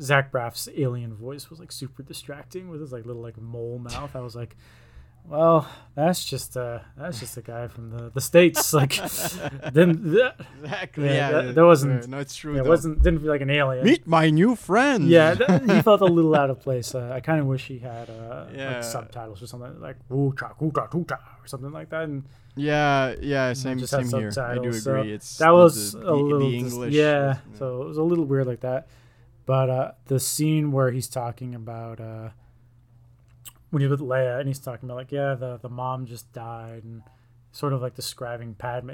Zach 0.00 0.30
Braff's 0.30 0.68
alien 0.76 1.14
voice 1.14 1.48
was 1.48 1.58
like 1.58 1.72
super 1.72 2.02
distracting 2.02 2.68
with 2.68 2.80
his 2.80 2.92
like 2.92 3.06
little 3.06 3.22
like 3.22 3.40
mole 3.40 3.78
mouth. 3.78 4.14
I 4.14 4.20
was 4.20 4.36
like, 4.36 4.56
well, 5.26 5.66
that's 5.94 6.24
just 6.24 6.56
uh 6.56 6.80
that's 6.96 7.20
just 7.20 7.36
a 7.36 7.42
guy 7.42 7.68
from 7.68 7.90
the 7.90 8.10
the 8.10 8.20
states. 8.20 8.72
Like, 8.74 8.92
then 9.72 10.12
th- 10.12 10.32
Exactly. 10.62 11.06
Yeah, 11.06 11.12
Yeah, 11.14 11.30
that- 11.42 11.54
that 11.54 11.64
wasn't- 11.64 12.08
no, 12.08 12.18
it's 12.18 12.36
true. 12.36 12.56
it 12.56 12.64
wasn't 12.66 13.02
didn't 13.02 13.20
feel 13.20 13.30
like 13.30 13.40
an 13.40 13.50
alien. 13.50 13.84
Meet 13.84 14.06
my 14.06 14.30
new 14.30 14.54
friend. 14.54 15.08
Yeah, 15.08 15.34
th- 15.34 15.62
he 15.70 15.82
felt 15.82 16.00
a 16.02 16.04
little 16.06 16.34
out 16.36 16.50
of 16.50 16.60
place. 16.60 16.94
Uh, 16.94 17.10
I 17.12 17.20
kind 17.20 17.40
of 17.40 17.46
wish 17.46 17.66
he 17.66 17.78
had 17.78 18.10
uh, 18.10 18.46
Yeah. 18.54 18.74
like 18.74 18.84
subtitles 18.84 19.42
or 19.42 19.46
something 19.46 19.80
like 19.80 19.96
"Woo 20.08 20.34
cha 20.38 20.48
kuta 20.60 20.88
tuta" 20.90 21.18
or 21.42 21.46
something 21.46 21.72
like 21.72 21.88
that. 21.90 22.04
And 22.04 22.24
yeah, 22.56 23.14
yeah. 23.20 23.52
Same, 23.54 23.78
just 23.78 23.92
same 23.92 24.08
here. 24.08 24.28
I 24.38 24.54
do 24.58 24.72
subtitles, 24.72 24.82
so 24.82 24.96
agree. 24.98 25.12
it's 25.12 25.38
that 25.38 25.50
was 25.50 25.92
the, 25.92 26.00
a 26.00 26.02
the- 26.04 26.14
little 26.14 26.50
the 26.50 26.60
dis- 26.60 26.72
English. 26.72 26.94
yeah, 26.94 27.38
so 27.58 27.82
it 27.82 27.86
was 27.88 27.96
a 27.98 28.02
little 28.02 28.24
weird 28.26 28.46
like 28.46 28.60
that. 28.60 28.88
But 29.46 29.70
uh, 29.70 29.92
the 30.06 30.18
scene 30.20 30.72
where 30.72 30.90
he's 30.90 31.08
talking 31.08 31.54
about 31.54 32.00
uh, 32.00 32.30
when 33.74 33.80
he's 33.82 33.90
with 33.90 34.00
Leia 34.00 34.38
and 34.38 34.46
he's 34.48 34.60
talking 34.60 34.86
about 34.88 34.96
like 34.96 35.12
yeah 35.12 35.34
the 35.34 35.58
the 35.60 35.68
mom 35.68 36.06
just 36.06 36.32
died 36.32 36.84
and 36.84 37.02
sort 37.52 37.72
of 37.72 37.82
like 37.82 37.94
describing 37.94 38.54
Padme 38.54 38.90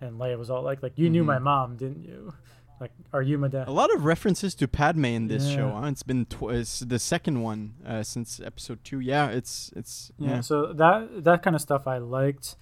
and 0.00 0.18
Leia 0.20 0.36
was 0.36 0.50
all 0.50 0.62
like 0.62 0.82
like 0.82 0.92
you 0.96 1.08
knew 1.08 1.20
Mm-hmm. 1.22 1.26
my 1.28 1.38
mom 1.38 1.76
didn't 1.76 2.02
you 2.04 2.34
like 2.80 2.90
are 3.12 3.22
you 3.22 3.38
my 3.38 3.48
dad 3.48 3.68
A 3.68 3.72
lot 3.72 3.94
of 3.94 4.04
references 4.04 4.54
to 4.56 4.68
Padme 4.68 5.06
in 5.06 5.28
this 5.28 5.48
show. 5.48 5.70
Huh? 5.70 5.86
It's 5.86 6.02
been 6.02 6.26
tw- 6.26 6.50
it's 6.60 6.80
the 6.80 6.98
second 6.98 7.40
one 7.42 7.72
uh, 7.86 8.02
since 8.02 8.38
episode 8.40 8.80
two. 8.84 9.00
Yeah, 9.00 9.28
it's 9.28 9.72
it's 9.74 10.12
yeah. 10.18 10.28
yeah. 10.28 10.40
so 10.40 10.72
that 10.74 11.24
that 11.24 11.42
kind 11.42 11.56
of 11.56 11.62
stuff 11.62 11.86
I 11.86 11.96
liked 11.98 12.56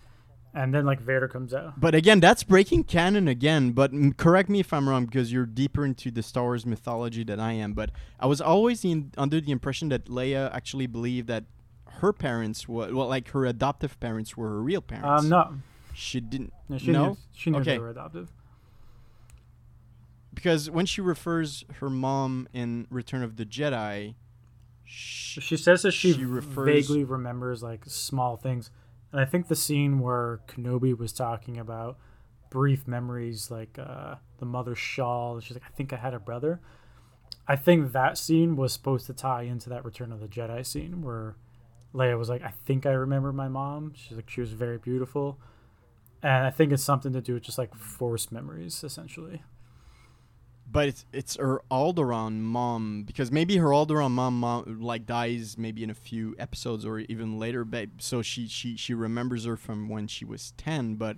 and 0.55 0.73
then 0.73 0.87
like 0.87 1.01
Vader 1.01 1.27
comes 1.29 1.53
out 1.53 1.79
But 1.81 1.95
again, 1.95 2.21
that's 2.21 2.45
breaking 2.45 2.85
canon 2.85 3.27
again. 3.29 3.73
But 3.73 3.93
mm, 3.93 4.17
correct 4.17 4.49
me 4.49 4.61
if 4.61 4.73
I'm 4.73 4.89
wrong 4.89 5.05
because 5.07 5.33
you're 5.33 5.47
deeper 5.47 5.85
into 5.85 6.11
the 6.11 6.23
Star 6.23 6.45
Wars 6.45 6.65
mythology 6.65 7.25
than 7.25 7.41
I 7.41 7.55
am. 7.55 7.73
But 7.75 7.91
I 8.21 8.27
was 8.27 8.41
always 8.41 8.85
in, 8.85 9.13
under 9.19 9.41
the 9.41 9.51
impression 9.53 9.89
that 9.91 10.05
Leia 10.07 10.55
actually 10.55 10.87
believed 10.87 11.27
that 11.29 11.45
her 12.01 12.13
parents 12.13 12.69
were 12.69 12.93
well, 12.95 13.09
like 13.09 13.29
her 13.31 13.45
adoptive 13.47 13.99
parents 14.01 14.37
were 14.37 14.49
her 14.49 14.61
real 14.63 14.81
parents. 14.81 15.23
um 15.25 15.29
no 15.29 15.55
she 15.95 16.19
didn't. 16.21 16.53
no 16.69 16.77
she 16.79 16.91
no, 16.91 17.07
knew 17.11 17.17
she 17.33 17.51
knew 17.51 17.59
Okay. 17.59 17.73
they 17.73 17.79
were 17.79 17.91
adoptive 17.91 18.31
because 20.35 20.69
when 20.69 20.87
she 20.87 21.01
refers 21.01 21.65
her 21.81 21.89
mom 21.89 22.49
in 22.53 22.87
Return 22.91 23.23
of 23.23 23.37
the 23.37 23.47
Jedi, 23.47 24.15
she, 24.85 25.41
She 25.41 25.57
says 25.57 25.83
that 25.83 25.93
she, 25.93 26.13
She 26.13 26.25
refers- 26.25 26.67
vaguely 26.67 27.05
remembers 27.05 27.63
like 27.63 27.85
small 27.87 28.37
things. 28.37 28.71
And 29.15 29.21
I 29.21 29.27
think 29.27 29.47
the 29.47 29.55
scene 29.55 30.01
where 30.01 30.41
Kenobi 30.49 30.99
was 30.99 31.13
talking 31.13 31.57
about 31.57 31.99
brief 32.51 32.89
memories, 32.89 33.49
like 33.49 33.79
uh, 33.79 34.17
the 34.41 34.45
mother's 34.45 34.81
shawl, 34.81 35.39
she's 35.39 35.55
like, 35.55 35.63
I 35.65 35.71
think 35.77 35.93
I 35.93 35.97
had 35.99 36.15
a 36.15 36.19
brother. 36.19 36.61
I 37.47 37.55
think 37.55 37.93
that 37.93 38.19
scene 38.19 38.57
was 38.57 38.73
supposed 38.73 39.07
to 39.07 39.13
tie 39.13 39.43
into 39.43 39.69
that 39.71 39.85
Return 39.85 40.11
of 40.11 40.19
the 40.19 40.27
Jedi 40.27 40.67
scene 40.67 41.01
where 41.01 41.37
Leia 41.95 42.19
was 42.19 42.29
like, 42.29 42.43
I 42.43 42.55
think 42.65 42.87
I 42.87 42.91
remember 42.91 43.33
my 43.33 43.47
mom. 43.47 43.93
She's 43.95 44.17
like, 44.17 44.29
she 44.29 44.41
was 44.41 44.53
very 44.53 44.79
beautiful. 44.79 45.39
And 46.21 46.45
I 46.45 46.51
think 46.51 46.73
it's 46.73 46.83
something 46.83 47.13
to 47.13 47.21
do 47.21 47.35
with 47.35 47.45
just 47.45 47.57
like 47.57 47.73
forced 47.77 48.33
memories, 48.33 48.83
essentially. 48.83 49.45
But 50.75 50.89
it's 50.89 51.07
it's 51.13 51.37
her 51.37 51.63
Alderaan 51.71 52.41
mom 52.41 53.05
because 53.07 53.31
maybe 53.31 53.59
her 53.59 53.69
Alderaan 53.69 54.11
mom, 54.11 54.41
mom 54.41 54.81
like 54.81 55.07
dies 55.07 55.57
maybe 55.57 55.85
in 55.85 55.89
a 55.89 55.95
few 55.95 56.35
episodes 56.37 56.85
or 56.85 56.99
even 56.99 57.39
later. 57.39 57.65
But 57.65 57.91
so 57.99 58.23
she 58.23 58.49
she 58.49 58.77
she 58.77 58.93
remembers 58.93 59.45
her 59.45 59.57
from 59.57 59.89
when 59.89 60.09
she 60.09 60.25
was 60.25 60.53
ten, 60.57 60.97
but 60.97 61.17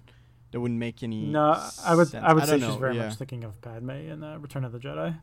that 0.51 0.61
wouldn't 0.61 0.79
make 0.79 1.03
any. 1.03 1.23
No, 1.25 1.59
I 1.83 1.95
would 1.95 2.09
sense. 2.09 2.23
I 2.23 2.35
would 2.35 2.45
say 2.45 2.59
don't 2.59 2.71
she's 2.71 2.79
very 2.79 2.97
yeah. 2.97 3.07
much 3.07 3.15
thinking 3.17 3.45
of 3.45 3.59
Padme 3.63 3.91
in 3.93 4.23
uh, 4.23 4.37
Return 4.39 4.63
of 4.67 4.73
the 4.73 4.79
Jedi, 4.79 5.17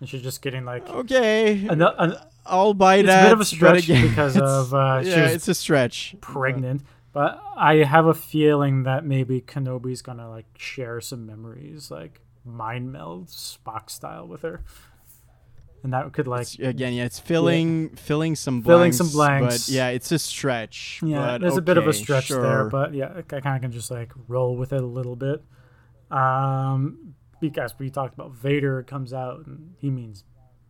and 0.00 0.08
she's 0.08 0.22
just 0.22 0.40
getting 0.40 0.64
like 0.64 0.88
Okay, 0.88 1.66
an, 1.68 1.82
an, 1.82 2.16
I'll 2.46 2.72
buy 2.72 2.96
it's 2.96 3.06
that. 3.08 3.20
a 3.20 3.26
bit 3.26 3.32
of 3.34 3.40
a 3.40 3.44
stretch 3.44 3.84
again, 3.84 4.08
because 4.08 4.38
of 4.38 4.72
uh, 4.72 5.02
yeah, 5.04 5.26
it's 5.28 5.46
a 5.46 5.54
stretch. 5.54 6.16
pregnant. 6.22 6.80
But 7.12 7.38
I 7.54 7.76
have 7.84 8.06
a 8.06 8.14
feeling 8.14 8.84
that 8.84 9.04
maybe 9.04 9.42
Kenobi's 9.42 10.00
gonna 10.00 10.30
like 10.30 10.46
share 10.56 11.02
some 11.02 11.26
memories, 11.26 11.90
like 11.90 12.22
mind 12.44 12.92
meld 12.92 13.28
Spock 13.28 13.88
style 13.90 14.26
with 14.28 14.42
her, 14.42 14.62
and 15.82 15.92
that 15.92 16.12
could 16.12 16.26
like 16.26 16.42
It's- 16.54 16.68
again, 16.68 16.92
yeah, 16.94 17.04
it's 17.04 17.18
filling 17.18 17.90
filling 17.96 18.36
some 18.36 18.60
blanks, 18.60 18.68
Filling 18.68 18.92
some 18.92 19.08
blanks. 19.10 19.66
But 19.68 19.72
yeah, 19.74 19.88
it's 19.88 20.10
a 20.12 20.18
stretch. 20.18 21.00
yeah, 21.04 21.38
there's 21.38 21.56
a 21.56 21.62
bit 21.62 21.76
of 21.78 21.84
a 21.86 21.90
okay, 21.90 21.98
stretch 21.98 22.28
there, 22.28 22.68
but 22.68 22.94
yeah, 22.94 23.12
I 23.16 23.22
kind 23.22 23.56
of 23.56 23.62
can 23.62 23.72
just 23.72 23.90
like 23.90 24.12
roll 24.28 24.56
with 24.56 24.72
it 24.72 24.82
a 24.82 24.86
little 24.86 25.16
bit. 25.16 25.42
Um, 26.10 27.14
because 27.40 27.74
we 27.78 27.90
talked 27.90 28.14
about 28.14 28.32
Vader 28.34 28.82
comes 28.82 29.12
out 29.12 29.46
and 29.46 29.74
he 29.78 29.90
means 29.90 30.24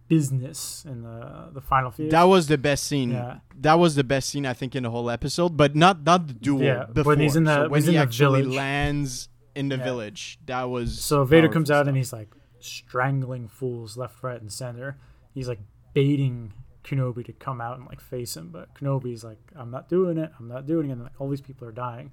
business 0.09 0.85
in 0.89 1.03
the 1.03 1.49
the 1.53 1.61
final 1.61 1.91
feud. 1.91 2.11
that 2.11 2.25
was 2.25 2.47
the 2.47 2.59
best 2.59 2.85
scene. 2.85 3.11
Yeah. 3.11 3.39
That 3.61 3.79
was 3.79 3.95
the 3.95 4.05
best 4.05 4.29
scene 4.29 4.45
I 4.47 4.53
think 4.53 4.75
in 4.77 4.83
the 4.83 4.91
whole 4.91 5.09
episode, 5.11 5.57
but 5.57 5.75
not 5.75 6.03
not 6.05 6.27
the 6.29 6.35
duel. 6.35 6.62
Yeah, 6.62 6.85
before. 6.93 7.12
when 7.12 7.20
he's 7.20 7.37
in 7.37 7.45
the- 7.45 7.64
so 7.64 7.68
when 7.68 7.81
he's 7.83 7.89
he 7.89 7.97
in 7.97 8.03
actually 8.03 8.43
village. 8.43 8.57
lands 8.57 9.29
in 9.55 9.69
the 9.69 9.77
Yeah. 9.77 9.85
village, 9.85 10.39
that 10.47 10.65
was 10.65 11.01
So 11.03 11.25
Vader 11.25 11.49
comes 11.49 11.71
out 11.71 11.79
stuff. 11.83 11.89
and 11.89 11.97
he's 11.97 12.13
like 12.13 12.35
strangling 12.61 13.49
fools 13.49 13.97
left, 13.97 14.23
right, 14.23 14.41
and 14.41 14.53
center. 14.53 14.99
He's 15.33 15.49
like 15.49 15.61
baiting 15.93 16.53
Kenobi 16.83 17.25
to 17.27 17.33
come 17.33 17.61
out 17.61 17.79
and 17.79 17.87
like 17.87 18.01
face 18.01 18.37
him, 18.37 18.51
but 18.51 18.75
Kenobi's 18.75 19.25
like, 19.25 19.39
"I'm 19.55 19.71
not 19.71 19.89
doing 19.89 20.19
it. 20.19 20.31
I'm 20.39 20.49
not 20.49 20.67
doing 20.67 20.91
it." 20.91 20.95
And 20.95 21.03
like 21.05 21.21
all 21.21 21.29
these 21.29 21.41
people 21.41 21.67
are 21.69 21.73
dying. 21.73 22.11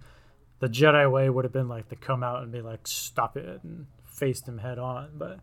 The 0.59 0.69
Jedi 0.69 1.09
way 1.11 1.29
would 1.29 1.43
have 1.45 1.51
been 1.51 1.67
like 1.67 1.89
to 1.89 1.95
come 1.95 2.23
out 2.23 2.43
and 2.43 2.51
be 2.51 2.61
like, 2.61 2.87
"Stop 2.87 3.35
it!" 3.37 3.63
and 3.63 3.87
face 4.05 4.41
him 4.47 4.59
head 4.59 4.77
on. 4.79 5.09
But 5.17 5.39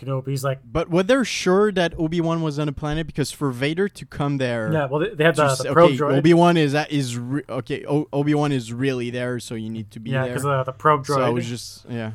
Kenobi's 0.00 0.42
like, 0.42 0.60
But 0.64 0.90
were 0.90 1.02
they 1.02 1.22
sure 1.24 1.70
that 1.72 1.94
Obi 1.98 2.20
Wan 2.20 2.42
was 2.42 2.58
on 2.58 2.66
the 2.66 2.72
planet? 2.72 3.06
Because 3.06 3.30
for 3.30 3.50
Vader 3.50 3.88
to 3.88 4.06
come 4.06 4.38
there, 4.38 4.72
"Yeah." 4.72 4.86
Well, 4.86 5.00
they, 5.00 5.14
they 5.14 5.24
have 5.24 5.36
the, 5.36 5.48
just- 5.48 5.62
the 5.62 5.72
probe 5.72 5.90
okay, 5.90 5.98
droid. 5.98 6.18
Obi 6.18 6.34
Wan 6.34 6.56
is 6.56 6.74
uh, 6.74 6.86
is 6.88 7.18
re- 7.18 7.42
okay. 7.48 7.84
O- 7.86 8.08
Obi 8.12 8.34
Wan 8.34 8.52
is 8.52 8.72
really 8.72 9.10
there, 9.10 9.38
so 9.38 9.54
you 9.54 9.68
need 9.68 9.90
to 9.92 10.00
be 10.00 10.10
yeah, 10.10 10.22
there. 10.22 10.26
Yeah, 10.26 10.32
because 10.32 10.42
the, 10.44 10.50
uh, 10.50 10.62
the 10.64 10.72
probe 10.72 11.04
droid. 11.04 11.16
so 11.16 11.22
I 11.22 11.28
was 11.28 11.46
just 11.46 11.84
yeah. 11.88 12.12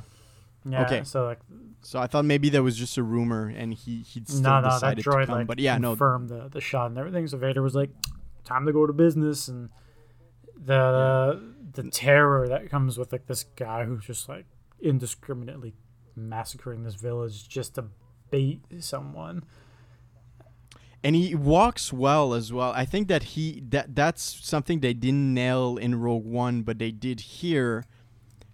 yeah, 0.65 0.85
okay. 0.85 1.03
So 1.03 1.25
like, 1.25 1.39
So 1.81 1.99
I 1.99 2.07
thought 2.07 2.25
maybe 2.25 2.49
that 2.49 2.63
was 2.63 2.75
just 2.75 2.97
a 2.97 3.03
rumor, 3.03 3.53
and 3.55 3.73
he 3.73 4.01
he'd 4.01 4.27
still 4.27 4.41
no, 4.41 4.61
no, 4.61 4.79
that 4.79 4.97
droid 4.97 5.21
to 5.21 5.25
come. 5.27 5.35
like 5.39 5.47
but 5.47 5.59
yeah, 5.59 5.77
no, 5.77 5.91
confirmed 5.91 6.29
the 6.29 6.49
the 6.49 6.61
shot 6.61 6.87
and 6.87 6.97
everything. 6.97 7.27
So 7.27 7.37
Vader 7.37 7.61
was 7.61 7.75
like, 7.75 7.91
"Time 8.43 8.65
to 8.65 8.73
go 8.73 8.87
to 8.87 8.93
business," 8.93 9.47
and 9.47 9.69
the 10.57 11.39
the 11.73 11.83
terror 11.91 12.47
that 12.47 12.69
comes 12.69 12.97
with 12.97 13.11
like 13.11 13.27
this 13.27 13.43
guy 13.55 13.85
who's 13.85 14.05
just 14.05 14.27
like 14.29 14.45
indiscriminately 14.79 15.73
massacring 16.15 16.83
this 16.83 16.95
village 16.95 17.47
just 17.47 17.75
to 17.75 17.85
bait 18.31 18.61
someone. 18.79 19.43
and 21.03 21.15
he 21.15 21.35
walks 21.35 21.93
well 21.93 22.33
as 22.33 22.51
well. 22.51 22.71
I 22.71 22.85
think 22.85 23.07
that 23.09 23.23
he 23.23 23.61
that 23.69 23.95
that's 23.95 24.23
something 24.23 24.79
they 24.79 24.93
didn't 24.93 25.33
nail 25.33 25.77
in 25.77 25.99
Rogue 25.99 26.25
One, 26.25 26.63
but 26.63 26.79
they 26.79 26.91
did 26.91 27.19
here. 27.19 27.85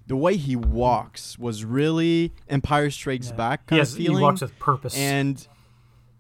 The 0.08 0.18
way 0.18 0.36
he 0.36 0.58
walks 0.58 1.40
was 1.40 1.64
really 1.64 2.34
Empire 2.50 2.90
Strikes 2.90 3.30
Yeah. 3.30 3.36
Back 3.36 3.62
He, 3.62 3.66
kind 3.68 3.80
has, 3.80 3.94
of 3.94 4.00
he 4.00 4.10
walks 4.10 4.42
with 4.42 4.60
purpose. 4.60 4.98
and 4.98 5.48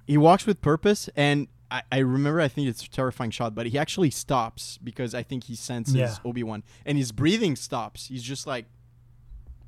he 0.07 0.17
walks 0.17 0.45
with 0.45 0.61
purpose 0.61 1.09
and 1.15 1.47
I, 1.69 1.83
I 1.91 1.97
remember 1.99 2.39
I 2.39 2.47
think 2.47 2.69
it's 2.69 2.85
a 2.85 2.89
terrifying 2.89 3.31
shot, 3.31 3.53
but 3.53 3.65
he 3.65 3.77
actually 3.77 4.09
stops 4.11 4.77
because 4.81 5.13
I 5.13 5.23
think 5.23 5.45
he 5.45 5.55
senses 5.55 5.95
Yeah. 5.95 6.15
Obi 6.23 6.43
Wan 6.43 6.63
and 6.85 6.97
his 6.97 7.11
breathing 7.11 7.57
stops. 7.57 8.07
He's 8.07 8.23
just 8.23 8.47
like 8.47 8.65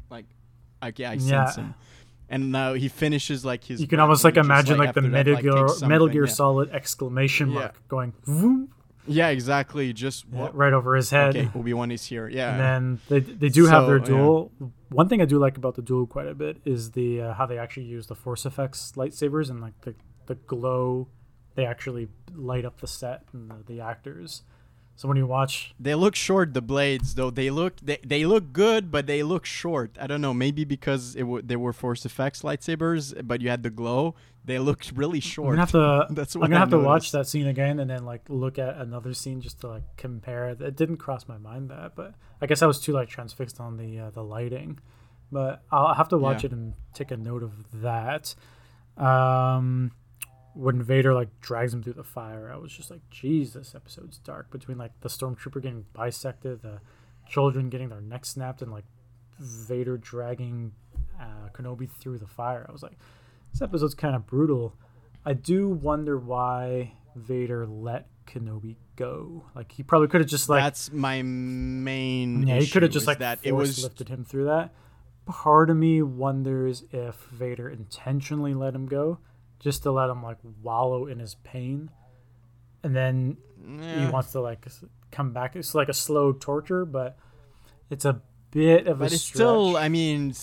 like 0.10 0.26
okay, 0.90 1.06
I 1.06 1.14
Yeah. 1.14 1.46
sense 1.46 1.56
him. 1.58 1.74
And 2.30 2.52
now 2.52 2.74
he 2.74 2.88
finishes 2.88 3.46
like 3.46 3.64
his 3.64 3.80
you 3.82 3.88
can 3.88 4.00
almost 4.00 4.24
like 4.24 4.38
imagine 4.38 4.78
like, 4.78 4.94
the 4.94 5.02
after 5.02 5.02
that, 5.02 5.10
Metal 5.10 5.34
like, 5.36 5.44
Gear 5.44 5.88
Metal 5.88 6.08
Gear 6.08 6.26
yeah. 6.26 6.32
Solid 6.32 6.70
exclamation 6.72 7.50
Yeah. 7.52 7.60
mark 7.60 7.88
going 7.88 8.14
vroom, 8.26 8.70
Yeah, 9.06 9.28
exactly. 9.30 9.92
Just 9.94 10.26
yeah, 10.32 10.50
right 10.54 10.72
over 10.74 10.96
his 10.96 11.10
head. 11.10 11.36
Okay, 11.36 11.50
Obi 11.60 11.74
Wan 11.74 11.92
is 11.92 12.06
here. 12.06 12.28
Yeah. 12.30 12.52
And 12.52 12.60
then 12.60 13.00
they 13.10 13.20
they 13.20 13.50
do 13.50 13.66
have 13.66 13.86
their 13.88 14.04
So, 14.04 14.12
yeah. 14.12 14.18
duel. 14.18 14.52
One 14.90 15.10
thing 15.10 15.22
I 15.22 15.26
do 15.26 15.38
like 15.38 15.58
about 15.58 15.76
the 15.76 15.82
duel 15.82 16.08
quite 16.08 16.28
a 16.28 16.34
bit 16.34 16.58
is 16.66 16.92
the 16.92 17.22
uh, 17.22 17.34
how 17.34 17.46
they 17.46 17.58
actually 17.58 17.86
use 17.86 18.08
the 18.08 18.16
force 18.16 18.46
effects 18.46 18.94
lightsabers 18.96 19.50
and 19.50 19.60
like 19.62 19.80
the 19.82 19.94
the 20.28 20.36
glow. 20.36 21.10
They 21.56 21.66
actually 21.66 22.08
light 22.34 22.66
up 22.66 22.80
the 22.80 22.88
set 22.88 23.26
and 23.34 23.52
the, 23.52 23.74
the 23.74 23.82
actors. 23.82 24.42
So 24.96 25.08
when 25.08 25.18
you 25.18 25.26
watch, 25.26 25.74
They 25.80 25.96
look 25.96 26.16
short, 26.16 26.54
the 26.54 26.62
blades 26.62 27.16
though. 27.16 27.32
They 27.32 27.50
look 27.50 27.78
they, 27.82 27.98
they 28.06 28.26
look 28.26 28.54
good, 28.54 28.92
but 28.92 29.08
they 29.08 29.24
look 29.24 29.44
short. 29.46 29.98
I 30.00 30.06
don't 30.08 30.22
know, 30.22 30.34
maybe 30.34 30.64
because 30.66 31.16
it 31.16 31.22
w- 31.22 31.42
they 31.42 31.56
were 31.56 31.74
force 31.74 32.06
effects 32.06 32.44
lightsabers, 32.44 33.26
but 33.26 33.42
you 33.42 33.50
had 33.50 33.64
the 33.64 33.70
glow. 33.72 34.14
They 34.46 34.60
looked 34.60 34.92
really 34.96 35.20
short. 35.20 35.58
I'm 35.60 35.66
gonna 35.66 36.06
have 36.06 36.08
to 36.10 36.14
That's 36.14 36.36
what 36.36 36.44
I'm 36.46 36.50
gonna 36.52 36.58
I 36.58 36.60
have 36.60 36.70
to 36.70 36.80
watch 36.80 37.12
that 37.12 37.28
scene 37.28 37.48
again 37.48 37.80
and 37.80 37.90
then 37.90 38.06
like 38.06 38.22
look 38.30 38.60
at 38.60 38.78
another 38.78 39.14
scene 39.16 39.42
just 39.42 39.62
to 39.62 39.68
like 39.68 39.84
compare. 39.98 40.50
It 40.50 40.76
didn't 40.76 40.98
cross 40.98 41.28
my 41.28 41.38
mind 41.40 41.70
that, 41.72 41.96
but 41.96 42.14
I 42.40 42.46
guess 42.46 42.62
I 42.62 42.68
was 42.68 42.80
too 42.80 42.94
like 42.94 43.10
transfixed 43.10 43.60
on 43.60 43.78
the 43.78 44.00
uh, 44.00 44.10
the 44.12 44.24
lighting. 44.24 44.80
But 45.32 45.64
I'll 45.72 45.96
have 45.96 46.10
to 46.10 46.18
watch 46.20 46.44
Yeah. 46.44 46.48
it 46.50 46.52
and 46.54 46.74
take 46.94 47.10
a 47.10 47.18
note 47.18 47.42
of 47.42 47.52
that. 47.82 48.36
Um, 48.96 49.92
when 50.54 50.82
Vader 50.82 51.14
like 51.14 51.30
drags 51.42 51.74
him 51.74 51.84
through 51.84 51.94
the 51.94 52.04
fire, 52.04 52.52
I 52.54 52.58
was 52.58 52.72
just 52.72 52.92
like, 52.92 53.02
"Jeez, 53.12 53.54
this 53.54 53.74
episode's 53.76 54.18
dark." 54.18 54.52
Between 54.52 54.78
like 54.78 54.92
the 55.02 55.10
stormtrooper 55.10 55.62
getting 55.62 55.86
bisected, 55.94 56.62
the 56.62 56.80
children 57.28 57.70
getting 57.70 57.90
their 57.90 58.02
necks 58.02 58.30
snapped, 58.30 58.62
and 58.62 58.72
like 58.72 58.86
Vader 59.40 59.98
dragging 59.98 60.74
uh, 61.20 61.50
Kenobi 61.54 61.90
through 61.90 62.20
the 62.20 62.28
fire, 62.28 62.66
I 62.68 62.72
was 62.72 62.84
like, 62.84 62.98
"This 63.52 63.62
episode's 63.62 63.96
kind 63.96 64.16
of 64.16 64.26
brutal." 64.28 64.76
I 65.26 65.34
do 65.34 65.70
wonder 65.70 66.18
why 66.18 66.94
Vader 67.16 67.66
let 67.66 68.08
Kenobi 68.26 68.76
go. 68.96 69.46
Like 69.56 69.72
he 69.72 69.84
probably 69.84 70.08
could 70.08 70.22
have 70.22 70.30
just 70.30 70.50
like 70.50 70.62
That's 70.62 70.92
my 70.92 71.22
main. 71.22 72.48
yeah, 72.48 72.60
he 72.60 72.68
could 72.68 72.84
have 72.84 72.92
just 72.92 73.08
like 73.08 73.20
that 73.20 73.40
it 73.44 73.54
was 73.54 73.84
lifted 73.84 74.10
him 74.10 74.26
through 74.26 74.46
that. 74.46 74.74
Part 75.26 75.70
of 75.70 75.78
me 75.78 76.02
wonders 76.02 76.84
if 76.92 77.16
Vader 77.32 77.70
intentionally 77.70 78.54
let 78.54 78.76
him 78.76 78.88
go, 78.88 79.20
just 79.64 79.84
to 79.84 79.92
let 79.92 80.10
him 80.10 80.22
like 80.22 80.38
wallow 80.62 81.08
in 81.08 81.20
his 81.20 81.36
pain, 81.44 81.90
and 82.84 82.96
then 82.96 83.38
he 83.66 83.84
Eh, 84.04 84.10
wants 84.10 84.32
to 84.34 84.42
like 84.42 84.66
come 85.12 85.32
back. 85.32 85.56
It's 85.56 85.74
like 85.74 85.90
a 85.90 85.94
slow 85.94 86.34
torture, 86.34 86.86
but 86.86 87.18
it's 87.90 88.04
a 88.06 88.22
bit 88.52 88.88
of 88.88 88.98
a 88.98 89.06
But 89.06 89.14
it's 89.14 89.24
stretch. 89.24 89.38
still, 89.38 89.78
I 89.78 89.88
mean, 89.90 90.34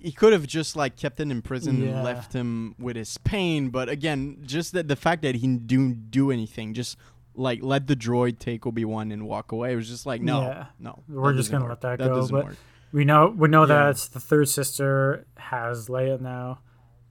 he 0.00 0.10
could 0.12 0.32
have 0.32 0.46
just 0.46 0.74
like 0.76 0.96
kept 0.96 1.20
him 1.20 1.30
in 1.30 1.42
prison 1.42 1.82
Yeah. 1.82 1.88
and 1.90 2.04
left 2.04 2.32
him 2.32 2.74
with 2.78 2.96
his 2.96 3.16
pain. 3.18 3.68
But 3.70 3.88
again, 3.88 4.38
just 4.42 4.72
that 4.72 4.88
the 4.88 4.96
fact 4.96 5.22
that 5.22 5.36
he 5.36 5.46
didn't 5.56 6.10
do 6.10 6.30
anything, 6.30 6.74
just 6.74 6.96
like 7.34 7.62
let 7.62 7.86
the 7.86 7.94
droid 7.94 8.38
take 8.38 8.66
Obi 8.66 8.84
Wan 8.84 9.12
and 9.12 9.26
walk 9.28 9.52
away. 9.52 9.72
It 9.72 9.76
was 9.76 9.88
just 9.88 10.04
like, 10.06 10.20
no, 10.20 10.40
Yeah. 10.42 10.66
no, 10.80 10.98
We're 11.08 11.32
just 11.34 11.50
gonna 11.52 11.64
work. 11.64 11.82
let 11.84 11.98
that 11.98 11.98
go, 11.98 12.14
doesn't 12.16 12.34
but- 12.34 12.44
work. 12.46 12.56
We 12.92 13.04
know 13.04 13.28
we 13.36 13.46
know 13.46 13.60
Yeah. 13.62 13.92
that 13.92 13.96
the 14.12 14.18
third 14.18 14.48
sister 14.48 15.26
has 15.36 15.88
Leia 15.88 16.20
now, 16.20 16.58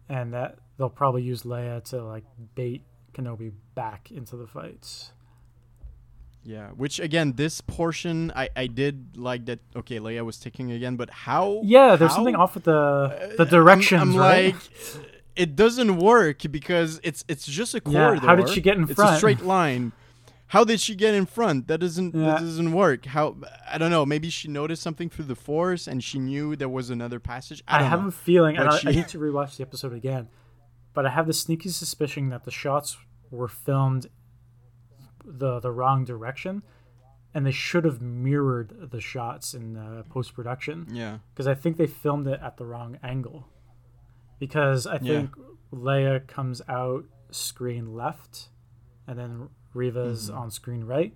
and 0.10 0.34
that 0.34 0.60
they'll 0.80 0.90
probably 0.90 1.22
use 1.22 1.44
Leia 1.44 1.84
to 1.92 2.04
like 2.04 2.24
bait 2.56 2.82
Kenobi 3.14 3.52
back 3.76 4.10
into 4.10 4.36
the 4.36 4.48
fights. 4.48 5.12
Yeah, 6.44 6.70
which 6.70 7.00
again, 7.00 7.34
this 7.36 7.60
portion 7.62 8.32
I 8.36 8.50
I 8.56 8.68
did 8.68 9.18
like 9.18 9.46
that. 9.46 9.60
Okay, 9.76 10.00
Leia 10.00 10.24
was 10.26 10.38
taking 10.40 10.72
again, 10.72 10.96
but 10.96 11.10
how? 11.10 11.60
Yeah, 11.64 11.96
there's 11.98 12.12
how- 12.12 12.16
something 12.18 12.36
off 12.36 12.56
with 12.56 12.64
the 12.64 12.76
uh, 12.76 13.28
the 13.36 13.44
I'm- 13.44 13.50
directions, 13.50 14.02
I'm, 14.02 14.16
right? 14.16 14.54
like, 14.56 15.06
it 15.36 15.56
doesn't 15.56 15.98
work 15.98 16.40
because 16.50 17.00
it's 17.04 17.26
it's 17.28 17.46
just 17.46 17.76
a 17.76 17.82
Yeah, 17.86 18.06
corridor. 18.08 18.26
how 18.26 18.36
did 18.36 18.50
she 18.50 18.62
get 18.62 18.78
in 18.78 18.88
front? 18.88 19.10
It's 19.12 19.16
a 19.16 19.18
straight 19.18 19.42
line. 19.42 19.92
How 20.48 20.64
did 20.64 20.80
she 20.80 20.96
get 20.96 21.14
in 21.14 21.28
front? 21.28 21.68
That 21.68 21.80
doesn't 21.80 22.16
Yeah. 22.16 22.26
that 22.32 22.40
doesn't 22.40 22.72
work. 22.72 23.06
How 23.06 23.36
I 23.70 23.78
don't 23.78 23.92
know. 23.92 24.06
Maybe 24.06 24.30
she 24.30 24.48
noticed 24.48 24.82
something 24.82 25.10
through 25.10 25.26
the 25.26 25.36
force 25.36 25.88
and 25.88 26.02
she 26.04 26.18
knew 26.20 26.56
there 26.56 26.70
was 26.70 26.90
another 26.90 27.20
passage. 27.20 27.62
I, 27.68 27.80
I, 27.80 27.84
have 27.84 28.02
know. 28.02 28.08
a 28.08 28.12
feeling, 28.12 28.58
I, 28.58 28.80
I 28.86 28.92
need 28.92 29.08
to 29.10 29.20
rewatch 29.20 29.58
the 29.58 29.64
episode 29.64 29.94
again, 29.94 30.28
but 30.94 31.06
I 31.06 31.10
have 31.10 31.28
the 31.28 31.34
sneaky 31.34 31.70
suspicion 31.70 32.30
that 32.30 32.44
the 32.46 32.52
shots 32.52 32.98
were 33.32 33.48
filmed 33.48 34.08
the 35.26 35.60
the 35.60 35.72
wrong 35.72 36.06
direction, 36.06 36.64
and 37.34 37.46
they 37.46 37.52
should 37.52 37.86
have 37.86 38.02
mirrored 38.02 38.90
the 38.92 39.02
shots 39.02 39.54
in 39.54 39.78
uh, 39.78 40.04
post 40.10 40.34
production. 40.34 40.88
Yeah. 40.92 41.20
Because 41.34 41.48
I 41.48 41.54
think 41.54 41.78
they 41.78 41.88
filmed 41.88 42.28
it 42.28 42.40
at 42.42 42.58
the 42.58 42.66
wrong 42.66 42.98
angle. 43.04 43.48
Because 44.40 44.88
I 44.88 44.94
Yeah. 44.96 45.00
think 45.00 45.36
Leia 45.72 46.26
comes 46.26 46.62
out 46.68 47.06
screen 47.32 47.94
left, 47.94 48.50
and 49.06 49.20
then 49.20 49.50
Reva's 49.74 50.30
Mm-hmm. 50.30 50.40
on 50.40 50.52
screen 50.52 50.84
right. 50.86 51.16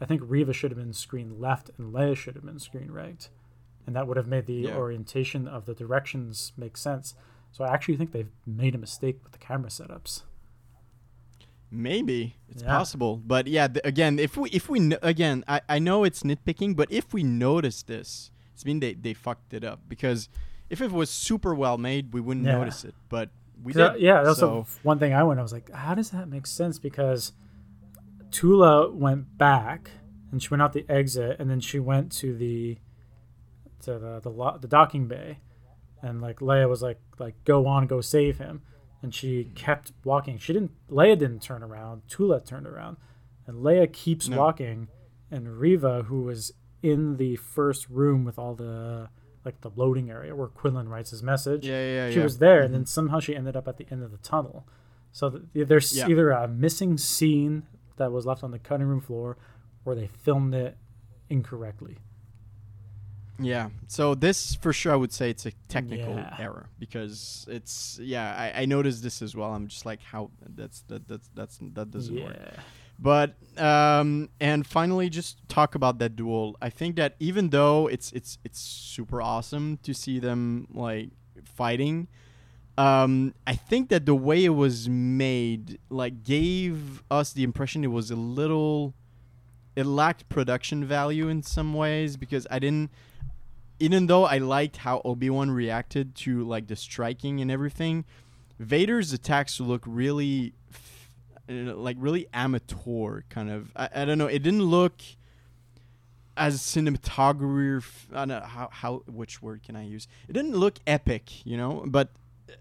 I 0.00 0.06
think 0.06 0.22
Reva 0.24 0.52
should 0.52 0.70
have 0.70 0.78
been 0.78 0.92
screen 0.94 1.38
left, 1.38 1.70
and 1.76 1.92
Leia 1.92 2.16
should 2.16 2.34
have 2.34 2.44
been 2.44 2.58
screen 2.58 2.90
right, 2.90 3.28
and 3.86 3.94
that 3.94 4.06
would 4.08 4.16
have 4.16 4.26
made 4.26 4.46
the 4.46 4.54
Yeah. 4.54 4.76
orientation 4.76 5.46
of 5.46 5.66
the 5.66 5.74
directions 5.74 6.52
make 6.56 6.76
sense. 6.76 7.14
So 7.52 7.64
I 7.64 7.72
actually 7.72 7.96
think 7.96 8.12
they've 8.12 8.30
made 8.46 8.74
a 8.74 8.78
mistake 8.78 9.20
with 9.22 9.32
the 9.32 9.38
camera 9.38 9.68
setups. 9.70 10.22
Maybe 11.70 12.36
it's 12.48 12.62
Yeah. 12.62 12.68
possible, 12.76 13.16
but 13.16 13.46
yeah. 13.46 13.66
Th- 13.68 13.80
again, 13.84 14.18
if 14.18 14.36
we 14.36 14.50
if 14.50 14.68
we 14.68 14.78
kn- 14.78 14.98
again, 15.02 15.42
I, 15.48 15.62
I 15.68 15.78
know 15.78 16.04
it's 16.04 16.22
nitpicking, 16.22 16.76
but 16.76 16.90
if 16.92 17.14
we 17.14 17.22
notice 17.22 17.82
this, 17.82 18.30
it's 18.52 18.64
mean 18.66 18.80
they 18.80 18.92
they 18.92 19.14
fucked 19.14 19.54
it 19.54 19.64
up 19.64 19.80
because 19.88 20.28
if 20.68 20.82
it 20.82 20.92
was 20.92 21.08
super 21.08 21.54
well 21.54 21.78
made, 21.78 22.12
we 22.12 22.20
wouldn't 22.20 22.44
Yeah. 22.44 22.58
notice 22.58 22.84
it. 22.84 22.94
But 23.08 23.30
we 23.62 23.72
'Cause, 23.72 23.90
uh, 23.92 23.94
yeah, 23.98 24.22
that's 24.22 24.38
so, 24.40 24.66
one 24.82 24.98
thing 24.98 25.14
I 25.14 25.22
went. 25.22 25.40
I 25.40 25.42
was 25.42 25.52
like, 25.52 25.70
how 25.70 25.94
does 25.94 26.10
that 26.10 26.28
make 26.28 26.46
sense? 26.46 26.78
Because 26.78 27.32
Tala 28.30 28.90
went 28.90 29.38
back 29.38 29.92
and 30.30 30.42
she 30.42 30.48
went 30.50 30.60
out 30.62 30.72
the 30.74 30.84
exit, 30.90 31.36
and 31.38 31.48
then 31.50 31.60
she 31.60 31.78
went 31.78 32.12
to 32.12 32.36
the 32.36 32.78
to 33.80 33.98
the 33.98 34.20
the, 34.20 34.30
lo- 34.30 34.58
the 34.60 34.68
docking 34.68 35.08
bay, 35.08 35.38
and 36.02 36.20
like 36.20 36.40
Leia 36.40 36.68
was 36.68 36.82
like 36.82 37.00
like 37.18 37.34
go 37.44 37.66
on, 37.66 37.86
go 37.86 38.00
save 38.00 38.38
him, 38.38 38.62
and 39.02 39.14
she 39.14 39.44
kept 39.54 39.92
walking. 40.04 40.38
She 40.38 40.52
didn't. 40.52 40.72
Leia 40.90 41.18
didn't 41.18 41.40
turn 41.40 41.62
around. 41.62 42.02
Tala 42.08 42.40
turned 42.40 42.66
around, 42.66 42.96
and 43.46 43.58
Leia 43.64 43.90
keeps 43.92 44.28
No. 44.28 44.38
walking, 44.38 44.88
and 45.30 45.58
Reva, 45.58 46.02
who 46.04 46.22
was 46.22 46.52
in 46.82 47.16
the 47.16 47.36
first 47.36 47.88
room 47.88 48.24
with 48.24 48.38
all 48.38 48.54
the 48.54 49.08
like 49.44 49.60
the 49.60 49.70
loading 49.74 50.10
area 50.10 50.34
where 50.34 50.48
Quinlan 50.48 50.88
writes 50.88 51.10
his 51.10 51.22
message 51.22 51.66
yeah, 51.66 51.84
yeah, 51.84 52.10
she 52.10 52.18
yeah. 52.18 52.22
was 52.22 52.38
there, 52.38 52.60
and 52.62 52.72
then 52.72 52.82
mm-hmm. 52.82 52.86
somehow 52.86 53.20
she 53.20 53.34
ended 53.34 53.56
up 53.56 53.66
at 53.66 53.76
the 53.76 53.86
end 53.90 54.02
of 54.02 54.10
the 54.10 54.18
tunnel. 54.18 54.66
So 55.10 55.30
th- 55.30 55.68
there's 55.68 55.96
Yeah. 55.96 56.08
either 56.08 56.30
a 56.30 56.46
missing 56.48 56.96
scene 56.96 57.64
that 57.96 58.12
was 58.12 58.24
left 58.24 58.42
on 58.42 58.50
the 58.50 58.58
cutting 58.58 58.86
room 58.86 59.00
floor, 59.00 59.36
or 59.84 59.94
they 59.94 60.06
filmed 60.06 60.54
it 60.54 60.76
incorrectly. 61.28 61.98
Yeah. 63.38 63.70
So 63.88 64.14
this 64.14 64.54
for 64.56 64.72
sure 64.72 64.92
I 64.92 64.96
would 64.96 65.12
say 65.12 65.30
it's 65.30 65.46
a 65.46 65.52
technical 65.68 66.14
Yeah. 66.14 66.36
error 66.38 66.68
because 66.78 67.46
it's 67.48 67.98
yeah, 68.00 68.34
I, 68.36 68.62
I 68.62 68.64
noticed 68.66 69.02
this 69.02 69.22
as 69.22 69.34
well. 69.34 69.52
I'm 69.54 69.66
just 69.68 69.86
like 69.86 70.00
how 70.02 70.30
that's 70.54 70.82
that 70.88 71.08
that's 71.08 71.28
that's 71.34 71.58
that 71.74 71.90
doesn't 71.90 72.16
yeah, 72.16 72.24
work. 72.24 72.36
But 72.98 73.34
um 73.60 74.28
and 74.40 74.66
finally 74.66 75.08
just 75.10 75.38
talk 75.48 75.74
about 75.74 75.98
that 75.98 76.14
duel. 76.14 76.56
I 76.60 76.70
think 76.70 76.96
that 76.96 77.16
even 77.20 77.50
though 77.50 77.86
it's 77.88 78.12
it's 78.12 78.38
it's 78.44 78.60
super 78.60 79.20
awesome 79.22 79.78
to 79.82 79.92
see 79.94 80.18
them 80.18 80.68
like 80.72 81.10
fighting 81.44 82.08
um 82.78 83.34
I 83.46 83.54
think 83.54 83.88
that 83.90 84.06
the 84.06 84.14
way 84.14 84.44
it 84.44 84.50
was 84.50 84.88
made 84.88 85.78
like 85.90 86.22
gave 86.22 87.02
us 87.10 87.32
the 87.32 87.42
impression 87.42 87.82
it 87.84 87.88
was 87.88 88.10
a 88.10 88.16
little 88.16 88.94
it 89.74 89.84
lacked 89.84 90.28
production 90.28 90.84
value 90.84 91.28
in 91.28 91.42
some 91.42 91.74
ways 91.74 92.16
because 92.16 92.46
I 92.50 92.58
didn't 92.58 92.90
even 93.86 94.06
though 94.06 94.24
I 94.24 94.38
liked 94.38 94.76
how 94.78 95.02
Obi-Wan 95.04 95.50
reacted 95.50 96.14
to 96.24 96.44
like 96.44 96.66
the 96.68 96.76
striking 96.76 97.40
and 97.40 97.50
everything, 97.50 98.04
Vader's 98.58 99.12
attacks 99.12 99.58
look 99.60 99.82
really 99.86 100.54
f- 100.70 101.08
uh, 101.50 101.74
like 101.74 101.96
really 101.98 102.26
amateur 102.32 103.22
kind 103.28 103.50
of. 103.50 103.72
I, 103.74 103.88
I 103.94 104.04
don't 104.06 104.18
know. 104.18 104.28
It 104.28 104.42
didn't 104.42 104.62
look 104.62 104.94
as 106.36 106.60
cinematography. 106.60 107.84
I 108.12 108.18
don't 108.24 108.28
know 108.28 108.40
how 108.40 108.68
how 108.70 109.02
which 109.20 109.42
word 109.42 109.62
can 109.66 109.74
I 109.76 109.84
use? 109.84 110.06
It 110.28 110.32
didn't 110.32 110.56
look 110.56 110.76
epic, 110.86 111.44
you 111.44 111.56
know, 111.56 111.82
but. 111.86 112.08
uh, 112.48 112.52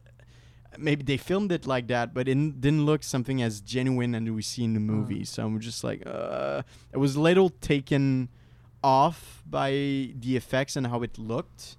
Maybe 0.77 1.03
they 1.03 1.18
filmed 1.18 1.52
it 1.52 1.68
like 1.68 1.88
that, 1.88 2.14
but 2.14 2.30
it 2.30 2.61
didn't 2.61 2.85
look 2.85 3.03
something 3.03 3.41
as 3.41 3.60
genuine 3.60 4.15
as 4.15 4.23
we 4.38 4.41
see 4.41 4.64
in 4.64 4.73
the 4.73 4.80
movie. 4.80 5.26
So 5.26 5.45
I'm 5.45 5.60
just 5.60 5.84
like, 5.84 6.02
uh, 6.07 6.61
it 6.93 6.98
was 6.98 7.18
a 7.18 7.22
little 7.22 7.49
taken 7.49 8.30
off 8.83 9.43
by 9.49 9.71
the 9.71 10.35
effects 10.35 10.75
and 10.75 10.87
how 10.87 11.01
it 11.03 11.17
looked. 11.17 11.77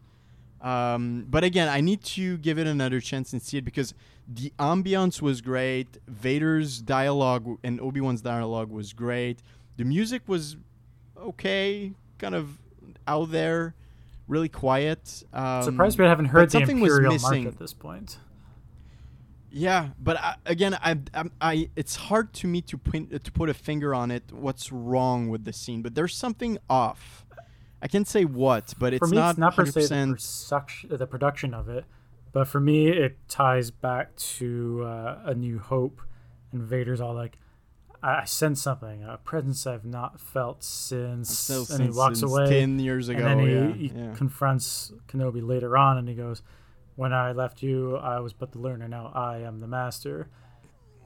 Um, 0.60 1.26
but 1.28 1.42
again, 1.42 1.68
I 1.68 1.80
need 1.80 2.02
to 2.04 2.38
give 2.38 2.58
it 2.58 2.66
another 2.66 3.00
chance 3.00 3.32
and 3.32 3.42
see 3.42 3.58
it 3.58 3.64
because 3.64 3.94
the 4.28 4.52
ambiance 4.58 5.20
was 5.20 5.40
great. 5.40 5.98
Vader's 6.06 6.80
dialogue 6.80 7.58
and 7.64 7.80
Obi 7.80 8.00
Wan's 8.00 8.22
dialogue 8.22 8.70
was 8.70 8.92
great. 8.92 9.42
The 9.76 9.84
music 9.84 10.22
was 10.26 10.56
okay, 11.18 11.92
kind 12.18 12.34
of 12.34 12.58
out 13.08 13.32
there, 13.32 13.74
really 14.28 14.48
quiet. 14.48 15.24
Um, 15.32 15.62
Surprised 15.64 15.98
we 15.98 16.04
haven't 16.04 16.26
heard 16.26 16.48
the 16.48 16.52
something 16.52 16.80
was 16.80 16.92
Imperial 16.92 17.12
missing. 17.14 17.46
at 17.46 17.58
this 17.58 17.74
point. 17.74 18.18
Yeah, 19.54 19.88
but 19.98 20.16
I, 20.16 20.36
again, 20.46 20.74
I, 20.74 20.98
I, 21.14 21.24
I, 21.40 21.70
it's 21.76 21.94
hard 21.94 22.32
to 22.34 22.46
me 22.46 22.62
to 22.62 22.78
point, 22.78 23.24
to 23.24 23.32
put 23.32 23.50
a 23.50 23.54
finger 23.54 23.94
on 23.94 24.10
it. 24.10 24.24
What's 24.32 24.72
wrong 24.72 25.28
with 25.28 25.44
the 25.44 25.52
scene? 25.52 25.82
But 25.82 25.94
there's 25.94 26.16
something 26.16 26.56
off. 26.70 27.26
I 27.82 27.88
can't 27.88 28.08
say 28.08 28.24
what, 28.24 28.72
but 28.78 28.94
it's 28.94 29.00
for 29.00 29.08
me, 29.08 29.16
not 29.16 29.30
it's 29.30 29.38
not 29.38 29.54
per 29.54 29.66
se 29.66 29.86
the, 29.88 29.94
100%. 29.94 30.98
the 30.98 31.06
production 31.06 31.52
of 31.52 31.68
it, 31.68 31.84
but 32.32 32.48
for 32.48 32.60
me, 32.60 32.88
it 32.88 33.18
ties 33.28 33.70
back 33.70 34.16
to 34.16 34.84
uh, 34.84 35.22
A 35.26 35.34
New 35.34 35.58
Hope, 35.58 36.00
and 36.52 36.62
Vader's 36.62 37.00
all 37.00 37.12
like, 37.12 37.38
"I, 38.02 38.20
I 38.20 38.24
sense 38.24 38.62
something, 38.62 39.02
a 39.02 39.18
presence 39.18 39.66
I've 39.66 39.84
not 39.84 40.20
felt 40.20 40.62
since," 40.62 41.50
and 41.50 41.82
he 41.82 41.90
walks 41.90 42.20
since 42.20 42.30
away. 42.30 42.48
ten 42.48 42.78
years 42.78 43.08
ago. 43.08 43.26
and 43.26 43.40
then 43.40 43.46
he, 43.46 43.54
yeah, 43.54 43.72
he 43.72 44.00
yeah. 44.00 44.14
confronts 44.14 44.92
Kenobi 45.08 45.46
later 45.46 45.76
on, 45.76 45.98
and 45.98 46.08
he 46.08 46.14
goes, 46.14 46.40
"When 46.96 47.12
I 47.12 47.32
left 47.32 47.62
you, 47.62 47.96
I 47.96 48.20
was 48.20 48.32
but 48.32 48.52
the 48.52 48.58
learner. 48.58 48.88
Now 48.88 49.10
I 49.14 49.38
am 49.38 49.60
the 49.60 49.66
master." 49.66 50.28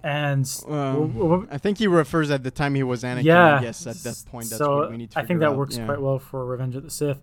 And 0.02 0.44
Um, 0.68 0.72
w- 0.94 1.12
w- 1.14 1.48
I 1.50 1.58
think 1.58 1.78
he 1.78 1.86
refers 1.88 2.30
at 2.30 2.42
the 2.44 2.50
time 2.50 2.74
he 2.76 2.82
was 2.82 3.02
Anakin. 3.02 3.24
yeah, 3.24 3.56
I 3.56 3.60
guess 3.62 3.86
at 3.86 3.96
that 3.96 4.22
point, 4.30 4.48
that's 4.50 4.58
so 4.58 4.76
what 4.76 4.90
we 4.90 4.98
need 4.98 5.10
to 5.12 5.18
I 5.18 5.24
think 5.24 5.40
that 5.40 5.48
out, 5.50 5.56
works 5.56 5.76
yeah. 5.78 5.86
quite 5.86 6.00
well 6.00 6.18
for 6.20 6.44
Revenge 6.44 6.76
of 6.76 6.84
the 6.84 6.90
Sith. 6.90 7.20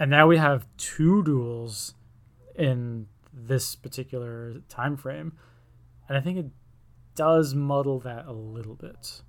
And 0.00 0.10
now 0.10 0.26
we 0.26 0.36
have 0.36 0.66
two 0.76 1.22
duels 1.22 1.94
in 2.56 3.06
this 3.32 3.76
particular 3.76 4.54
time 4.68 4.96
frame, 4.96 5.32
and 6.08 6.16
I 6.18 6.20
think 6.20 6.38
it 6.38 6.46
does 7.14 7.54
muddle 7.54 8.00
that 8.00 8.26
a 8.26 8.32
little 8.32 8.74
bit. 8.74 9.22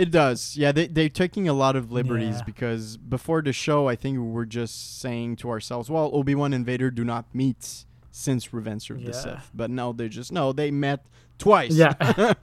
It 0.00 0.10
does. 0.10 0.56
Yeah, 0.56 0.72
they, 0.72 0.86
they're 0.86 1.10
taking 1.10 1.46
a 1.46 1.52
lot 1.52 1.76
of 1.76 1.92
liberties 1.92 2.36
Yeah. 2.38 2.44
because 2.46 2.96
before 2.96 3.42
the 3.42 3.52
show, 3.52 3.86
I 3.86 3.96
think 3.96 4.16
we 4.18 4.24
were 4.24 4.46
just 4.46 4.98
saying 5.00 5.36
to 5.36 5.50
ourselves, 5.50 5.90
well, 5.90 6.10
Obi 6.14 6.34
Wan 6.34 6.54
and 6.54 6.64
Vader 6.64 6.90
do 6.90 7.04
not 7.04 7.26
meet 7.34 7.84
since 8.10 8.52
Revenge 8.54 8.88
of 8.90 8.98
the 9.04 9.12
Yeah. 9.12 9.22
Sith. 9.24 9.50
But 9.54 9.70
now 9.70 9.92
they 9.92 10.08
just, 10.08 10.32
no, 10.32 10.52
they 10.52 10.70
met 10.70 11.04
twice. 11.38 11.72
Yeah. 11.72 11.92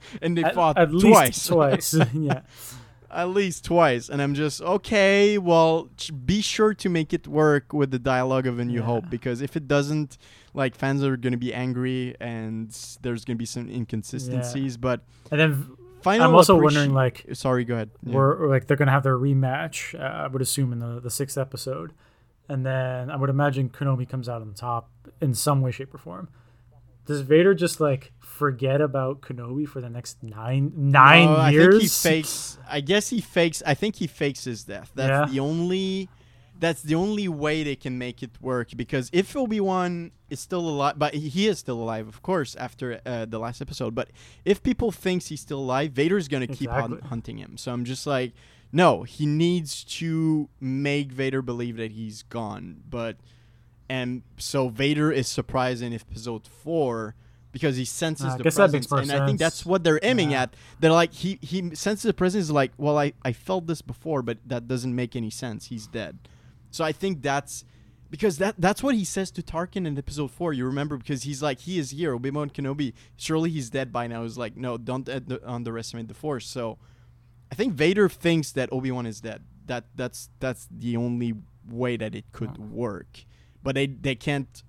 and 0.22 0.38
they 0.38 0.44
at, 0.44 0.54
fought 0.54 0.78
at 0.78 0.90
twice. 0.90 1.02
least 1.02 1.48
twice. 1.48 1.94
yeah, 2.14 2.40
at 3.10 3.28
least 3.30 3.64
twice. 3.64 4.08
And 4.08 4.22
I'm 4.22 4.34
just, 4.34 4.62
okay, 4.62 5.36
well, 5.36 5.88
be 6.24 6.40
sure 6.40 6.74
to 6.74 6.88
make 6.88 7.12
it 7.12 7.26
work 7.26 7.72
with 7.72 7.90
the 7.90 7.98
dialogue 7.98 8.46
of 8.46 8.60
A 8.60 8.64
New 8.64 8.78
Yeah. 8.80 8.86
Hope 8.86 9.10
because 9.10 9.40
if 9.42 9.56
it 9.56 9.66
doesn't, 9.66 10.16
like, 10.54 10.76
fans 10.76 11.02
are 11.02 11.16
going 11.16 11.32
to 11.32 11.38
be 11.38 11.52
angry 11.52 12.14
and 12.20 12.70
there's 13.02 13.24
going 13.24 13.36
to 13.36 13.38
be 13.38 13.46
some 13.46 13.68
inconsistencies. 13.68 14.76
But 14.76 15.00
and 15.32 15.40
then 15.40 15.76
final 16.16 16.28
I'm 16.28 16.34
also 16.34 16.56
appreci- 16.58 16.62
wondering, 16.64 16.94
like, 16.94 17.26
Sorry, 17.34 17.64
go 17.64 17.74
ahead. 17.74 17.90
Yeah. 18.04 18.14
we're 18.14 18.48
like 18.48 18.66
they're 18.66 18.76
gonna 18.76 18.90
have 18.92 19.02
their 19.02 19.16
rematch. 19.18 19.98
Uh, 19.98 20.02
I 20.02 20.26
would 20.26 20.42
assume 20.42 20.72
in 20.72 20.78
the 20.78 21.00
the 21.00 21.10
sixth 21.10 21.36
episode, 21.38 21.92
and 22.48 22.64
then 22.66 23.10
I 23.10 23.16
would 23.16 23.30
imagine 23.30 23.68
Kenobi 23.70 24.08
comes 24.08 24.28
out 24.28 24.40
on 24.42 24.54
top 24.54 24.90
in 25.20 25.34
some 25.34 25.60
way, 25.62 25.70
shape, 25.70 25.94
or 25.94 25.98
form. 25.98 26.28
Does 27.06 27.22
Vader 27.22 27.54
just 27.54 27.80
like 27.80 28.12
forget 28.20 28.80
about 28.82 29.22
Kenobi 29.22 29.66
for 29.66 29.80
the 29.80 29.88
next 29.88 30.22
nine 30.22 30.72
nine 30.76 31.26
No, 31.26 31.36
I 31.36 31.50
years? 31.50 31.70
think 31.70 31.82
he 31.82 31.88
fakes. 31.88 32.58
I 32.68 32.80
guess 32.82 33.08
he 33.08 33.20
fakes. 33.22 33.62
I 33.64 33.74
think 33.74 33.96
he 33.96 34.06
fakes 34.06 34.44
his 34.44 34.64
death. 34.64 34.92
That's 34.94 35.28
Yeah. 35.30 35.32
the 35.34 35.40
only. 35.40 36.08
That's 36.58 36.82
the 36.82 36.94
only 36.96 37.28
way 37.28 37.62
they 37.62 37.76
can 37.76 37.98
make 37.98 38.22
it 38.22 38.32
work. 38.40 38.70
Because 38.76 39.10
if 39.12 39.36
Obi 39.36 39.60
Wan 39.60 40.10
is 40.28 40.40
still 40.40 40.68
alive, 40.68 40.98
but 40.98 41.14
he 41.14 41.46
is 41.46 41.58
still 41.58 41.80
alive, 41.80 42.08
of 42.08 42.22
course, 42.22 42.56
after 42.56 43.00
uh, 43.06 43.24
the 43.26 43.38
last 43.38 43.60
episode. 43.60 43.94
But 43.94 44.10
if 44.44 44.62
people 44.62 44.90
thinks 44.90 45.26
he's 45.26 45.40
still 45.40 45.60
alive, 45.60 45.92
Vader's 45.92 46.26
gonna 46.28 46.46
keep 46.48 46.70
on 46.70 47.00
hunting 47.02 47.38
him. 47.38 47.56
So 47.56 47.72
I'm 47.72 47.84
just 47.84 48.06
like, 48.06 48.32
no, 48.72 49.04
he 49.04 49.24
needs 49.24 49.84
to 49.84 50.48
make 50.60 51.12
Vader 51.12 51.42
believe 51.42 51.76
that 51.76 51.92
he's 51.92 52.22
gone. 52.24 52.82
But 52.88 53.16
and 53.88 54.22
so 54.36 54.68
Vader 54.68 55.10
is 55.10 55.28
surprised 55.28 55.82
in 55.82 55.92
episode 55.94 56.46
four 56.46 57.14
because 57.52 57.76
he 57.76 57.84
senses 57.86 58.26
I 58.26 58.36
the 58.36 58.44
presence, 58.44 58.92
and 58.92 59.10
I 59.10 59.26
think 59.26 59.38
that's 59.38 59.64
what 59.64 59.82
they're 59.84 60.00
aiming 60.02 60.32
Yeah. 60.32 60.42
at. 60.42 60.54
They're 60.80 60.92
like 60.92 61.12
he 61.12 61.38
he 61.40 61.74
senses 61.74 62.02
the 62.02 62.12
presence. 62.12 62.50
Like, 62.50 62.72
well, 62.76 62.98
I 62.98 63.12
I 63.22 63.32
felt 63.32 63.66
this 63.66 63.80
before, 63.80 64.22
but 64.22 64.38
that 64.46 64.68
doesn't 64.68 64.94
make 64.94 65.16
any 65.16 65.30
sense. 65.30 65.66
He's 65.66 65.86
dead. 65.86 66.18
So 66.70 66.84
I 66.84 66.92
think 66.92 67.22
that's 67.22 67.64
because 68.10 68.38
that 68.38 68.54
that's 68.58 68.82
what 68.82 68.94
he 68.94 69.04
says 69.04 69.30
to 69.32 69.42
Tarkin 69.42 69.86
in 69.86 69.96
episode 69.98 70.30
four. 70.30 70.52
You 70.52 70.64
remember 70.66 70.96
because 70.96 71.22
he's 71.24 71.42
like 71.42 71.60
he 71.60 71.78
is 71.78 71.90
here, 71.90 72.14
Obi 72.14 72.30
Wan 72.30 72.50
Kenobi. 72.50 72.92
Surely 73.16 73.50
he's 73.50 73.70
dead 73.70 73.92
by 73.92 74.06
now. 74.06 74.22
He's 74.22 74.38
like, 74.38 74.56
no, 74.56 74.76
don't 74.78 75.08
under- 75.08 75.40
underestimate 75.44 76.08
the 76.08 76.14
Force. 76.14 76.46
So 76.46 76.78
I 77.50 77.54
think 77.54 77.74
Vader 77.74 78.08
thinks 78.08 78.52
that 78.52 78.72
Obi 78.72 78.90
Wan 78.90 79.06
is 79.06 79.20
dead. 79.20 79.42
That 79.66 79.84
that's 79.96 80.30
that's 80.40 80.66
the 80.70 80.96
only 80.96 81.34
way 81.70 81.96
that 81.96 82.14
it 82.14 82.24
could 82.32 82.56
work. 82.72 83.24
But 83.62 83.74
they 83.74 83.86
they 83.86 84.14
can't 84.14 84.62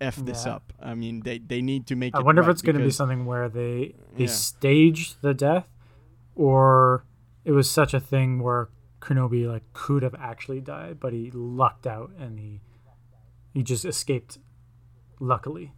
f 0.00 0.16
this 0.16 0.44
Yeah. 0.46 0.54
up. 0.54 0.72
I 0.80 0.94
mean, 0.94 1.20
they 1.20 1.38
they 1.38 1.62
need 1.62 1.86
to 1.88 1.96
make. 1.96 2.14
I 2.14 2.20
wonder 2.20 2.42
if 2.42 2.48
it's 2.48 2.62
going 2.62 2.76
to 2.76 2.82
be 2.84 2.90
something 2.90 3.26
where 3.26 3.48
they 3.48 3.94
they 4.16 4.24
Yeah. 4.24 4.30
staged 4.30 5.22
the 5.22 5.34
death, 5.34 5.66
or 6.34 7.04
it 7.44 7.52
was 7.52 7.70
such 7.70 7.94
a 7.94 8.00
thing 8.00 8.40
where 8.40 8.68
Kenobi 9.04 9.46
like 9.46 9.62
could 9.74 10.02
have 10.02 10.14
actually 10.18 10.60
died, 10.60 10.98
but 10.98 11.12
he 11.12 11.30
lucked 11.32 11.86
out 11.86 12.10
and 12.18 12.38
he 12.38 12.60
he 13.52 13.62
just 13.62 13.84
escaped, 13.84 14.38
luckily, 15.20 15.72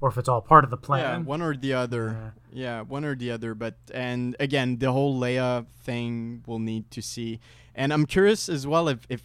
or 0.00 0.08
if 0.10 0.18
it's 0.18 0.28
all 0.28 0.40
part 0.42 0.64
of 0.64 0.70
the 0.70 0.76
plan. 0.76 1.00
Yeah, 1.00 1.18
one 1.26 1.40
or 1.40 1.56
the 1.56 1.72
other. 1.72 2.34
Yeah. 2.52 2.82
one 2.82 3.04
or 3.04 3.14
the 3.14 3.30
other. 3.30 3.54
But 3.54 3.76
and 3.94 4.36
again, 4.40 4.78
the 4.78 4.92
whole 4.92 5.18
Leia 5.18 5.66
thing 5.84 6.42
we'll 6.46 6.58
need 6.58 6.90
to 6.90 7.00
see. 7.00 7.40
And 7.74 7.92
I'm 7.92 8.04
curious 8.06 8.48
as 8.48 8.66
well 8.66 8.88
if 8.88 9.06
if 9.08 9.22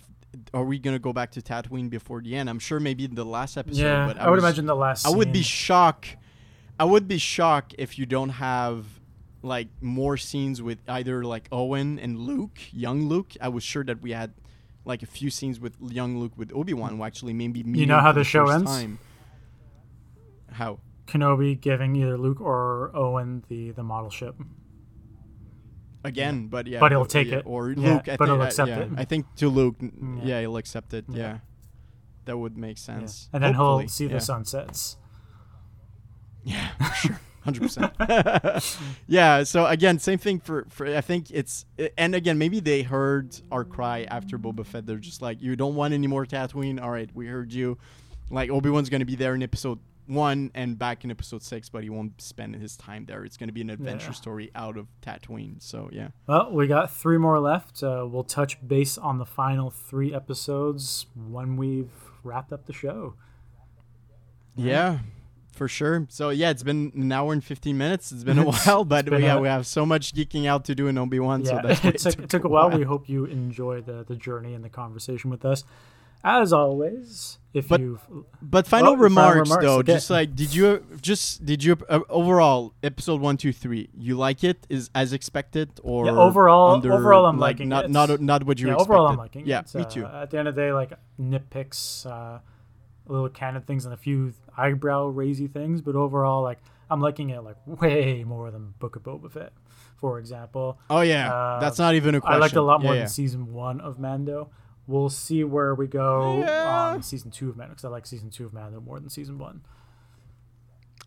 are 0.53 0.63
we 0.63 0.77
gonna 0.77 0.99
go 0.99 1.11
back 1.13 1.31
to 1.31 1.41
Tatooine 1.41 1.89
before 1.89 2.21
the 2.21 2.35
end? 2.35 2.49
I'm 2.49 2.59
sure 2.59 2.79
maybe 2.79 3.03
in 3.05 3.15
the 3.15 3.25
last 3.25 3.57
episode. 3.57 3.81
yeah, 3.81 4.05
but 4.07 4.17
I, 4.19 4.29
would 4.29 4.35
was- 4.35 4.43
imagine 4.43 4.65
the 4.67 4.75
last. 4.75 5.05
I 5.07 5.09
would 5.09 5.33
be 5.33 5.41
shocked. 5.41 6.15
I 6.79 6.85
would 6.85 7.07
be 7.07 7.17
shocked 7.17 7.73
if 7.79 7.97
you 7.97 8.05
don't 8.05 8.29
have 8.29 8.96
like 9.41 9.67
more 9.81 10.17
scenes 10.17 10.61
with 10.61 10.79
either 10.87 11.23
like 11.23 11.47
Owen 11.51 11.99
and 11.99 12.19
Luke, 12.19 12.59
young 12.71 13.03
Luke. 13.07 13.33
I 13.39 13.49
was 13.49 13.63
sure 13.63 13.83
that 13.83 14.01
we 14.01 14.11
had 14.11 14.33
like 14.85 15.03
a 15.03 15.05
few 15.05 15.29
scenes 15.29 15.59
with 15.59 15.75
young 15.81 16.17
Luke 16.19 16.33
with 16.37 16.51
Obi 16.53 16.73
Wan, 16.73 16.97
who 16.97 17.03
actually 17.03 17.33
maybe 17.33 17.59
you 17.65 17.85
know 17.85 17.99
how 17.99 18.13
for 18.13 18.19
the 18.19 18.23
show 18.23 18.47
ends? 18.49 18.69
Time. 18.71 18.99
How? 20.51 20.79
Kenobi 21.07 21.59
giving 21.59 21.95
either 21.95 22.17
Luke 22.17 22.41
or 22.41 22.91
Owen 22.95 23.43
the 23.47 23.71
the 23.71 23.83
model 23.83 24.09
ship. 24.09 24.35
Again, 26.03 26.47
but 26.47 26.67
yeah, 26.67 26.79
But 26.79 26.91
he'll 26.91 27.01
or- 27.01 27.05
take 27.07 27.27
yeah, 27.27 27.37
it. 27.37 27.43
or 27.45 27.71
Yeah, 27.71 27.93
Luke. 27.95 28.07
I 28.07 28.15
but 28.15 28.27
think, 28.27 28.37
he'll 28.37 28.41
accept 28.43 28.69
yeah, 28.69 28.79
it. 28.79 28.89
I 28.97 29.03
think 29.05 29.25
to 29.37 29.49
Luke, 29.49 29.77
mm, 29.79 30.19
Yeah. 30.19 30.25
yeah, 30.25 30.41
he'll 30.41 30.57
accept 30.57 30.93
it. 30.93 31.05
Yeah, 31.09 31.17
Yeah. 31.17 31.37
that 32.25 32.37
would 32.37 32.57
make 32.57 32.77
Yeah. 32.77 32.81
sense. 32.83 33.29
And 33.33 33.43
then 33.43 33.53
Hopefully, 33.55 33.83
he'll 33.83 33.89
see 33.89 34.05
yeah. 34.07 34.13
the 34.13 34.19
sunsets. 34.21 34.97
Yeah, 36.43 36.69
for 36.77 36.93
sure. 37.07 37.19
Hundred 37.47 37.61
percent. 37.61 37.93
Yeah. 39.07 39.43
So 39.43 39.65
again, 39.65 39.99
same 39.99 40.17
thing 40.19 40.39
for, 40.39 40.65
for 40.69 40.85
I 40.85 41.01
think 41.01 41.31
it's 41.31 41.65
and 41.97 42.13
again 42.13 42.37
maybe 42.37 42.59
they 42.59 42.81
heard 42.81 43.39
our 43.51 43.63
cry 43.63 44.03
after 44.09 44.37
Boba 44.37 44.65
Fett. 44.65 44.85
They're 44.85 44.97
just 44.97 45.21
like, 45.21 45.41
you 45.41 45.55
don't 45.55 45.75
want 45.75 45.93
any 45.93 46.07
more 46.07 46.25
Tatooine. 46.25 46.81
All 46.81 46.91
right, 46.91 47.09
we 47.13 47.27
heard 47.27 47.53
you. 47.53 47.77
Like 48.29 48.49
Obi 48.49 48.69
Wan's 48.69 48.89
gonna 48.89 49.05
be 49.05 49.15
there 49.15 49.33
in 49.33 49.41
episode 49.41 49.79
one 50.07 50.51
and 50.55 50.77
back 50.79 51.03
in 51.03 51.11
episode 51.11 51.43
six, 51.43 51.67
but 51.69 51.83
he 51.83 51.89
won't 51.89 52.21
spend 52.21 52.55
his 52.55 52.75
time 52.77 53.05
there. 53.05 53.23
It's 53.25 53.37
gonna 53.37 53.51
be 53.53 53.61
an 53.61 53.69
adventure 53.69 54.07
Yeah. 54.07 54.11
story 54.13 54.51
out 54.55 54.77
of 54.77 54.87
Tatooine. 55.01 55.61
So 55.61 55.89
yeah. 55.91 56.09
Well, 56.27 56.51
we 56.51 56.67
got 56.67 56.91
three 56.91 57.17
more 57.17 57.39
left. 57.39 57.81
Uh, 57.83 58.05
we'll 58.09 58.23
touch 58.23 58.65
base 58.67 58.97
on 58.97 59.17
the 59.17 59.25
final 59.25 59.69
three 59.69 60.13
episodes 60.13 61.05
when 61.15 61.55
we've 61.57 61.91
wrapped 62.23 62.51
up 62.51 62.65
the 62.67 62.73
show. 62.73 63.15
Yeah, 64.55 64.99
for 65.57 65.67
sure. 65.67 66.05
So 66.09 66.29
yeah, 66.29 66.49
it's 66.51 66.63
been 66.63 66.91
an 66.95 67.11
hour 67.11 67.33
and 67.33 67.43
fifteen 67.43 67.77
minutes. 67.77 68.11
It's 68.11 68.23
been 68.23 68.39
a 68.39 68.45
while, 68.51 68.85
but 68.85 69.07
it's 69.07 69.21
yeah, 69.21 69.35
a- 69.35 69.41
we 69.45 69.47
have 69.47 69.65
so 69.67 69.85
much 69.85 70.13
geeking 70.13 70.45
out 70.45 70.63
to 70.65 70.75
do 70.75 70.87
in 70.87 70.97
Obi 70.97 71.19
Wan. 71.19 71.41
Yeah, 71.43 71.61
so 71.61 71.67
that's 71.67 71.83
it, 71.85 71.97
took, 72.11 72.23
it 72.25 72.29
took 72.29 72.43
a 72.45 72.47
while. 72.49 72.69
We 72.69 72.83
hope 72.83 73.09
you 73.09 73.25
enjoy 73.25 73.81
the, 73.81 74.05
the 74.07 74.15
journey 74.15 74.53
and 74.53 74.63
the 74.63 74.69
conversation 74.69 75.29
with 75.29 75.43
us. 75.43 75.63
As 76.23 76.51
always, 76.51 77.37
if 77.53 77.67
But- 77.69 77.79
you've 77.79 78.01
But 78.41 78.65
final 78.67 78.87
Oh, 78.87 78.95
final 78.95 79.03
remarks, 79.03 79.49
remarks, 79.49 79.63
though, 79.65 79.77
okay. 79.79 79.93
just 79.93 80.09
like 80.09 80.35
did 80.35 80.53
you 80.53 80.83
just 81.01 81.45
did 81.45 81.63
you 81.63 81.77
uh, 81.87 81.99
overall 82.09 82.73
episode 82.83 83.21
one 83.21 83.37
two 83.37 83.53
three 83.53 83.89
you 83.97 84.17
like 84.17 84.43
it 84.43 84.65
is 84.67 84.89
as 84.95 85.13
expected 85.13 85.69
or 85.83 86.05
Yeah, 86.07 86.13
overall- 86.27 86.73
under, 86.73 86.91
overall 86.91 87.25
I'm 87.27 87.37
like 87.37 87.57
liking 87.57 87.69
not 87.69 87.85
it. 87.85 87.91
not 87.91 88.19
not 88.19 88.43
what 88.45 88.59
you 88.59 88.67
yeah, 88.67 88.73
expected. 88.73 88.93
overall, 88.93 89.07
I'm 89.13 89.17
liking 89.17 89.45
yeah, 89.45 89.59
it. 89.61 89.75
me 89.75 89.83
Uh, 89.83 89.85
too. 89.95 90.05
At 90.05 90.29
the 90.31 90.37
end 90.39 90.47
of 90.49 90.55
the 90.55 90.61
day, 90.61 90.71
like 90.73 90.91
nitpicks, 91.21 92.05
uh, 92.05 92.39
little 93.07 93.29
canon 93.29 93.61
things, 93.61 93.85
and 93.85 93.93
a 93.93 93.97
few 93.97 94.33
eyebrow 94.57 95.07
raisy 95.07 95.47
things, 95.47 95.81
but 95.81 95.95
overall, 95.95 96.41
like 96.43 96.59
I'm 96.89 97.01
liking 97.01 97.29
it 97.29 97.43
like 97.43 97.57
way 97.65 98.23
more 98.25 98.49
than 98.51 98.73
Book 98.79 98.95
of 98.95 99.03
Boba 99.03 99.31
Fett, 99.31 99.53
for 99.97 100.19
example. 100.19 100.79
Oh 100.89 101.01
yeah, 101.01 101.33
uh, 101.33 101.59
that's 101.59 101.77
not 101.79 101.95
even 101.95 102.15
a 102.15 102.21
question. 102.21 102.35
I 102.37 102.39
liked 102.39 102.55
a 102.55 102.61
lot 102.61 102.81
more 102.81 102.93
yeah, 102.93 103.01
than 103.01 103.09
season 103.09 103.53
one 103.53 103.79
of 103.81 103.99
Mando. 103.99 104.49
We'll 104.87 105.09
see 105.09 105.43
where 105.43 105.75
we 105.75 105.85
go 105.87 106.39
Yeah. 106.45 106.93
on 106.93 107.03
season 107.03 107.29
two 107.29 107.49
of 107.49 107.57
Mando 107.57 107.71
because 107.73 107.83
I 107.85 107.89
like 107.89 108.05
season 108.05 108.29
two 108.29 108.45
of 108.45 108.53
Mando 108.53 108.79
more 108.79 108.99
than 108.99 109.09
season 109.09 109.37
one. 109.37 109.61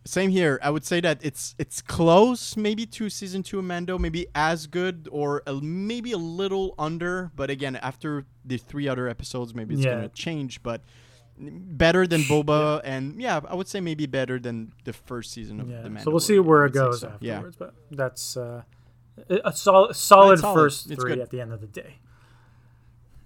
Same 0.06 0.31
here. 0.31 0.59
I 0.62 0.70
would 0.70 0.85
say 0.85 1.01
that 1.02 1.18
it's 1.22 1.55
it's 1.59 1.82
close, 1.82 2.56
maybe 2.56 2.86
to 2.86 3.10
season 3.10 3.43
two 3.43 3.59
of 3.59 3.64
Mando, 3.66 3.98
maybe 3.98 4.27
as 4.35 4.66
good 4.66 5.09
or 5.12 5.43
a, 5.47 5.55
maybe 5.55 6.12
a 6.12 6.18
little 6.18 6.74
under. 6.78 7.31
But 7.36 7.51
again, 7.51 7.77
after 7.77 8.24
the 8.44 8.56
three 8.56 8.89
other 8.89 9.09
episodes, 9.09 9.55
maybe 9.55 9.74
it's 9.74 9.85
Yeah. 9.85 9.97
gonna 9.97 10.09
change. 10.09 10.62
But 10.62 10.82
better 11.41 12.07
than 12.07 12.21
Boba, 12.31 12.81
and 12.85 13.21
yeah, 13.21 13.41
I 13.49 13.55
would 13.55 13.69
say 13.69 13.81
maybe 13.81 14.07
better 14.07 14.39
than 14.39 14.73
the 14.85 14.93
first 14.93 15.33
season 15.33 15.61
of 15.61 15.69
Yeah. 15.71 15.83
the 15.83 15.89
Mandalorian. 15.89 16.05
So 16.05 16.11
we'll 16.11 16.21
see 16.21 16.39
where 16.39 16.67
it 16.67 16.73
goes 16.73 17.01
so. 17.01 17.09
afterwards, 17.09 17.57
but 17.57 17.75
that's 17.91 18.37
uh, 18.37 18.62
a 19.29 19.41
a 19.45 19.53
solid, 19.53 19.95
solid 19.97 20.41
first 20.41 20.91
It's 20.91 21.01
three 21.01 21.12
good. 21.15 21.21
at 21.23 21.31
the 21.31 21.41
end 21.41 21.53
of 21.53 21.61
the 21.61 21.67
day. 21.67 21.95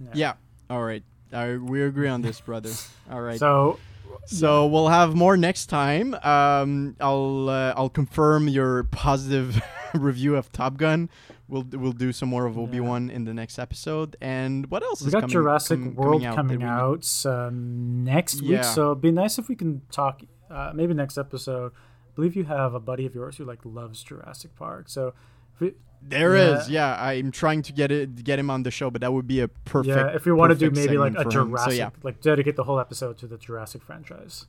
Yeah. 0.01 0.11
Yeah. 0.15 0.32
All 0.70 0.82
right. 0.82 1.03
I, 1.32 1.57
we 1.57 1.82
agree 1.82 2.09
on 2.09 2.23
this, 2.23 2.41
brother. 2.41 2.70
All 3.11 3.20
right. 3.20 3.39
So 3.39 3.78
So 4.27 4.66
we'll 4.66 4.89
have 4.89 5.15
more 5.15 5.36
next 5.36 5.66
time. 5.66 6.15
Um, 6.23 6.97
I'll 7.01 7.49
uh, 7.49 7.74
I'll 7.77 7.89
confirm 7.91 8.49
your 8.49 8.85
positive 8.85 9.61
review 10.01 10.37
of 10.37 10.51
Top 10.53 10.77
Gun. 10.77 11.09
We'll 11.49 11.66
we'll 11.73 11.93
do 11.93 12.12
some 12.12 12.29
more 12.29 12.47
of 12.47 12.59
Obi 12.59 12.81
Wan 12.81 13.11
in 13.11 13.25
the 13.25 13.35
next 13.35 13.59
episode. 13.59 14.16
And 14.21 14.71
what 14.71 14.83
else 14.83 15.03
we 15.03 15.09
is 15.09 15.12
got 15.12 15.21
coming? 15.23 15.33
Jurassic 15.33 15.79
com- 15.81 15.95
World 15.95 16.23
coming 16.23 16.27
out? 16.29 16.37
coming 16.37 16.62
out, 16.62 17.27
um, 17.27 18.05
next 18.05 18.41
Yeah. 18.43 18.57
week. 18.59 18.65
So 18.65 18.91
it'd 18.93 19.03
be 19.03 19.12
nice 19.12 19.39
if 19.39 19.49
we 19.49 19.57
can 19.57 19.83
talk. 19.91 20.23
Uh, 20.51 20.73
maybe 20.75 20.95
next 20.95 21.19
episode. 21.19 21.73
I 21.73 22.11
believe 22.15 22.37
you 22.37 22.45
have 22.45 22.75
a 22.75 22.81
buddy 22.81 23.07
of 23.07 23.15
yours 23.15 23.37
who 23.39 23.45
like 23.45 23.61
loves 23.65 24.03
Jurassic 24.03 24.55
Park. 24.57 24.89
So 24.89 25.15
if 25.55 25.61
we, 25.61 25.75
There 26.07 26.37
Yeah. 26.37 26.59
is, 26.61 26.69
yeah. 26.69 27.03
I'm 27.03 27.31
trying 27.31 27.62
to 27.62 27.73
get 27.73 27.91
it 27.91 28.23
get 28.25 28.39
him 28.39 28.51
on 28.51 28.62
the 28.62 28.71
show, 28.71 28.91
but 28.91 29.01
that 29.01 29.12
would 29.12 29.27
be 29.27 29.41
a 29.41 29.49
perfect. 29.49 29.97
yeah, 29.97 30.15
if 30.15 30.27
we 30.27 30.33
want 30.33 30.53
to 30.53 30.59
do 30.59 30.71
maybe 30.71 30.99
like 30.99 31.12
a 31.15 31.16
segment 31.25 31.33
for 31.33 31.41
him. 31.41 31.49
Jurassic, 31.49 31.73
So 31.73 31.77
yeah, 31.79 31.91
like 32.03 32.21
dedicate 32.21 32.57
the 32.57 32.65
whole 32.65 32.79
episode 32.79 33.16
to 33.19 33.27
the 33.27 33.39
Jurassic 33.39 33.83
franchise. 33.83 34.47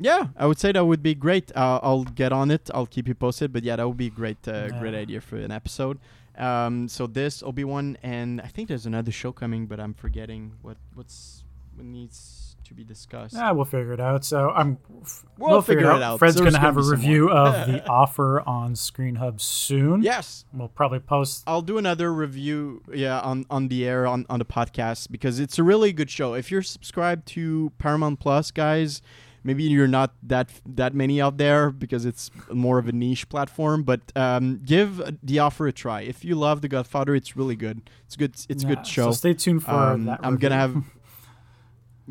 Yeah, 0.00 0.28
I 0.36 0.46
would 0.46 0.58
say 0.58 0.72
that 0.72 0.84
would 0.84 1.02
be 1.02 1.14
great. 1.14 1.50
Uh, 1.56 1.80
I'll 1.82 2.04
get 2.04 2.32
on 2.32 2.50
it. 2.50 2.70
I'll 2.74 2.86
keep 2.86 3.08
you 3.08 3.14
posted. 3.14 3.52
But 3.52 3.62
yeah, 3.64 3.76
that 3.76 3.86
would 3.86 3.96
be 3.96 4.06
a 4.06 4.10
great, 4.10 4.46
uh, 4.48 4.68
great 4.78 4.94
idea 4.94 5.20
for 5.20 5.36
an 5.36 5.50
episode. 5.50 5.98
Um, 6.36 6.88
so 6.88 7.06
this 7.06 7.42
Obi 7.42 7.64
Wan, 7.64 7.98
and 8.02 8.40
I 8.40 8.46
think 8.46 8.68
there's 8.68 8.86
another 8.86 9.10
show 9.10 9.32
coming, 9.32 9.66
but 9.66 9.80
I'm 9.80 9.94
forgetting 9.94 10.52
what 10.62 10.76
what's 10.94 11.42
what 11.74 11.84
needs 11.86 12.44
to 12.64 12.74
be 12.74 12.84
discussed. 12.84 13.34
Ah, 13.36 13.52
we'll 13.52 13.64
figure 13.64 13.92
it 13.92 14.00
out. 14.00 14.24
So 14.24 14.50
I'm. 14.50 14.78
We'll 14.88 15.50
We'll, 15.50 15.62
figure, 15.62 15.80
figure 15.82 15.90
it 15.92 15.94
out. 15.96 16.02
out. 16.02 16.18
Fred's 16.18 16.40
gonna 16.40 16.58
have 16.58 16.76
a 16.76 16.82
review 16.82 17.30
of 17.30 17.66
the 17.72 17.84
offer 17.88 18.40
on 18.46 18.76
Screen 18.76 19.16
Hub 19.16 19.40
soon. 19.40 20.02
Yes, 20.02 20.44
We'll 20.52 20.68
probably 20.68 21.00
post. 21.00 21.42
I'll 21.46 21.62
do 21.62 21.78
another 21.78 22.12
review, 22.12 22.82
yeah, 22.92 23.18
on 23.20 23.44
on 23.50 23.66
the 23.68 23.86
air 23.86 24.06
on 24.06 24.26
on 24.28 24.38
the 24.38 24.44
podcast 24.44 25.10
because 25.10 25.40
it's 25.40 25.58
a 25.58 25.62
really 25.64 25.92
good 25.92 26.10
show. 26.10 26.34
If 26.34 26.50
you're 26.52 26.62
subscribed 26.62 27.26
to 27.28 27.72
Paramount 27.78 28.20
Plus, 28.20 28.50
guys, 28.50 29.00
maybe 29.44 29.62
you're 29.64 29.88
not 29.88 30.14
that 30.22 30.50
that 30.66 30.94
many 30.94 31.20
out 31.20 31.36
there 31.38 31.70
because 31.70 32.04
it's 32.04 32.30
more 32.52 32.78
of 32.78 32.88
a 32.88 32.92
niche 32.92 33.28
platform. 33.28 33.82
But 33.82 34.00
um, 34.16 34.60
give 34.64 35.00
the 35.22 35.38
offer 35.38 35.66
a 35.66 35.72
try. 35.72 36.02
If 36.02 36.24
you 36.24 36.34
love 36.34 36.60
The 36.62 36.68
Godfather, 36.68 37.14
it's 37.14 37.36
really 37.36 37.56
good. 37.56 37.90
It's 38.06 38.16
good. 38.16 38.34
It's 38.48 38.64
a 38.64 38.66
Yeah, 38.66 38.74
good 38.74 38.86
show. 38.86 39.06
So 39.06 39.12
stay 39.12 39.34
tuned 39.34 39.64
for 39.64 39.70
Um, 39.72 40.04
that. 40.06 40.20
I'm 40.22 40.36
gonna 40.36 40.54
have. 40.56 40.76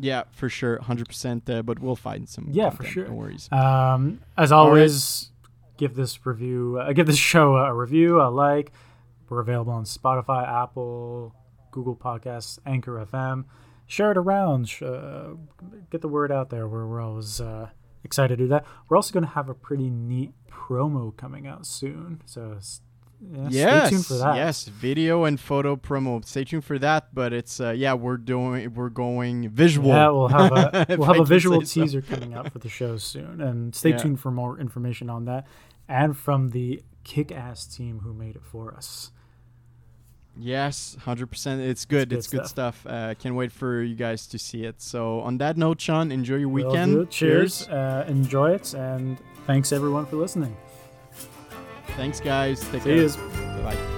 Yeah, 0.00 0.22
for 0.30 0.48
sure, 0.48 0.80
hundred 0.80 1.08
percent. 1.08 1.50
Uh, 1.50 1.62
but 1.62 1.80
we'll 1.80 1.96
find 1.96 2.28
some. 2.28 2.46
Yeah, 2.52 2.70
for 2.70 2.84
sure. 2.84 3.08
No 3.08 3.14
worries. 3.14 3.48
Um, 3.50 4.20
as 4.36 4.52
right. 4.52 4.56
always, 4.56 5.32
give 5.76 5.96
this 5.96 6.24
review, 6.24 6.78
uh, 6.80 6.92
give 6.92 7.06
this 7.08 7.16
show 7.32 7.56
a 7.56 7.74
review, 7.74 8.20
a 8.22 8.30
like. 8.30 8.70
We're 9.28 9.40
available 9.40 9.72
on 9.72 9.84
Spotify, 9.84 10.46
Apple, 10.46 11.34
Google 11.72 11.96
Podcasts, 11.96 12.60
Anchor 12.64 13.04
FM. 13.12 13.44
Share 13.88 14.12
it 14.12 14.16
around. 14.16 14.70
Uh, 14.80 15.30
get 15.90 16.00
the 16.02 16.08
word 16.08 16.30
out 16.30 16.50
there. 16.50 16.68
We're, 16.68 16.86
we're 16.86 17.00
always 17.00 17.40
uh, 17.40 17.70
excited 18.04 18.36
to 18.38 18.44
do 18.44 18.48
that. 18.48 18.64
We're 18.88 18.96
also 18.96 19.12
going 19.12 19.24
to 19.24 19.30
have 19.32 19.48
a 19.48 19.54
pretty 19.54 19.90
neat 19.90 20.32
promo 20.48 21.16
coming 21.16 21.46
out 21.48 21.66
soon. 21.66 22.20
So 22.26 22.58
yeah, 23.20 23.48
yes, 23.50 23.86
stay 23.86 23.90
tuned 23.96 24.06
for 24.06 24.14
that. 24.14 24.36
yes, 24.36 24.64
video 24.66 25.24
and 25.24 25.40
photo 25.40 25.74
promo. 25.74 26.24
Stay 26.24 26.44
tuned 26.44 26.64
for 26.64 26.78
that. 26.78 27.12
But 27.14 27.32
it's 27.32 27.60
uh, 27.60 27.70
yeah, 27.70 27.94
we're 27.94 28.16
doing 28.18 28.72
we're 28.74 28.90
going 28.90 29.48
visual. 29.48 29.88
Yeah, 29.88 30.10
we'll 30.10 30.28
have 30.28 30.52
a 30.52 30.86
we'll 30.96 31.06
have 31.06 31.16
I 31.16 31.22
a 31.22 31.24
visual 31.24 31.60
say 31.62 31.66
so. 31.66 31.80
teaser 31.82 32.02
coming 32.02 32.34
out 32.34 32.52
for 32.52 32.58
the 32.60 32.68
show 32.68 32.96
soon, 32.98 33.40
and 33.40 33.74
stay 33.74 33.90
Yeah. 33.90 33.96
tuned 33.96 34.20
for 34.20 34.30
more 34.30 34.60
information 34.60 35.10
on 35.10 35.24
that, 35.24 35.46
and 35.88 36.16
from 36.16 36.50
the 36.50 36.82
kick-ass 37.04 37.66
team 37.66 38.00
who 38.00 38.12
made 38.12 38.36
it 38.36 38.42
for 38.44 38.74
us. 38.74 39.10
Yes, 40.38 40.96
hundred 41.04 41.30
percent. 41.30 41.60
It's 41.60 41.84
good. 41.84 42.10
good 42.10 42.18
It's 42.18 42.28
good 42.28 42.46
stuff. 42.46 42.86
Uh, 42.88 43.14
can't 43.14 43.34
wait 43.34 43.50
for 43.50 43.82
you 43.82 43.96
guys 43.96 44.26
to 44.28 44.38
see 44.38 44.64
it. 44.64 44.80
So 44.80 45.20
on 45.20 45.38
that 45.38 45.56
note, 45.56 45.80
Sean, 45.80 46.12
enjoy 46.12 46.36
your 46.36 46.48
weekend. 46.48 46.92
do. 46.92 47.06
Cheers. 47.06 47.68
Uh, 47.68 48.04
enjoy 48.08 48.52
it, 48.52 48.72
and 48.74 49.18
thanks 49.46 49.72
everyone 49.72 50.06
for 50.06 50.16
listening. 50.16 50.56
Thanks, 51.96 52.20
guys. 52.20 52.60
Take 52.70 52.82
See 52.82 53.08
care. 53.08 53.62
Bye. 53.64 53.97